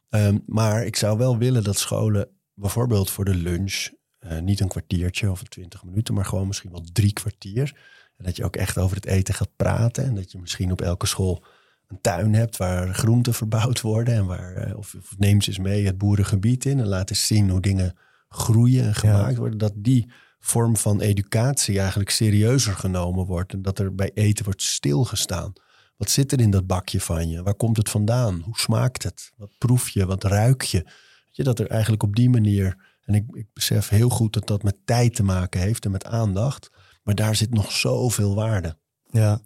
Ehm, 0.08 0.38
maar 0.46 0.84
ik 0.84 0.96
zou 0.96 1.18
wel 1.18 1.38
willen 1.38 1.64
dat 1.64 1.78
scholen 1.78 2.28
bijvoorbeeld 2.54 3.10
voor 3.10 3.24
de 3.24 3.34
lunch. 3.34 3.88
eh, 4.18 4.38
niet 4.38 4.60
een 4.60 4.68
kwartiertje 4.68 5.30
of 5.30 5.42
twintig 5.42 5.84
minuten, 5.84 6.14
maar 6.14 6.24
gewoon 6.24 6.46
misschien 6.46 6.70
wel 6.70 6.84
drie 6.92 7.12
kwartier. 7.12 7.78
En 8.16 8.24
dat 8.24 8.36
je 8.36 8.44
ook 8.44 8.56
echt 8.56 8.78
over 8.78 8.96
het 8.96 9.06
eten 9.06 9.34
gaat 9.34 9.56
praten. 9.56 10.04
En 10.04 10.14
dat 10.14 10.32
je 10.32 10.38
misschien 10.38 10.72
op 10.72 10.80
elke 10.80 11.06
school 11.06 11.44
een 11.86 12.00
tuin 12.00 12.34
hebt 12.34 12.56
waar 12.56 12.94
groenten 12.94 13.34
verbouwd 13.34 13.80
worden. 13.80 14.14
En 14.14 14.26
waar, 14.26 14.54
eh, 14.54 14.76
of, 14.76 14.94
of 14.94 15.14
neem 15.18 15.40
ze 15.40 15.48
eens 15.48 15.58
mee 15.58 15.86
het 15.86 15.98
boerengebied 15.98 16.64
in 16.64 16.80
en 16.80 16.86
laat 16.86 17.10
eens 17.10 17.26
zien 17.26 17.50
hoe 17.50 17.60
dingen 17.60 17.98
groeien 18.28 18.84
en 18.84 18.94
gemaakt 18.94 19.36
worden. 19.36 19.58
Dat 19.58 19.72
die 19.76 20.10
vorm 20.38 20.76
van 20.76 21.00
educatie 21.00 21.78
eigenlijk 21.80 22.10
serieuzer 22.10 22.74
genomen 22.74 23.26
wordt. 23.26 23.52
En 23.52 23.62
dat 23.62 23.78
er 23.78 23.94
bij 23.94 24.10
eten 24.14 24.44
wordt 24.44 24.62
stilgestaan. 24.62 25.52
Wat 25.96 26.10
zit 26.10 26.32
er 26.32 26.40
in 26.40 26.50
dat 26.50 26.66
bakje 26.66 27.00
van 27.00 27.28
je? 27.28 27.42
Waar 27.42 27.54
komt 27.54 27.76
het 27.76 27.88
vandaan? 27.88 28.40
Hoe 28.44 28.58
smaakt 28.58 29.02
het? 29.02 29.32
Wat 29.36 29.50
proef 29.58 29.88
je? 29.88 30.06
Wat 30.06 30.24
ruik 30.24 30.62
je? 30.62 30.82
Weet 30.82 31.36
je 31.36 31.42
dat 31.42 31.58
er 31.58 31.66
eigenlijk 31.66 32.02
op 32.02 32.16
die 32.16 32.30
manier. 32.30 32.76
En 33.02 33.14
ik, 33.14 33.24
ik 33.32 33.46
besef 33.52 33.88
heel 33.88 34.08
goed 34.08 34.32
dat 34.32 34.46
dat 34.46 34.62
met 34.62 34.76
tijd 34.84 35.14
te 35.14 35.22
maken 35.22 35.60
heeft 35.60 35.84
en 35.84 35.90
met 35.90 36.04
aandacht. 36.04 36.70
Maar 37.02 37.14
daar 37.14 37.36
zit 37.36 37.54
nog 37.54 37.72
zoveel 37.72 38.34
waarde. 38.34 38.76
Ja. 39.10 39.40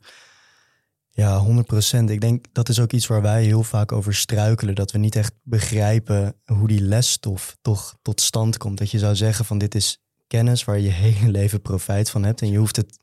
Ja, 1.21 1.39
100 1.39 1.67
procent. 1.67 2.11
Ik 2.11 2.21
denk 2.21 2.45
dat 2.53 2.69
is 2.69 2.81
ook 2.81 2.93
iets 2.93 3.07
waar 3.07 3.23
wij 3.23 3.45
heel 3.45 3.63
vaak 3.63 3.93
over 3.93 4.15
struikelen. 4.15 4.75
Dat 4.75 4.93
we 4.93 4.99
niet 4.99 5.17
echt 5.17 5.35
begrijpen 5.43 6.35
hoe 6.45 6.69
die 6.69 6.81
lesstof 6.81 7.57
toch 7.63 7.97
tot 8.03 8.21
stand 8.21 8.57
komt. 8.57 8.79
Dat 8.79 8.91
je 8.91 8.99
zou 8.99 9.17
zeggen 9.17 9.45
van 9.45 9.59
dit 9.59 9.75
is 9.75 10.03
kennis 10.27 10.65
waar 10.65 10.77
je 10.77 10.83
je 10.83 10.91
hele 11.09 11.31
leven 11.31 11.63
profijt 11.63 12.11
van 12.11 12.23
hebt. 12.23 12.43
En 12.43 12.51
je 12.51 12.59
hoeft, 12.59 12.77
het, 12.77 12.99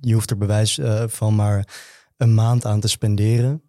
je 0.00 0.14
hoeft 0.14 0.30
er 0.30 0.36
bewijs 0.36 0.78
eh, 0.78 1.04
van 1.06 1.34
maar 1.34 1.68
een 2.16 2.34
maand 2.34 2.64
aan 2.64 2.80
te 2.80 2.88
spenderen. 2.88 3.62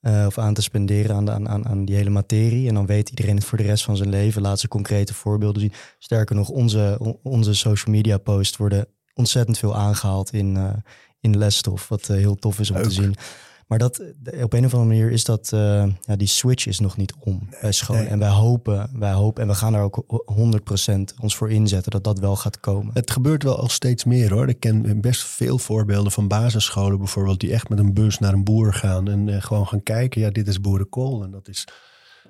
Eh, 0.00 0.24
of 0.26 0.38
aan 0.38 0.54
te 0.54 0.62
spenderen 0.62 1.16
aan, 1.16 1.24
de, 1.24 1.30
aan, 1.30 1.48
aan, 1.48 1.66
aan 1.66 1.84
die 1.84 1.96
hele 1.96 2.10
materie. 2.10 2.68
En 2.68 2.74
dan 2.74 2.86
weet 2.86 3.08
iedereen 3.08 3.36
het 3.36 3.44
voor 3.44 3.58
de 3.58 3.64
rest 3.64 3.84
van 3.84 3.96
zijn 3.96 4.08
leven. 4.08 4.42
Laat 4.42 4.60
ze 4.60 4.68
concrete 4.68 5.14
voorbeelden 5.14 5.62
zien. 5.62 5.72
Sterker 5.98 6.36
nog, 6.36 6.48
onze, 6.48 6.96
on- 6.98 7.18
onze 7.22 7.54
social 7.54 7.94
media 7.94 8.18
posts 8.18 8.56
worden 8.56 8.86
ontzettend 9.14 9.58
veel 9.58 9.76
aangehaald 9.76 10.32
in, 10.32 10.56
eh, 10.56 10.72
in 11.22 11.38
lesstof. 11.38 11.88
Wat 11.88 12.08
eh, 12.08 12.16
heel 12.16 12.34
tof 12.34 12.60
is 12.60 12.70
om 12.70 12.82
te 12.82 12.90
zien. 12.90 13.14
Maar 13.66 13.78
dat, 13.78 13.98
eh, 13.98 14.42
op 14.42 14.52
een 14.52 14.64
of 14.64 14.74
andere 14.74 14.90
manier 14.90 15.10
is 15.10 15.24
dat, 15.24 15.52
eh, 15.52 15.86
ja, 16.00 16.16
die 16.16 16.26
switch 16.26 16.66
is 16.66 16.78
nog 16.78 16.96
niet 16.96 17.14
om 17.18 17.48
bij 17.60 17.72
scholen. 17.72 18.02
nee. 18.02 18.10
En 18.10 18.18
wij 18.18 18.28
hopen, 18.28 18.90
wij 18.94 19.12
hopen, 19.12 19.42
en 19.42 19.48
we 19.48 19.54
gaan 19.54 19.72
daar 19.72 19.82
ook 19.82 20.22
100% 20.24 21.14
ons 21.20 21.36
voor 21.36 21.50
inzetten 21.50 21.90
dat 21.90 22.04
dat 22.04 22.18
wel 22.18 22.36
gaat 22.36 22.60
komen. 22.60 22.94
Het 22.94 23.10
gebeurt 23.10 23.42
wel 23.42 23.58
al 23.58 23.68
steeds 23.68 24.04
meer 24.04 24.32
hoor. 24.32 24.48
Ik 24.48 24.60
ken 24.60 25.00
best 25.00 25.22
veel 25.22 25.58
voorbeelden 25.58 26.12
van 26.12 26.28
basisscholen 26.28 26.98
bijvoorbeeld... 26.98 27.40
die 27.40 27.52
echt 27.52 27.68
met 27.68 27.78
een 27.78 27.94
bus 27.94 28.18
naar 28.18 28.32
een 28.32 28.44
boer 28.44 28.74
gaan 28.74 29.08
en 29.08 29.42
gewoon 29.42 29.66
gaan 29.66 29.82
kijken. 29.82 30.20
Ja, 30.20 30.30
dit 30.30 30.48
is 30.48 30.60
boerenkool 30.60 31.22
en 31.22 31.30
dat 31.30 31.48
is 31.48 31.66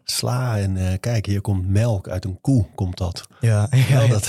sla. 0.05 0.59
En 0.59 0.77
eh, 0.77 0.99
kijk, 1.01 1.27
hier 1.27 1.41
komt 1.41 1.69
melk 1.69 2.09
uit 2.09 2.25
een 2.25 2.41
koe, 2.41 2.67
komt 2.75 2.97
dat. 2.99 3.27
Ja, 3.41 3.69
ja, 3.89 4.07
dat. 4.07 4.27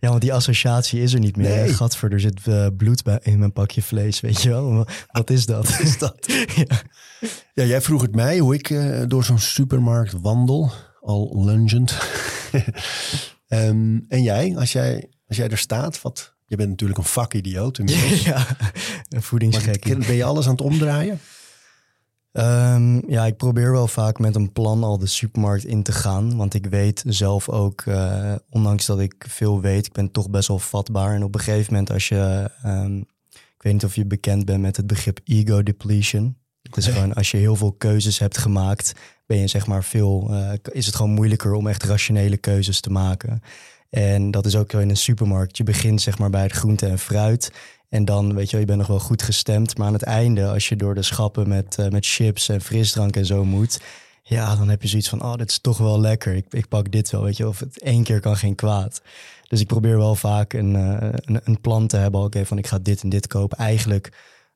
ja, 0.00 0.08
want 0.08 0.20
die 0.20 0.32
associatie 0.32 1.02
is 1.02 1.12
er 1.12 1.20
niet 1.20 1.36
meer. 1.36 1.56
Nee. 1.56 1.74
Gadver, 1.74 2.12
er 2.12 2.20
zit 2.20 2.46
eh, 2.46 2.66
bloed 2.76 3.02
bij, 3.02 3.18
in 3.22 3.38
mijn 3.38 3.52
pakje 3.52 3.82
vlees, 3.82 4.20
weet 4.20 4.42
je 4.42 4.48
wel. 4.48 4.86
Wat 5.10 5.30
is 5.30 5.46
dat? 5.46 5.68
is 5.80 5.98
dat? 5.98 6.26
ja. 6.66 6.82
Ja, 7.54 7.64
jij 7.64 7.80
vroeg 7.80 8.02
het 8.02 8.14
mij 8.14 8.38
hoe 8.38 8.54
ik 8.54 8.70
eh, 8.70 9.02
door 9.08 9.24
zo'n 9.24 9.38
supermarkt 9.38 10.12
wandel. 10.20 10.70
Al 11.00 11.44
lungend. 11.44 11.98
Ehm, 13.48 13.98
en 14.08 14.22
jij, 14.22 14.56
als 14.56 14.72
jij, 14.72 15.10
als 15.28 15.36
jij 15.36 15.48
er 15.48 15.58
staat, 15.58 16.02
wat... 16.02 16.32
Je 16.46 16.56
bent 16.56 16.68
natuurlijk 16.68 16.98
een 16.98 17.04
vakidioot 17.04 17.78
inmiddels. 17.78 18.22
ja, 18.22 18.36
een 18.48 18.56
Maar 19.08 19.22
voedingsgekkie. 19.22 19.96
ben 19.96 20.14
je 20.14 20.24
alles 20.24 20.44
aan 20.44 20.52
het 20.52 20.60
omdraaien? 20.60 21.20
Ehm, 22.34 23.10
ja, 23.10 23.26
ik 23.26 23.36
probeer 23.36 23.72
wel 23.72 23.88
vaak 23.88 24.18
met 24.18 24.34
een 24.34 24.52
plan 24.52 24.84
al 24.84 24.98
de 24.98 25.06
supermarkt 25.06 25.64
in 25.64 25.82
te 25.82 25.92
gaan. 25.92 26.36
Want 26.36 26.54
ik 26.54 26.66
weet 26.66 27.04
zelf 27.06 27.48
ook, 27.48 27.80
eh, 27.80 28.34
ondanks 28.50 28.86
dat 28.86 29.00
ik 29.00 29.24
veel 29.28 29.60
weet, 29.60 29.86
ik 29.86 29.92
ben 29.92 30.10
toch 30.10 30.30
best 30.30 30.48
wel 30.48 30.58
vatbaar. 30.58 31.14
En 31.14 31.24
op 31.24 31.34
een 31.34 31.40
gegeven 31.40 31.72
moment 31.72 31.92
als 31.92 32.08
je, 32.08 32.50
ehm, 32.62 32.96
ik 33.30 33.62
weet 33.62 33.72
niet 33.72 33.84
of 33.84 33.94
je 33.94 34.06
bekend 34.06 34.44
bent 34.44 34.60
met 34.60 34.76
het 34.76 34.86
begrip 34.86 35.20
ego 35.24 35.62
depletion. 35.62 36.36
Het 36.62 36.76
is 36.76 36.86
gewoon 36.86 37.14
als 37.14 37.30
je 37.30 37.36
heel 37.36 37.56
veel 37.56 37.72
keuzes 37.72 38.18
hebt 38.18 38.38
gemaakt, 38.38 38.92
ben 39.26 39.38
je 39.38 39.46
zeg 39.46 39.66
maar 39.66 39.84
veel, 39.84 40.28
eh, 40.30 40.52
is 40.72 40.86
het 40.86 40.94
gewoon 40.94 41.12
moeilijker 41.12 41.52
om 41.52 41.66
echt 41.66 41.82
rationele 41.82 42.36
keuzes 42.36 42.80
te 42.80 42.90
maken. 42.90 43.40
En 43.90 44.30
dat 44.30 44.46
is 44.46 44.56
ook 44.56 44.72
in 44.72 44.88
een 44.88 44.96
supermarkt. 44.96 45.56
Je 45.56 45.64
begint 45.64 46.00
zeg 46.00 46.18
maar 46.18 46.30
bij 46.30 46.42
het 46.42 46.52
groente 46.52 46.86
en 46.86 46.98
fruit. 46.98 47.52
En 47.94 48.04
dan, 48.04 48.34
weet 48.34 48.44
je 48.44 48.50
wel, 48.50 48.60
je 48.60 48.66
bent 48.66 48.78
nog 48.78 48.86
wel 48.88 48.98
goed 48.98 49.22
gestemd. 49.22 49.78
Maar 49.78 49.86
aan 49.86 49.92
het 49.92 50.02
einde, 50.02 50.46
als 50.48 50.68
je 50.68 50.76
door 50.76 50.94
de 50.94 51.02
schappen 51.02 51.48
met, 51.48 51.78
eh, 51.78 51.88
met 51.88 52.06
chips 52.06 52.48
en 52.48 52.60
frisdrank 52.60 53.16
en 53.16 53.26
zo 53.26 53.44
moet... 53.44 53.80
Ja, 54.22 54.56
dan 54.56 54.68
heb 54.68 54.82
je 54.82 54.88
zoiets 54.88 55.08
van, 55.08 55.22
oh, 55.22 55.34
dit 55.34 55.50
is 55.50 55.58
toch 55.58 55.78
wel 55.78 56.00
lekker. 56.00 56.34
Ik, 56.34 56.46
ik 56.50 56.68
pak 56.68 56.92
dit 56.92 57.10
wel, 57.10 57.22
weet 57.22 57.36
je. 57.36 57.48
Of 57.48 57.58
het 57.58 57.82
één 57.82 58.02
keer 58.02 58.20
kan 58.20 58.36
geen 58.36 58.54
kwaad. 58.54 59.02
Dus 59.48 59.60
ik 59.60 59.66
probeer 59.66 59.96
wel 59.96 60.14
vaak 60.14 60.52
een, 60.52 60.76
eh, 60.76 61.08
een, 61.24 61.40
een 61.44 61.60
plan 61.60 61.86
te 61.86 61.96
hebben. 61.96 62.20
Oké, 62.20 62.46
van 62.46 62.58
ik 62.58 62.66
ga 62.66 62.78
dit 62.78 63.02
en 63.02 63.08
dit 63.08 63.26
kopen. 63.26 63.58
Eigenlijk 63.58 64.12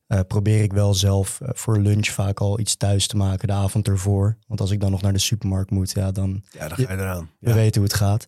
eh, 0.07 0.21
probeer 0.29 0.63
ik 0.63 0.73
wel 0.73 0.95
zelf 0.95 1.39
voor 1.43 1.79
lunch 1.79 2.07
vaak 2.07 2.41
al 2.41 2.59
iets 2.61 2.77
thuis 2.77 3.07
te 3.07 3.17
maken 3.17 3.49
de 3.49 3.55
avond 3.55 3.89
ervoor. 3.89 4.37
Want 4.47 4.61
als 4.61 4.71
ik 4.71 4.81
dan 4.81 4.91
nog 4.91 5.03
naar 5.03 5.13
de 5.13 5.19
supermarkt 5.19 5.71
moet, 5.71 5.91
ja, 5.91 6.11
dan 6.11 6.45
Ja, 6.51 6.69
dan 6.69 6.77
ga 6.77 6.93
je 6.93 6.99
eraan. 6.99 7.31
we 7.41 7.53
weten 7.53 7.81
hoe 7.81 7.91
het 7.91 7.99
gaat. 7.99 8.27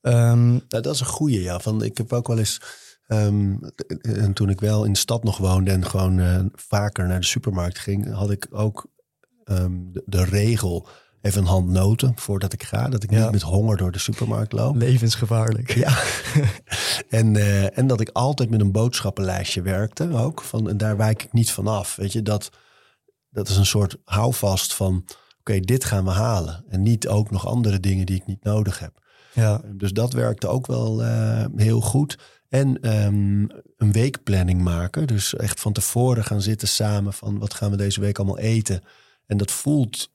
Ehm, 0.00 0.48
Nou, 0.48 0.62
dat 0.68 0.94
is 0.94 1.00
een 1.00 1.06
goeie, 1.06 1.42
ja. 1.42 1.58
Van, 1.60 1.82
ik 1.84 1.96
heb 1.96 2.12
ook 2.12 2.26
wel 2.26 2.38
eens 2.38 2.60
Ehm, 3.06 3.54
en 4.00 4.32
toen 4.32 4.48
ik 4.50 4.60
wel 4.60 4.84
in 4.84 4.92
de 4.92 4.98
stad 4.98 5.24
nog 5.24 5.38
woonde 5.38 5.70
en 5.70 5.86
gewoon 5.86 6.18
eh, 6.20 6.40
vaker 6.52 7.06
naar 7.06 7.20
de 7.20 7.26
supermarkt 7.26 7.78
ging, 7.78 8.12
had 8.12 8.30
ik 8.30 8.46
ook 8.50 8.86
ehm, 9.44 9.72
de, 9.92 10.02
de 10.06 10.24
regel 10.24 10.88
even 11.20 11.40
een 11.40 11.46
hand 11.48 11.68
noten 11.68 12.12
voordat 12.16 12.52
ik 12.52 12.62
ga. 12.62 12.88
Dat 12.88 13.02
ik 13.02 13.10
Ja. 13.10 13.22
niet 13.22 13.30
met 13.32 13.42
honger 13.42 13.76
door 13.76 13.92
de 13.92 13.98
supermarkt 13.98 14.52
loop. 14.52 14.76
Levensgevaarlijk. 14.76 15.74
Ja. 15.74 15.98
en, 17.18 17.36
eh, 17.36 17.78
en 17.78 17.86
dat 17.86 18.00
ik 18.00 18.10
altijd 18.12 18.50
met 18.50 18.60
een 18.60 18.72
boodschappenlijstje 18.72 19.62
werkte 19.62 20.12
ook. 20.12 20.42
Van, 20.42 20.68
en 20.68 20.76
daar 20.76 20.96
wijk 20.96 21.22
ik 21.22 21.32
niet 21.32 21.50
van 21.50 21.66
af. 21.66 21.96
Weet 21.96 22.12
je, 22.12 22.22
dat, 22.22 22.50
dat 23.30 23.48
is 23.48 23.56
een 23.56 23.66
soort 23.66 23.96
houvast 24.04 24.74
van... 24.74 25.04
Oké, 25.40 25.60
dit 25.60 25.84
gaan 25.84 26.04
we 26.04 26.10
halen. 26.10 26.64
En 26.68 26.82
niet 26.82 27.08
ook 27.08 27.30
nog 27.30 27.46
andere 27.46 27.80
dingen 27.80 28.06
die 28.06 28.16
ik 28.16 28.26
niet 28.26 28.44
nodig 28.44 28.78
heb. 28.78 29.02
Ja, 29.32 29.60
Dus 29.72 29.92
dat 29.92 30.12
werkte 30.12 30.46
ook 30.46 30.66
wel 30.66 31.02
eh, 31.04 31.44
heel 31.56 31.80
goed. 31.80 32.18
En 32.54 32.80
ehm, 32.80 33.46
een 33.76 33.92
weekplanning 33.92 34.62
maken. 34.62 35.06
Dus 35.06 35.36
echt 35.36 35.60
van 35.60 35.72
tevoren 35.72 36.24
gaan 36.24 36.42
zitten 36.42 36.68
samen 36.68 37.12
van 37.12 37.38
wat 37.38 37.54
gaan 37.54 37.70
we 37.70 37.76
deze 37.76 38.00
week 38.00 38.18
allemaal 38.18 38.38
eten. 38.38 38.82
En 39.26 39.36
dat 39.36 39.50
voelt 39.50 40.10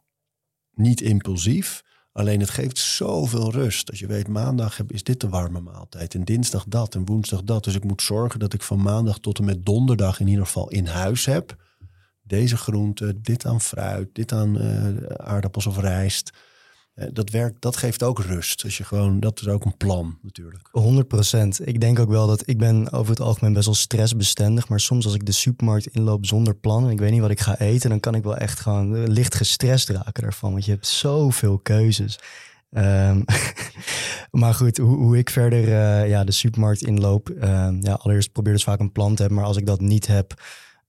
niet 0.73 1.01
impulsief. 1.01 1.83
Alleen 2.11 2.39
het 2.39 2.49
geeft 2.49 2.77
zoveel 2.77 3.51
rust. 3.51 3.89
Als 3.89 3.99
je 3.99 4.07
weet, 4.07 4.27
maandag 4.27 4.79
is 4.87 5.03
dit 5.03 5.21
de 5.21 5.29
warme 5.29 5.59
maaltijd. 5.59 6.15
En 6.15 6.23
dinsdag 6.23 6.65
dat 6.67 6.95
en 6.95 7.05
woensdag 7.05 7.43
dat. 7.43 7.63
Dus 7.63 7.75
ik 7.75 7.83
moet 7.83 8.01
zorgen 8.01 8.39
dat 8.39 8.53
ik 8.53 8.61
van 8.61 8.81
maandag 8.81 9.19
tot 9.19 9.37
en 9.39 9.45
met 9.45 9.65
donderdag 9.65 10.19
in 10.19 10.27
ieder 10.27 10.45
geval 10.45 10.69
in 10.69 10.85
huis 10.85 11.25
heb. 11.25 11.55
Deze 12.21 12.57
groenten, 12.57 13.21
dit 13.21 13.45
aan 13.45 13.61
fruit, 13.61 14.09
dit 14.13 14.31
aan 14.31 14.59
eh, 14.59 14.95
aardappels 15.15 15.65
of 15.65 15.77
rijst. 15.79 16.31
Eh, 16.99 17.07
dat, 17.13 17.29
werkt, 17.29 17.61
dat 17.61 17.77
geeft 17.77 18.03
ook 18.03 18.19
rust. 18.19 18.63
Als 18.63 18.77
je 18.77 18.83
gewoon, 18.83 19.19
dat 19.19 19.41
is 19.41 19.47
ook 19.47 19.65
een 19.65 19.77
plan 19.77 20.17
natuurlijk. 20.21 20.69
100% 21.63 21.63
Ik 21.63 21.81
denk 21.81 21.99
ook 21.99 22.09
wel 22.09 22.27
dat 22.27 22.43
ik 22.45 22.57
ben 22.57 22.91
over 22.91 23.09
het 23.11 23.21
algemeen 23.21 23.53
best 23.53 23.65
wel 23.65 23.75
stressbestendig. 23.75 24.67
Maar 24.69 24.79
soms 24.79 25.05
als 25.05 25.13
ik 25.13 25.25
de 25.25 25.31
supermarkt 25.31 25.87
inloop 25.87 26.25
zonder 26.25 26.55
plan 26.55 26.85
en 26.85 26.91
ik 26.91 26.99
weet 26.99 27.11
niet 27.11 27.21
wat 27.21 27.29
ik 27.29 27.39
ga 27.39 27.59
eten, 27.59 27.89
dan 27.89 27.99
kan 27.99 28.15
ik 28.15 28.23
wel 28.23 28.37
echt 28.37 28.59
gewoon 28.59 29.09
licht 29.09 29.35
gestrest 29.35 29.89
raken 29.89 30.23
daarvan. 30.23 30.51
Want 30.51 30.65
je 30.65 30.71
hebt 30.71 30.87
zoveel 30.87 31.59
keuzes. 31.59 32.19
Ehm, 32.71 33.21
maar 34.41 34.53
goed, 34.53 34.77
hoe, 34.77 35.17
ik 35.17 35.29
verder 35.29 35.63
eh, 35.63 36.09
ja, 36.09 36.23
de 36.23 36.31
supermarkt 36.31 36.81
inloop. 36.81 37.29
ehm, 37.29 37.77
ja, 37.81 37.93
allereerst 37.93 38.31
probeer 38.31 38.53
dus 38.53 38.63
vaak 38.63 38.79
een 38.79 38.91
plan 38.91 39.15
te 39.15 39.21
hebben. 39.21 39.39
Maar 39.39 39.47
als 39.47 39.57
ik 39.57 39.65
dat 39.65 39.81
niet 39.81 40.07
heb 40.07 40.41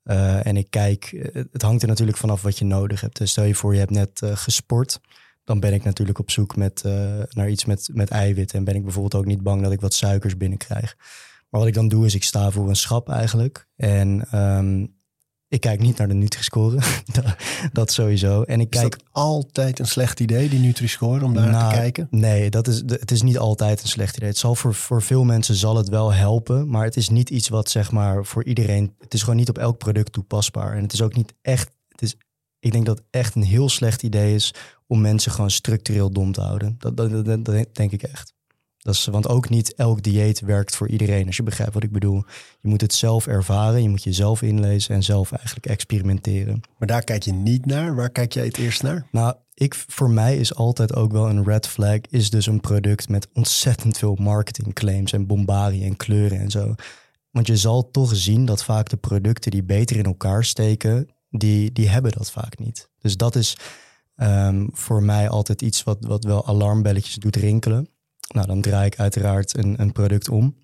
eh, 0.02 0.46
en 0.46 0.56
ik 0.56 0.66
kijk, 0.70 1.30
het 1.52 1.62
hangt 1.62 1.82
er 1.82 1.88
natuurlijk 1.88 2.18
vanaf 2.18 2.42
wat 2.42 2.58
je 2.58 2.64
nodig 2.64 3.00
hebt. 3.00 3.18
Dus 3.18 3.30
stel 3.30 3.44
je 3.44 3.54
voor, 3.54 3.72
je 3.72 3.78
hebt 3.78 3.90
net 3.90 4.22
gesport 4.24 5.00
dan 5.44 5.60
ben 5.60 5.72
ik 5.72 5.84
natuurlijk 5.84 6.18
op 6.18 6.30
zoek 6.30 6.56
met, 6.56 6.82
eh, 6.84 7.22
naar 7.30 7.50
iets 7.50 7.64
met, 7.64 7.88
met 7.92 8.10
eiwitten. 8.10 8.58
En 8.58 8.64
ben 8.64 8.74
ik 8.74 8.82
bijvoorbeeld 8.82 9.14
ook 9.14 9.26
niet 9.26 9.42
bang 9.42 9.62
dat 9.62 9.72
ik 9.72 9.80
wat 9.80 9.94
suikers 9.94 10.36
binnenkrijg. 10.36 10.96
Maar 11.50 11.60
wat 11.60 11.68
ik 11.68 11.74
dan 11.74 11.88
doe 11.88 12.06
is 12.06 12.14
ik 12.14 12.24
sta 12.24 12.50
voor 12.50 12.68
een 12.68 12.76
schap 12.76 13.08
eigenlijk. 13.08 13.68
En 13.76 14.26
ehm, 14.30 14.84
ik 15.50 15.60
kijk 15.60 15.80
niet 15.80 15.98
naar 15.98 16.08
de 16.08 16.14
Nutri-score. 16.14 16.78
dat, 17.72 17.92
sowieso. 17.92 18.42
En 18.42 18.60
ik 18.60 18.74
Is 18.74 18.80
kijk 18.80 18.92
dat 18.92 19.08
altijd 19.10 19.78
een 19.78 19.86
slecht 19.86 20.20
idee, 20.20 20.48
die 20.48 20.58
Nutri-score, 20.58 21.24
om 21.24 21.34
daar 21.34 21.50
Nou, 21.50 21.72
te 21.72 21.78
kijken? 21.78 22.06
Nee, 22.10 22.50
dat 22.50 22.68
is, 22.68 22.76
het 22.86 23.10
is 23.10 23.22
niet 23.22 23.38
altijd 23.38 23.82
een 23.82 23.88
slecht 23.88 24.16
idee. 24.16 24.28
Het 24.28 24.38
zal 24.38 24.54
voor, 24.54 24.74
voor 24.74 25.02
veel 25.02 25.24
mensen 25.24 25.54
zal 25.54 25.76
het 25.76 25.88
wel 25.88 26.12
helpen. 26.12 26.68
Maar 26.68 26.84
het 26.84 26.96
is 26.96 27.08
niet 27.08 27.30
iets 27.30 27.48
wat 27.48 27.70
zeg 27.70 27.90
maar 27.90 28.24
voor 28.24 28.44
iedereen... 28.44 28.94
Het 28.98 29.14
is 29.14 29.20
gewoon 29.20 29.36
niet 29.36 29.48
op 29.48 29.58
elk 29.58 29.78
product 29.78 30.12
toepasbaar. 30.12 30.76
En 30.76 30.82
het 30.82 30.92
is 30.92 31.02
ook 31.02 31.14
niet 31.14 31.34
echt... 31.42 31.70
Het 31.88 32.02
is, 32.02 32.16
ik 32.58 32.72
denk 32.72 32.86
dat 32.86 32.98
het 32.98 33.06
echt 33.10 33.34
een 33.34 33.42
heel 33.42 33.68
slecht 33.68 34.02
idee 34.02 34.34
is... 34.34 34.54
om 34.90 35.00
mensen 35.00 35.32
gewoon 35.32 35.50
structureel 35.50 36.10
dom 36.10 36.32
te 36.32 36.40
houden. 36.40 36.74
Dat, 36.78 36.96
dat, 36.96 37.24
dat, 37.24 37.44
dat 37.44 37.66
denk 37.72 37.92
ik 37.92 38.02
echt. 38.02 38.32
Dat 38.78 38.94
is, 38.94 39.06
want 39.06 39.28
ook 39.28 39.48
niet 39.48 39.74
elk 39.74 40.02
dieet 40.02 40.40
werkt 40.40 40.76
voor 40.76 40.88
iedereen. 40.88 41.26
Als 41.26 41.36
je 41.36 41.42
begrijpt 41.42 41.74
wat 41.74 41.82
ik 41.82 41.92
bedoel. 41.92 42.24
Je 42.60 42.68
moet 42.68 42.80
het 42.80 42.94
zelf 42.94 43.26
ervaren. 43.26 43.82
Je 43.82 43.88
moet 43.88 44.02
jezelf 44.02 44.42
inlezen 44.42 44.94
en 44.94 45.02
zelf 45.02 45.32
eigenlijk 45.32 45.66
experimenteren. 45.66 46.60
Maar 46.78 46.88
daar 46.88 47.04
kijk 47.04 47.22
je 47.22 47.32
niet 47.32 47.66
naar. 47.66 47.94
Waar 47.94 48.10
kijk 48.10 48.32
jij 48.32 48.44
het 48.44 48.58
eerst 48.58 48.82
naar? 48.82 49.06
Nou, 49.12 49.34
ik, 49.54 49.74
voor 49.74 50.10
mij 50.10 50.36
is 50.36 50.54
altijd 50.54 50.94
ook 50.94 51.12
wel 51.12 51.28
een 51.28 51.44
red 51.44 51.66
flag... 51.66 51.98
is 52.08 52.30
dus 52.30 52.46
een 52.46 52.60
product 52.60 53.08
met 53.08 53.28
ontzettend 53.32 53.98
veel 53.98 54.14
marketingclaims... 54.14 55.12
en 55.12 55.26
bombarie 55.26 55.84
en 55.84 55.96
kleuren 55.96 56.38
en 56.38 56.50
zo. 56.50 56.74
Want 57.30 57.46
je 57.46 57.56
zal 57.56 57.90
toch 57.90 58.16
zien 58.16 58.44
dat 58.44 58.64
vaak 58.64 58.88
de 58.88 58.96
producten 58.96 59.50
die 59.50 59.62
beter 59.62 59.96
in 59.96 60.04
elkaar 60.04 60.44
steken... 60.44 61.08
die, 61.30 61.72
die 61.72 61.88
hebben 61.88 62.12
dat 62.12 62.30
vaak 62.30 62.58
niet. 62.58 62.88
Dus 62.98 63.16
dat 63.16 63.34
is 63.34 63.56
ehm, 64.20 64.66
voor 64.72 65.02
mij 65.02 65.28
altijd 65.28 65.62
iets 65.62 65.82
wat, 65.82 65.98
wat 66.00 66.24
wel 66.24 66.46
alarmbelletjes 66.46 67.14
doet 67.14 67.36
rinkelen. 67.36 67.88
Nou, 68.34 68.46
dan 68.46 68.60
draai 68.60 68.86
ik 68.86 68.98
uiteraard 68.98 69.56
een, 69.56 69.80
een 69.80 69.92
product 69.92 70.28
om. 70.28 70.56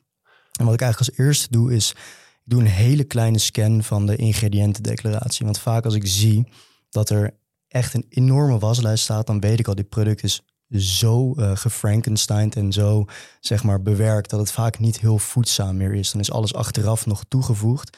En 0.58 0.64
wat 0.64 0.74
ik 0.74 0.80
eigenlijk 0.80 1.10
als 1.10 1.26
eerste 1.26 1.46
doe 1.50 1.74
is... 1.74 1.90
ik 1.90 1.96
doe 2.44 2.60
een 2.60 2.66
hele 2.66 3.04
kleine 3.04 3.38
scan 3.38 3.82
van 3.82 4.06
de 4.06 4.16
ingrediëntendeclaratie. 4.16 5.44
Want 5.44 5.58
vaak 5.58 5.84
als 5.84 5.94
ik 5.94 6.06
zie 6.06 6.48
dat 6.90 7.10
er 7.10 7.38
echt 7.68 7.94
een 7.94 8.06
enorme 8.08 8.58
waslijst 8.58 9.04
staat, 9.04 9.26
dan 9.26 9.40
weet 9.40 9.58
ik 9.58 9.68
al, 9.68 9.74
dit 9.74 9.88
product 9.88 10.22
is 10.22 10.42
zo 10.78 11.34
eh 11.34 11.56
gefrankensteined 11.56 12.56
en 12.56 12.72
zo 12.72 13.04
zeg 13.40 13.62
maar 13.62 13.82
bewerkt 13.82 14.30
dat 14.30 14.40
het 14.40 14.52
vaak 14.52 14.78
niet 14.78 15.00
heel 15.00 15.18
voedzaam 15.18 15.76
meer 15.76 15.94
is. 15.94 16.10
Dan 16.10 16.20
is 16.20 16.30
alles 16.30 16.54
achteraf 16.54 17.06
nog 17.06 17.24
toegevoegd. 17.28 17.96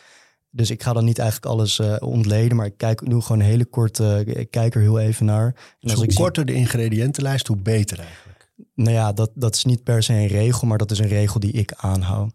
Dus 0.50 0.70
ik 0.70 0.82
ga 0.82 0.92
dan 0.92 1.04
niet 1.04 1.18
eigenlijk 1.18 1.52
alles 1.52 1.78
eh, 1.78 1.96
ontleden, 1.98 2.56
maar 2.56 2.66
ik 2.66 2.76
kijk, 2.76 3.10
doe 3.10 3.22
gewoon 3.22 3.40
een 3.40 3.46
hele 3.48 3.64
korte, 3.64 4.22
ik 4.26 4.50
kijk 4.50 4.74
er 4.74 4.80
heel 4.80 4.98
even 4.98 5.26
naar. 5.26 5.46
En 5.46 5.52
Dus 5.80 5.90
als 5.90 5.92
hoe 5.94 6.04
ik 6.04 6.12
zie- 6.12 6.20
korter 6.22 6.44
de 6.44 6.52
ingrediëntenlijst, 6.54 7.46
hoe 7.46 7.56
beter 7.56 7.98
eigenlijk. 7.98 8.50
nou 8.74 8.90
ja, 8.90 9.12
dat, 9.12 9.30
dat 9.34 9.54
is 9.54 9.64
niet 9.64 9.82
per 9.82 10.02
se 10.02 10.12
een 10.12 10.26
regel, 10.26 10.66
maar 10.66 10.78
dat 10.78 10.90
is 10.90 10.98
een 10.98 11.08
regel 11.08 11.40
die 11.40 11.52
ik 11.52 11.72
aanhoud. 11.76 12.32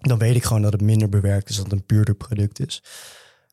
Dan 0.00 0.18
weet 0.18 0.34
ik 0.36 0.44
gewoon 0.44 0.62
dat 0.62 0.72
het 0.72 0.82
minder 0.82 1.08
bewerkt 1.08 1.48
is, 1.48 1.56
dat 1.56 1.64
het 1.64 1.72
een 1.74 1.84
puurder 1.86 2.14
product 2.14 2.66
is. 2.66 2.82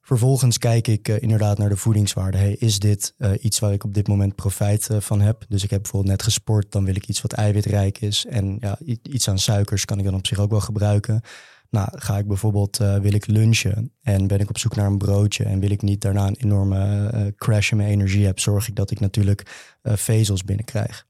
Vervolgens 0.02 0.58
kijk 0.58 0.88
ik 0.88 1.08
eh, 1.08 1.22
inderdaad 1.22 1.58
naar 1.58 1.70
de 1.70 1.76
voedingswaarde. 1.78 2.38
Hey, 2.38 2.54
is 2.60 2.80
dit 2.80 3.14
iets 3.42 3.60
waar 3.60 3.74
ik 3.74 3.84
op 3.84 3.94
dit 3.94 4.08
moment 4.08 4.36
profijt 4.36 4.90
van 5.00 5.22
heb? 5.22 5.46
Dus 5.50 5.64
ik 5.64 5.70
heb 5.70 5.82
bijvoorbeeld 5.82 6.12
net 6.12 6.24
gesport, 6.24 6.72
dan 6.72 6.86
wil 6.86 6.96
ik 6.96 7.08
iets 7.08 7.22
wat 7.22 7.34
eiwitrijk 7.34 8.02
is. 8.02 8.26
En 8.26 8.58
ja, 8.60 8.78
iets 9.04 9.30
aan 9.30 9.40
suikers 9.40 9.86
kan 9.86 9.98
ik 9.98 10.04
dan 10.04 10.14
op 10.16 10.28
zich 10.28 10.40
ook 10.40 10.50
wel 10.52 10.60
gebruiken. 10.62 11.22
Nou, 11.70 11.88
ga 11.92 12.18
ik 12.18 12.28
bijvoorbeeld, 12.28 12.80
eh, 12.80 12.98
wil 12.98 13.14
ik 13.14 13.28
lunchen 13.28 13.92
en 14.02 14.28
ben 14.28 14.40
ik 14.40 14.50
op 14.50 14.58
zoek 14.58 14.76
naar 14.76 14.88
een 14.88 14.98
broodje 14.98 15.44
en 15.44 15.60
wil 15.60 15.72
ik 15.72 15.82
niet 15.82 16.02
daarna 16.02 16.28
een 16.28 16.36
enorme 16.36 17.08
eh, 17.08 17.26
crash 17.36 17.72
in 17.72 17.78
mijn 17.78 17.90
energie 17.90 18.26
heb, 18.26 18.40
zorg 18.40 18.68
ik 18.68 18.76
dat 18.76 18.92
ik 18.92 19.00
natuurlijk 19.00 19.72
eh, 19.82 19.96
vezels 19.96 20.44
binnenkrijg. 20.44 21.06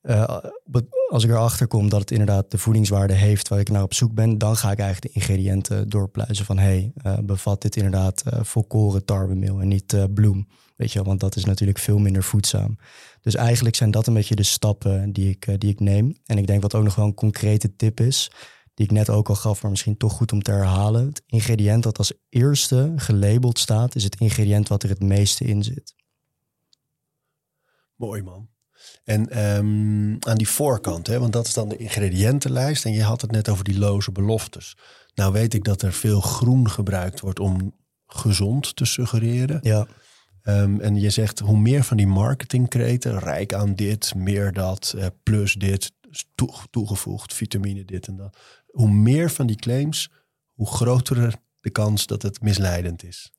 Eh, 0.00 0.38
als 1.08 1.24
ik 1.24 1.30
erachter 1.30 1.66
kom 1.66 1.88
dat 1.88 2.00
het 2.00 2.10
inderdaad 2.10 2.50
de 2.50 2.58
voedingswaarde 2.58 3.12
heeft 3.12 3.48
waar 3.48 3.58
ik 3.58 3.70
naar 3.70 3.82
op 3.82 3.94
zoek 3.94 4.14
ben, 4.14 4.38
dan 4.38 4.56
ga 4.56 4.70
ik 4.70 4.78
eigenlijk 4.78 5.14
de 5.14 5.20
ingrediënten 5.20 5.88
doorpluizen 5.88 6.44
van 6.44 6.58
hey, 6.58 6.92
eh, 6.94 7.18
bevat 7.22 7.62
dit 7.62 7.76
inderdaad 7.76 8.22
eh, 8.22 8.38
volkoren 8.42 9.04
tarwemeel 9.04 9.60
en 9.60 9.68
niet 9.68 9.92
eh, 9.92 10.04
bloem. 10.14 10.48
Weet 10.76 10.92
je, 10.92 11.02
want 11.02 11.20
dat 11.20 11.36
is 11.36 11.44
natuurlijk 11.44 11.78
veel 11.78 11.98
minder 11.98 12.22
voedzaam. 12.22 12.78
Dus 13.20 13.34
eigenlijk 13.34 13.76
zijn 13.76 13.90
dat 13.90 14.06
een 14.06 14.14
beetje 14.14 14.34
de 14.34 14.42
stappen 14.42 15.12
die 15.12 15.30
ik, 15.30 15.46
eh, 15.46 15.54
die 15.58 15.70
ik 15.70 15.80
neem. 15.80 16.16
En 16.26 16.38
ik 16.38 16.46
denk 16.46 16.62
wat 16.62 16.74
ook 16.74 16.84
nog 16.84 16.94
wel 16.94 17.04
een 17.04 17.14
concrete 17.14 17.76
tip 17.76 18.00
is, 18.00 18.30
die 18.74 18.86
ik 18.86 18.92
net 18.92 19.10
ook 19.10 19.28
al 19.28 19.34
gaf, 19.34 19.62
maar 19.62 19.70
misschien 19.70 19.96
toch 19.96 20.12
goed 20.12 20.32
om 20.32 20.42
te 20.42 20.50
herhalen. 20.50 21.06
Het 21.06 21.22
ingrediënt 21.26 21.82
dat 21.82 21.98
als 21.98 22.12
eerste 22.28 22.92
gelabeld 22.96 23.58
staat, 23.58 23.94
is 23.94 24.04
het 24.04 24.20
ingrediënt 24.20 24.68
wat 24.68 24.82
er 24.82 24.88
het 24.88 25.02
meeste 25.02 25.44
in 25.44 25.62
zit. 25.62 25.94
Mooi 27.96 28.22
man. 28.22 28.48
En 29.04 29.28
ehm, 29.28 30.16
aan 30.30 30.36
die 30.36 30.48
voorkant, 30.48 31.06
hè, 31.06 31.18
want 31.18 31.32
dat 31.32 31.46
is 31.46 31.54
dan 31.54 31.68
de 31.68 31.76
ingrediëntenlijst. 31.76 32.84
En 32.84 32.92
je 32.92 33.02
had 33.02 33.20
het 33.20 33.30
net 33.30 33.48
over 33.48 33.64
die 33.64 33.78
loze 33.78 34.12
beloftes. 34.12 34.76
Nou 35.14 35.32
weet 35.32 35.54
ik 35.54 35.64
dat 35.64 35.82
er 35.82 35.92
veel 35.92 36.20
groen 36.20 36.70
gebruikt 36.70 37.20
wordt 37.20 37.40
om 37.40 37.74
gezond 38.06 38.76
te 38.76 38.84
suggereren. 38.84 39.58
Ja, 39.62 39.86
Ehm, 40.44 40.80
en 40.80 40.94
je 41.00 41.10
zegt 41.10 41.38
hoe 41.38 41.58
meer 41.58 41.84
van 41.84 41.96
die 41.96 42.06
marketingkreten, 42.06 43.18
rijk 43.18 43.54
aan 43.54 43.74
dit, 43.74 44.14
meer 44.14 44.52
dat, 44.52 44.94
eh, 44.96 45.06
plus 45.22 45.54
dit, 45.54 45.92
toe- 46.34 46.54
toegevoegd, 46.70 47.34
vitamine 47.34 47.84
dit 47.84 48.06
en 48.06 48.16
dat. 48.16 48.38
Hoe 48.74 48.90
meer 48.90 49.30
van 49.30 49.46
die 49.46 49.56
claims, 49.56 50.10
hoe 50.52 50.66
groter 50.66 51.34
de 51.60 51.70
kans 51.70 52.06
dat 52.06 52.22
het 52.22 52.42
misleidend 52.42 53.04
is. 53.04 53.32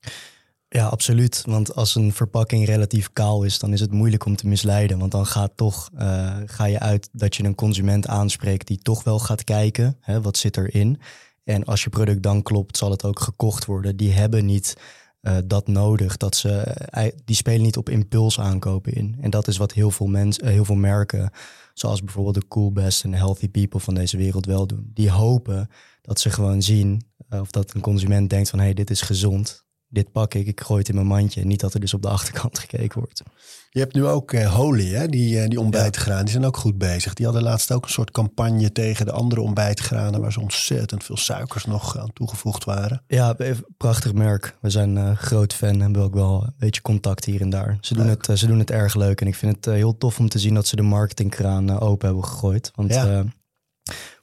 Ja, 0.68 0.86
absoluut. 0.86 1.42
Want 1.46 1.74
als 1.74 1.94
een 1.94 2.12
verpakking 2.12 2.66
relatief 2.66 3.12
kaal 3.12 3.44
is, 3.44 3.58
dan 3.58 3.72
is 3.72 3.80
het 3.80 3.92
moeilijk 3.92 4.24
om 4.24 4.36
te 4.36 4.46
misleiden. 4.46 4.98
Want 4.98 5.12
dan 5.12 5.26
gaat 5.26 5.52
toch, 5.54 5.90
eh, 5.94 6.36
ga 6.46 6.64
je 6.64 6.80
uit 6.80 7.08
dat 7.12 7.36
je 7.36 7.44
een 7.44 7.54
consument 7.54 8.06
aanspreekt 8.06 8.66
die 8.66 8.78
toch 8.78 9.04
wel 9.04 9.18
gaat 9.18 9.44
kijken, 9.44 9.96
hè, 10.00 10.20
wat 10.20 10.36
zit 10.36 10.56
erin. 10.56 11.00
En 11.44 11.64
als 11.64 11.84
je 11.84 11.90
product 11.90 12.22
dan 12.22 12.42
klopt, 12.42 12.76
zal 12.76 12.90
het 12.90 13.04
ook 13.04 13.20
gekocht 13.20 13.64
worden. 13.64 13.96
Die 13.96 14.12
hebben 14.12 14.44
niet 14.44 14.74
eh, 15.20 15.36
dat 15.44 15.68
nodig. 15.68 16.16
Dat 16.16 16.36
ze, 16.36 16.58
eh, 16.58 17.12
die 17.24 17.36
spelen 17.36 17.62
niet 17.62 17.76
op 17.76 17.88
impuls 17.88 18.40
aankopen 18.40 18.92
in. 18.92 19.16
En 19.20 19.30
dat 19.30 19.48
is 19.48 19.56
wat 19.56 19.72
heel 19.72 19.90
veel 19.90 20.06
mensen, 20.06 20.48
heel 20.48 20.64
veel 20.64 20.74
merken, 20.74 21.30
zoals 21.78 22.02
bijvoorbeeld 22.02 22.34
de 22.34 22.48
Cool 22.48 22.72
Best 22.72 23.04
en 23.04 23.14
Healthy 23.14 23.48
People 23.48 23.80
van 23.80 23.94
deze 23.94 24.16
wereld 24.16 24.46
wel 24.46 24.66
doen. 24.66 24.90
Die 24.94 25.10
hopen 25.10 25.68
dat 26.02 26.20
ze 26.20 26.30
gewoon 26.30 26.62
zien, 26.62 27.06
eh, 27.28 27.40
of 27.40 27.50
dat 27.50 27.74
een 27.74 27.80
consument 27.80 28.30
denkt 28.30 28.50
van 28.50 28.58
hé, 28.58 28.64
hey, 28.64 28.74
dit 28.74 28.90
is 28.90 29.00
gezond. 29.00 29.65
Dit 29.88 30.12
pak 30.12 30.34
ik, 30.34 30.46
ik 30.46 30.60
gooi 30.60 30.78
het 30.78 30.88
in 30.88 30.94
mijn 30.94 31.06
mandje. 31.06 31.44
Niet 31.44 31.60
dat 31.60 31.74
er 31.74 31.80
dus 31.80 31.94
op 31.94 32.02
de 32.02 32.08
achterkant 32.08 32.58
gekeken 32.68 32.98
wordt. 32.98 33.22
Je 33.70 33.80
hebt 33.82 33.94
nu 33.94 34.06
ook 34.06 34.32
eh, 34.32 34.54
Holy, 34.54 34.88
hè? 34.88 35.08
die, 35.08 35.40
eh, 35.40 35.48
die 35.48 35.60
ontbijtgranen. 35.60 36.24
Die 36.24 36.32
zijn 36.32 36.44
ook 36.44 36.56
goed 36.56 36.78
bezig. 36.78 37.14
Die 37.14 37.24
hadden 37.24 37.42
laatst 37.44 37.72
ook 37.72 37.84
een 37.84 37.90
soort 37.90 38.10
campagne 38.10 38.72
tegen 38.72 39.06
de 39.06 39.12
andere 39.12 39.40
ontbijtgranen... 39.40 40.20
waar 40.20 40.32
zo 40.32 40.40
ontzettend 40.40 41.04
veel 41.04 41.16
suikers 41.16 41.64
nog 41.64 41.98
aan 41.98 42.12
toegevoegd 42.12 42.64
waren. 42.64 43.02
Ja, 43.06 43.34
eh, 43.36 43.54
prachtig 43.76 44.12
merk. 44.12 44.56
We 44.60 44.70
zijn 44.70 44.96
eh, 44.96 45.16
groot 45.16 45.54
fan 45.54 45.68
en 45.68 45.80
hebben 45.80 46.02
ook 46.02 46.14
wel 46.14 46.42
een 46.42 46.54
beetje 46.58 46.82
contact 46.82 47.24
hier 47.24 47.40
en 47.40 47.50
daar. 47.50 47.78
Ze 47.80 47.94
doen, 47.94 48.06
Leuk. 48.06 48.26
het, 48.26 48.38
ze 48.38 48.46
doen 48.46 48.58
het 48.58 48.70
erg 48.70 48.94
leuk. 48.94 49.20
En 49.20 49.26
ik 49.26 49.34
vind 49.34 49.56
het 49.56 49.74
heel 49.74 49.98
tof 49.98 50.18
om 50.18 50.28
te 50.28 50.38
zien 50.38 50.54
dat 50.54 50.66
ze 50.66 50.76
de 50.76 50.82
marketingkraan 50.82 51.78
open 51.80 52.06
hebben 52.06 52.24
gegooid. 52.24 52.70
Want 52.74 52.94
Ja. 52.94 53.24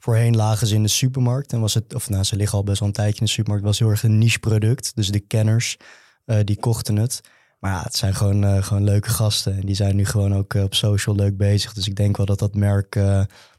Voorheen 0.03 0.35
lagen 0.35 0.67
ze 0.67 0.75
in 0.75 0.83
de 0.83 0.89
supermarkt. 0.89 1.53
En 1.53 1.59
was 1.59 1.73
het, 1.73 1.95
of 1.95 2.09
nou, 2.09 2.23
ze 2.23 2.35
liggen 2.35 2.57
al 2.57 2.63
best 2.63 2.79
wel 2.79 2.87
een 2.87 2.93
tijdje 2.93 3.19
in 3.19 3.25
de 3.25 3.31
supermarkt. 3.31 3.65
Was 3.65 3.79
heel 3.79 3.89
erg 3.89 4.03
een 4.03 4.17
niche 4.17 4.39
product. 4.39 4.95
Dus 4.95 5.07
de 5.07 5.19
kenners, 5.19 5.77
eh, 6.25 6.39
die 6.43 6.59
kochten 6.59 6.95
het. 6.95 7.21
Maar 7.59 7.71
ja, 7.71 7.81
het 7.83 7.95
zijn 7.95 8.15
gewoon, 8.15 8.43
eh, 8.43 8.63
gewoon 8.63 8.83
leuke 8.83 9.09
gasten. 9.09 9.55
En 9.55 9.65
die 9.65 9.75
zijn 9.75 9.95
nu 9.95 10.05
gewoon 10.05 10.35
ook 10.35 10.53
eh, 10.53 10.63
op 10.63 10.73
social 10.73 11.15
leuk 11.15 11.37
bezig. 11.37 11.73
Dus 11.73 11.87
ik 11.87 11.95
denk 11.95 12.17
wel 12.17 12.25
dat 12.25 12.39
dat 12.39 12.55
merk 12.55 12.95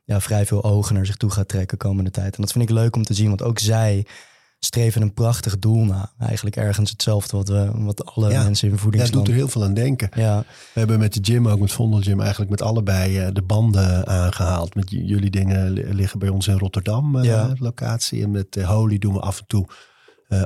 ja, 0.04 0.20
vrij 0.20 0.46
veel 0.46 0.64
ogen 0.64 0.94
naar 0.94 1.06
zich 1.06 1.16
toe 1.16 1.30
gaat 1.30 1.48
trekken 1.48 1.78
komende 1.78 2.10
tijd. 2.10 2.36
En 2.36 2.42
dat 2.42 2.52
vind 2.52 2.64
ik 2.64 2.70
leuk 2.70 2.96
om 2.96 3.02
te 3.02 3.14
zien. 3.14 3.28
Want 3.28 3.42
ook 3.42 3.58
zij 3.58 4.06
streven 4.64 5.02
een 5.02 5.14
prachtig 5.14 5.58
doel 5.58 5.84
na. 5.84 6.12
Eigenlijk 6.18 6.56
ergens 6.56 6.90
hetzelfde 6.90 7.36
wat, 7.36 7.48
we, 7.48 7.70
wat 7.74 8.04
alle 8.06 8.30
Ja. 8.30 8.42
mensen 8.42 8.62
in 8.64 8.68
Ja, 8.68 8.74
het 8.74 8.80
voedingsland... 8.82 9.24
doet 9.26 9.34
er 9.34 9.40
heel 9.40 9.48
veel 9.48 9.64
aan 9.64 9.74
denken. 9.74 10.08
Ja, 10.16 10.38
We 10.72 10.78
hebben 10.78 10.98
met 10.98 11.12
de 11.24 11.32
gym, 11.32 11.48
ook 11.48 11.60
met 11.60 11.72
Vondel 11.72 12.00
Gym, 12.00 12.20
eigenlijk 12.20 12.50
met 12.50 12.62
allebei 12.62 13.18
eh, 13.18 13.28
de 13.32 13.42
banden 13.42 14.06
aangehaald. 14.06 14.74
Met 14.74 14.90
jullie 14.90 15.30
dingen 15.30 15.70
li- 15.70 15.94
liggen 15.94 16.18
bij 16.18 16.28
ons 16.28 16.48
in 16.48 16.58
Rotterdam, 16.58 17.16
eh, 17.16 17.24
Ja. 17.24 17.52
locatie. 17.58 18.22
En 18.22 18.30
met 18.30 18.56
eh, 18.56 18.68
Holy 18.68 18.98
doen 18.98 19.12
we 19.14 19.20
af 19.20 19.38
en 19.38 19.46
toe 19.46 19.66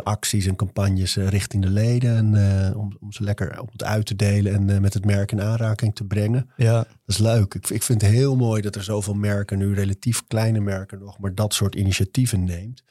acties 0.03 0.47
en 0.47 0.57
campagnes 0.57 1.17
richting 1.17 1.63
de 1.63 1.71
leden. 1.71 2.17
En, 2.35 2.77
om, 2.77 2.97
om 3.01 3.13
ze 3.13 3.23
lekker 3.23 3.61
op 3.61 3.73
het 3.73 3.85
uit 3.85 4.07
te 4.07 4.17
delen 4.17 4.69
en 4.71 4.81
met 4.81 4.95
het 4.95 5.05
merk 5.05 5.33
in 5.33 5.41
aanraking 5.43 5.95
te 5.95 6.05
brengen. 6.05 6.51
ja, 6.57 6.77
Dat 6.77 6.87
is 7.07 7.19
leuk. 7.19 7.55
Ik, 7.55 7.71
ik 7.71 7.83
vind 7.83 8.03
het 8.03 8.11
heel 8.11 8.37
mooi 8.37 8.63
dat 8.63 8.75
er 8.75 8.83
zoveel 8.85 9.15
merken, 9.15 9.59
nu 9.59 9.75
relatief 9.75 10.23
kleine 10.27 10.61
merken 10.61 10.99
nog, 10.99 11.19
maar 11.19 11.35
dat 11.35 11.55
soort 11.55 11.75
initiatieven 11.75 12.45
neemt. 12.45 12.83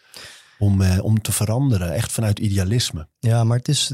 Om, 0.60 0.82
eh, 0.82 1.04
om 1.04 1.22
te 1.22 1.32
veranderen, 1.32 1.94
echt 1.94 2.12
vanuit 2.12 2.40
idealisme. 2.40 3.08
Ja, 3.20 3.44
maar 3.44 3.58
het 3.58 3.68
is, 3.68 3.94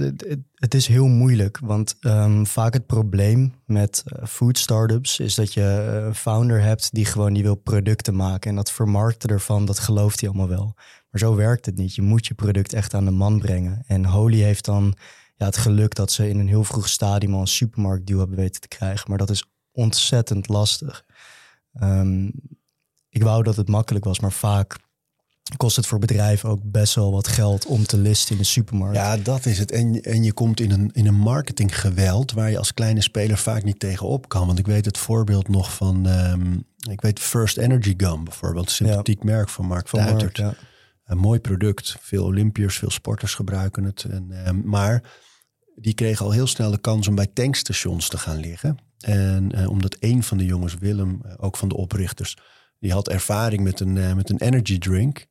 het, 0.55 0.74
is 0.74 0.88
heel 0.88 1.07
moeilijk. 1.07 1.59
Want 1.59 1.95
ehm, 1.99 2.43
vaak 2.45 2.74
het 2.74 2.86
probleem 2.86 3.53
met 3.66 4.03
eh, 4.05 4.26
food 4.28 4.57
startups 4.57 5.20
is 5.20 5.36
dat 5.36 5.53
je 5.53 5.61
eh, 5.61 6.05
een 6.05 6.16
founder 6.16 6.61
hebt 6.61 6.93
die 6.93 7.05
gewoon 7.05 7.34
die 7.34 7.43
wil 7.43 7.55
producten 7.55 8.16
maken. 8.16 8.49
En 8.49 8.55
dat 8.55 8.72
vermarkten 8.72 9.30
ervan, 9.30 9.66
dat 9.66 9.80
gelooft 9.80 10.20
hij 10.20 10.30
allemaal 10.30 10.47
wel. 10.47 10.74
Maar 11.09 11.22
zo 11.22 11.36
werkt 11.36 11.66
het 11.66 11.76
niet. 11.76 11.95
Je 11.95 12.01
moet 12.01 12.28
je 12.28 12.34
product 12.34 12.74
echt 12.74 12.93
aan 12.93 13.05
de 13.05 13.11
man 13.11 13.39
brengen. 13.39 13.84
En 13.88 14.05
Holy 14.05 14.41
heeft 14.41 14.66
dan 14.66 14.95
ja, 15.36 15.45
het 15.45 15.57
geluk 15.57 15.95
dat 15.95 16.11
ze 16.11 16.30
in 16.30 16.39
een 16.39 16.47
heel 16.47 16.64
vroeg 16.64 16.89
stadium 16.89 17.34
al 17.34 17.41
een 17.41 17.47
supermarktdeal 17.47 18.20
hebben 18.20 18.38
weten 18.38 18.61
te 18.61 18.68
krijgen. 18.68 19.09
Maar 19.09 19.18
dat 19.18 19.30
is 19.30 19.45
ontzettend 19.72 20.47
lastig. 20.47 21.05
Ehm, 21.74 22.30
ik 23.09 23.24
wou 23.24 23.43
dat 23.43 23.55
het 23.55 23.68
makkelijk 23.68 24.05
was, 24.05 24.20
maar 24.20 24.32
vaak 24.32 24.78
kost 25.58 25.76
het 25.76 25.88
voor 25.88 26.00
bedrijven 26.00 26.50
ook 26.50 26.60
best 26.64 26.96
wel 26.96 27.12
wat 27.12 27.28
geld 27.28 27.66
om 27.66 27.86
te 27.86 27.98
listen 27.98 28.32
in 28.32 28.38
de 28.38 28.48
supermarkt. 28.48 28.96
Ja, 28.96 29.18
dat 29.18 29.46
is 29.46 29.60
het. 29.60 29.72
En, 29.72 30.02
en 30.02 30.24
je 30.24 30.34
komt 30.34 30.60
in 30.60 30.72
een, 30.72 30.89
in 30.94 31.08
een 31.08 31.16
marketinggeweld 31.16 32.32
waar 32.32 32.50
je 32.50 32.58
als 32.58 32.74
kleine 32.74 33.02
speler 33.02 33.38
vaak 33.38 33.64
niet 33.64 33.80
tegenop 33.80 34.30
kan. 34.30 34.48
Want 34.48 34.60
ik 34.60 34.66
weet 34.66 34.86
het 34.86 34.98
voorbeeld 34.98 35.48
nog 35.48 35.74
van, 35.74 36.08
ehm, 36.08 36.54
ik 36.89 37.02
weet 37.02 37.20
First 37.20 37.58
Energy 37.58 37.94
Gum 37.98 38.24
bijvoorbeeld, 38.24 38.66
een 38.66 38.72
sympathiek 38.72 39.24
merk 39.24 39.50
van 39.50 39.66
Mark 39.66 39.88
Van 39.88 40.00
Duitert. 40.00 40.38
ja. 40.38 40.54
Een 41.04 41.18
mooi 41.18 41.39
product. 41.39 41.96
Veel 42.00 42.24
Olympiërs, 42.24 42.78
veel 42.78 42.91
sporters 42.91 43.34
gebruiken 43.34 43.84
het. 43.84 44.04
En, 44.04 44.46
ehm, 44.46 44.62
maar 44.64 45.04
die 45.76 45.94
kregen 45.94 46.26
al 46.26 46.32
heel 46.32 46.48
snel 46.48 46.72
de 46.72 46.82
kans 46.82 47.08
om 47.08 47.16
bij 47.16 47.28
tankstations 47.34 48.08
te 48.08 48.18
gaan 48.18 48.38
liggen. 48.38 48.78
En 49.00 49.52
eh, 49.52 49.70
omdat 49.70 49.98
een 50.00 50.24
van 50.24 50.38
de 50.38 50.46
jongens, 50.46 50.76
Willem, 50.76 51.22
eh, 51.24 51.34
ook 51.38 51.58
van 51.58 51.68
de 51.68 51.76
oprichters, 51.76 52.38
die 52.80 52.91
had 52.91 53.10
ervaring 53.10 53.64
met 53.64 53.80
een, 53.80 53.98
eh, 53.98 54.14
met 54.14 54.30
een 54.30 54.41
energy 54.41 54.78
drink. 54.78 55.26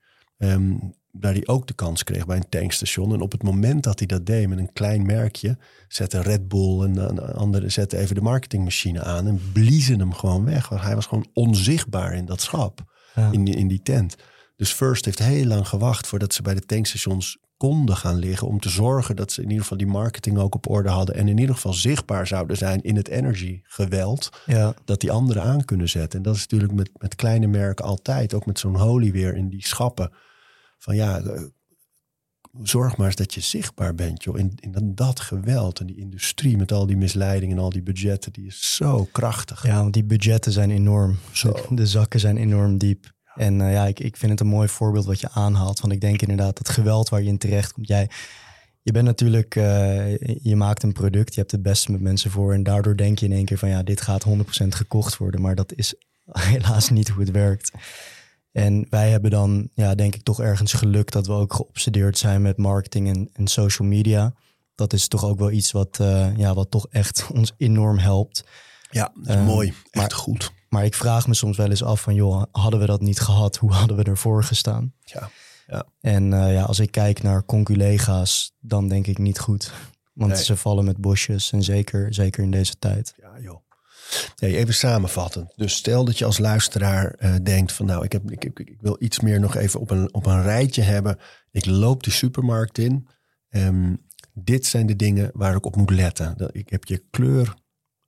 Ehm, 0.48 0.74
waar 1.10 1.32
hij 1.32 1.46
ook 1.46 1.66
de 1.66 1.74
kans 1.74 2.04
kreeg 2.04 2.26
bij 2.26 2.36
een 2.36 2.48
tankstation. 2.48 3.12
En 3.12 3.20
op 3.20 3.32
het 3.32 3.42
moment 3.42 3.82
dat 3.82 3.98
hij 3.98 4.06
dat 4.08 4.26
deed 4.26 4.48
met 4.48 4.58
een 4.58 4.72
klein 4.72 5.06
merkje, 5.06 5.58
zette 5.88 6.20
Red 6.22 6.48
Bull 6.48 6.82
en 6.82 6.96
een 6.96 7.20
andere 7.20 7.68
zette 7.68 7.96
even 7.98 8.14
de 8.14 8.20
marketingmachine 8.20 9.02
aan 9.02 9.26
en 9.26 9.40
bliezen 9.52 9.98
hem 9.98 10.12
gewoon 10.14 10.44
weg. 10.44 10.68
Want 10.68 10.82
hij 10.82 10.94
was 10.94 11.06
gewoon 11.06 11.26
onzichtbaar 11.32 12.14
in 12.14 12.24
dat 12.24 12.40
schap, 12.40 12.82
Ja. 13.14 13.30
in, 13.32 13.44
die, 13.44 13.54
in 13.56 13.68
die 13.68 13.82
tent. 13.82 14.16
Dus 14.56 14.72
First 14.72 15.04
heeft 15.04 15.18
heel 15.18 15.46
lang 15.46 15.68
gewacht 15.68 16.06
voordat 16.06 16.34
ze 16.34 16.42
bij 16.42 16.54
de 16.54 16.60
tankstations 16.66 17.38
konden 17.56 17.96
gaan 17.96 18.16
liggen. 18.16 18.46
Om 18.48 18.60
te 18.60 18.68
zorgen 18.68 19.16
dat 19.16 19.32
ze 19.32 19.40
in 19.40 19.46
ieder 19.48 19.62
geval 19.62 19.78
die 19.78 19.86
marketing 19.86 20.38
ook 20.38 20.54
op 20.54 20.68
orde 20.70 20.88
hadden. 20.88 21.14
En 21.14 21.28
in 21.28 21.38
ieder 21.38 21.54
geval 21.54 21.72
zichtbaar 21.72 22.26
zouden 22.26 22.56
zijn 22.56 22.80
in 22.82 22.96
het 22.96 23.08
energy-geweld. 23.08 24.28
Ja, 24.46 24.74
Dat 24.84 25.00
die 25.00 25.10
anderen 25.10 25.42
aan 25.42 25.64
kunnen 25.64 25.88
zetten. 25.88 26.18
En 26.18 26.24
dat 26.24 26.34
is 26.34 26.40
natuurlijk 26.40 26.72
met, 26.72 26.90
met 26.98 27.14
kleine 27.14 27.46
merken 27.46 27.84
altijd. 27.84 28.34
Ook 28.34 28.46
met 28.46 28.58
zo'n 28.58 28.76
Holy 28.76 29.12
weer 29.12 29.36
in 29.36 29.48
die 29.48 29.66
schappen. 29.66 30.10
Van 30.82 30.96
ja, 30.96 31.20
eh, 31.20 31.42
zorg 32.62 32.96
maar 32.96 33.06
eens 33.06 33.16
dat 33.16 33.34
je 33.34 33.40
zichtbaar 33.40 33.94
bent. 33.94 34.24
Joh. 34.24 34.38
In, 34.38 34.52
in 34.60 34.94
dat, 34.94 35.20
geweld 35.20 35.80
en 35.80 35.86
die 35.86 35.96
industrie 35.96 36.56
met 36.56 36.72
al 36.72 36.86
die 36.86 36.96
misleidingen 36.96 37.56
en 37.56 37.62
al 37.62 37.70
die 37.70 37.82
budgetten. 37.82 38.32
Die 38.32 38.46
is 38.46 38.74
zo 38.74 39.08
krachtig. 39.12 39.66
ja, 39.66 39.80
want 39.80 39.92
die 39.92 40.04
budgetten 40.04 40.52
zijn 40.52 40.70
enorm. 40.70 41.18
Zo. 41.32 41.52
De, 41.52 41.74
de 41.74 41.86
zakken 41.86 42.20
zijn 42.20 42.36
enorm 42.36 42.78
diep. 42.78 43.12
En 43.34 43.60
eh, 43.60 43.72
ja, 43.72 43.86
ik, 43.86 44.00
ik 44.00 44.16
vind 44.16 44.30
het 44.30 44.40
een 44.40 44.46
mooi 44.46 44.68
voorbeeld 44.68 45.04
wat 45.04 45.20
je 45.20 45.30
aanhaalt. 45.30 45.80
Want 45.80 45.92
ik 45.92 46.00
denk 46.00 46.20
inderdaad, 46.22 46.56
dat 46.56 46.68
geweld 46.68 47.08
waar 47.08 47.22
je 47.22 47.28
in 47.28 47.38
terecht 47.38 47.72
komt. 47.72 47.88
Jij, 47.88 48.10
je 48.82 48.92
bent 48.92 49.06
natuurlijk, 49.06 49.56
eh, 49.56 50.16
je 50.42 50.56
maakt 50.56 50.82
een 50.82 50.92
product, 50.92 51.34
je 51.34 51.40
hebt 51.40 51.52
het 51.52 51.62
beste 51.62 51.92
met 51.92 52.00
mensen 52.00 52.30
voor. 52.30 52.52
En 52.52 52.62
daardoor 52.62 52.96
denk 52.96 53.18
je 53.18 53.26
in 53.26 53.32
één 53.32 53.44
keer 53.44 53.58
van 53.58 53.68
ja, 53.68 53.82
dit 53.82 54.00
gaat 54.00 54.24
100% 54.28 54.28
gekocht 54.68 55.16
worden. 55.16 55.40
Maar 55.40 55.54
dat 55.54 55.72
is 55.74 55.94
helaas 56.52 56.90
niet 56.90 57.08
hoe 57.08 57.22
het 57.22 57.30
werkt. 57.30 57.70
En 58.52 58.86
wij 58.90 59.10
hebben 59.10 59.30
dan, 59.30 59.68
ja, 59.74 59.94
denk 59.94 60.14
ik 60.14 60.22
toch 60.22 60.40
ergens 60.40 60.72
geluk 60.72 61.10
dat 61.10 61.26
we 61.26 61.32
ook 61.32 61.54
geobsedeerd 61.54 62.18
zijn 62.18 62.42
met 62.42 62.56
marketing 62.56 63.08
en, 63.08 63.28
en 63.32 63.46
social 63.46 63.88
media. 63.88 64.34
Dat 64.74 64.92
is 64.92 65.08
toch 65.08 65.24
ook 65.24 65.38
wel 65.38 65.50
iets 65.50 65.72
wat, 65.72 65.98
eh, 66.00 66.36
ja, 66.36 66.54
wat 66.54 66.70
toch 66.70 66.86
echt 66.90 67.26
ons 67.34 67.52
enorm 67.56 67.98
helpt. 67.98 68.44
Ja, 68.90 69.12
dat 69.14 69.28
is 69.28 69.34
Eh, 69.34 69.46
mooi. 69.46 69.68
Echt 69.68 69.94
maar- 69.94 70.10
goed. 70.10 70.52
Maar 70.68 70.84
ik 70.84 70.94
vraag 70.94 71.26
me 71.26 71.34
soms 71.34 71.56
wel 71.56 71.70
eens 71.70 71.82
af 71.82 72.00
van, 72.00 72.14
joh, 72.14 72.42
hadden 72.52 72.80
we 72.80 72.86
dat 72.86 73.00
niet 73.00 73.20
gehad? 73.20 73.56
Hoe 73.62 73.72
hadden 73.72 73.96
we 73.96 74.02
ervoor 74.02 74.44
gestaan? 74.44 74.92
Ja. 75.04 75.30
En 76.00 76.32
eh, 76.32 76.52
ja, 76.54 76.62
als 76.62 76.78
ik 76.78 76.90
kijk 76.90 77.22
naar 77.22 77.44
conculega's, 77.44 78.52
dan 78.60 78.88
denk 78.88 79.06
ik 79.06 79.18
niet 79.18 79.38
goed. 79.38 79.72
Want 80.12 80.32
Nee. 80.32 80.42
ze 80.44 80.56
vallen 80.56 80.84
met 80.84 80.96
bosjes 80.96 81.52
en 81.52 81.62
zeker, 81.62 82.14
zeker 82.14 82.42
in 82.42 82.50
deze 82.50 82.78
tijd. 82.78 83.14
Ja, 83.20 83.40
joh. 83.40 83.60
Even 84.38 84.74
samenvatten. 84.74 85.52
Dus 85.56 85.74
stel 85.74 86.04
dat 86.04 86.18
je 86.18 86.24
als 86.24 86.38
luisteraar 86.38 87.14
eh, 87.14 87.34
denkt 87.42 87.72
van 87.72 87.86
nou, 87.86 88.04
ik, 88.04 88.12
heb, 88.12 88.30
ik, 88.30 88.44
ik, 88.44 88.76
wil 88.80 88.96
iets 88.98 89.20
meer 89.20 89.40
nog 89.40 89.56
even 89.56 89.80
op 89.80 89.90
een, 89.90 90.14
op 90.14 90.26
een 90.26 90.42
rijtje 90.42 90.82
hebben. 90.82 91.18
Ik 91.50 91.66
loop 91.66 92.02
die 92.02 92.12
supermarkt 92.12 92.78
in. 92.78 93.08
Ehm, 93.48 93.94
dit 94.32 94.66
zijn 94.66 94.86
de 94.86 94.96
dingen 94.96 95.30
waar 95.34 95.56
ik 95.56 95.66
op 95.66 95.76
moet 95.76 95.90
letten. 95.90 96.50
Ik 96.52 96.70
heb 96.70 96.84
je 96.84 97.04
kleur, 97.10 97.54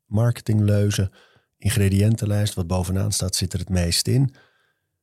marketingleuzen, 0.04 1.10
ingrediëntenlijst. 1.58 2.54
Wat 2.54 2.66
bovenaan 2.66 3.12
staat, 3.12 3.36
zit 3.36 3.52
er 3.52 3.58
het 3.58 3.68
meest 3.68 4.08
in. 4.08 4.34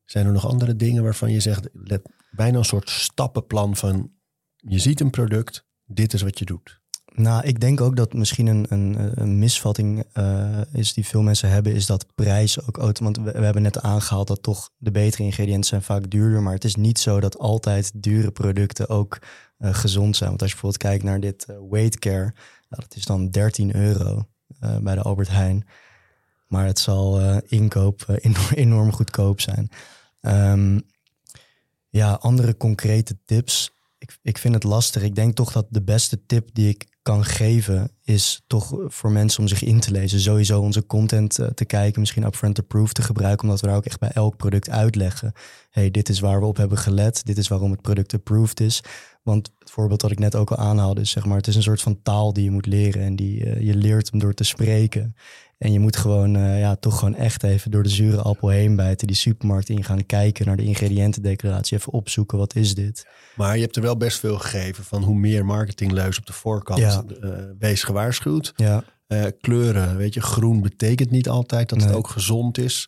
Zijn 0.06 0.26
er 0.26 0.32
nog 0.32 0.47
andere 0.47 0.76
dingen 0.76 1.04
waarvan 1.04 1.32
je 1.32 1.39
zegt, 1.39 1.70
let, 1.74 2.02
bijna 2.32 2.58
een 2.58 2.66
soort 2.66 2.89
stappenplan 2.89 3.76
van 3.76 4.12
je 4.56 4.80
ziet 4.80 4.99
een 4.99 5.10
product, 5.10 5.66
dit 5.86 6.14
is 6.14 6.22
wat 6.22 6.39
je 6.39 6.45
doet. 6.45 6.81
Nou, 7.16 7.43
ik 7.43 7.59
denk 7.59 7.82
ook 7.82 7.95
dat 7.95 8.14
misschien 8.14 8.47
een, 8.47 8.66
een, 8.70 9.11
een 9.22 9.40
misvatting 9.40 10.03
eh, 10.14 10.61
is 10.73 10.94
die 10.94 11.06
veel 11.06 11.22
mensen 11.22 11.49
hebben, 11.49 11.73
is 11.73 11.86
dat 11.86 12.15
prijs 12.15 12.68
ook 12.68 12.77
auto. 12.77 13.03
Want 13.03 13.18
we, 13.18 13.31
hebben 13.31 13.61
net 13.61 13.81
aangehaald 13.81 14.27
dat 14.27 14.44
toch 14.44 14.69
de 14.77 14.91
betere 14.91 15.23
ingrediënten 15.23 15.69
zijn 15.69 15.81
vaak 15.81 16.10
duurder. 16.10 16.41
Maar 16.41 16.53
het 16.53 16.64
is 16.64 16.76
niet 16.76 16.99
zo 16.99 17.19
dat 17.19 17.38
altijd 17.38 17.91
dure 18.03 18.31
producten 18.31 18.90
ook 18.90 19.19
eh, 19.57 19.73
gezond 19.73 20.15
zijn. 20.15 20.30
Want 20.30 20.41
als 20.41 20.52
je 20.52 20.56
bijvoorbeeld 20.56 20.91
kijkt 20.91 21.03
naar 21.03 21.19
dit 21.19 21.45
eh, 21.45 21.56
weight 21.69 21.99
care, 21.99 22.34
dat 22.69 22.95
is 22.95 23.06
dan 23.06 23.30
13 23.30 23.76
euro 23.76 24.26
bij 24.81 24.95
de 24.95 25.02
Albert 25.02 25.30
Heijn. 25.30 25.68
Maar 26.48 26.65
het 26.65 26.80
zal 26.80 27.40
inkoop 27.48 28.06
enorm, 28.07 28.53
enorm 28.65 28.91
goedkoop 28.91 29.41
zijn. 29.41 29.69
Ehm, 30.22 30.80
ja, 31.90 32.14
andere 32.14 32.57
concrete 32.57 33.18
tips. 33.26 33.72
Ik, 33.98 34.18
ik 34.22 34.38
vind 34.38 34.53
het 34.53 34.64
lastig. 34.64 35.03
Ik 35.03 35.15
denk 35.15 35.36
toch 35.36 35.52
dat 35.52 35.65
de 35.69 35.81
beste 35.81 36.26
tip 36.26 36.49
die 36.53 36.69
ik 36.69 36.90
kan 37.02 37.26
geven 37.26 37.91
is 38.03 38.44
toch 38.48 38.73
voor 38.88 39.11
mensen 39.11 39.40
om 39.40 39.48
zich 39.48 39.64
in 39.64 39.80
te 39.80 39.91
lezen. 39.91 40.19
Sowieso 40.19 40.61
onze 40.61 40.86
content 40.86 41.40
eh, 41.40 41.48
te 41.48 41.65
kijken, 41.65 41.99
misschien 41.99 42.23
upfront 42.23 42.60
approved 42.60 42.95
te 42.95 43.02
gebruiken, 43.02 43.44
omdat 43.44 43.61
we 43.61 43.68
daar 43.68 43.76
ook 43.76 43.86
echt 43.86 43.99
bij 43.99 44.11
elk 44.14 44.38
product 44.38 44.69
uitleggen. 44.69 45.34
hey, 45.69 45.91
dit 45.91 46.10
is 46.10 46.19
waar 46.19 46.40
we 46.40 46.45
op 46.45 46.57
hebben 46.57 46.78
gelet. 46.78 47.26
Dit 47.26 47.38
is 47.38 47.48
waarom 47.48 47.72
het 47.72 47.82
product 47.82 48.14
approved 48.14 48.60
is. 48.60 48.84
Want 49.22 49.52
het 49.60 49.72
voorbeeld 49.72 50.02
dat 50.02 50.11
ik 50.11 50.19
net 50.19 50.35
ook 50.35 50.52
al 50.52 50.57
aanhaalde 50.57 51.02
is, 51.02 51.10
zeg 51.10 51.26
maar, 51.26 51.38
het 51.38 51.48
is 51.48 51.56
een 51.56 51.64
soort 51.64 51.81
van 51.81 52.02
taal 52.02 52.34
die 52.34 52.43
je 52.43 52.52
moet 52.52 52.65
leren 52.65 53.02
en 53.02 53.15
die 53.15 53.45
eh, 53.45 53.61
je 53.61 53.76
leert 53.76 54.11
hem 54.11 54.19
door 54.19 54.34
te 54.34 54.43
spreken. 54.43 55.15
En 55.57 55.72
je 55.72 55.80
moet 55.80 55.95
gewoon, 55.95 56.35
eh, 56.35 56.60
ja, 56.60 56.76
toch 56.76 56.99
gewoon 56.99 57.15
echt 57.15 57.43
even 57.43 57.72
door 57.72 57.84
de 57.84 57.89
zure 57.89 58.22
appel 58.22 58.49
heen 58.49 58.76
bijten. 58.76 59.07
Die 59.07 59.15
supermarkt 59.15 59.69
in 59.69 59.84
gaan 59.84 60.06
kijken 60.06 60.45
naar 60.45 60.57
de 60.57 60.64
ingrediëntendeclaratie. 60.64 61.77
Even 61.77 61.93
opzoeken, 61.93 62.38
wat 62.38 62.56
is 62.56 62.76
dit? 62.76 63.07
Maar 63.35 63.56
je 63.56 63.61
hebt 63.61 63.76
er 63.76 63.81
wel 63.81 63.98
best 63.98 64.19
veel 64.19 64.38
gegeven 64.38 64.84
van 64.84 65.03
hoe 65.03 65.15
meer 65.15 65.45
marketingleus 65.45 66.18
op 66.18 66.26
de 66.26 66.34
voorkant. 66.34 66.80
Ja. 66.80 67.03
eh, 67.22 67.30
wees 67.60 67.84
gewaarschuwd. 67.84 68.53
Ja, 68.56 68.84
kleuren, 69.41 69.98
weet 69.98 70.14
je, 70.14 70.22
groen 70.22 70.61
betekent 70.61 71.11
niet 71.11 71.30
altijd 71.30 71.69
dat 71.69 71.84
het 71.84 71.93
ook 71.93 72.10
gezond 72.10 72.57
is. 72.57 72.88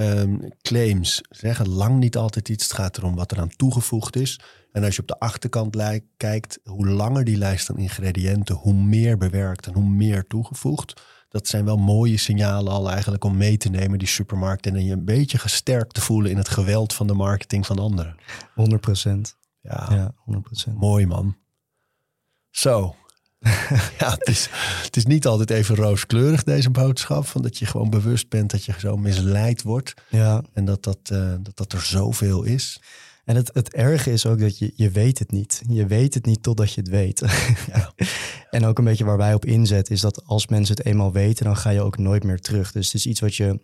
Ehm, 0.00 0.36
claims 0.62 1.20
zeggen 1.28 1.68
lang 1.68 1.98
niet 1.98 2.16
altijd 2.16 2.48
iets. 2.48 2.64
Het 2.64 2.72
gaat 2.72 2.96
erom 2.96 3.14
wat 3.14 3.32
eraan 3.32 3.56
toegevoegd 3.56 4.16
is. 4.16 4.40
En 4.72 4.84
als 4.84 4.94
je 4.96 5.00
op 5.02 5.08
de 5.08 5.18
achterkant 5.18 5.76
kijkt, 6.16 6.58
hoe 6.64 6.86
langer 6.86 7.24
die 7.24 7.36
lijst 7.36 7.70
aan 7.70 7.78
ingrediënten, 7.78 8.54
hoe 8.54 8.74
meer 8.74 9.16
bewerkt 9.16 9.66
en 9.66 9.72
hoe 9.72 9.88
meer 9.88 10.26
toegevoegd. 10.26 11.02
Dat 11.28 11.48
zijn 11.48 11.64
wel 11.64 11.76
mooie 11.76 12.16
signalen 12.16 12.72
al 12.72 12.90
eigenlijk 12.90 13.24
om 13.24 13.36
mee 13.36 13.56
te 13.56 13.68
nemen 13.68 13.98
die 13.98 14.08
supermarkt. 14.08 14.66
En 14.66 14.84
je 14.84 14.92
een 14.92 15.04
beetje 15.04 15.38
gesterkt 15.38 15.94
te 15.94 16.00
voelen 16.00 16.30
in 16.30 16.36
het 16.36 16.48
geweld 16.48 16.94
van 16.94 17.06
de 17.06 17.14
marketing 17.14 17.66
van 17.66 17.78
anderen. 17.78 18.16
100 18.54 18.80
procent. 18.80 19.36
Ja, 19.62 19.86
Ja, 19.90 20.12
100 20.16 20.44
procent. 20.44 20.76
mooi 20.80 21.06
man. 21.06 21.36
Zo. 22.50 22.94
ja, 23.98 24.10
het 24.10 24.28
is, 24.28 24.48
het 24.82 24.96
is 24.96 25.06
niet 25.06 25.26
altijd 25.26 25.50
even 25.50 25.74
rooskleurig 25.74 26.42
deze 26.44 26.70
boodschap. 26.70 27.26
Van 27.26 27.42
dat 27.42 27.58
je 27.58 27.66
gewoon 27.66 27.90
bewust 27.90 28.28
bent 28.28 28.50
dat 28.50 28.64
je 28.64 28.74
zo 28.78 28.96
misleid 28.96 29.62
wordt. 29.62 29.94
Ja, 30.08 30.42
En 30.52 30.64
dat 30.64 30.82
dat, 30.82 30.98
eh, 31.02 31.34
dat, 31.40 31.56
dat 31.56 31.72
er 31.72 31.80
zoveel 31.82 32.42
is. 32.42 32.80
En 33.30 33.36
het, 33.36 33.50
het 33.52 33.74
erge 33.74 34.12
is 34.12 34.26
ook 34.26 34.38
dat 34.38 34.58
je, 34.58 34.72
je 34.74 34.90
weet 34.90 35.18
het 35.18 35.30
niet. 35.30 35.62
Je 35.68 35.86
weet 35.86 36.14
het 36.14 36.26
niet 36.26 36.42
totdat 36.42 36.72
je 36.72 36.80
het 36.80 36.90
weet. 36.90 37.22
Ja. 37.72 37.92
en 38.56 38.64
ook 38.64 38.78
een 38.78 38.84
beetje 38.84 39.04
waar 39.04 39.16
wij 39.16 39.34
op 39.34 39.44
inzetten 39.44 39.94
is 39.94 40.00
dat 40.00 40.24
als 40.26 40.46
mensen 40.46 40.76
het 40.76 40.86
eenmaal 40.86 41.12
weten, 41.12 41.44
dan 41.44 41.56
ga 41.56 41.70
je 41.70 41.82
ook 41.82 41.98
nooit 41.98 42.24
meer 42.24 42.40
terug. 42.40 42.72
Dus 42.72 42.86
het 42.86 42.94
is 42.94 43.06
iets 43.06 43.20
wat 43.20 43.34
je 43.34 43.60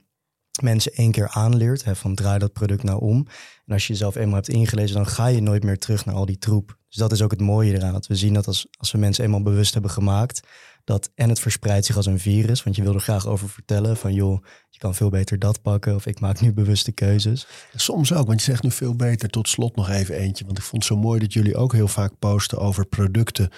mensen 0.63 0.93
één 0.93 1.11
keer 1.11 1.29
aanleert, 1.29 1.85
hè, 1.85 1.97
van 1.97 2.15
draai 2.15 2.39
dat 2.39 2.53
product 2.53 2.83
nou 2.83 3.01
om. 3.01 3.27
En 3.67 3.73
als 3.73 3.87
je 3.87 3.93
jezelf 3.93 4.15
eenmaal 4.15 4.35
hebt 4.35 4.49
ingelezen, 4.49 4.97
dan 4.97 5.07
ga 5.07 5.27
je 5.27 5.41
nooit 5.41 5.65
meer 5.65 5.79
terug 5.79 6.05
naar 6.05 6.15
al 6.15 6.27
die 6.27 6.39
troep. 6.39 6.79
Dus 6.89 6.97
dat 6.97 7.13
is 7.13 7.23
ook 7.23 7.31
het 7.31 7.41
mooie 7.41 7.75
eraan, 7.75 7.93
dat 7.93 8.07
we 8.07 8.17
zien 8.17 8.35
dat 8.35 8.47
als, 8.47 8.67
als 8.79 8.93
we 8.93 8.99
mensen 8.99 9.25
eenmaal 9.25 9.43
bewust 9.43 9.73
hebben 9.73 9.91
gemaakt, 9.91 10.41
dat 10.87 11.11
en 11.15 11.29
het 11.29 11.41
verspreidt 11.41 11.87
zich 11.87 11.97
als 11.97 12.07
een 12.07 12.19
virus, 12.19 12.63
want 12.63 12.77
je 12.77 12.83
wil 12.83 12.95
er 12.95 13.01
graag 13.01 13.27
over 13.27 13.49
vertellen 13.49 13.97
van 13.97 14.15
joh, 14.15 14.43
je 14.71 14.79
kan 14.79 14.95
veel 14.95 15.11
beter 15.11 15.39
dat 15.39 15.63
pakken 15.63 15.95
of 15.95 16.07
ik 16.07 16.21
maak 16.21 16.41
nu 16.41 16.53
bewuste 16.53 16.93
keuzes. 16.93 17.47
Soms 17.75 18.13
ook, 18.13 18.27
want 18.27 18.41
je 18.41 18.51
zegt 18.51 18.63
nu 18.63 18.71
veel 18.71 18.97
beter. 18.97 19.29
Tot 19.29 19.49
slot 19.49 19.77
nog 19.77 19.91
even 19.91 20.15
eentje. 20.15 20.45
Want 20.45 20.59
ik 20.59 20.65
vond 20.65 20.83
het 20.83 20.93
zo 20.93 20.99
mooi 20.99 21.21
dat 21.21 21.33
jullie 21.33 21.57
ook 21.57 21.73
heel 21.73 21.89
vaak 21.89 22.19
posten 22.19 22.59
over 22.59 22.87
producten. 22.87 23.51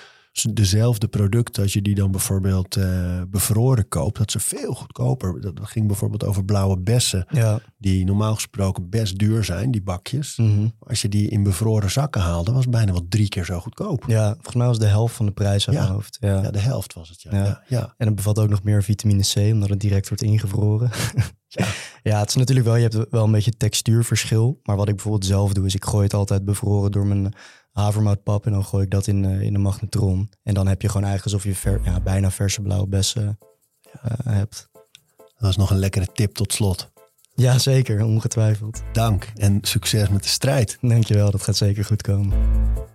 Dezelfde 0.42 1.08
producten, 1.08 1.62
als 1.62 1.72
je 1.72 1.82
die 1.82 1.94
dan 1.94 2.10
bijvoorbeeld 2.10 2.76
eh, 2.76 3.22
bevroren 3.28 3.88
koopt, 3.88 4.18
dat 4.18 4.30
ze 4.30 4.40
veel 4.40 4.74
goedkoper. 4.74 5.40
Dat 5.40 5.60
ging 5.62 5.86
bijvoorbeeld 5.86 6.24
over 6.24 6.44
blauwe 6.44 6.78
bessen, 6.78 7.26
Ja. 7.30 7.60
die 7.78 8.04
normaal 8.04 8.34
gesproken 8.34 8.88
best 8.88 9.18
duur 9.18 9.44
zijn, 9.44 9.70
die 9.70 9.82
bakjes. 9.82 10.36
Mhm. 10.36 10.68
Als 10.78 11.02
je 11.02 11.08
die 11.08 11.28
in 11.28 11.42
bevroren 11.42 11.90
zakken 11.90 12.20
haalde, 12.20 12.52
was 12.52 12.62
het 12.62 12.70
bijna 12.70 12.92
wel 12.92 13.06
drie 13.08 13.28
keer 13.28 13.44
zo 13.44 13.60
goedkoop. 13.60 14.04
Ja, 14.06 14.32
volgens 14.34 14.54
mij 14.56 14.66
was 14.66 14.78
de 14.78 14.86
helft 14.86 15.14
van 15.14 15.26
de 15.26 15.32
prijs 15.32 15.66
uit 15.68 15.76
Ja. 15.76 15.82
mijn 15.82 15.94
hoofd. 15.94 16.16
Ja. 16.20 16.42
Ja, 16.42 16.50
de 16.50 16.58
helft 16.60 16.94
was 16.94 17.08
het. 17.08 17.22
Ja. 17.22 17.30
Ja. 17.36 17.44
Ja. 17.44 17.62
Ja, 17.68 17.94
En 17.96 18.06
het 18.06 18.16
bevat 18.16 18.38
ook 18.38 18.48
nog 18.48 18.62
meer 18.62 18.82
vitamine 18.82 19.22
C, 19.34 19.36
omdat 19.52 19.68
het 19.68 19.80
direct 19.80 20.08
wordt 20.08 20.22
ingevroren. 20.22 20.90
Ja. 21.50 21.66
ja, 22.02 22.18
het 22.20 22.28
is 22.28 22.34
natuurlijk 22.34 22.66
wel, 22.66 22.76
je 22.76 22.82
hebt 22.88 23.10
wel 23.10 23.24
een 23.24 23.32
beetje 23.32 23.56
textuurverschil. 23.56 24.60
Maar 24.62 24.76
wat 24.76 24.88
ik 24.88 24.94
bijvoorbeeld 24.94 25.24
zelf 25.26 25.52
doe, 25.52 25.66
is 25.66 25.74
ik 25.74 25.84
gooi 25.84 26.04
het 26.04 26.14
altijd 26.14 26.44
bevroren 26.44 26.90
door 26.92 27.06
mijn 27.06 27.32
havermoutpap. 27.78 28.46
En 28.46 28.52
dan 28.52 28.64
gooi 28.64 28.84
ik 28.84 28.90
dat 28.90 29.06
in, 29.06 29.24
eh, 29.24 29.40
in 29.40 29.52
de 29.52 29.58
magnetron. 29.58 30.30
En 30.42 30.54
dan 30.54 30.66
heb 30.66 30.82
je 30.82 30.88
gewoon 30.88 31.06
eigenlijk 31.06 31.34
alsof 31.34 31.52
je 31.52 31.58
ver, 31.58 31.80
ja, 31.84 32.00
bijna 32.00 32.30
verse 32.30 32.62
blauwe 32.62 32.86
bessen 32.86 33.38
eh, 34.02 34.12
hebt. 34.24 34.68
Dat 35.38 35.50
is 35.50 35.56
nog 35.56 35.70
een 35.70 35.78
lekkere 35.78 36.12
tip 36.12 36.34
tot 36.34 36.52
slot. 36.52 36.90
Ja, 37.34 37.58
zeker, 37.58 38.04
ongetwijfeld. 38.04 38.82
Dank 38.92 39.32
en 39.34 39.58
succes 39.62 40.08
met 40.08 40.22
de 40.22 40.28
strijd. 40.28 40.78
Dankjewel, 40.80 41.30
dat 41.30 41.42
gaat 41.42 41.56
zeker 41.56 41.84
goed 41.84 42.02
komen. 42.02 42.38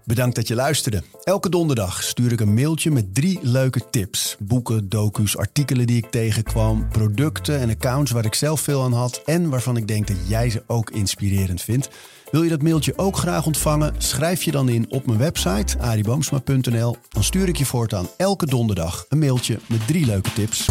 Bedankt 0.05 0.35
dat 0.35 0.47
je 0.47 0.55
luisterde. 0.55 1.03
Elke 1.23 1.49
donderdag 1.49 2.03
stuur 2.03 2.31
ik 2.31 2.39
een 2.39 2.53
mailtje 2.53 2.91
met 2.91 3.15
drie 3.15 3.39
leuke 3.41 3.89
tips. 3.89 4.35
Boeken, 4.39 4.89
docu's, 4.89 5.37
artikelen 5.37 5.87
die 5.87 5.97
ik 5.97 6.11
tegenkwam, 6.11 6.87
producten 6.89 7.59
en 7.59 7.69
accounts 7.69 8.11
waar 8.11 8.25
ik 8.25 8.33
zelf 8.33 8.61
veel 8.61 8.83
aan 8.83 8.93
had 8.93 9.21
en 9.25 9.49
waarvan 9.49 9.77
ik 9.77 9.87
denk 9.87 10.07
dat 10.07 10.17
jij 10.27 10.49
ze 10.49 10.63
ook 10.67 10.89
inspirerend 10.89 11.61
vindt. 11.61 11.89
Wil 12.33 12.43
je 12.43 12.49
dat 12.49 12.61
mailtje 12.61 12.97
ook 12.97 13.17
graag 13.17 13.45
ontvangen? 13.45 13.93
Schrijf 13.97 14.43
je 14.43 14.51
dan 14.51 14.69
in 14.69 14.85
op 14.89 15.05
mijn 15.05 15.17
website 15.17 15.79
ariboomsma.nl. 15.79 16.97
Dan 17.09 17.23
stuur 17.23 17.47
ik 17.47 17.57
je 17.57 17.65
voortaan 17.65 18.07
elke 18.17 18.45
donderdag 18.45 19.05
een 19.09 19.19
mailtje 19.19 19.59
met 19.67 19.87
drie 19.87 20.05
leuke 20.05 20.33
tips. 20.33 20.67